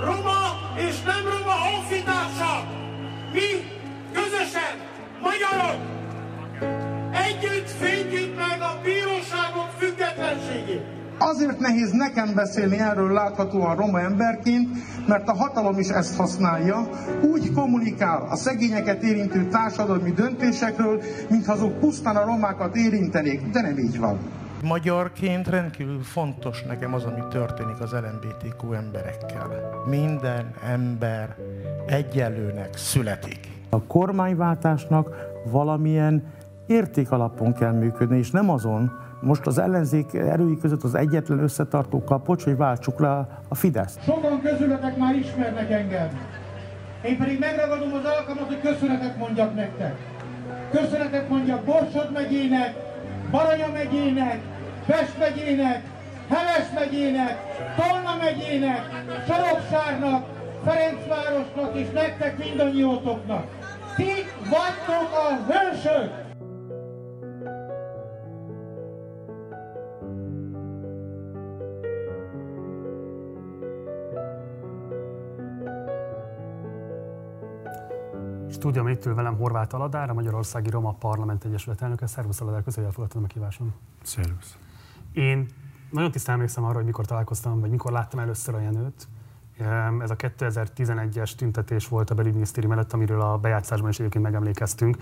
Roma 0.05 0.39
és 0.77 1.03
nem 1.03 1.25
roma 1.25 1.53
honfitársak! 1.53 2.65
Mi 3.33 3.49
közösen, 4.13 4.75
magyarok, 5.23 6.01
együtt 7.43 7.78
védjük 7.80 8.36
meg 8.36 8.61
a 8.61 8.80
bíróságok 8.82 9.70
függetlenségét! 9.78 11.01
Azért 11.18 11.59
nehéz 11.59 11.90
nekem 11.90 12.34
beszélni 12.34 12.78
erről 12.78 13.12
láthatóan 13.12 13.76
roma 13.76 14.01
emberként, 14.01 14.68
mert 15.07 15.28
a 15.28 15.34
hatalom 15.34 15.78
is 15.78 15.88
ezt 15.88 16.16
használja, 16.16 16.88
úgy 17.22 17.53
kommunikál 17.53 18.26
a 18.30 18.36
szegényeket 18.36 19.03
érintő 19.03 19.49
társadalmi 19.49 20.11
döntésekről, 20.11 21.03
mintha 21.30 21.53
azok 21.53 21.78
pusztán 21.78 22.16
a 22.16 22.24
romákat 22.24 22.76
érintenék, 22.76 23.51
de 23.51 23.61
nem 23.61 23.78
így 23.78 23.99
van. 23.99 24.18
Magyarként 24.62 25.49
rendkívül 25.49 26.03
fontos 26.03 26.62
nekem 26.62 26.95
az, 26.95 27.05
ami 27.05 27.20
történik 27.30 27.80
az 27.80 27.93
LMBTQ 27.93 28.72
emberekkel. 28.72 29.49
Minden 29.88 30.55
ember 30.66 31.36
egyenlőnek 31.86 32.76
születik. 32.76 33.49
A 33.68 33.82
kormányváltásnak 33.82 35.16
valamilyen 35.51 36.24
értékalapon 36.67 37.53
kell 37.53 37.73
működni, 37.73 38.19
és 38.19 38.31
nem 38.31 38.51
azon, 38.51 38.91
most 39.21 39.47
az 39.47 39.59
ellenzék 39.59 40.15
erői 40.15 40.59
között 40.59 40.83
az 40.83 40.95
egyetlen 40.95 41.39
összetartó 41.39 42.05
kapocs, 42.05 42.45
hogy 42.45 42.57
váltsuk 42.57 43.01
le 43.01 43.27
a 43.49 43.55
Fidesz. 43.55 43.99
Sokan 44.05 44.41
közületek 44.41 44.97
már 44.97 45.15
ismernek 45.15 45.71
engem. 45.71 46.09
Én 47.03 47.19
pedig 47.19 47.39
megragadom 47.39 47.93
az 47.93 48.05
alkalmat, 48.19 48.47
hogy 48.47 48.61
köszönetet 48.61 49.19
mondjak 49.19 49.55
nektek. 49.55 49.97
Köszönetet 50.71 51.29
mondjak 51.29 51.65
Borsod 51.65 52.13
megyének, 52.13 52.75
Baranya 53.31 53.69
megyének, 53.73 54.41
Pest 54.87 55.19
megyének, 55.19 55.83
Heves 56.29 56.69
megyének, 56.75 57.37
Tolna 57.77 58.17
megyének, 58.21 58.81
Soroksárnak, 59.27 60.27
Ferencvárosnak 60.65 61.77
és 61.79 61.91
nektek 61.91 62.39
mindannyiótoknak. 62.39 63.45
Ti 63.97 64.13
vagytok 64.51 65.11
a 65.13 65.53
hősök! 65.53 66.22
Stúdium 78.63 78.89
itt 78.89 79.07
ül 79.07 79.15
velem 79.15 79.37
Horváth 79.37 79.75
Aladár, 79.75 80.11
a 80.11 80.15
Magyarországi 80.15 80.71
Roma 80.71 80.93
Parlament 80.93 81.45
Egyesület 81.45 81.83
elnöke. 81.83 82.07
Szervusz 82.07 82.41
Aladár, 82.41 82.63
köszönjük, 82.63 82.91
elfogadtad 82.91 83.23
a 83.25 83.27
kívásom. 83.27 83.75
Szervusz. 84.03 84.57
Én 85.13 85.47
nagyon 85.91 86.11
tisztán 86.11 86.35
emlékszem 86.35 86.65
arra, 86.65 86.75
hogy 86.75 86.85
mikor 86.85 87.07
találkoztam, 87.07 87.61
vagy 87.61 87.71
mikor 87.71 87.93
láttam 87.93 88.21
először 88.21 88.55
a 88.55 88.59
Jenőt. 88.59 89.09
Ez 90.01 90.11
a 90.11 90.17
2011-es 90.17 91.35
tüntetés 91.35 91.89
volt 91.89 92.11
a 92.11 92.15
belügyminisztérium 92.15 92.73
mellett, 92.73 92.93
amiről 92.93 93.21
a 93.21 93.39
bejátszásban 93.39 93.91
is 93.91 93.99
egyébként 93.99 94.25
megemlékeztünk. 94.25 94.97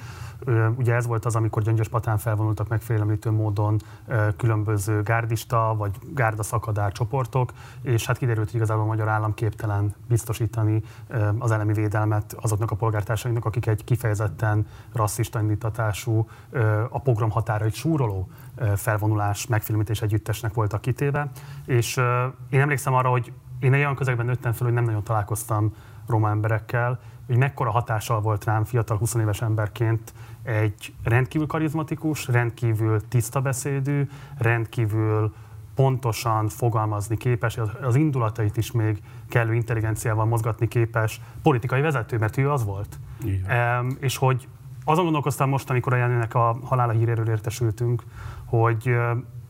Ugye 0.77 0.95
ez 0.95 1.07
volt 1.07 1.25
az, 1.25 1.37
amikor 1.37 1.63
Gyöngyös 1.63 1.89
Patán 1.89 2.19
felvonultak 2.19 2.69
megfélemlítő 2.69 3.31
módon 3.31 3.81
különböző 4.37 5.03
gárdista 5.03 5.75
vagy 5.77 5.99
gárda 6.15 6.43
szakadár 6.43 6.93
csoportok, 6.93 7.53
és 7.83 8.07
hát 8.07 8.19
kiderült, 8.19 8.47
hogy 8.47 8.57
igazából 8.57 8.83
a 8.83 8.87
magyar 8.87 9.09
állam 9.09 9.35
képtelen 9.35 9.95
biztosítani 10.09 10.83
az 11.39 11.51
elemi 11.51 11.73
védelmet 11.73 12.37
azoknak 12.41 12.71
a 12.71 12.77
polgártársainak, 12.77 13.45
akik 13.45 13.67
egy 13.67 13.85
kifejezetten 13.85 14.67
rasszista 14.93 15.41
indítatású, 15.41 16.29
a 16.89 17.01
pogrom 17.01 17.31
határait 17.31 17.75
súroló 17.75 18.29
felvonulás, 18.77 19.47
megfilmítés 19.47 20.03
együttesnek 20.03 20.55
voltak 20.55 20.81
kitéve. 20.81 21.31
És 21.67 21.97
én 22.51 22.61
emlékszem 22.61 22.95
arra, 22.95 23.09
hogy 23.09 23.33
én 23.61 23.73
egy 23.73 23.81
olyan 23.81 23.95
közegben 23.95 24.27
nőttem 24.27 24.53
fel, 24.53 24.67
hogy 24.67 24.75
nem 24.75 24.85
nagyon 24.85 25.03
találkoztam 25.03 25.75
roma 26.07 26.29
emberekkel, 26.29 27.01
hogy 27.27 27.37
mekkora 27.37 27.71
hatással 27.71 28.21
volt 28.21 28.45
rám 28.45 28.65
fiatal 28.65 28.97
20 28.97 29.15
éves 29.15 29.43
emberként 29.43 30.13
egy 30.43 30.93
rendkívül 31.05 31.47
karizmatikus, 31.47 32.27
rendkívül 32.27 33.09
tiszta 33.09 33.41
beszédű, 33.41 34.09
rendkívül 34.39 35.35
pontosan 35.75 36.49
fogalmazni 36.49 37.17
képes, 37.17 37.59
az 37.83 37.97
indulatait 37.97 38.57
is 38.57 38.73
még 38.73 39.03
kellő 39.29 39.55
intelligenciával 39.55 40.25
mozgatni 40.25 40.69
képes 40.69 41.21
politikai 41.43 41.81
vezető, 41.81 42.19
mert 42.19 42.37
ő 42.37 42.51
az 42.51 42.65
volt. 42.65 42.99
Um, 43.25 43.97
és 44.01 44.17
hogy 44.17 44.49
azon 44.85 45.05
gondolkoztam 45.05 45.49
most, 45.49 45.71
amikor 45.71 45.93
a 45.93 45.97
Jenőnek 45.97 46.35
a 46.35 46.59
halála 46.65 46.93
híréről 46.93 47.29
értesültünk, 47.29 48.03
hogy 48.45 48.83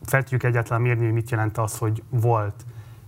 fel 0.03 0.23
tudjuk 0.23 0.43
egyáltalán 0.43 0.81
mérni, 0.81 1.03
hogy 1.03 1.13
mit 1.13 1.29
jelent 1.29 1.57
az, 1.57 1.77
hogy 1.77 2.03
volt 2.09 2.65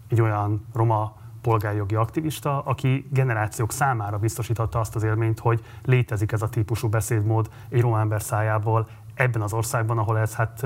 egy 0.07 0.21
olyan 0.21 0.65
roma 0.73 1.21
polgárjogi 1.41 1.95
aktivista, 1.95 2.61
aki 2.61 3.07
generációk 3.11 3.71
számára 3.71 4.17
biztosította 4.17 4.79
azt 4.79 4.95
az 4.95 5.03
élményt, 5.03 5.39
hogy 5.39 5.63
létezik 5.83 6.31
ez 6.31 6.41
a 6.41 6.49
típusú 6.49 6.89
beszédmód 6.89 7.49
egy 7.69 7.81
roma 7.81 7.99
ember 7.99 8.21
szájából 8.21 8.87
ebben 9.13 9.41
az 9.41 9.53
országban, 9.53 9.97
ahol 9.97 10.17
ez 10.17 10.35
hát 10.35 10.65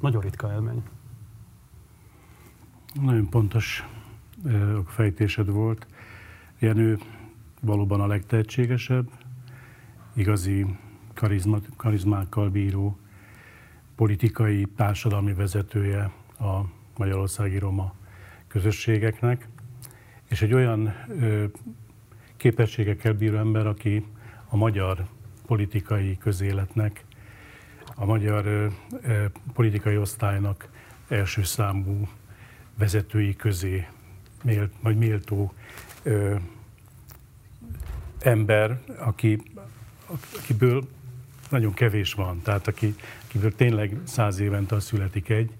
nagyon 0.00 0.20
ritka 0.20 0.52
élmény. 0.52 0.82
Nagyon 3.02 3.28
pontos 3.28 3.88
fejtésed 4.86 5.50
volt. 5.50 5.86
Jenő 6.58 6.98
valóban 7.60 8.00
a 8.00 8.06
legtehetségesebb, 8.06 9.10
igazi 10.14 10.76
karizma, 11.14 11.58
karizmákkal 11.76 12.48
bíró 12.48 12.98
politikai, 13.96 14.66
társadalmi 14.76 15.32
vezetője 15.34 16.10
a 16.38 16.60
magyarországi 16.96 17.58
roma 17.58 17.94
közösségeknek, 18.48 19.48
és 20.28 20.42
egy 20.42 20.52
olyan 20.52 20.94
ö, 21.08 21.44
képességekkel 22.36 23.12
bíró 23.12 23.36
ember, 23.36 23.66
aki 23.66 24.04
a 24.48 24.56
magyar 24.56 25.04
politikai 25.46 26.18
közéletnek, 26.18 27.04
a 27.94 28.04
magyar 28.04 28.46
ö, 28.46 28.66
ö, 29.02 29.24
politikai 29.52 29.96
osztálynak 29.96 30.68
első 31.08 31.42
számú 31.42 32.08
vezetői 32.78 33.36
közé 33.36 33.86
mélt, 34.42 34.72
vagy 34.80 34.96
méltó 34.96 35.52
ö, 36.02 36.36
ember, 38.18 38.80
aki, 38.98 39.42
akiből 40.38 40.88
nagyon 41.50 41.74
kevés 41.74 42.12
van, 42.12 42.42
tehát 42.42 42.66
aki, 42.66 42.94
akiből 43.24 43.54
tényleg 43.54 43.96
száz 44.04 44.38
évente 44.38 44.80
születik 44.80 45.28
egy, 45.28 45.50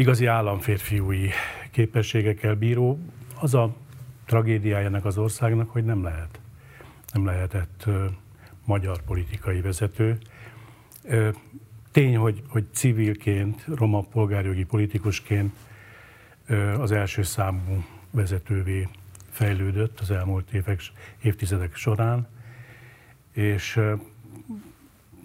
igazi 0.00 0.26
államférfiúi 0.26 1.30
képességekkel 1.70 2.54
bíró, 2.54 2.98
az 3.40 3.54
a 3.54 3.74
tragédiájának 4.24 5.04
az 5.04 5.18
országnak, 5.18 5.70
hogy 5.70 5.84
nem 5.84 6.02
lehet. 6.02 6.40
Nem 7.12 7.24
lehetett 7.24 7.82
ö, 7.86 8.06
magyar 8.64 9.02
politikai 9.02 9.60
vezető. 9.60 10.18
Ö, 11.02 11.28
tény, 11.92 12.16
hogy, 12.16 12.42
hogy 12.48 12.64
civilként, 12.72 13.64
roma 13.74 14.02
polgárjogi 14.02 14.64
politikusként 14.64 15.56
ö, 16.46 16.80
az 16.80 16.92
első 16.92 17.22
számú 17.22 17.84
vezetővé 18.10 18.88
fejlődött 19.30 20.00
az 20.00 20.10
elmúlt 20.10 20.52
évek, 20.52 20.80
évtizedek 21.22 21.76
során, 21.76 22.28
és 23.32 23.80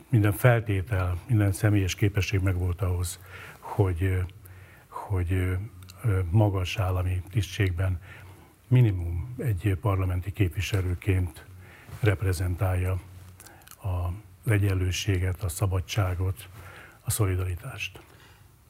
minden 0.10 0.32
feltétel, 0.32 1.18
minden 1.28 1.52
személyes 1.52 1.96
képesség 1.96 2.40
megvolt 2.40 2.82
ahhoz, 2.82 3.20
hogy, 3.60 4.26
hogy 5.08 5.58
magas 6.30 6.78
állami 6.78 7.22
tisztségben 7.30 8.00
minimum 8.68 9.36
egy 9.38 9.78
parlamenti 9.82 10.32
képviselőként 10.32 11.46
reprezentálja 12.00 13.00
a 13.84 14.10
egyenlőséget, 14.46 15.44
a 15.44 15.50
szabadságot, 15.50 16.50
a 17.02 17.12
szolidaritást. 17.12 18.00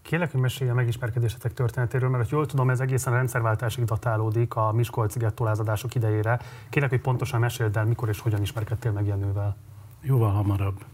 Kérlek, 0.02 0.32
hogy 0.32 0.42
mesélj 0.42 0.70
a 0.70 0.74
megismerkedésetek 0.74 1.54
történetéről, 1.54 2.10
mert 2.10 2.30
jól 2.30 2.46
tudom, 2.46 2.70
ez 2.70 2.80
egészen 2.80 3.14
a 3.14 3.16
rendszerváltásig 3.16 3.84
datálódik 3.84 4.56
a 4.56 4.72
Miskolci 4.72 5.20
gettólázadások 5.20 5.96
idejére. 5.96 6.40
Kérlek, 6.70 6.90
hogy 6.90 7.02
pontosan 7.02 7.40
meséld 7.40 7.78
el, 7.78 7.86
mikor 7.86 8.10
és 8.10 8.20
hogyan 8.20 8.42
ismerkedtél 8.42 8.92
meg 8.92 9.06
Jenővel. 9.06 9.58
Jóval 10.02 10.32
hamarabb. 10.32 10.86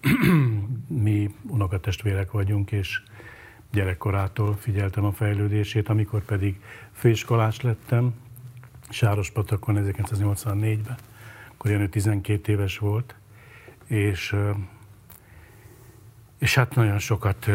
Mi 0.88 1.34
unokatestvérek 1.48 2.30
vagyunk, 2.30 2.72
és 2.72 3.02
gyerekkorától 3.72 4.56
figyeltem 4.56 5.04
a 5.04 5.12
fejlődését, 5.12 5.88
amikor 5.88 6.24
pedig 6.24 6.60
főiskolás 6.92 7.60
lettem, 7.60 8.14
Sárospatakon 8.88 9.76
1984-ben, 9.78 10.96
akkor 11.52 11.70
Jenő 11.70 11.88
12 11.88 12.52
éves 12.52 12.78
volt, 12.78 13.14
és 13.86 14.36
és 16.38 16.54
hát 16.54 16.74
nagyon 16.74 16.98
sokat 16.98 17.50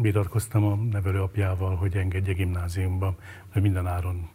vitatkoztam 0.00 0.64
a 0.64 0.74
nevelőapjával, 0.74 1.76
hogy 1.76 1.96
engedje 1.96 2.32
gimnáziumba, 2.32 3.14
mert 3.52 3.64
minden 3.64 3.86
áron 3.86 4.28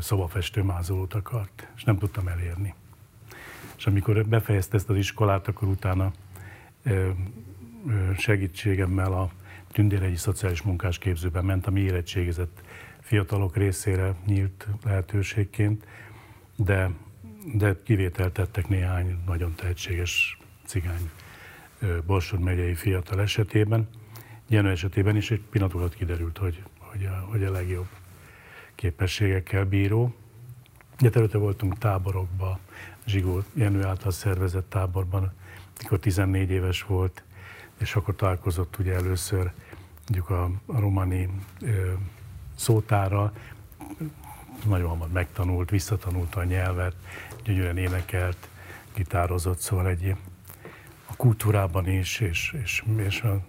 szobafestő 0.00 0.62
mázolót 0.62 1.14
akart, 1.14 1.68
és 1.76 1.84
nem 1.84 1.98
tudtam 1.98 2.28
elérni. 2.28 2.74
És 3.76 3.86
amikor 3.86 4.26
befejezte 4.26 4.76
ezt 4.76 4.90
az 4.90 4.96
iskolát, 4.96 5.48
akkor 5.48 5.68
utána 5.68 6.12
segítségemmel 8.16 9.12
a 9.12 9.30
tündérei 9.76 10.16
szociális 10.16 10.62
munkás 10.62 10.98
képzőben 10.98 11.44
ment, 11.44 11.66
ami 11.66 11.80
érettségizett 11.80 12.60
fiatalok 13.00 13.56
részére 13.56 14.14
nyílt 14.26 14.66
lehetőségként, 14.84 15.86
de, 16.56 16.90
de 17.54 17.76
kivételt 17.84 18.32
tettek 18.32 18.68
néhány 18.68 19.18
nagyon 19.26 19.54
tehetséges 19.54 20.38
cigány 20.64 21.10
Borsod 22.06 22.40
megyei 22.40 22.74
fiatal 22.74 23.20
esetében. 23.20 23.88
Jenő 24.48 24.70
esetében 24.70 25.16
is 25.16 25.30
egy 25.30 25.42
pillanat 25.50 25.74
alatt 25.74 25.94
kiderült, 25.94 26.38
hogy, 26.38 26.62
hogy, 26.78 27.04
a, 27.04 27.26
hogy 27.30 27.44
a 27.44 27.50
legjobb 27.50 27.88
képességekkel 28.74 29.64
bíró. 29.64 30.14
De 30.98 31.10
előtte 31.12 31.38
voltunk 31.38 31.78
táborokba, 31.78 32.58
Zsigó 33.06 33.42
Jenő 33.54 33.84
által 33.84 34.10
szervezett 34.10 34.68
táborban, 34.68 35.32
mikor 35.82 35.98
14 35.98 36.50
éves 36.50 36.82
volt, 36.82 37.24
és 37.78 37.94
akkor 37.94 38.14
találkozott 38.14 38.78
ugye 38.78 38.94
először 38.94 39.52
mondjuk 40.08 40.30
a, 40.30 40.44
a 40.66 40.80
romani 40.80 41.28
ö, 41.60 41.92
szótára, 42.54 43.32
nagyon 44.64 44.88
hamar 44.88 45.08
megtanult, 45.08 45.70
visszatanulta 45.70 46.40
a 46.40 46.44
nyelvet, 46.44 46.94
gyönyörűen 47.44 47.76
énekelt, 47.76 48.48
gitározott, 48.94 49.58
szóval 49.58 49.88
egy 49.88 50.16
a 51.06 51.16
kultúrában 51.16 51.88
is, 51.88 52.20
és, 52.20 52.56
és, 52.62 52.84
és 52.96 53.20
a, 53.20 53.40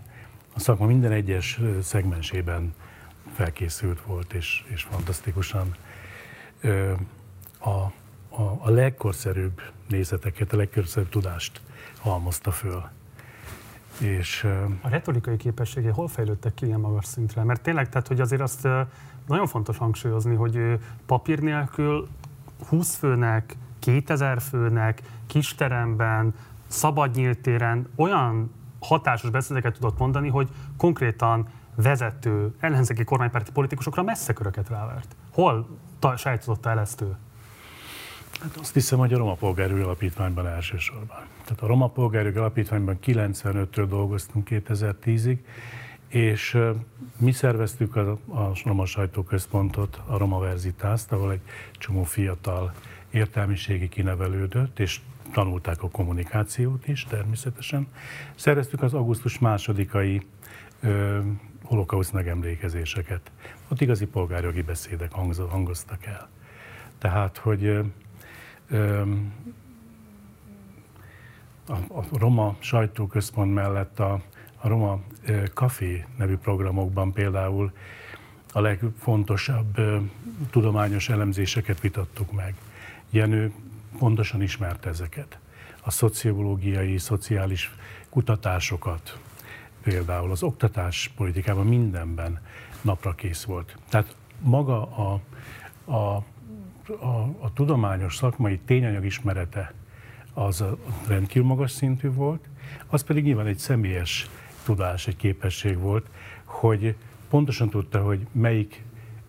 a 0.54 0.60
szakma 0.60 0.86
minden 0.86 1.12
egyes 1.12 1.60
szegmensében 1.82 2.74
felkészült 3.36 4.02
volt, 4.02 4.34
és, 4.34 4.64
és 4.68 4.82
fantasztikusan 4.82 5.76
a, 7.60 7.70
a, 8.30 8.58
a 8.60 8.70
legkorszerűbb 8.70 9.62
nézeteket, 9.88 10.54
a 10.54 10.58
legkorszerűbb 10.58 11.10
tudást 11.10 11.62
halmozta 12.00 12.52
föl. 12.52 12.90
És, 14.00 14.48
a 14.82 14.90
retorikai 14.90 15.38
képességei 15.38 15.92
hol 15.92 16.08
fejlődtek 16.08 16.54
ki 16.54 16.66
ilyen 16.66 16.80
magas 16.80 17.06
szintre? 17.06 17.44
Mert 17.44 17.62
tényleg, 17.62 17.90
tehát, 17.90 18.08
hogy 18.08 18.20
azért 18.20 18.42
azt 18.42 18.68
nagyon 19.28 19.48
fontos 19.48 19.78
hangsúlyozni, 19.78 20.36
hogy 20.36 20.80
papír 21.06 21.40
nélkül 21.40 22.08
20 22.68 22.96
főnek, 22.96 23.56
2000 23.80 24.42
főnek, 24.42 25.02
kisteremben, 25.28 26.34
szabad 26.68 27.16
nyílt 27.16 27.40
téren 27.40 27.88
olyan 27.96 28.52
hatásos 28.80 29.30
beszédeket 29.30 29.74
tudott 29.74 29.98
mondani, 29.98 30.30
hogy 30.30 30.50
konkrétan 30.78 31.48
vezető, 31.76 32.56
ellenzéki 32.60 33.04
kormánypárti 33.04 33.52
politikusokra 33.52 34.04
messze 34.04 34.34
köröket 34.34 34.70
rávert. 34.70 35.16
Hol 35.32 35.68
sajtotta 36.16 36.70
el 36.70 36.80
ezt 36.80 37.02
ő? 37.02 37.16
Hát 38.42 38.58
azt 38.58 38.74
hiszem, 38.74 39.00
hogy 39.00 39.14
a 39.14 39.18
Roma 39.18 39.34
Polgárjogi 39.34 39.82
Alapítványban 39.82 40.48
elsősorban. 40.48 41.26
Tehát 41.44 41.62
a 41.62 41.68
Roma 41.68 41.88
Polgárjogi 41.88 42.38
Alapítványban 42.38 43.00
95-től 43.06 43.86
dolgoztunk 43.90 44.48
2010-ig, 44.52 45.38
és 46.08 46.58
mi 47.18 47.32
szerveztük 47.32 47.96
a, 47.96 48.12
a 48.28 48.52
Roma 48.64 48.86
Sajtóközpontot, 48.86 50.02
a 50.06 50.18
Roma 50.18 50.40
Verzitást, 50.40 51.12
ahol 51.12 51.32
egy 51.32 51.42
csomó 51.72 52.04
fiatal 52.04 52.74
értelmiségi 53.10 53.90
kinevelődött, 53.90 54.80
és 54.80 55.00
tanulták 55.32 55.84
a 55.84 55.90
kommunikációt 55.90 56.88
is 56.88 57.04
természetesen. 57.04 57.88
Szereztük 58.36 58.82
az 58.82 58.94
augusztus 58.94 59.40
másodikai 59.40 60.22
ö, 60.82 61.20
holokauszt 61.64 62.14
megemlékezéseket. 62.14 63.32
Ott 63.68 63.82
igazi 63.82 64.06
polgárjogi 64.06 64.62
beszédek 64.62 65.12
hangoztak 65.50 66.06
el. 66.06 66.30
Tehát, 66.98 67.38
hogy 67.38 67.80
a, 71.68 71.74
a 71.74 72.04
Roma 72.12 72.56
sajtóközpont 72.60 73.54
mellett 73.54 74.00
a, 74.00 74.22
a 74.58 74.68
Roma 74.68 75.00
Café 75.54 76.06
nevű 76.18 76.36
programokban 76.36 77.14
például 77.14 77.72
a 78.54 78.62
legfontosabb 78.62 79.78
tudományos 80.50 81.10
elemzéseket 81.10 81.80
vitattuk 81.80 82.32
meg. 82.32 82.56
Jenő 83.10 83.52
pontosan 83.98 84.42
ismerte 84.42 84.90
ezeket. 84.90 85.40
A 85.82 85.92
szociológiai, 85.92 86.98
szociális 86.98 87.76
kutatásokat, 88.10 89.20
például 89.84 90.32
az 90.32 90.44
oktatás 90.44 91.12
politikában 91.16 91.68
mindenben 91.68 92.42
napra 92.82 93.16
kész 93.16 93.44
volt. 93.44 93.78
Tehát 93.90 94.16
maga 94.40 94.82
a, 94.82 95.22
a, 95.92 96.24
a, 96.90 97.36
a 97.40 97.54
tudományos 97.54 98.16
szakmai 98.16 98.60
tényanyag 98.60 99.06
ismerete 99.06 99.74
az 100.34 100.64
rendkívül 101.08 101.48
magas 101.48 101.72
szintű 101.72 102.12
volt, 102.12 102.50
az 102.88 103.04
pedig 103.04 103.24
nyilván 103.24 103.46
egy 103.46 103.58
személyes 103.58 104.30
tudás, 104.64 105.08
egy 105.08 105.16
képesség 105.16 105.78
volt, 105.78 106.06
hogy 106.44 106.96
pontosan 107.30 107.70
tudta, 107.70 108.04
hogy 108.04 108.28
melyik 108.32 108.84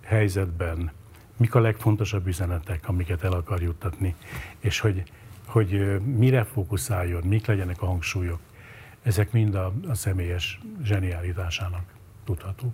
helyzetben 0.05 0.91
mik 1.37 1.55
a 1.55 1.61
legfontosabb 1.61 2.27
üzenetek, 2.27 2.89
amiket 2.89 3.25
el 3.25 3.33
akar 3.33 3.63
juttatni, 3.63 4.15
és 4.59 4.81
hogy, 4.81 5.03
hogy 5.47 6.01
mire 6.05 6.45
fókuszáljon, 6.45 7.23
mik 7.23 7.47
legyenek 7.47 7.83
a 7.83 7.87
hangsúlyok. 7.87 8.41
Ezek 9.03 9.33
mind 9.33 9.55
a, 9.55 9.73
a 9.89 9.95
személyes 9.95 10.61
zseniálitásának 10.83 11.85
tudható. 12.25 12.73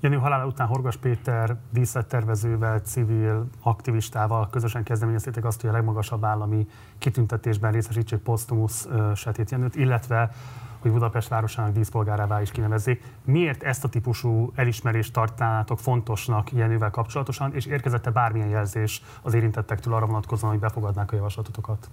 Jenő 0.00 0.16
halála 0.16 0.46
után 0.46 0.66
Horgas 0.66 0.96
Péter 0.96 1.56
díszlettervezővel, 1.70 2.78
civil 2.78 3.48
aktivistával 3.62 4.48
közösen 4.50 4.82
kezdeményezték 4.82 5.44
azt, 5.44 5.60
hogy 5.60 5.70
a 5.70 5.72
legmagasabb 5.72 6.24
állami 6.24 6.66
kitüntetésben 6.98 7.72
részesítsék 7.72 8.18
posztumusz 8.18 8.88
Setét 9.14 9.50
Jenőt, 9.50 9.74
illetve 9.74 10.30
hogy 10.78 10.92
Budapest 10.92 11.28
városának 11.28 11.72
díszpolgárává 11.72 12.40
is 12.40 12.50
kinevezzék. 12.50 13.02
Miért 13.24 13.62
ezt 13.62 13.84
a 13.84 13.88
típusú 13.88 14.52
elismerést 14.54 15.12
tartanátok 15.12 15.78
fontosnak 15.78 16.52
Jenővel 16.52 16.90
kapcsolatosan, 16.90 17.54
és 17.54 17.66
érkezette 17.66 18.10
bármilyen 18.10 18.48
jelzés 18.48 19.02
az 19.22 19.34
érintettektől 19.34 19.94
arra 19.94 20.06
vonatkozóan, 20.06 20.52
hogy 20.52 20.60
befogadnák 20.60 21.12
a 21.12 21.16
javaslatotokat? 21.16 21.90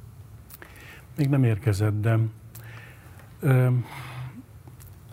Még 1.18 1.30
nem 1.30 1.44
érkezett, 1.44 2.02
de 2.02 2.18
ö, 3.40 3.68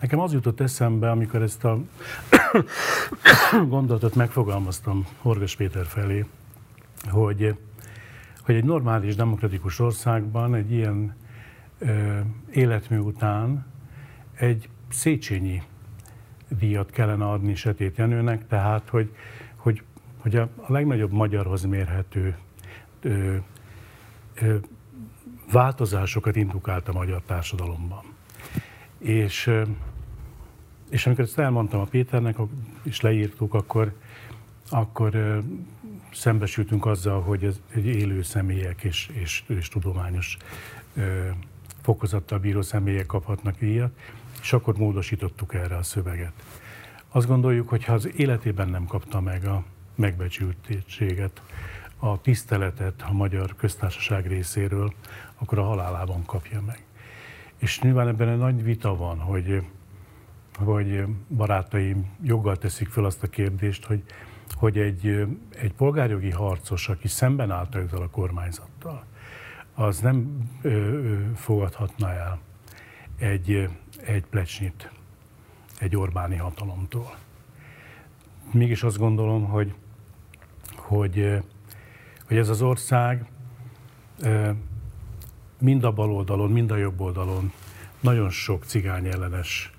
nekem 0.03 0.19
az 0.19 0.33
jutott 0.33 0.59
eszembe, 0.59 1.11
amikor 1.11 1.41
ezt 1.41 1.63
a 1.63 1.79
gondolatot 3.67 4.15
megfogalmaztam 4.15 5.07
Horgas 5.21 5.55
Péter 5.55 5.85
felé, 5.85 6.25
hogy, 7.09 7.57
hogy 8.41 8.55
egy 8.55 8.63
normális 8.63 9.15
demokratikus 9.15 9.79
országban 9.79 10.55
egy 10.55 10.71
ilyen 10.71 11.15
életmű 12.51 12.97
után 12.97 13.65
egy 14.33 14.69
Széchenyi 14.89 15.61
díjat 16.47 16.89
kellene 16.89 17.29
adni 17.29 17.55
Setét 17.55 17.97
Jenőnek, 17.97 18.47
tehát 18.47 18.89
hogy, 18.89 19.15
hogy, 19.55 19.83
hogy 20.17 20.35
a, 20.35 20.41
a 20.41 20.71
legnagyobb 20.71 21.11
magyarhoz 21.11 21.63
mérhető 21.63 22.37
ö, 23.01 23.35
ö, 24.33 24.55
változásokat 25.51 26.35
indukált 26.35 26.87
a 26.87 26.93
magyar 26.93 27.21
társadalomban. 27.25 28.03
És, 28.97 29.51
és 30.93 31.05
amikor 31.05 31.23
ezt 31.23 31.39
elmondtam 31.39 31.79
a 31.79 31.85
Péternek, 31.85 32.37
és 32.83 33.01
leírtuk, 33.01 33.53
akkor, 33.53 33.93
akkor 34.69 35.41
szembesültünk 36.11 36.85
azzal, 36.85 37.21
hogy 37.21 37.43
ez 37.43 37.59
egy 37.73 37.85
élő 37.85 38.21
személyek 38.21 38.83
és, 38.83 39.09
és, 39.13 39.43
és 39.47 39.67
tudományos 39.67 40.37
fokozattal 41.81 42.39
bíró 42.39 42.61
személyek 42.61 43.05
kaphatnak 43.05 43.59
díjat, 43.59 43.91
és 44.41 44.53
akkor 44.53 44.77
módosítottuk 44.77 45.53
erre 45.53 45.75
a 45.75 45.83
szöveget. 45.83 46.33
Azt 47.09 47.27
gondoljuk, 47.27 47.69
hogy 47.69 47.83
ha 47.83 47.93
az 47.93 48.09
életében 48.15 48.69
nem 48.69 48.85
kapta 48.85 49.21
meg 49.21 49.45
a 49.45 49.63
megbecsültséget, 49.95 51.41
a 51.97 52.21
tiszteletet 52.21 53.03
a 53.07 53.13
magyar 53.13 53.55
köztársaság 53.55 54.27
részéről, 54.27 54.93
akkor 55.35 55.59
a 55.59 55.63
halálában 55.63 56.25
kapja 56.25 56.61
meg. 56.61 56.83
És 57.57 57.79
nyilván 57.79 58.07
ebben 58.07 58.29
egy 58.29 58.37
nagy 58.37 58.63
vita 58.63 58.95
van, 58.95 59.19
hogy, 59.19 59.63
hogy 60.57 61.05
barátaim 61.29 62.15
joggal 62.23 62.57
teszik 62.57 62.89
fel 62.89 63.05
azt 63.05 63.23
a 63.23 63.27
kérdést, 63.27 63.85
hogy, 63.85 64.03
hogy 64.53 64.77
egy, 64.77 65.27
egy 65.49 65.73
polgárjogi 65.73 66.31
harcos, 66.31 66.89
aki 66.89 67.07
szemben 67.07 67.51
állt 67.51 67.75
ezzel 67.75 68.01
a 68.01 68.09
kormányzattal, 68.09 69.05
az 69.73 69.99
nem 69.99 70.49
ö, 70.61 70.69
ö, 70.69 71.17
fogadhatna 71.35 72.09
el 72.09 72.39
egy, 73.17 73.69
egy 74.05 74.25
plecsnit 74.25 74.91
egy 75.79 75.95
Orbáni 75.95 76.35
hatalomtól. 76.35 77.15
Mégis 78.51 78.83
azt 78.83 78.97
gondolom, 78.97 79.43
hogy, 79.43 79.73
hogy, 80.75 81.43
hogy 82.27 82.37
ez 82.37 82.49
az 82.49 82.61
ország 82.61 83.25
mind 85.59 85.83
a 85.83 85.91
bal 85.91 86.11
oldalon, 86.11 86.51
mind 86.51 86.71
a 86.71 86.75
jobb 86.75 86.99
oldalon 86.99 87.51
nagyon 87.99 88.29
sok 88.29 88.63
cigány 88.63 89.07
ellenes 89.07 89.72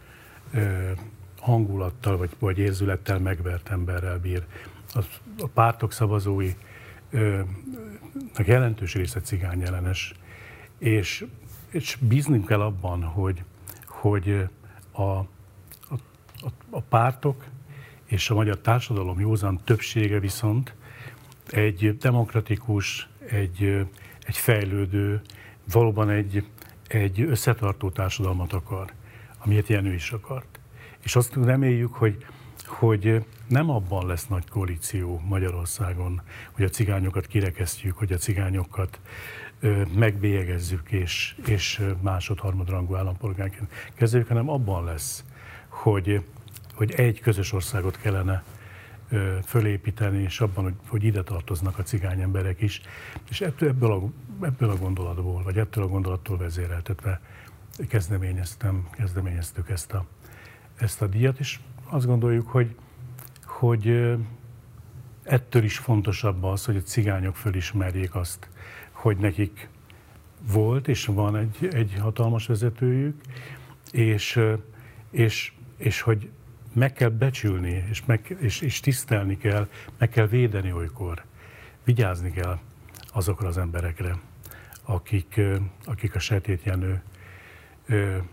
hangulattal 1.40 2.16
vagy, 2.16 2.30
vagy 2.38 2.58
érzülettel 2.58 3.18
megvert 3.18 3.68
emberrel 3.68 4.18
bír. 4.18 4.44
A, 4.94 5.04
a 5.38 5.46
pártok 5.46 5.92
szavazói 5.92 6.54
jelentős 8.44 8.94
része 8.94 9.20
cigány 9.20 9.62
ellenes, 9.62 10.14
és, 10.78 11.26
és 11.70 11.98
bíznunk 12.00 12.46
kell 12.46 12.60
abban, 12.60 13.02
hogy, 13.02 13.42
hogy 13.86 14.48
a, 14.92 15.02
a, 15.02 15.26
a 16.70 16.80
pártok 16.80 17.44
és 18.04 18.30
a 18.30 18.34
magyar 18.34 18.58
társadalom 18.58 19.20
józan 19.20 19.60
többsége 19.64 20.20
viszont 20.20 20.74
egy 21.50 21.96
demokratikus, 21.96 23.08
egy, 23.26 23.86
egy 24.26 24.36
fejlődő, 24.36 25.20
valóban 25.72 26.10
egy, 26.10 26.46
egy 26.88 27.20
összetartó 27.20 27.90
társadalmat 27.90 28.52
akar, 28.52 28.92
amiért 29.44 29.68
Jenő 29.68 29.94
is 29.94 30.10
akart. 30.10 30.60
És 31.02 31.16
azt 31.16 31.34
reméljük, 31.34 31.94
hogy, 31.94 32.26
hogy 32.66 33.24
nem 33.48 33.70
abban 33.70 34.06
lesz 34.06 34.26
nagy 34.26 34.48
koalíció 34.48 35.22
Magyarországon, 35.24 36.22
hogy 36.52 36.64
a 36.64 36.68
cigányokat 36.68 37.26
kirekesztjük, 37.26 37.96
hogy 37.96 38.12
a 38.12 38.16
cigányokat 38.16 39.00
megbélyegezzük 39.94 40.92
és, 40.92 41.36
és 41.46 41.82
másod-harmadrangú 42.00 42.94
állampolgárként 42.94 43.72
kezeljük, 43.94 44.28
hanem 44.28 44.48
abban 44.48 44.84
lesz, 44.84 45.24
hogy, 45.68 46.24
hogy 46.74 46.92
egy 46.92 47.20
közös 47.20 47.52
országot 47.52 47.96
kellene 47.96 48.44
fölépíteni, 49.44 50.22
és 50.22 50.40
abban, 50.40 50.64
hogy, 50.64 50.74
hogy 50.88 51.04
ide 51.04 51.22
tartoznak 51.22 51.78
a 51.78 51.82
cigány 51.82 52.20
emberek 52.20 52.60
is. 52.60 52.80
És 53.30 53.40
ebből, 53.40 53.68
ebből, 53.68 53.92
a, 53.92 54.02
ebből 54.44 54.70
a 54.70 54.76
gondolatból, 54.76 55.42
vagy 55.42 55.58
ettől 55.58 55.84
a 55.84 55.88
gondolattól 55.88 56.36
vezéreltetve 56.36 57.20
kezdeményeztem, 57.88 58.88
kezdeményeztük 58.92 59.70
ezt 59.70 59.92
a, 59.92 60.06
ezt 60.76 61.02
a 61.02 61.06
díjat, 61.06 61.38
és 61.38 61.58
azt 61.84 62.06
gondoljuk, 62.06 62.48
hogy, 62.48 62.74
hogy 63.44 64.16
ettől 65.22 65.64
is 65.64 65.78
fontosabb 65.78 66.44
az, 66.44 66.64
hogy 66.64 66.76
a 66.76 66.82
cigányok 66.82 67.36
fölismerjék 67.36 68.14
azt, 68.14 68.48
hogy 68.90 69.16
nekik 69.16 69.68
volt 70.52 70.88
és 70.88 71.06
van 71.06 71.36
egy, 71.36 71.68
egy 71.72 71.96
hatalmas 72.00 72.46
vezetőjük, 72.46 73.20
és, 73.92 74.40
és, 75.10 75.52
és 75.76 76.00
hogy 76.00 76.30
meg 76.72 76.92
kell 76.92 77.08
becsülni, 77.08 77.84
és, 77.90 78.04
meg, 78.04 78.36
és, 78.40 78.60
és 78.60 78.80
tisztelni 78.80 79.36
kell, 79.36 79.68
meg 79.98 80.08
kell 80.08 80.26
védeni 80.26 80.72
olykor. 80.72 81.24
Vigyázni 81.84 82.30
kell 82.30 82.58
azokra 83.12 83.48
az 83.48 83.58
emberekre, 83.58 84.18
akik, 84.82 85.40
akik 85.84 86.14
a 86.14 86.18
setétjenő 87.86 88.28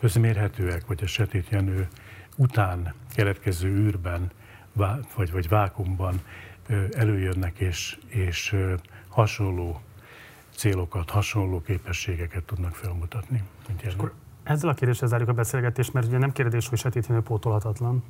közmérhetőek, 0.00 0.86
vagy 0.86 1.02
a 1.02 1.06
setétjenő 1.06 1.88
után 2.36 2.94
keletkező 3.14 3.68
űrben, 3.68 4.30
vagy, 5.14 5.32
vagy 5.32 5.48
vákumban 5.48 6.20
előjönnek, 6.92 7.58
és, 7.58 7.98
és 8.06 8.56
hasonló 9.08 9.80
célokat, 10.54 11.10
hasonló 11.10 11.62
képességeket 11.62 12.44
tudnak 12.44 12.74
felmutatni. 12.74 13.42
Akkor 13.92 14.12
ezzel 14.42 14.70
a 14.70 14.74
kérdéssel 14.74 15.08
zárjuk 15.08 15.28
a 15.28 15.32
beszélgetést, 15.32 15.92
mert 15.92 16.06
ugye 16.06 16.18
nem 16.18 16.32
kérdés, 16.32 16.68
hogy 16.68 16.78
sötétjenő 16.78 17.20
pótolhatatlan. 17.20 18.04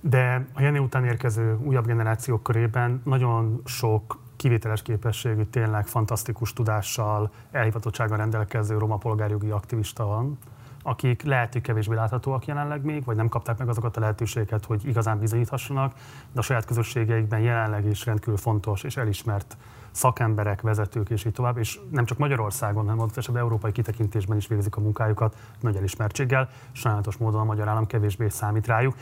De 0.00 0.46
a 0.52 0.60
Jenny 0.60 0.78
után 0.78 1.04
érkező 1.04 1.56
újabb 1.56 1.86
generációk 1.86 2.42
körében 2.42 3.00
nagyon 3.04 3.60
sok 3.64 4.18
kivételes 4.46 4.82
képességű, 4.82 5.42
tényleg 5.42 5.86
fantasztikus 5.86 6.52
tudással, 6.52 7.30
elhivatottsággal 7.50 8.16
rendelkező 8.16 8.78
roma 8.78 8.96
polgárjogi 8.96 9.50
aktivista 9.50 10.06
van, 10.06 10.38
akik 10.82 11.22
lehet, 11.22 11.52
hogy 11.52 11.62
kevésbé 11.62 11.94
láthatóak 11.94 12.46
jelenleg 12.46 12.84
még, 12.84 13.04
vagy 13.04 13.16
nem 13.16 13.28
kapták 13.28 13.58
meg 13.58 13.68
azokat 13.68 13.96
a 13.96 14.00
lehetőségeket, 14.00 14.64
hogy 14.64 14.86
igazán 14.88 15.18
bizonyíthassanak, 15.18 15.94
de 16.32 16.38
a 16.38 16.42
saját 16.42 16.64
közösségeikben 16.64 17.40
jelenleg 17.40 17.84
is 17.84 18.04
rendkívül 18.04 18.36
fontos 18.36 18.82
és 18.82 18.96
elismert 18.96 19.56
szakemberek, 19.90 20.60
vezetők 20.60 21.10
és 21.10 21.24
így 21.24 21.32
tovább, 21.32 21.58
és 21.58 21.80
nem 21.90 22.04
csak 22.04 22.18
Magyarországon, 22.18 22.84
hanem 22.84 23.00
adott 23.00 23.16
esetben 23.16 23.42
európai 23.42 23.72
kitekintésben 23.72 24.36
is 24.36 24.46
végzik 24.46 24.76
a 24.76 24.80
munkájukat 24.80 25.36
nagy 25.60 25.76
elismertséggel. 25.76 26.48
Sajnálatos 26.72 27.16
módon 27.16 27.40
a 27.40 27.44
magyar 27.44 27.68
állam 27.68 27.86
kevésbé 27.86 28.28
számít 28.28 28.66
rájuk. 28.66 28.94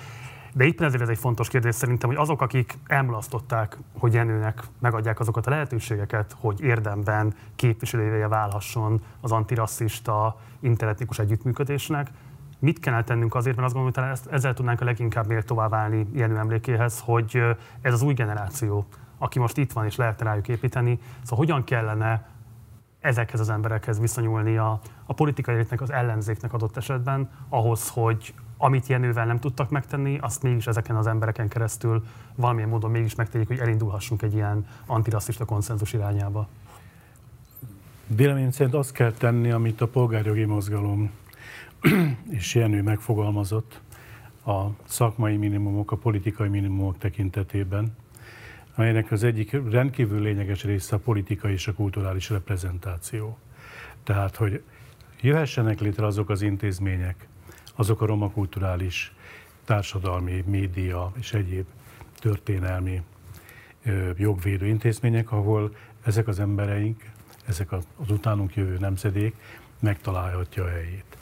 De 0.56 0.64
éppen 0.64 0.86
ezért 0.86 1.02
ez 1.02 1.08
egy 1.08 1.18
fontos 1.18 1.48
kérdés 1.48 1.74
szerintem, 1.74 2.08
hogy 2.08 2.18
azok, 2.18 2.42
akik 2.42 2.78
elmulasztották, 2.86 3.78
hogy 3.98 4.14
Jenőnek 4.14 4.62
megadják 4.78 5.20
azokat 5.20 5.46
a 5.46 5.50
lehetőségeket, 5.50 6.36
hogy 6.38 6.60
érdemben 6.60 7.34
képviselője 7.56 8.28
válhasson 8.28 9.02
az 9.20 9.32
antirasszista 9.32 10.40
interetnikus 10.60 11.18
együttműködésnek, 11.18 12.10
mit 12.58 12.80
kellene 12.80 13.04
tennünk 13.04 13.34
azért, 13.34 13.56
mert 13.56 13.66
azt 13.66 13.74
gondolom, 13.74 13.84
hogy 13.84 13.94
talán 13.94 14.10
ezt, 14.10 14.26
ezzel 14.26 14.54
tudnánk 14.54 14.80
a 14.80 14.84
leginkább 14.84 15.26
méltóvá 15.26 15.68
válni 15.68 16.06
Jenő 16.12 16.36
emlékéhez, 16.36 17.00
hogy 17.00 17.42
ez 17.80 17.92
az 17.92 18.02
új 18.02 18.14
generáció, 18.14 18.86
aki 19.18 19.38
most 19.38 19.56
itt 19.56 19.72
van 19.72 19.84
és 19.84 19.96
lehetne 19.96 20.24
rájuk 20.24 20.48
építeni, 20.48 20.98
szóval 21.22 21.38
hogyan 21.38 21.64
kellene 21.64 22.26
ezekhez 23.00 23.40
az 23.40 23.48
emberekhez 23.48 24.00
viszonyulni 24.00 24.56
a, 24.56 24.80
a 25.06 25.12
politikai 25.12 25.54
életnek, 25.54 25.80
az 25.80 25.92
ellenzéknek 25.92 26.52
adott 26.52 26.76
esetben, 26.76 27.30
ahhoz, 27.48 27.88
hogy 27.88 28.34
amit 28.56 28.86
Jenővel 28.86 29.26
nem 29.26 29.38
tudtak 29.38 29.70
megtenni, 29.70 30.18
azt 30.20 30.42
mégis 30.42 30.66
ezeken 30.66 30.96
az 30.96 31.06
embereken 31.06 31.48
keresztül 31.48 32.04
valamilyen 32.34 32.68
módon 32.68 32.90
mégis 32.90 33.14
megtegyék, 33.14 33.46
hogy 33.46 33.58
elindulhassunk 33.58 34.22
egy 34.22 34.34
ilyen 34.34 34.66
antirasszista 34.86 35.44
konszenzus 35.44 35.92
irányába. 35.92 36.48
Véleményem 38.06 38.50
szerint 38.50 38.74
azt 38.74 38.92
kell 38.92 39.12
tenni, 39.12 39.50
amit 39.50 39.80
a 39.80 39.88
polgárjogi 39.88 40.44
mozgalom 40.44 41.10
és 42.30 42.54
Jenő 42.54 42.82
megfogalmazott 42.82 43.80
a 44.46 44.64
szakmai 44.84 45.36
minimumok, 45.36 45.92
a 45.92 45.96
politikai 45.96 46.48
minimumok 46.48 46.98
tekintetében, 46.98 47.96
amelynek 48.74 49.10
az 49.10 49.22
egyik 49.22 49.56
rendkívül 49.70 50.20
lényeges 50.20 50.64
része 50.64 50.96
a 50.96 50.98
politikai 50.98 51.52
és 51.52 51.68
a 51.68 51.72
kulturális 51.72 52.30
reprezentáció. 52.30 53.38
Tehát, 54.02 54.36
hogy 54.36 54.62
jöhessenek 55.20 55.80
létre 55.80 56.06
azok 56.06 56.28
az 56.28 56.42
intézmények, 56.42 57.28
azok 57.74 58.00
a 58.00 58.06
roma 58.06 58.30
kulturális, 58.30 59.14
társadalmi, 59.64 60.44
média 60.46 61.12
és 61.16 61.32
egyéb 61.32 61.66
történelmi 62.18 63.02
jogvédő 64.16 64.66
intézmények, 64.66 65.32
ahol 65.32 65.76
ezek 66.02 66.28
az 66.28 66.40
embereink, 66.40 67.02
ezek 67.46 67.72
az 67.72 67.84
utánunk 68.08 68.54
jövő 68.54 68.76
nemzedék 68.78 69.34
megtalálhatja 69.78 70.64
a 70.64 70.68
helyét. 70.68 71.16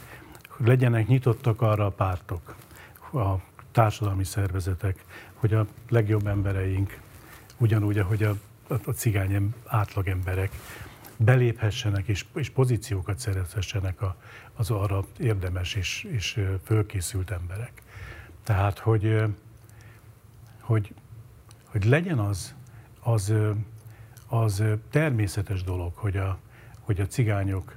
Legyenek 0.56 1.06
nyitottak 1.06 1.60
arra 1.62 1.86
a 1.86 1.90
pártok, 1.90 2.54
a 3.12 3.34
társadalmi 3.72 4.24
szervezetek, 4.24 5.04
hogy 5.34 5.54
a 5.54 5.66
legjobb 5.88 6.26
embereink, 6.26 6.98
ugyanúgy, 7.58 7.98
ahogy 7.98 8.22
a, 8.22 8.34
a, 8.68 8.90
cigány 8.90 9.54
átlag 9.66 10.08
emberek 10.08 10.50
beléphessenek 11.16 12.08
és, 12.08 12.24
és 12.34 12.50
pozíciókat 12.50 13.18
szerezhessenek 13.18 14.02
a, 14.02 14.16
az 14.54 14.70
arra 14.70 15.04
érdemes 15.18 15.74
és, 15.74 16.04
és 16.10 16.44
fölkészült 16.64 17.30
emberek. 17.30 17.82
Tehát, 18.44 18.78
hogy, 18.78 19.22
hogy, 20.60 20.94
hogy 21.64 21.84
legyen 21.84 22.18
az, 22.18 22.54
az, 23.00 23.32
az 24.28 24.62
természetes 24.90 25.62
dolog, 25.62 25.94
hogy 25.94 26.16
a, 26.16 26.38
hogy 26.80 27.00
a 27.00 27.06
cigányok 27.06 27.76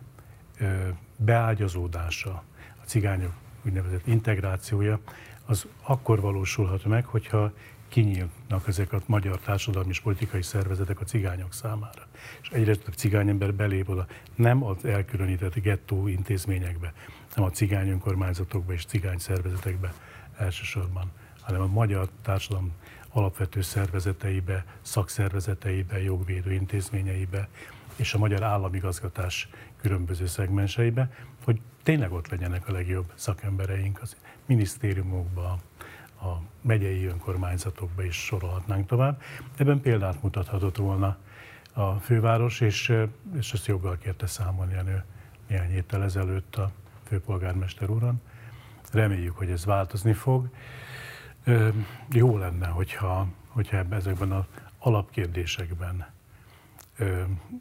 beágyazódása, 1.18 2.44
a 2.82 2.86
cigányok 2.86 3.34
úgynevezett 3.66 4.08
integrációja, 4.08 5.00
az 5.46 5.68
akkor 5.82 6.22
valósulhat 6.22 6.86
meg, 6.86 7.06
hogyha 7.06 7.52
kinyílnak 7.96 8.68
ezek 8.68 8.94
a 8.94 9.02
magyar 9.06 9.40
társadalmi 9.40 9.90
és 9.90 10.00
politikai 10.00 10.42
szervezetek 10.42 11.00
a 11.00 11.04
cigányok 11.04 11.54
számára. 11.54 12.08
És 12.42 12.50
egyre 12.50 12.76
több 12.76 12.94
cigányember 12.94 13.54
belép 13.54 13.90
oda, 13.90 14.06
nem 14.36 14.64
az 14.64 14.86
elkülönített 14.86 15.54
gettó 15.54 16.08
intézményekbe, 16.08 16.94
nem 17.36 17.46
a 17.46 17.50
cigány 17.50 17.90
önkormányzatokba 17.90 18.74
és 18.74 18.86
cigány 18.86 19.18
szervezetekbe 19.18 19.94
elsősorban, 20.38 21.12
hanem 21.42 21.62
a 21.62 21.68
magyar 21.68 22.10
társadalom 22.22 22.72
alapvető 23.10 23.62
szervezeteibe, 23.62 24.66
szakszervezeteibe, 24.82 26.02
jogvédő 26.02 26.54
intézményeibe 26.54 27.48
és 27.96 28.14
a 28.14 28.18
magyar 28.18 28.44
államigazgatás 28.44 29.50
különböző 29.82 30.26
szegmenseibe, 30.26 31.12
hogy 31.44 31.62
tényleg 31.84 32.12
ott 32.12 32.28
legyenek 32.28 32.68
a 32.68 32.72
legjobb 32.72 33.12
szakembereink 33.14 34.02
az 34.02 34.16
minisztériumokban, 34.46 35.62
a 36.26 36.42
megyei 36.62 37.06
önkormányzatokba 37.06 38.04
is 38.04 38.16
sorolhatnánk 38.16 38.88
tovább. 38.88 39.22
Ebben 39.58 39.82
példát 39.82 40.22
mutathatott 40.24 40.78
volna 40.78 41.18
a 41.74 41.94
főváros, 41.94 42.62
és, 42.62 42.94
és 43.38 43.54
ezt 43.54 43.66
joggal 43.66 43.98
kérte 43.98 44.28
számolni 44.28 44.74
ő 44.74 45.04
néhány 45.48 45.70
héttel 45.70 46.04
ezelőtt 46.04 46.56
a 46.56 46.72
főpolgármester 47.04 47.90
úron. 47.90 48.22
Reméljük, 48.92 49.38
hogy 49.38 49.50
ez 49.50 49.66
változni 49.66 50.14
fog. 50.14 50.50
Jó 52.12 52.38
lenne, 52.38 52.68
hogyha, 52.68 53.28
hogyha 53.48 53.84
ezekben 53.90 54.32
az 54.32 54.44
alapkérdésekben 54.80 56.06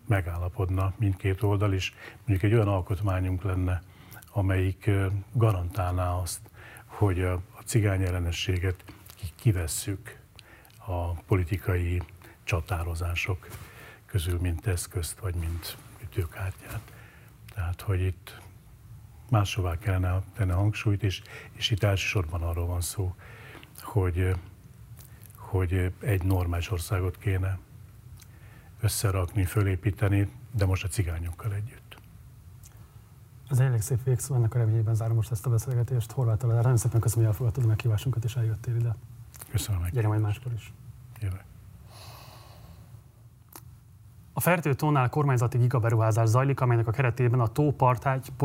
megállapodna 0.06 0.92
mindkét 0.96 1.42
oldal 1.42 1.72
is. 1.72 1.94
Mondjuk 2.16 2.42
egy 2.42 2.54
olyan 2.54 2.68
alkotmányunk 2.68 3.42
lenne, 3.42 3.82
amelyik 4.32 4.90
garantálná 5.32 6.10
azt, 6.10 6.40
hogy 6.86 7.28
cigány 7.64 8.02
ellenességet 8.02 8.84
kivesszük 9.36 10.18
a 10.86 11.12
politikai 11.12 12.02
csatározások 12.44 13.48
közül, 14.06 14.38
mint 14.38 14.66
eszközt, 14.66 15.18
vagy 15.18 15.34
mint 15.34 15.76
ütőkártyát. 16.02 16.92
Tehát, 17.54 17.80
hogy 17.80 18.00
itt 18.00 18.40
máshová 19.30 19.78
kellene 19.78 20.22
tenni 20.36 20.50
a 20.50 20.54
hangsúlyt, 20.54 21.02
és, 21.02 21.22
és 21.52 21.70
itt 21.70 21.82
elsősorban 21.82 22.42
arról 22.42 22.66
van 22.66 22.80
szó, 22.80 23.14
hogy, 23.82 24.34
hogy 25.36 25.92
egy 26.00 26.22
normális 26.22 26.70
országot 26.70 27.18
kéne 27.18 27.58
összerakni, 28.80 29.44
fölépíteni, 29.44 30.28
de 30.50 30.66
most 30.66 30.84
a 30.84 30.88
cigányokkal 30.88 31.52
együtt. 31.52 31.83
Egy 33.50 33.60
elég 33.60 33.80
szép 33.80 34.04
végszó, 34.04 34.34
ennek 34.34 34.54
a 34.54 34.58
reményében 34.58 34.94
zárom 34.94 35.16
most 35.16 35.30
ezt 35.30 35.46
a 35.46 35.50
beszélgetést. 35.50 36.12
Horváth 36.12 36.44
Alá, 36.44 36.54
nagyon 36.54 36.76
szépen 36.76 37.00
köszönöm, 37.00 37.24
hogy 37.24 37.34
elfogadtad 37.34 37.64
a 37.64 37.66
meghívásunkat 37.66 38.24
és 38.24 38.36
eljöttél 38.36 38.76
ide. 38.76 38.94
Köszönöm. 39.50 39.82
Gyere 39.92 40.08
majd 40.08 40.20
máskor 40.20 40.52
is. 40.52 40.72
Jövök. 41.20 41.44
A 44.32 44.40
Fertő 44.40 44.74
tónál 44.74 45.08
kormányzati 45.08 45.58
gigaberuházás 45.58 46.28
zajlik, 46.28 46.60
amelynek 46.60 46.86
a 46.86 46.90
keretében 46.90 47.40
a 47.40 47.46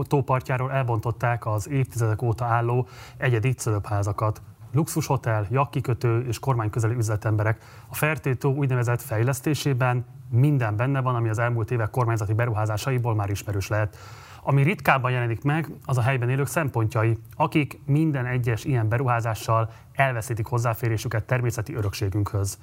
tópartjáról 0.07 0.71
elbontották 0.71 1.45
az 1.45 1.69
évtizedek 1.69 2.21
óta 2.21 2.45
álló 2.45 2.87
egyedi 3.17 3.53
cölöpházakat. 3.53 4.41
Luxushotel, 4.71 5.47
jakkikötő 5.49 6.21
és 6.21 6.39
kormányközeli 6.39 6.95
üzletemberek. 6.95 7.61
A 7.87 7.95
Fertő 7.95 8.37
úgynevezett 8.47 9.01
fejlesztésében 9.01 10.05
minden 10.29 10.75
benne 10.75 11.01
van, 11.01 11.15
ami 11.15 11.29
az 11.29 11.39
elmúlt 11.39 11.71
évek 11.71 11.89
kormányzati 11.89 12.33
beruházásaiból 12.33 13.15
már 13.15 13.29
ismerős 13.29 13.67
lehet. 13.67 13.97
Ami 14.43 14.63
ritkábban 14.63 15.11
jelenik 15.11 15.43
meg, 15.43 15.69
az 15.85 15.97
a 15.97 16.01
helyben 16.01 16.29
élők 16.29 16.47
szempontjai, 16.47 17.17
akik 17.35 17.79
minden 17.85 18.25
egyes 18.25 18.63
ilyen 18.63 18.89
beruházással 18.89 19.71
elveszítik 19.93 20.45
hozzáférésüket 20.45 21.23
természeti 21.23 21.73
örökségünkhöz. 21.75 22.57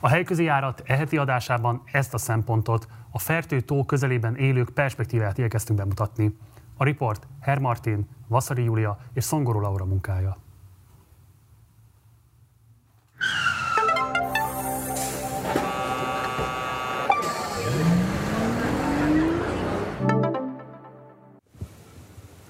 A 0.00 0.08
helyközi 0.08 0.44
járat 0.44 0.82
eheti 0.86 1.16
adásában 1.16 1.82
ezt 1.92 2.14
a 2.14 2.18
szempontot, 2.18 2.88
a 3.10 3.18
Fertő 3.18 3.60
tó 3.60 3.84
közelében 3.84 4.36
élők 4.36 4.68
perspektíváját 4.68 5.38
igyekeztünk 5.38 5.78
bemutatni. 5.78 6.36
A 6.76 6.84
riport 6.84 7.26
Hermartin, 7.40 8.08
Vaszari 8.28 8.62
Júlia 8.62 8.98
és 9.12 9.24
Szongoró 9.24 9.60
Laura 9.60 9.84
munkája. 9.84 10.43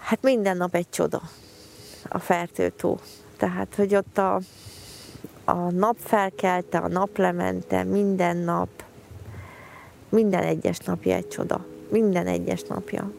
Hát 0.04 0.22
minden 0.22 0.56
nap 0.56 0.74
egy 0.74 0.88
csoda 0.90 1.22
a 2.08 2.18
Fertőtó. 2.18 2.98
Tehát, 3.36 3.74
hogy 3.74 3.94
ott 3.94 4.18
a, 4.18 4.40
a 5.44 5.70
nap 5.70 5.96
felkelte, 5.98 6.78
a 6.78 6.88
nap 6.88 7.16
lemente, 7.16 7.82
minden 7.82 8.36
nap, 8.36 8.68
minden 10.08 10.42
egyes 10.42 10.78
napja 10.78 11.14
egy 11.14 11.28
csoda. 11.28 11.66
Minden 11.88 12.26
egyes 12.26 12.62
napja. 12.62 13.10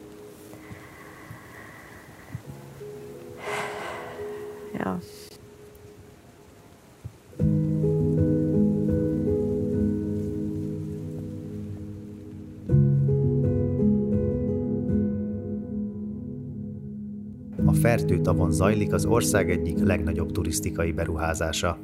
Ja. 4.74 5.00
Fertőtavon 17.86 18.52
zajlik 18.52 18.94
az 18.94 19.06
ország 19.06 19.52
egyik 19.52 19.80
legnagyobb 19.84 20.32
turisztikai 20.32 20.92
beruházása. 20.92 21.78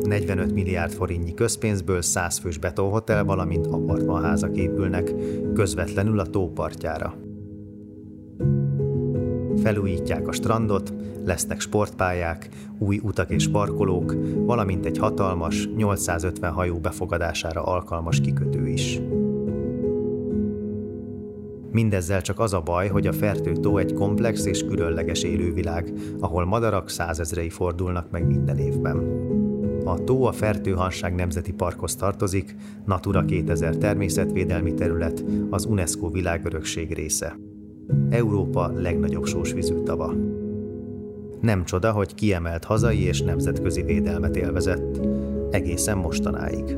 45 0.00 0.52
milliárd 0.52 0.92
forintnyi 0.92 1.34
közpénzből 1.34 2.02
100 2.02 2.38
fős 2.38 2.58
betonhotel, 2.58 3.24
valamint 3.24 3.66
apartmanházak 3.66 4.56
épülnek 4.56 5.12
közvetlenül 5.54 6.18
a 6.18 6.26
tópartjára. 6.26 7.14
Felújítják 9.62 10.28
a 10.28 10.32
strandot, 10.32 10.92
Lesznek 11.24 11.60
sportpályák, 11.60 12.48
új 12.78 13.00
utak 13.02 13.30
és 13.30 13.48
parkolók, 13.48 14.14
valamint 14.34 14.86
egy 14.86 14.98
hatalmas, 14.98 15.68
850 15.76 16.52
hajó 16.52 16.78
befogadására 16.78 17.62
alkalmas 17.62 18.20
kikötő 18.20 18.68
is. 18.68 19.00
Mindezzel 21.74 22.20
csak 22.20 22.38
az 22.38 22.52
a 22.52 22.60
baj, 22.60 22.88
hogy 22.88 23.06
a 23.06 23.12
Fertő-tó 23.12 23.76
egy 23.76 23.92
komplex 23.92 24.44
és 24.44 24.64
különleges 24.64 25.22
élővilág, 25.22 25.92
ahol 26.20 26.44
madarak 26.44 26.90
százezrei 26.90 27.48
fordulnak 27.48 28.10
meg 28.10 28.26
minden 28.26 28.58
évben. 28.58 28.96
A 29.84 30.04
tó 30.04 30.24
a 30.24 30.32
Fertőhanság 30.32 31.14
Nemzeti 31.14 31.52
Parkhoz 31.52 31.94
tartozik, 31.94 32.56
Natura 32.84 33.24
2000 33.24 33.76
természetvédelmi 33.76 34.74
terület, 34.74 35.24
az 35.50 35.64
UNESCO 35.64 36.10
világörökség 36.10 36.92
része. 36.92 37.38
Európa 38.08 38.72
legnagyobb 38.76 39.24
sósvízű 39.24 39.82
tava. 39.82 40.14
Nem 41.40 41.64
csoda, 41.64 41.92
hogy 41.92 42.14
kiemelt 42.14 42.64
hazai 42.64 43.02
és 43.02 43.22
nemzetközi 43.22 43.82
védelmet 43.82 44.36
élvezett, 44.36 45.06
egészen 45.50 45.98
mostanáig. 45.98 46.76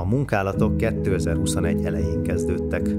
A 0.00 0.04
munkálatok 0.04 0.76
2021 0.76 1.84
elején 1.84 2.22
kezdődtek. 2.22 2.96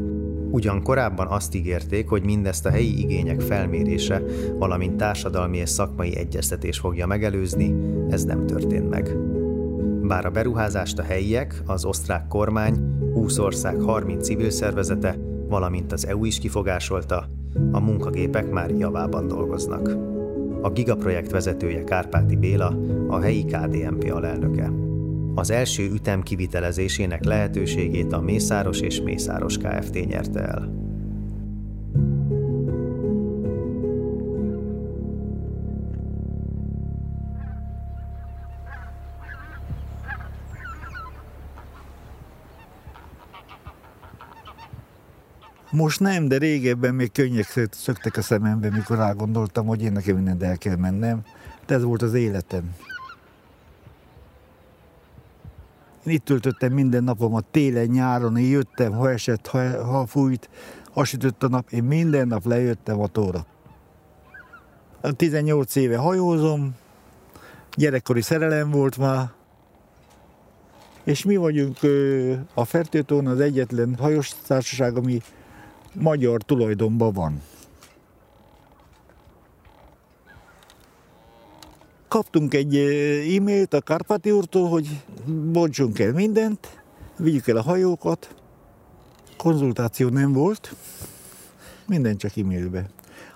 Ugyan 0.51 0.83
korábban 0.83 1.27
azt 1.27 1.55
ígérték, 1.55 2.09
hogy 2.09 2.23
mindezt 2.23 2.65
a 2.65 2.69
helyi 2.69 2.99
igények 2.99 3.41
felmérése, 3.41 4.21
valamint 4.57 4.97
társadalmi 4.97 5.57
és 5.57 5.69
szakmai 5.69 6.17
egyeztetés 6.17 6.79
fogja 6.79 7.07
megelőzni, 7.07 7.75
ez 8.09 8.23
nem 8.23 8.45
történt 8.45 8.89
meg. 8.89 9.17
Bár 10.07 10.25
a 10.25 10.29
beruházást 10.29 10.99
a 10.99 11.03
helyiek, 11.03 11.61
az 11.65 11.85
osztrák 11.85 12.27
kormány, 12.27 12.75
20 13.13 13.37
ország 13.37 13.81
30 13.81 14.25
civil 14.25 14.49
szervezete, 14.49 15.17
valamint 15.49 15.91
az 15.91 16.07
EU 16.07 16.25
is 16.25 16.39
kifogásolta, 16.39 17.29
a 17.71 17.79
munkagépek 17.79 18.51
már 18.51 18.69
javában 18.69 19.27
dolgoznak. 19.27 19.97
A 20.61 20.69
gigaprojekt 20.69 21.31
vezetője 21.31 21.83
Kárpáti 21.83 22.35
Béla, 22.35 22.77
a 23.07 23.19
helyi 23.19 23.45
KDNP 23.45 24.11
alelnöke. 24.13 24.86
Az 25.37 25.49
első 25.49 25.89
ütem 25.91 26.21
kivitelezésének 26.21 27.23
lehetőségét 27.23 28.13
a 28.13 28.21
Mészáros 28.21 28.79
és 28.79 29.01
Mészáros 29.01 29.57
Kft. 29.57 30.05
nyerte 30.05 30.39
el. 30.39 30.71
Most 45.71 45.99
nem, 45.99 46.27
de 46.27 46.37
régebben 46.37 46.95
még 46.95 47.11
könnyek 47.11 47.69
szöktek 47.71 48.17
a 48.17 48.21
szemembe, 48.21 48.69
mikor 48.69 48.97
rágondoltam, 48.97 49.65
hogy 49.65 49.81
én 49.81 49.91
nekem 49.91 50.15
mindent 50.15 50.43
el 50.43 50.57
kell 50.57 50.75
mennem. 50.75 51.21
De 51.65 51.75
ez 51.75 51.83
volt 51.83 52.01
az 52.01 52.13
életem. 52.13 52.75
Én 56.07 56.13
itt 56.13 56.25
töltöttem 56.25 56.73
minden 56.73 57.03
napomat 57.03 57.45
télen, 57.45 57.85
nyáron, 57.85 58.37
én 58.37 58.49
jöttem, 58.49 58.91
ha 58.91 59.11
esett, 59.11 59.47
ha, 59.47 59.83
ha 59.85 60.05
fújt, 60.05 60.49
ha 60.93 61.03
sütött 61.03 61.43
a 61.43 61.47
nap, 61.47 61.69
én 61.69 61.83
minden 61.83 62.27
nap 62.27 62.45
lejöttem 62.45 62.99
a 62.99 63.07
tóra. 63.07 63.45
18 65.15 65.75
éve 65.75 65.97
hajózom, 65.97 66.75
gyerekkori 67.75 68.21
szerelem 68.21 68.71
volt 68.71 68.97
már, 68.97 69.29
és 71.03 71.23
mi 71.23 71.35
vagyunk 71.35 71.77
a 72.53 72.65
Fertőtón 72.65 73.27
az 73.27 73.39
egyetlen 73.39 73.95
hajós 73.99 74.31
társaság, 74.47 74.97
ami 74.97 75.21
magyar 75.93 76.41
tulajdonban 76.41 77.13
van. 77.13 77.41
Kaptunk 82.07 82.53
egy 82.53 82.75
e-mailt 83.37 83.73
a 83.73 83.81
Kárpáti 83.81 84.31
úrtól, 84.31 84.69
hogy 84.69 85.03
bontsunk 85.51 85.99
el 85.99 86.11
mindent, 86.11 86.81
vigyük 87.17 87.47
el 87.47 87.57
a 87.57 87.61
hajókat. 87.61 88.35
Konzultáció 89.37 90.09
nem 90.09 90.33
volt, 90.33 90.75
minden 91.87 92.17
csak 92.17 92.37
e-mailbe. 92.37 92.89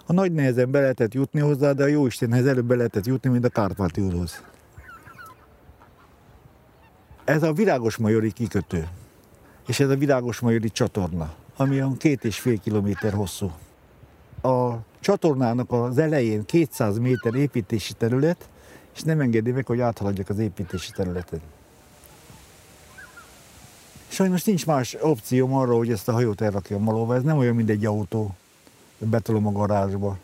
A 0.06 0.14
nagy 0.14 0.32
nehezen 0.32 0.72
be 0.72 0.80
lehetett 0.80 1.14
jutni 1.14 1.40
hozzá, 1.40 1.72
de 1.72 1.84
a 1.84 1.88
jó 1.88 2.06
Istenhez 2.06 2.46
előbb 2.46 2.66
be 2.66 2.76
lehetett 2.76 3.06
jutni, 3.06 3.30
mint 3.30 3.46
a 3.46 3.50
Kárpáti 3.50 4.02
úrhoz. 4.02 4.44
Ez 7.24 7.44
a 7.44 7.54
Virágos 7.54 7.98
Majori 7.98 8.32
kikötő, 8.32 8.88
és 9.68 9.80
ez 9.80 9.90
a 9.90 9.96
Virágos 9.96 10.40
Majori 10.40 10.70
csatorna, 10.70 11.34
ami 11.56 11.76
olyan 11.76 11.98
két 11.98 12.24
és 12.24 12.40
fél 12.40 12.60
kilométer 12.60 13.14
hosszú. 13.14 13.52
A 14.42 14.76
csatornának 15.00 15.72
az 15.72 15.98
elején 15.98 16.46
200 16.46 16.98
méter 16.98 17.36
építési 17.36 17.94
terület, 17.94 18.50
és 18.96 19.02
nem 19.02 19.20
engedi 19.20 19.52
meg, 19.52 19.66
hogy 19.66 19.80
áthaladjak 19.80 20.30
az 20.30 20.40
építési 20.40 20.92
területen. 20.92 21.42
Sajnos 24.08 24.44
nincs 24.44 24.66
más 24.66 24.98
opcióm 25.02 25.54
arra, 25.54 25.76
hogy 25.76 25.92
ezt 25.92 26.08
a 26.08 26.12
hajót 26.12 26.42
elrakjam 26.42 26.84
valóban. 26.84 27.16
Ez 27.16 27.24
nem 27.24 27.38
olyan, 27.38 27.56
mint 27.56 27.70
egy 27.70 27.86
autó. 27.86 28.36
Betolom 28.98 29.48
a 29.48 29.52
garázsba. 29.52 30.18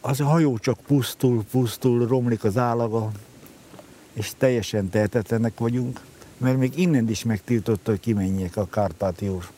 Az 0.00 0.20
a 0.20 0.24
hajó 0.24 0.58
csak 0.58 0.78
pusztul, 0.86 1.44
pusztul, 1.50 2.06
romlik 2.06 2.44
az 2.44 2.56
állaga, 2.56 3.10
és 4.12 4.32
teljesen 4.38 4.88
tehetetlenek 4.88 5.58
vagyunk, 5.58 6.00
mert 6.36 6.58
még 6.58 6.78
innen 6.78 7.08
is 7.08 7.24
megtiltotta, 7.24 7.90
hogy 7.90 8.00
kimenjek 8.00 8.56
a 8.56 8.66
Kárpáti 8.66 9.28
úr. 9.28 9.48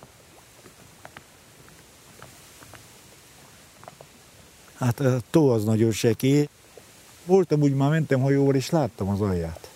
Hát 4.74 5.00
a 5.00 5.20
tó 5.30 5.50
az 5.50 5.64
nagyon 5.64 5.90
sekély. 5.90 6.48
Voltam 7.24 7.60
úgy, 7.60 7.74
már 7.74 7.90
mentem 7.90 8.20
hajóval, 8.20 8.54
és 8.54 8.70
láttam 8.70 9.08
az 9.08 9.20
alját. 9.20 9.70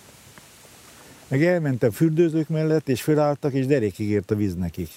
Meg 1.29 1.45
elmentem 1.45 1.91
fürdőzők 1.91 2.49
mellett, 2.49 2.89
és 2.89 3.03
felálltak, 3.03 3.53
és 3.53 3.67
derékig 3.67 4.09
ért 4.09 4.31
a 4.31 4.35
víz 4.35 4.55
nekik. 4.55 4.91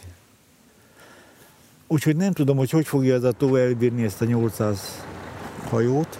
Úgyhogy 1.87 2.15
nem 2.15 2.33
tudom, 2.33 2.57
hogy 2.57 2.69
hogy 2.69 2.87
fogja 2.87 3.15
ez 3.15 3.23
a 3.23 3.31
tó 3.31 3.55
elbírni 3.55 4.03
ezt 4.03 4.21
a 4.21 4.25
800 4.25 5.05
hajót. 5.69 6.19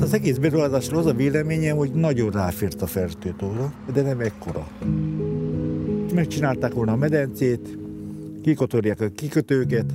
Az 0.00 0.12
egész 0.12 0.36
beruházásról 0.36 0.98
az 0.98 1.06
a 1.06 1.14
véleményem, 1.14 1.76
hogy 1.76 1.90
nagyon 1.90 2.30
ráfért 2.30 2.82
a 2.82 2.86
fertőtóra, 2.86 3.72
de 3.92 4.02
nem 4.02 4.20
ekkora. 4.20 4.68
Megcsinálták 6.14 6.72
volna 6.72 6.92
a 6.92 6.96
medencét, 6.96 7.81
kikotorják 8.42 9.00
a 9.00 9.08
kikötőket, 9.08 9.94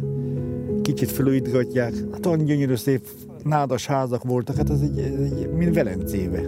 kicsit 0.81 1.11
felújítgatják. 1.11 1.93
Hát 2.11 2.25
olyan 2.25 2.45
gyönyörű 2.45 2.75
szép 2.75 3.07
nádas 3.43 3.85
házak 3.85 4.23
voltak, 4.23 4.55
hát 4.55 4.69
az 4.69 4.81
egy, 4.81 4.99
egy 4.99 5.49
mint 5.57 5.75
Velencébe. 5.75 6.41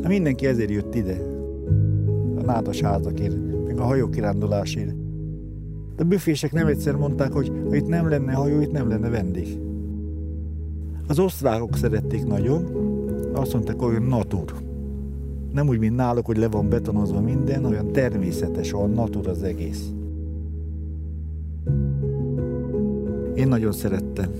Hát 0.00 0.08
mindenki 0.08 0.46
ezért 0.46 0.70
jött 0.70 0.94
ide. 0.94 1.16
A 2.36 2.42
nádas 2.42 2.80
házakért, 2.80 3.36
meg 3.66 3.78
a 3.78 3.82
hajókirándulásért. 3.82 4.94
De 5.96 6.02
a 6.02 6.06
büfések 6.06 6.52
nem 6.52 6.66
egyszer 6.66 6.94
mondták, 6.94 7.32
hogy 7.32 7.52
ha 7.68 7.74
itt 7.74 7.86
nem 7.86 8.08
lenne 8.08 8.32
hajó, 8.32 8.60
itt 8.60 8.72
nem 8.72 8.88
lenne 8.88 9.08
vendég. 9.08 9.58
Az 11.06 11.18
osztrákok 11.18 11.76
szerették 11.76 12.26
nagyon, 12.26 12.66
azt 13.34 13.52
mondták, 13.52 13.82
olyan 13.82 14.02
natur. 14.02 14.54
Nem 15.52 15.68
úgy, 15.68 15.78
mint 15.78 15.96
náluk, 15.96 16.26
hogy 16.26 16.36
le 16.36 16.48
van 16.48 16.68
betonozva 16.68 17.20
minden, 17.20 17.64
olyan 17.64 17.92
természetes, 17.92 18.72
olyan 18.72 18.90
natur 18.90 19.28
az 19.28 19.42
egész. 19.42 19.90
Én 23.34 23.48
nagyon 23.48 23.72
szerettem. 23.72 24.30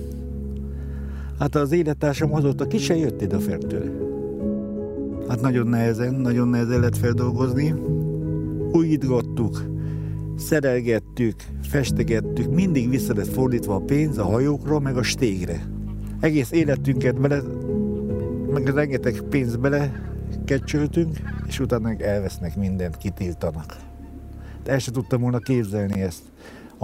Hát 1.38 1.54
az 1.54 1.72
élettársam 1.72 2.34
azóta 2.34 2.66
ki 2.66 2.78
se 2.78 2.96
jött 2.96 3.22
ide 3.22 3.38
fertőre. 3.38 3.90
Hát 5.28 5.40
nagyon 5.40 5.66
nehezen, 5.66 6.14
nagyon 6.14 6.48
nehezen 6.48 6.80
lett 6.80 6.96
feldolgozni. 6.96 7.74
Újítgattuk, 8.72 9.64
szerelgettük, 10.36 11.34
festegettük, 11.62 12.54
mindig 12.54 12.90
vissza 12.90 13.14
lett 13.14 13.32
fordítva 13.32 13.74
a 13.74 13.80
pénz 13.80 14.18
a 14.18 14.24
hajókra, 14.24 14.78
meg 14.78 14.96
a 14.96 15.02
stégre. 15.02 15.66
Egész 16.20 16.50
életünket 16.50 17.20
bele, 17.20 17.42
meg 18.52 18.66
rengeteg 18.66 19.20
pénzt 19.20 19.60
bele 19.60 20.12
kecsöltünk, 20.44 21.16
és 21.46 21.60
utána 21.60 21.94
elvesznek 21.98 22.56
mindent, 22.56 22.96
kitiltanak. 22.96 23.76
De 24.62 24.72
el 24.72 24.78
sem 24.78 24.92
tudtam 24.92 25.20
volna 25.20 25.38
képzelni 25.38 26.00
ezt 26.00 26.22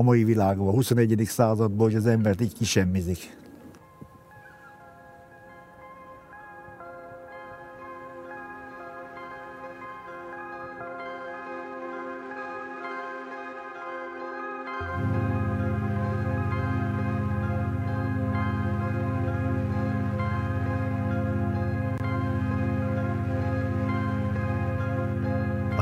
a 0.00 0.02
mai 0.02 0.24
világban, 0.24 0.68
a 0.68 0.70
21. 0.70 1.22
században, 1.24 1.86
hogy 1.86 1.94
az 1.94 2.06
embert 2.06 2.40
így 2.40 2.54
kisemmizik. 2.54 3.38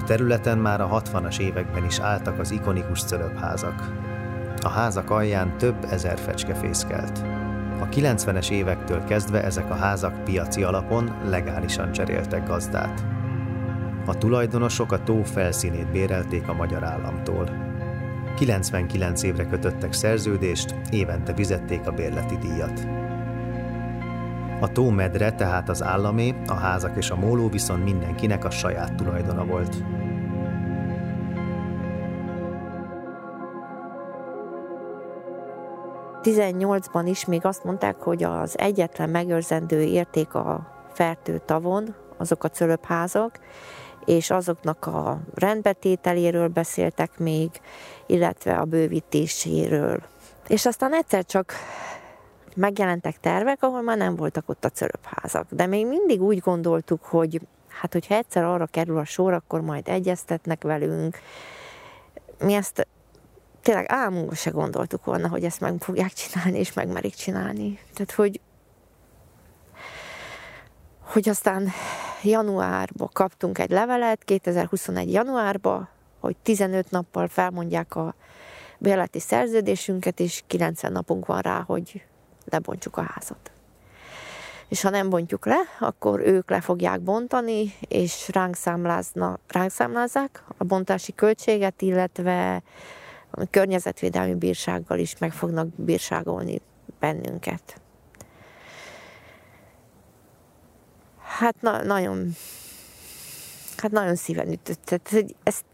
területen 0.09 0.59
már 0.59 0.81
a 0.81 0.89
60-as 0.89 1.39
években 1.39 1.85
is 1.85 1.99
álltak 1.99 2.39
az 2.39 2.51
ikonikus 2.51 3.03
cölöpházak. 3.03 4.08
A 4.69 4.71
házak 4.71 5.11
alján 5.11 5.59
több 5.59 5.87
ezer 5.91 6.19
fecske 6.19 6.55
fészkelt. 6.55 7.19
A 7.81 7.89
90-es 7.89 8.51
évektől 8.51 9.05
kezdve 9.05 9.45
ezek 9.45 9.71
a 9.71 9.75
házak 9.75 10.25
piaci 10.25 10.63
alapon 10.63 11.13
legálisan 11.25 11.93
cseréltek 11.93 12.47
gazdát. 12.47 13.05
A 14.07 14.19
tulajdonosok 14.19 14.93
a 14.93 15.03
tó 15.03 15.23
felszínét 15.23 15.91
bérelték 15.91 16.49
a 16.49 16.55
magyar 16.55 16.85
államtól. 16.85 17.51
99 18.37 19.23
évre 19.23 19.47
kötöttek 19.47 19.93
szerződést, 19.93 20.75
évente 20.91 21.35
fizették 21.35 21.87
a 21.87 21.93
bérleti 21.93 22.37
díjat. 22.37 22.87
A 24.61 24.73
tó 24.73 24.91
medre, 24.91 25.33
tehát 25.33 25.69
az 25.69 25.83
államé, 25.83 26.35
a 26.47 26.55
házak 26.55 26.97
és 26.97 27.11
a 27.11 27.17
móló 27.17 27.49
viszont 27.49 27.85
mindenkinek 27.85 28.45
a 28.45 28.51
saját 28.51 28.95
tulajdona 28.95 29.45
volt. 29.45 29.85
18-ban 36.23 37.03
is 37.05 37.25
még 37.25 37.45
azt 37.45 37.65
mondták, 37.65 37.97
hogy 37.97 38.23
az 38.23 38.59
egyetlen 38.59 39.11
megőrzendő 39.11 39.81
érték 39.81 40.35
a 40.35 40.77
fertő 40.93 41.41
tavon, 41.45 41.95
azok 42.17 42.45
a 42.45 42.49
cölöpházak, 42.49 43.39
és 44.05 44.31
azoknak 44.31 44.87
a 44.87 45.21
rendbetételéről 45.35 46.49
beszéltek 46.49 47.19
még, 47.19 47.51
illetve 48.07 48.57
a 48.57 48.65
bővítéséről. 48.65 50.03
És 50.49 50.67
aztán 50.67 50.95
egyszer 50.95 51.25
csak 51.25 51.53
megjelentek 52.57 53.21
tervek, 53.21 53.63
ahol 53.63 53.83
már 53.83 53.97
nem 53.97 54.17
voltak 54.17 54.49
ott 54.49 54.65
a 54.65 54.69
cölöpházak. 54.69 55.47
De 55.51 55.67
még 55.67 55.87
mindig 55.87 56.23
úgy 56.23 56.39
gondoltuk, 56.39 57.05
hogy 57.05 57.41
hát 57.69 57.93
hogyha 57.93 58.15
egyszer 58.15 58.45
arra 58.45 58.67
kerül 58.67 58.99
a 58.99 59.05
sor, 59.05 59.33
akkor 59.33 59.61
majd 59.61 59.89
egyeztetnek 59.89 60.63
velünk. 60.63 61.19
Mi 62.39 62.53
ezt 62.53 62.87
tényleg 63.69 63.93
álmunkban 63.93 64.35
se 64.35 64.51
gondoltuk 64.51 65.05
volna, 65.05 65.29
hogy 65.29 65.45
ezt 65.45 65.61
meg 65.61 65.75
fogják 65.79 66.13
csinálni, 66.13 66.59
és 66.59 66.73
megmerik 66.73 67.15
csinálni. 67.15 67.79
Tehát, 67.95 68.13
hogy 68.13 68.41
hogy 71.01 71.29
aztán 71.29 71.69
januárban 72.23 73.09
kaptunk 73.13 73.59
egy 73.59 73.71
levelet, 73.71 74.25
2021 74.25 75.13
januárban, 75.13 75.89
hogy 76.21 76.37
15 76.43 76.91
nappal 76.91 77.29
felmondják 77.29 77.97
a 77.97 78.15
bérleti 78.79 79.21
szerződésünket, 79.21 80.21
és 80.21 80.43
90 80.47 80.93
napunk 80.93 81.27
van 81.27 81.41
rá, 81.41 81.63
hogy 81.67 82.05
lebontsuk 82.45 82.97
a 82.97 83.03
házat. 83.03 83.51
És 84.69 84.83
ha 84.83 84.91
nem 84.91 85.09
bontjuk 85.11 85.47
le, 85.47 85.61
akkor 85.81 86.21
ők 86.21 86.51
le 86.51 86.61
fogják 86.61 87.01
bontani, 87.01 87.75
és 87.81 88.29
ránk, 88.33 88.55
számlázna, 88.55 89.39
ránk 89.49 89.71
számlázzák 89.71 90.45
a 90.57 90.65
bontási 90.65 91.15
költséget, 91.15 91.83
illetve 91.83 92.63
a 93.31 93.47
környezetvédelmi 93.51 94.35
bírsággal 94.35 94.99
is 94.99 95.19
meg 95.19 95.33
fognak 95.33 95.67
bírságolni 95.75 96.61
bennünket. 97.01 97.81
Hát 101.19 101.61
na, 101.61 101.83
nagyon, 101.83 102.35
hát 103.77 103.91
nagyon 103.91 104.17
szíven 104.17 104.53
ütött. 104.53 104.85
Tehát, 104.85 105.09
hogy 105.09 105.37
ezt 105.43 105.65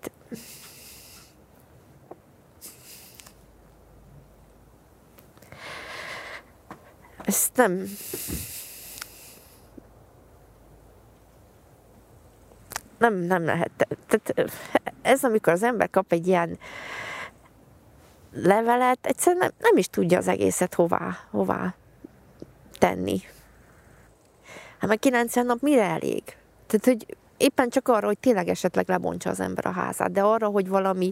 ezt 7.25 7.57
nem 7.57 7.87
nem, 12.99 13.15
nem 13.15 13.45
lehet. 13.45 13.71
Tehát 14.07 14.53
ez, 15.03 15.25
amikor 15.25 15.53
az 15.53 15.63
ember 15.63 15.91
kap 15.91 16.13
egy 16.13 16.27
ilyen 16.27 16.59
levelet, 18.35 18.99
egyszerűen 19.07 19.39
nem, 19.39 19.51
nem 19.59 19.77
is 19.77 19.87
tudja 19.87 20.19
az 20.19 20.29
egészet 20.29 20.75
hová, 20.75 21.19
hová 21.31 21.75
tenni. 22.79 23.21
Hát 24.79 24.89
meg 24.89 24.99
90 24.99 25.47
nap 25.47 25.61
mire 25.61 25.85
elég? 25.85 26.23
Tehát, 26.67 26.85
hogy 26.85 27.17
éppen 27.37 27.69
csak 27.69 27.89
arra, 27.89 28.07
hogy 28.07 28.19
tényleg 28.19 28.49
esetleg 28.49 28.89
lebontsa 28.89 29.31
az 29.31 29.41
ember 29.41 29.67
a 29.67 29.71
házát, 29.71 30.13
de 30.13 30.23
arra, 30.23 30.47
hogy 30.47 30.69
valami 30.69 31.11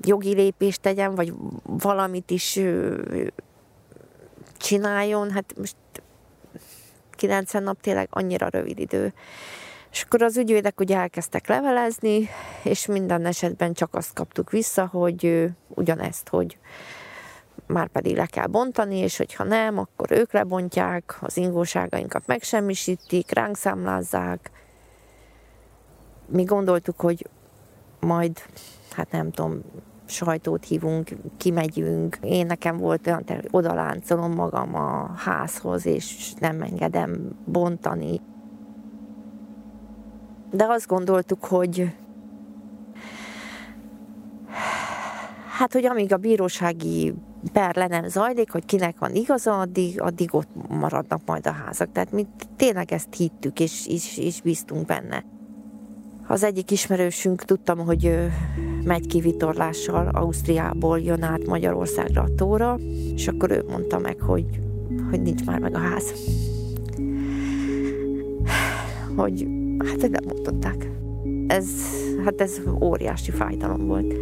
jogi 0.00 0.34
lépést 0.34 0.80
tegyen, 0.80 1.14
vagy 1.14 1.32
valamit 1.62 2.30
is 2.30 2.60
csináljon, 4.56 5.30
hát 5.30 5.54
most 5.58 5.76
90 7.10 7.62
nap 7.62 7.80
tényleg 7.80 8.08
annyira 8.10 8.48
rövid 8.48 8.78
idő. 8.78 9.12
És 9.96 10.02
akkor 10.02 10.22
az 10.22 10.36
ügyvédek 10.36 10.80
ugye 10.80 10.96
elkezdtek 10.96 11.48
levelezni, 11.48 12.28
és 12.62 12.86
minden 12.86 13.26
esetben 13.26 13.72
csak 13.72 13.94
azt 13.94 14.14
kaptuk 14.14 14.50
vissza, 14.50 14.86
hogy 14.86 15.50
ugyanezt, 15.68 16.28
hogy 16.28 16.58
már 17.66 17.88
pedig 17.88 18.16
le 18.16 18.26
kell 18.26 18.46
bontani, 18.46 18.98
és 18.98 19.16
hogyha 19.16 19.44
nem, 19.44 19.78
akkor 19.78 20.10
ők 20.10 20.32
lebontják, 20.32 21.18
az 21.20 21.36
ingóságainkat 21.36 22.26
megsemmisítik, 22.26 23.32
ránk 23.32 23.56
számlázzák. 23.56 24.50
Mi 26.26 26.44
gondoltuk, 26.44 27.00
hogy 27.00 27.28
majd, 28.00 28.42
hát 28.90 29.10
nem 29.10 29.30
tudom, 29.30 29.62
sajtót 30.06 30.64
hívunk, 30.64 31.08
kimegyünk. 31.36 32.18
Én 32.22 32.46
nekem 32.46 32.76
volt 32.76 33.06
olyan, 33.06 33.22
hogy 33.26 33.48
odaláncolom 33.50 34.32
magam 34.32 34.74
a 34.74 35.10
házhoz, 35.16 35.86
és 35.86 36.32
nem 36.38 36.62
engedem 36.62 37.38
bontani 37.44 38.20
de 40.50 40.64
azt 40.68 40.86
gondoltuk, 40.86 41.44
hogy 41.44 41.92
hát, 45.58 45.72
hogy 45.72 45.84
amíg 45.84 46.12
a 46.12 46.16
bírósági 46.16 47.14
per 47.52 47.76
le 47.76 47.86
nem 47.86 48.08
zajlik, 48.08 48.50
hogy 48.50 48.64
kinek 48.64 48.98
van 48.98 49.14
igaza, 49.14 49.60
addig, 49.60 50.00
addig 50.00 50.34
ott 50.34 50.48
maradnak 50.68 51.20
majd 51.26 51.46
a 51.46 51.50
házak. 51.50 51.92
Tehát 51.92 52.12
mi 52.12 52.26
tényleg 52.56 52.92
ezt 52.92 53.14
hittük, 53.14 53.60
és, 53.60 53.86
és, 53.86 54.18
és 54.18 54.40
bíztunk 54.40 54.86
benne. 54.86 55.24
Az 56.26 56.42
egyik 56.42 56.70
ismerősünk 56.70 57.44
tudtam, 57.44 57.78
hogy 57.78 58.30
megy 58.84 59.06
ki 59.06 59.20
vitorlással 59.20 60.08
Ausztriából, 60.08 61.00
jön 61.00 61.22
át 61.22 61.46
Magyarországra 61.46 62.22
a 62.22 62.34
tóra, 62.36 62.78
és 63.14 63.28
akkor 63.28 63.50
ő 63.50 63.64
mondta 63.68 63.98
meg, 63.98 64.20
hogy, 64.20 64.46
hogy 65.10 65.22
nincs 65.22 65.44
már 65.44 65.58
meg 65.58 65.74
a 65.74 65.78
ház. 65.78 66.12
Hogy 69.16 69.65
Hát 69.78 70.10
nem 70.10 70.24
mondották. 70.26 70.90
Ez, 71.46 71.68
hát 72.24 72.40
ez 72.40 72.60
óriási 72.80 73.30
fájdalom 73.30 73.86
volt. 73.86 74.14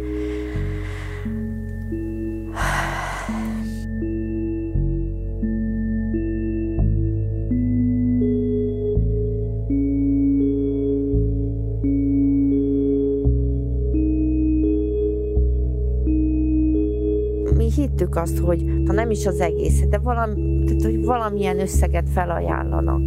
Hittük 17.75 18.15
azt, 18.15 18.37
hogy 18.37 18.63
ha 18.85 18.93
nem 18.93 19.11
is 19.11 19.25
az 19.25 19.39
egész, 19.39 19.85
de 19.89 19.97
valami, 19.97 20.63
tehát, 20.65 20.81
hogy 20.81 21.05
valamilyen 21.05 21.59
összeget 21.59 22.09
felajánlanak 22.09 23.01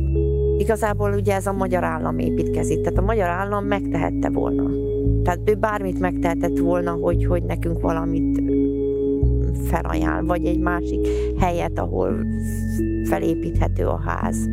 Igazából 0.58 1.12
ugye 1.12 1.34
ez 1.34 1.46
a 1.46 1.52
magyar 1.52 1.84
állam 1.84 2.18
építkezik, 2.18 2.80
tehát 2.80 2.98
a 2.98 3.02
magyar 3.02 3.28
állam 3.28 3.64
megtehette 3.64 4.30
volna. 4.30 4.70
Tehát 5.22 5.50
ő 5.50 5.54
bármit 5.54 5.98
megtehetett 5.98 6.58
volna, 6.58 6.90
hogy, 6.90 7.24
hogy 7.24 7.42
nekünk 7.42 7.80
valamit 7.80 8.42
felajánl, 9.64 10.26
vagy 10.26 10.44
egy 10.46 10.58
másik 10.58 11.06
helyet, 11.38 11.78
ahol 11.78 12.26
felépíthető 13.04 13.86
a 13.86 14.00
ház. 14.06 14.48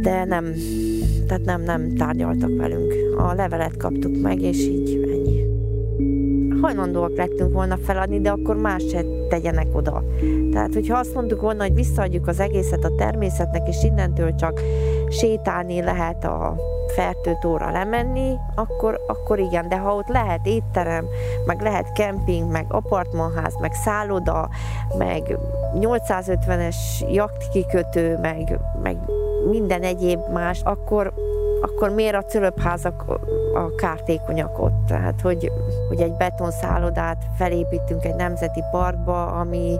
De 0.00 0.24
nem, 0.24 0.44
tehát 1.26 1.44
nem, 1.44 1.62
nem 1.62 1.94
tárgyaltak 1.94 2.56
velünk. 2.56 2.94
A 3.16 3.34
levelet 3.34 3.76
kaptuk 3.76 4.20
meg, 4.20 4.42
és 4.42 4.58
így. 4.58 5.09
Hajlandóak 6.60 7.16
lettünk 7.16 7.52
volna 7.52 7.76
feladni, 7.76 8.20
de 8.20 8.30
akkor 8.30 8.56
más 8.56 8.82
se 8.90 9.04
tegyenek 9.28 9.66
oda. 9.72 10.02
Tehát, 10.52 10.74
hogyha 10.74 10.98
azt 10.98 11.14
mondtuk 11.14 11.40
volna, 11.40 11.62
hogy 11.62 11.74
visszaadjuk 11.74 12.26
az 12.26 12.40
egészet 12.40 12.84
a 12.84 12.94
természetnek, 12.94 13.68
és 13.68 13.84
innentől 13.84 14.34
csak 14.34 14.60
sétálni 15.08 15.82
lehet 15.82 16.24
a 16.24 16.56
fertőtóra 16.90 17.70
lemenni, 17.70 18.34
akkor, 18.54 19.00
akkor 19.06 19.38
igen, 19.38 19.68
de 19.68 19.78
ha 19.78 19.94
ott 19.94 20.08
lehet 20.08 20.46
étterem, 20.46 21.06
meg 21.46 21.60
lehet 21.60 21.92
kemping, 21.92 22.50
meg 22.50 22.66
apartmanház, 22.68 23.56
meg 23.60 23.72
szálloda, 23.72 24.48
meg 24.98 25.38
850-es 25.74 26.76
jachtkikötő, 27.12 28.18
meg, 28.18 28.60
meg 28.82 28.96
minden 29.50 29.82
egyéb 29.82 30.20
más, 30.32 30.60
akkor, 30.64 31.12
akkor 31.80 31.94
miért 31.94 32.14
a 32.14 32.22
cölöpházak 32.22 33.04
a 33.54 33.74
kártékonyak 33.74 34.58
ott? 34.58 34.86
Tehát, 34.86 35.20
hogy, 35.20 35.50
hogy 35.88 36.00
egy 36.00 36.12
betonszállodát 36.12 37.24
felépítünk 37.36 38.04
egy 38.04 38.14
nemzeti 38.14 38.62
parkba, 38.70 39.26
ami, 39.26 39.76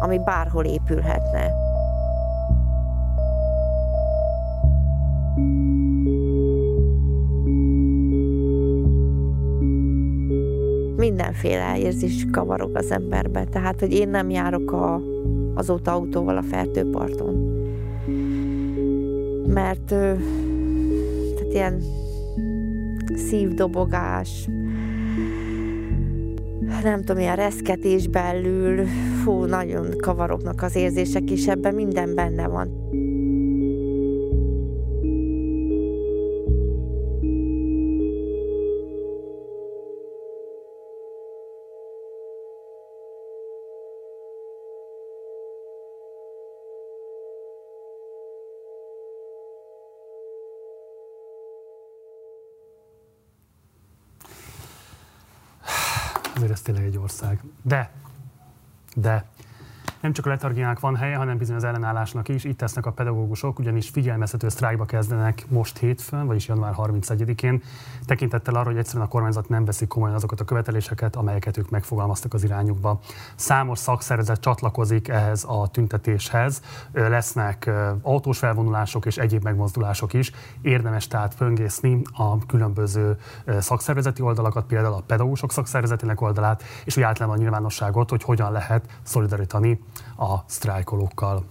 ami 0.00 0.18
bárhol 0.18 0.64
épülhetne. 0.64 1.50
Mindenféle 10.96 11.78
érzés 11.78 12.26
kavarog 12.32 12.76
az 12.76 12.90
emberbe, 12.90 13.44
tehát, 13.44 13.80
hogy 13.80 13.92
én 13.92 14.08
nem 14.08 14.30
járok 14.30 14.72
a, 14.72 15.00
azóta 15.54 15.92
autóval 15.92 16.36
a 16.36 16.42
fertőparton. 16.42 17.34
Mert 19.46 19.94
ilyen 21.56 21.82
szívdobogás, 23.14 24.48
nem 26.82 26.98
tudom, 27.00 27.18
ilyen 27.18 27.36
reszketés 27.36 28.08
belül, 28.08 28.86
fú, 29.24 29.44
nagyon 29.44 29.86
kavarognak 29.96 30.62
az 30.62 30.76
érzések, 30.76 31.30
és 31.30 31.46
ebben 31.46 31.74
minden 31.74 32.14
benne 32.14 32.48
van. 32.48 32.85
Tényleg 56.66 56.84
egy 56.84 56.96
ország. 56.96 57.40
De, 57.62 57.90
de 58.94 59.24
nem 60.06 60.14
csak 60.14 60.26
a 60.26 60.28
letargiának 60.28 60.80
van 60.80 60.96
helye, 60.96 61.16
hanem 61.16 61.36
bizony 61.36 61.56
az 61.56 61.64
ellenállásnak 61.64 62.28
is. 62.28 62.44
Itt 62.44 62.58
tesznek 62.58 62.86
a 62.86 62.90
pedagógusok, 62.92 63.58
ugyanis 63.58 63.88
figyelmeztető 63.88 64.48
sztrájkba 64.48 64.84
kezdenek 64.84 65.44
most 65.48 65.78
hétfőn, 65.78 66.26
vagyis 66.26 66.48
január 66.48 66.74
31-én, 66.76 67.62
tekintettel 68.04 68.54
arra, 68.54 68.64
hogy 68.64 68.78
egyszerűen 68.78 69.04
a 69.04 69.08
kormányzat 69.08 69.48
nem 69.48 69.64
veszik 69.64 69.88
komolyan 69.88 70.14
azokat 70.14 70.40
a 70.40 70.44
követeléseket, 70.44 71.16
amelyeket 71.16 71.56
ők 71.56 71.70
megfogalmaztak 71.70 72.34
az 72.34 72.44
irányukba. 72.44 73.00
Számos 73.34 73.78
szakszervezet 73.78 74.40
csatlakozik 74.40 75.08
ehhez 75.08 75.44
a 75.48 75.68
tüntetéshez, 75.68 76.62
lesznek 76.92 77.70
autós 78.02 78.38
felvonulások 78.38 79.06
és 79.06 79.16
egyéb 79.16 79.42
megmozdulások 79.42 80.12
is. 80.12 80.32
Érdemes 80.62 81.06
tehát 81.06 81.34
föngészni 81.34 82.02
a 82.12 82.46
különböző 82.46 83.16
szakszervezeti 83.58 84.22
oldalakat, 84.22 84.66
például 84.66 84.94
a 84.94 85.02
pedagógusok 85.06 85.52
szakszervezetének 85.52 86.20
oldalát, 86.20 86.62
és 86.84 86.96
úgy 86.96 87.02
általában 87.02 87.36
a 87.38 87.40
nyilvánosságot, 87.40 88.10
hogy 88.10 88.22
hogyan 88.22 88.52
lehet 88.52 88.84
szolidarítani 89.02 89.80
a 90.16 90.36
sztrájkolókkal. 90.46 91.44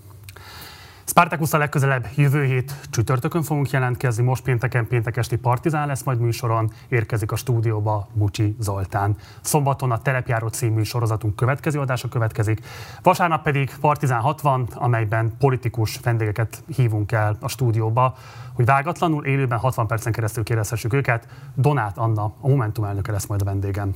A 1.51 1.57
legközelebb 1.57 2.07
jövő 2.15 2.43
hét 2.43 2.73
csütörtökön 2.89 3.43
fogunk 3.43 3.69
jelentkezni, 3.69 4.23
most 4.23 4.43
pénteken 4.43 4.87
péntek 4.87 5.17
esti 5.17 5.35
Partizán 5.35 5.87
lesz 5.87 6.03
majd 6.03 6.19
műsoron, 6.19 6.71
érkezik 6.87 7.31
a 7.31 7.35
stúdióba 7.35 8.07
Mucsi 8.13 8.55
Zoltán. 8.59 9.15
Szombaton 9.41 9.91
a 9.91 10.01
Telepjáró 10.01 10.47
című 10.47 10.83
sorozatunk 10.83 11.35
következő 11.35 11.79
adása 11.79 12.07
következik, 12.07 12.65
vasárnap 13.01 13.43
pedig 13.43 13.71
Partizán 13.81 14.21
60, 14.21 14.67
amelyben 14.73 15.35
politikus 15.39 15.99
vendégeket 16.03 16.63
hívunk 16.75 17.11
el 17.11 17.37
a 17.39 17.47
stúdióba, 17.47 18.15
hogy 18.53 18.65
vágatlanul 18.65 19.25
élőben 19.25 19.59
60 19.59 19.87
percen 19.87 20.11
keresztül 20.11 20.43
kérdezhessük 20.43 20.93
őket. 20.93 21.27
Donát 21.55 21.97
Anna, 21.97 22.23
a 22.23 22.47
Momentum 22.47 22.83
elnöke 22.83 23.11
lesz 23.11 23.25
majd 23.25 23.41
a 23.41 23.45
vendégem. 23.45 23.95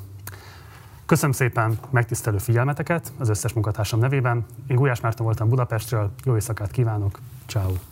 Köszönöm 1.09 1.31
szépen 1.31 1.79
megtisztelő 1.89 2.37
figyelmeteket 2.37 3.11
az 3.17 3.29
összes 3.29 3.53
munkatársam 3.53 3.99
nevében. 3.99 4.45
Én 4.67 4.75
Gulyás 4.75 5.01
Márton 5.01 5.25
voltam 5.25 5.49
Budapestről, 5.49 6.11
jó 6.23 6.33
éjszakát 6.33 6.71
kívánok, 6.71 7.19
ciao. 7.47 7.88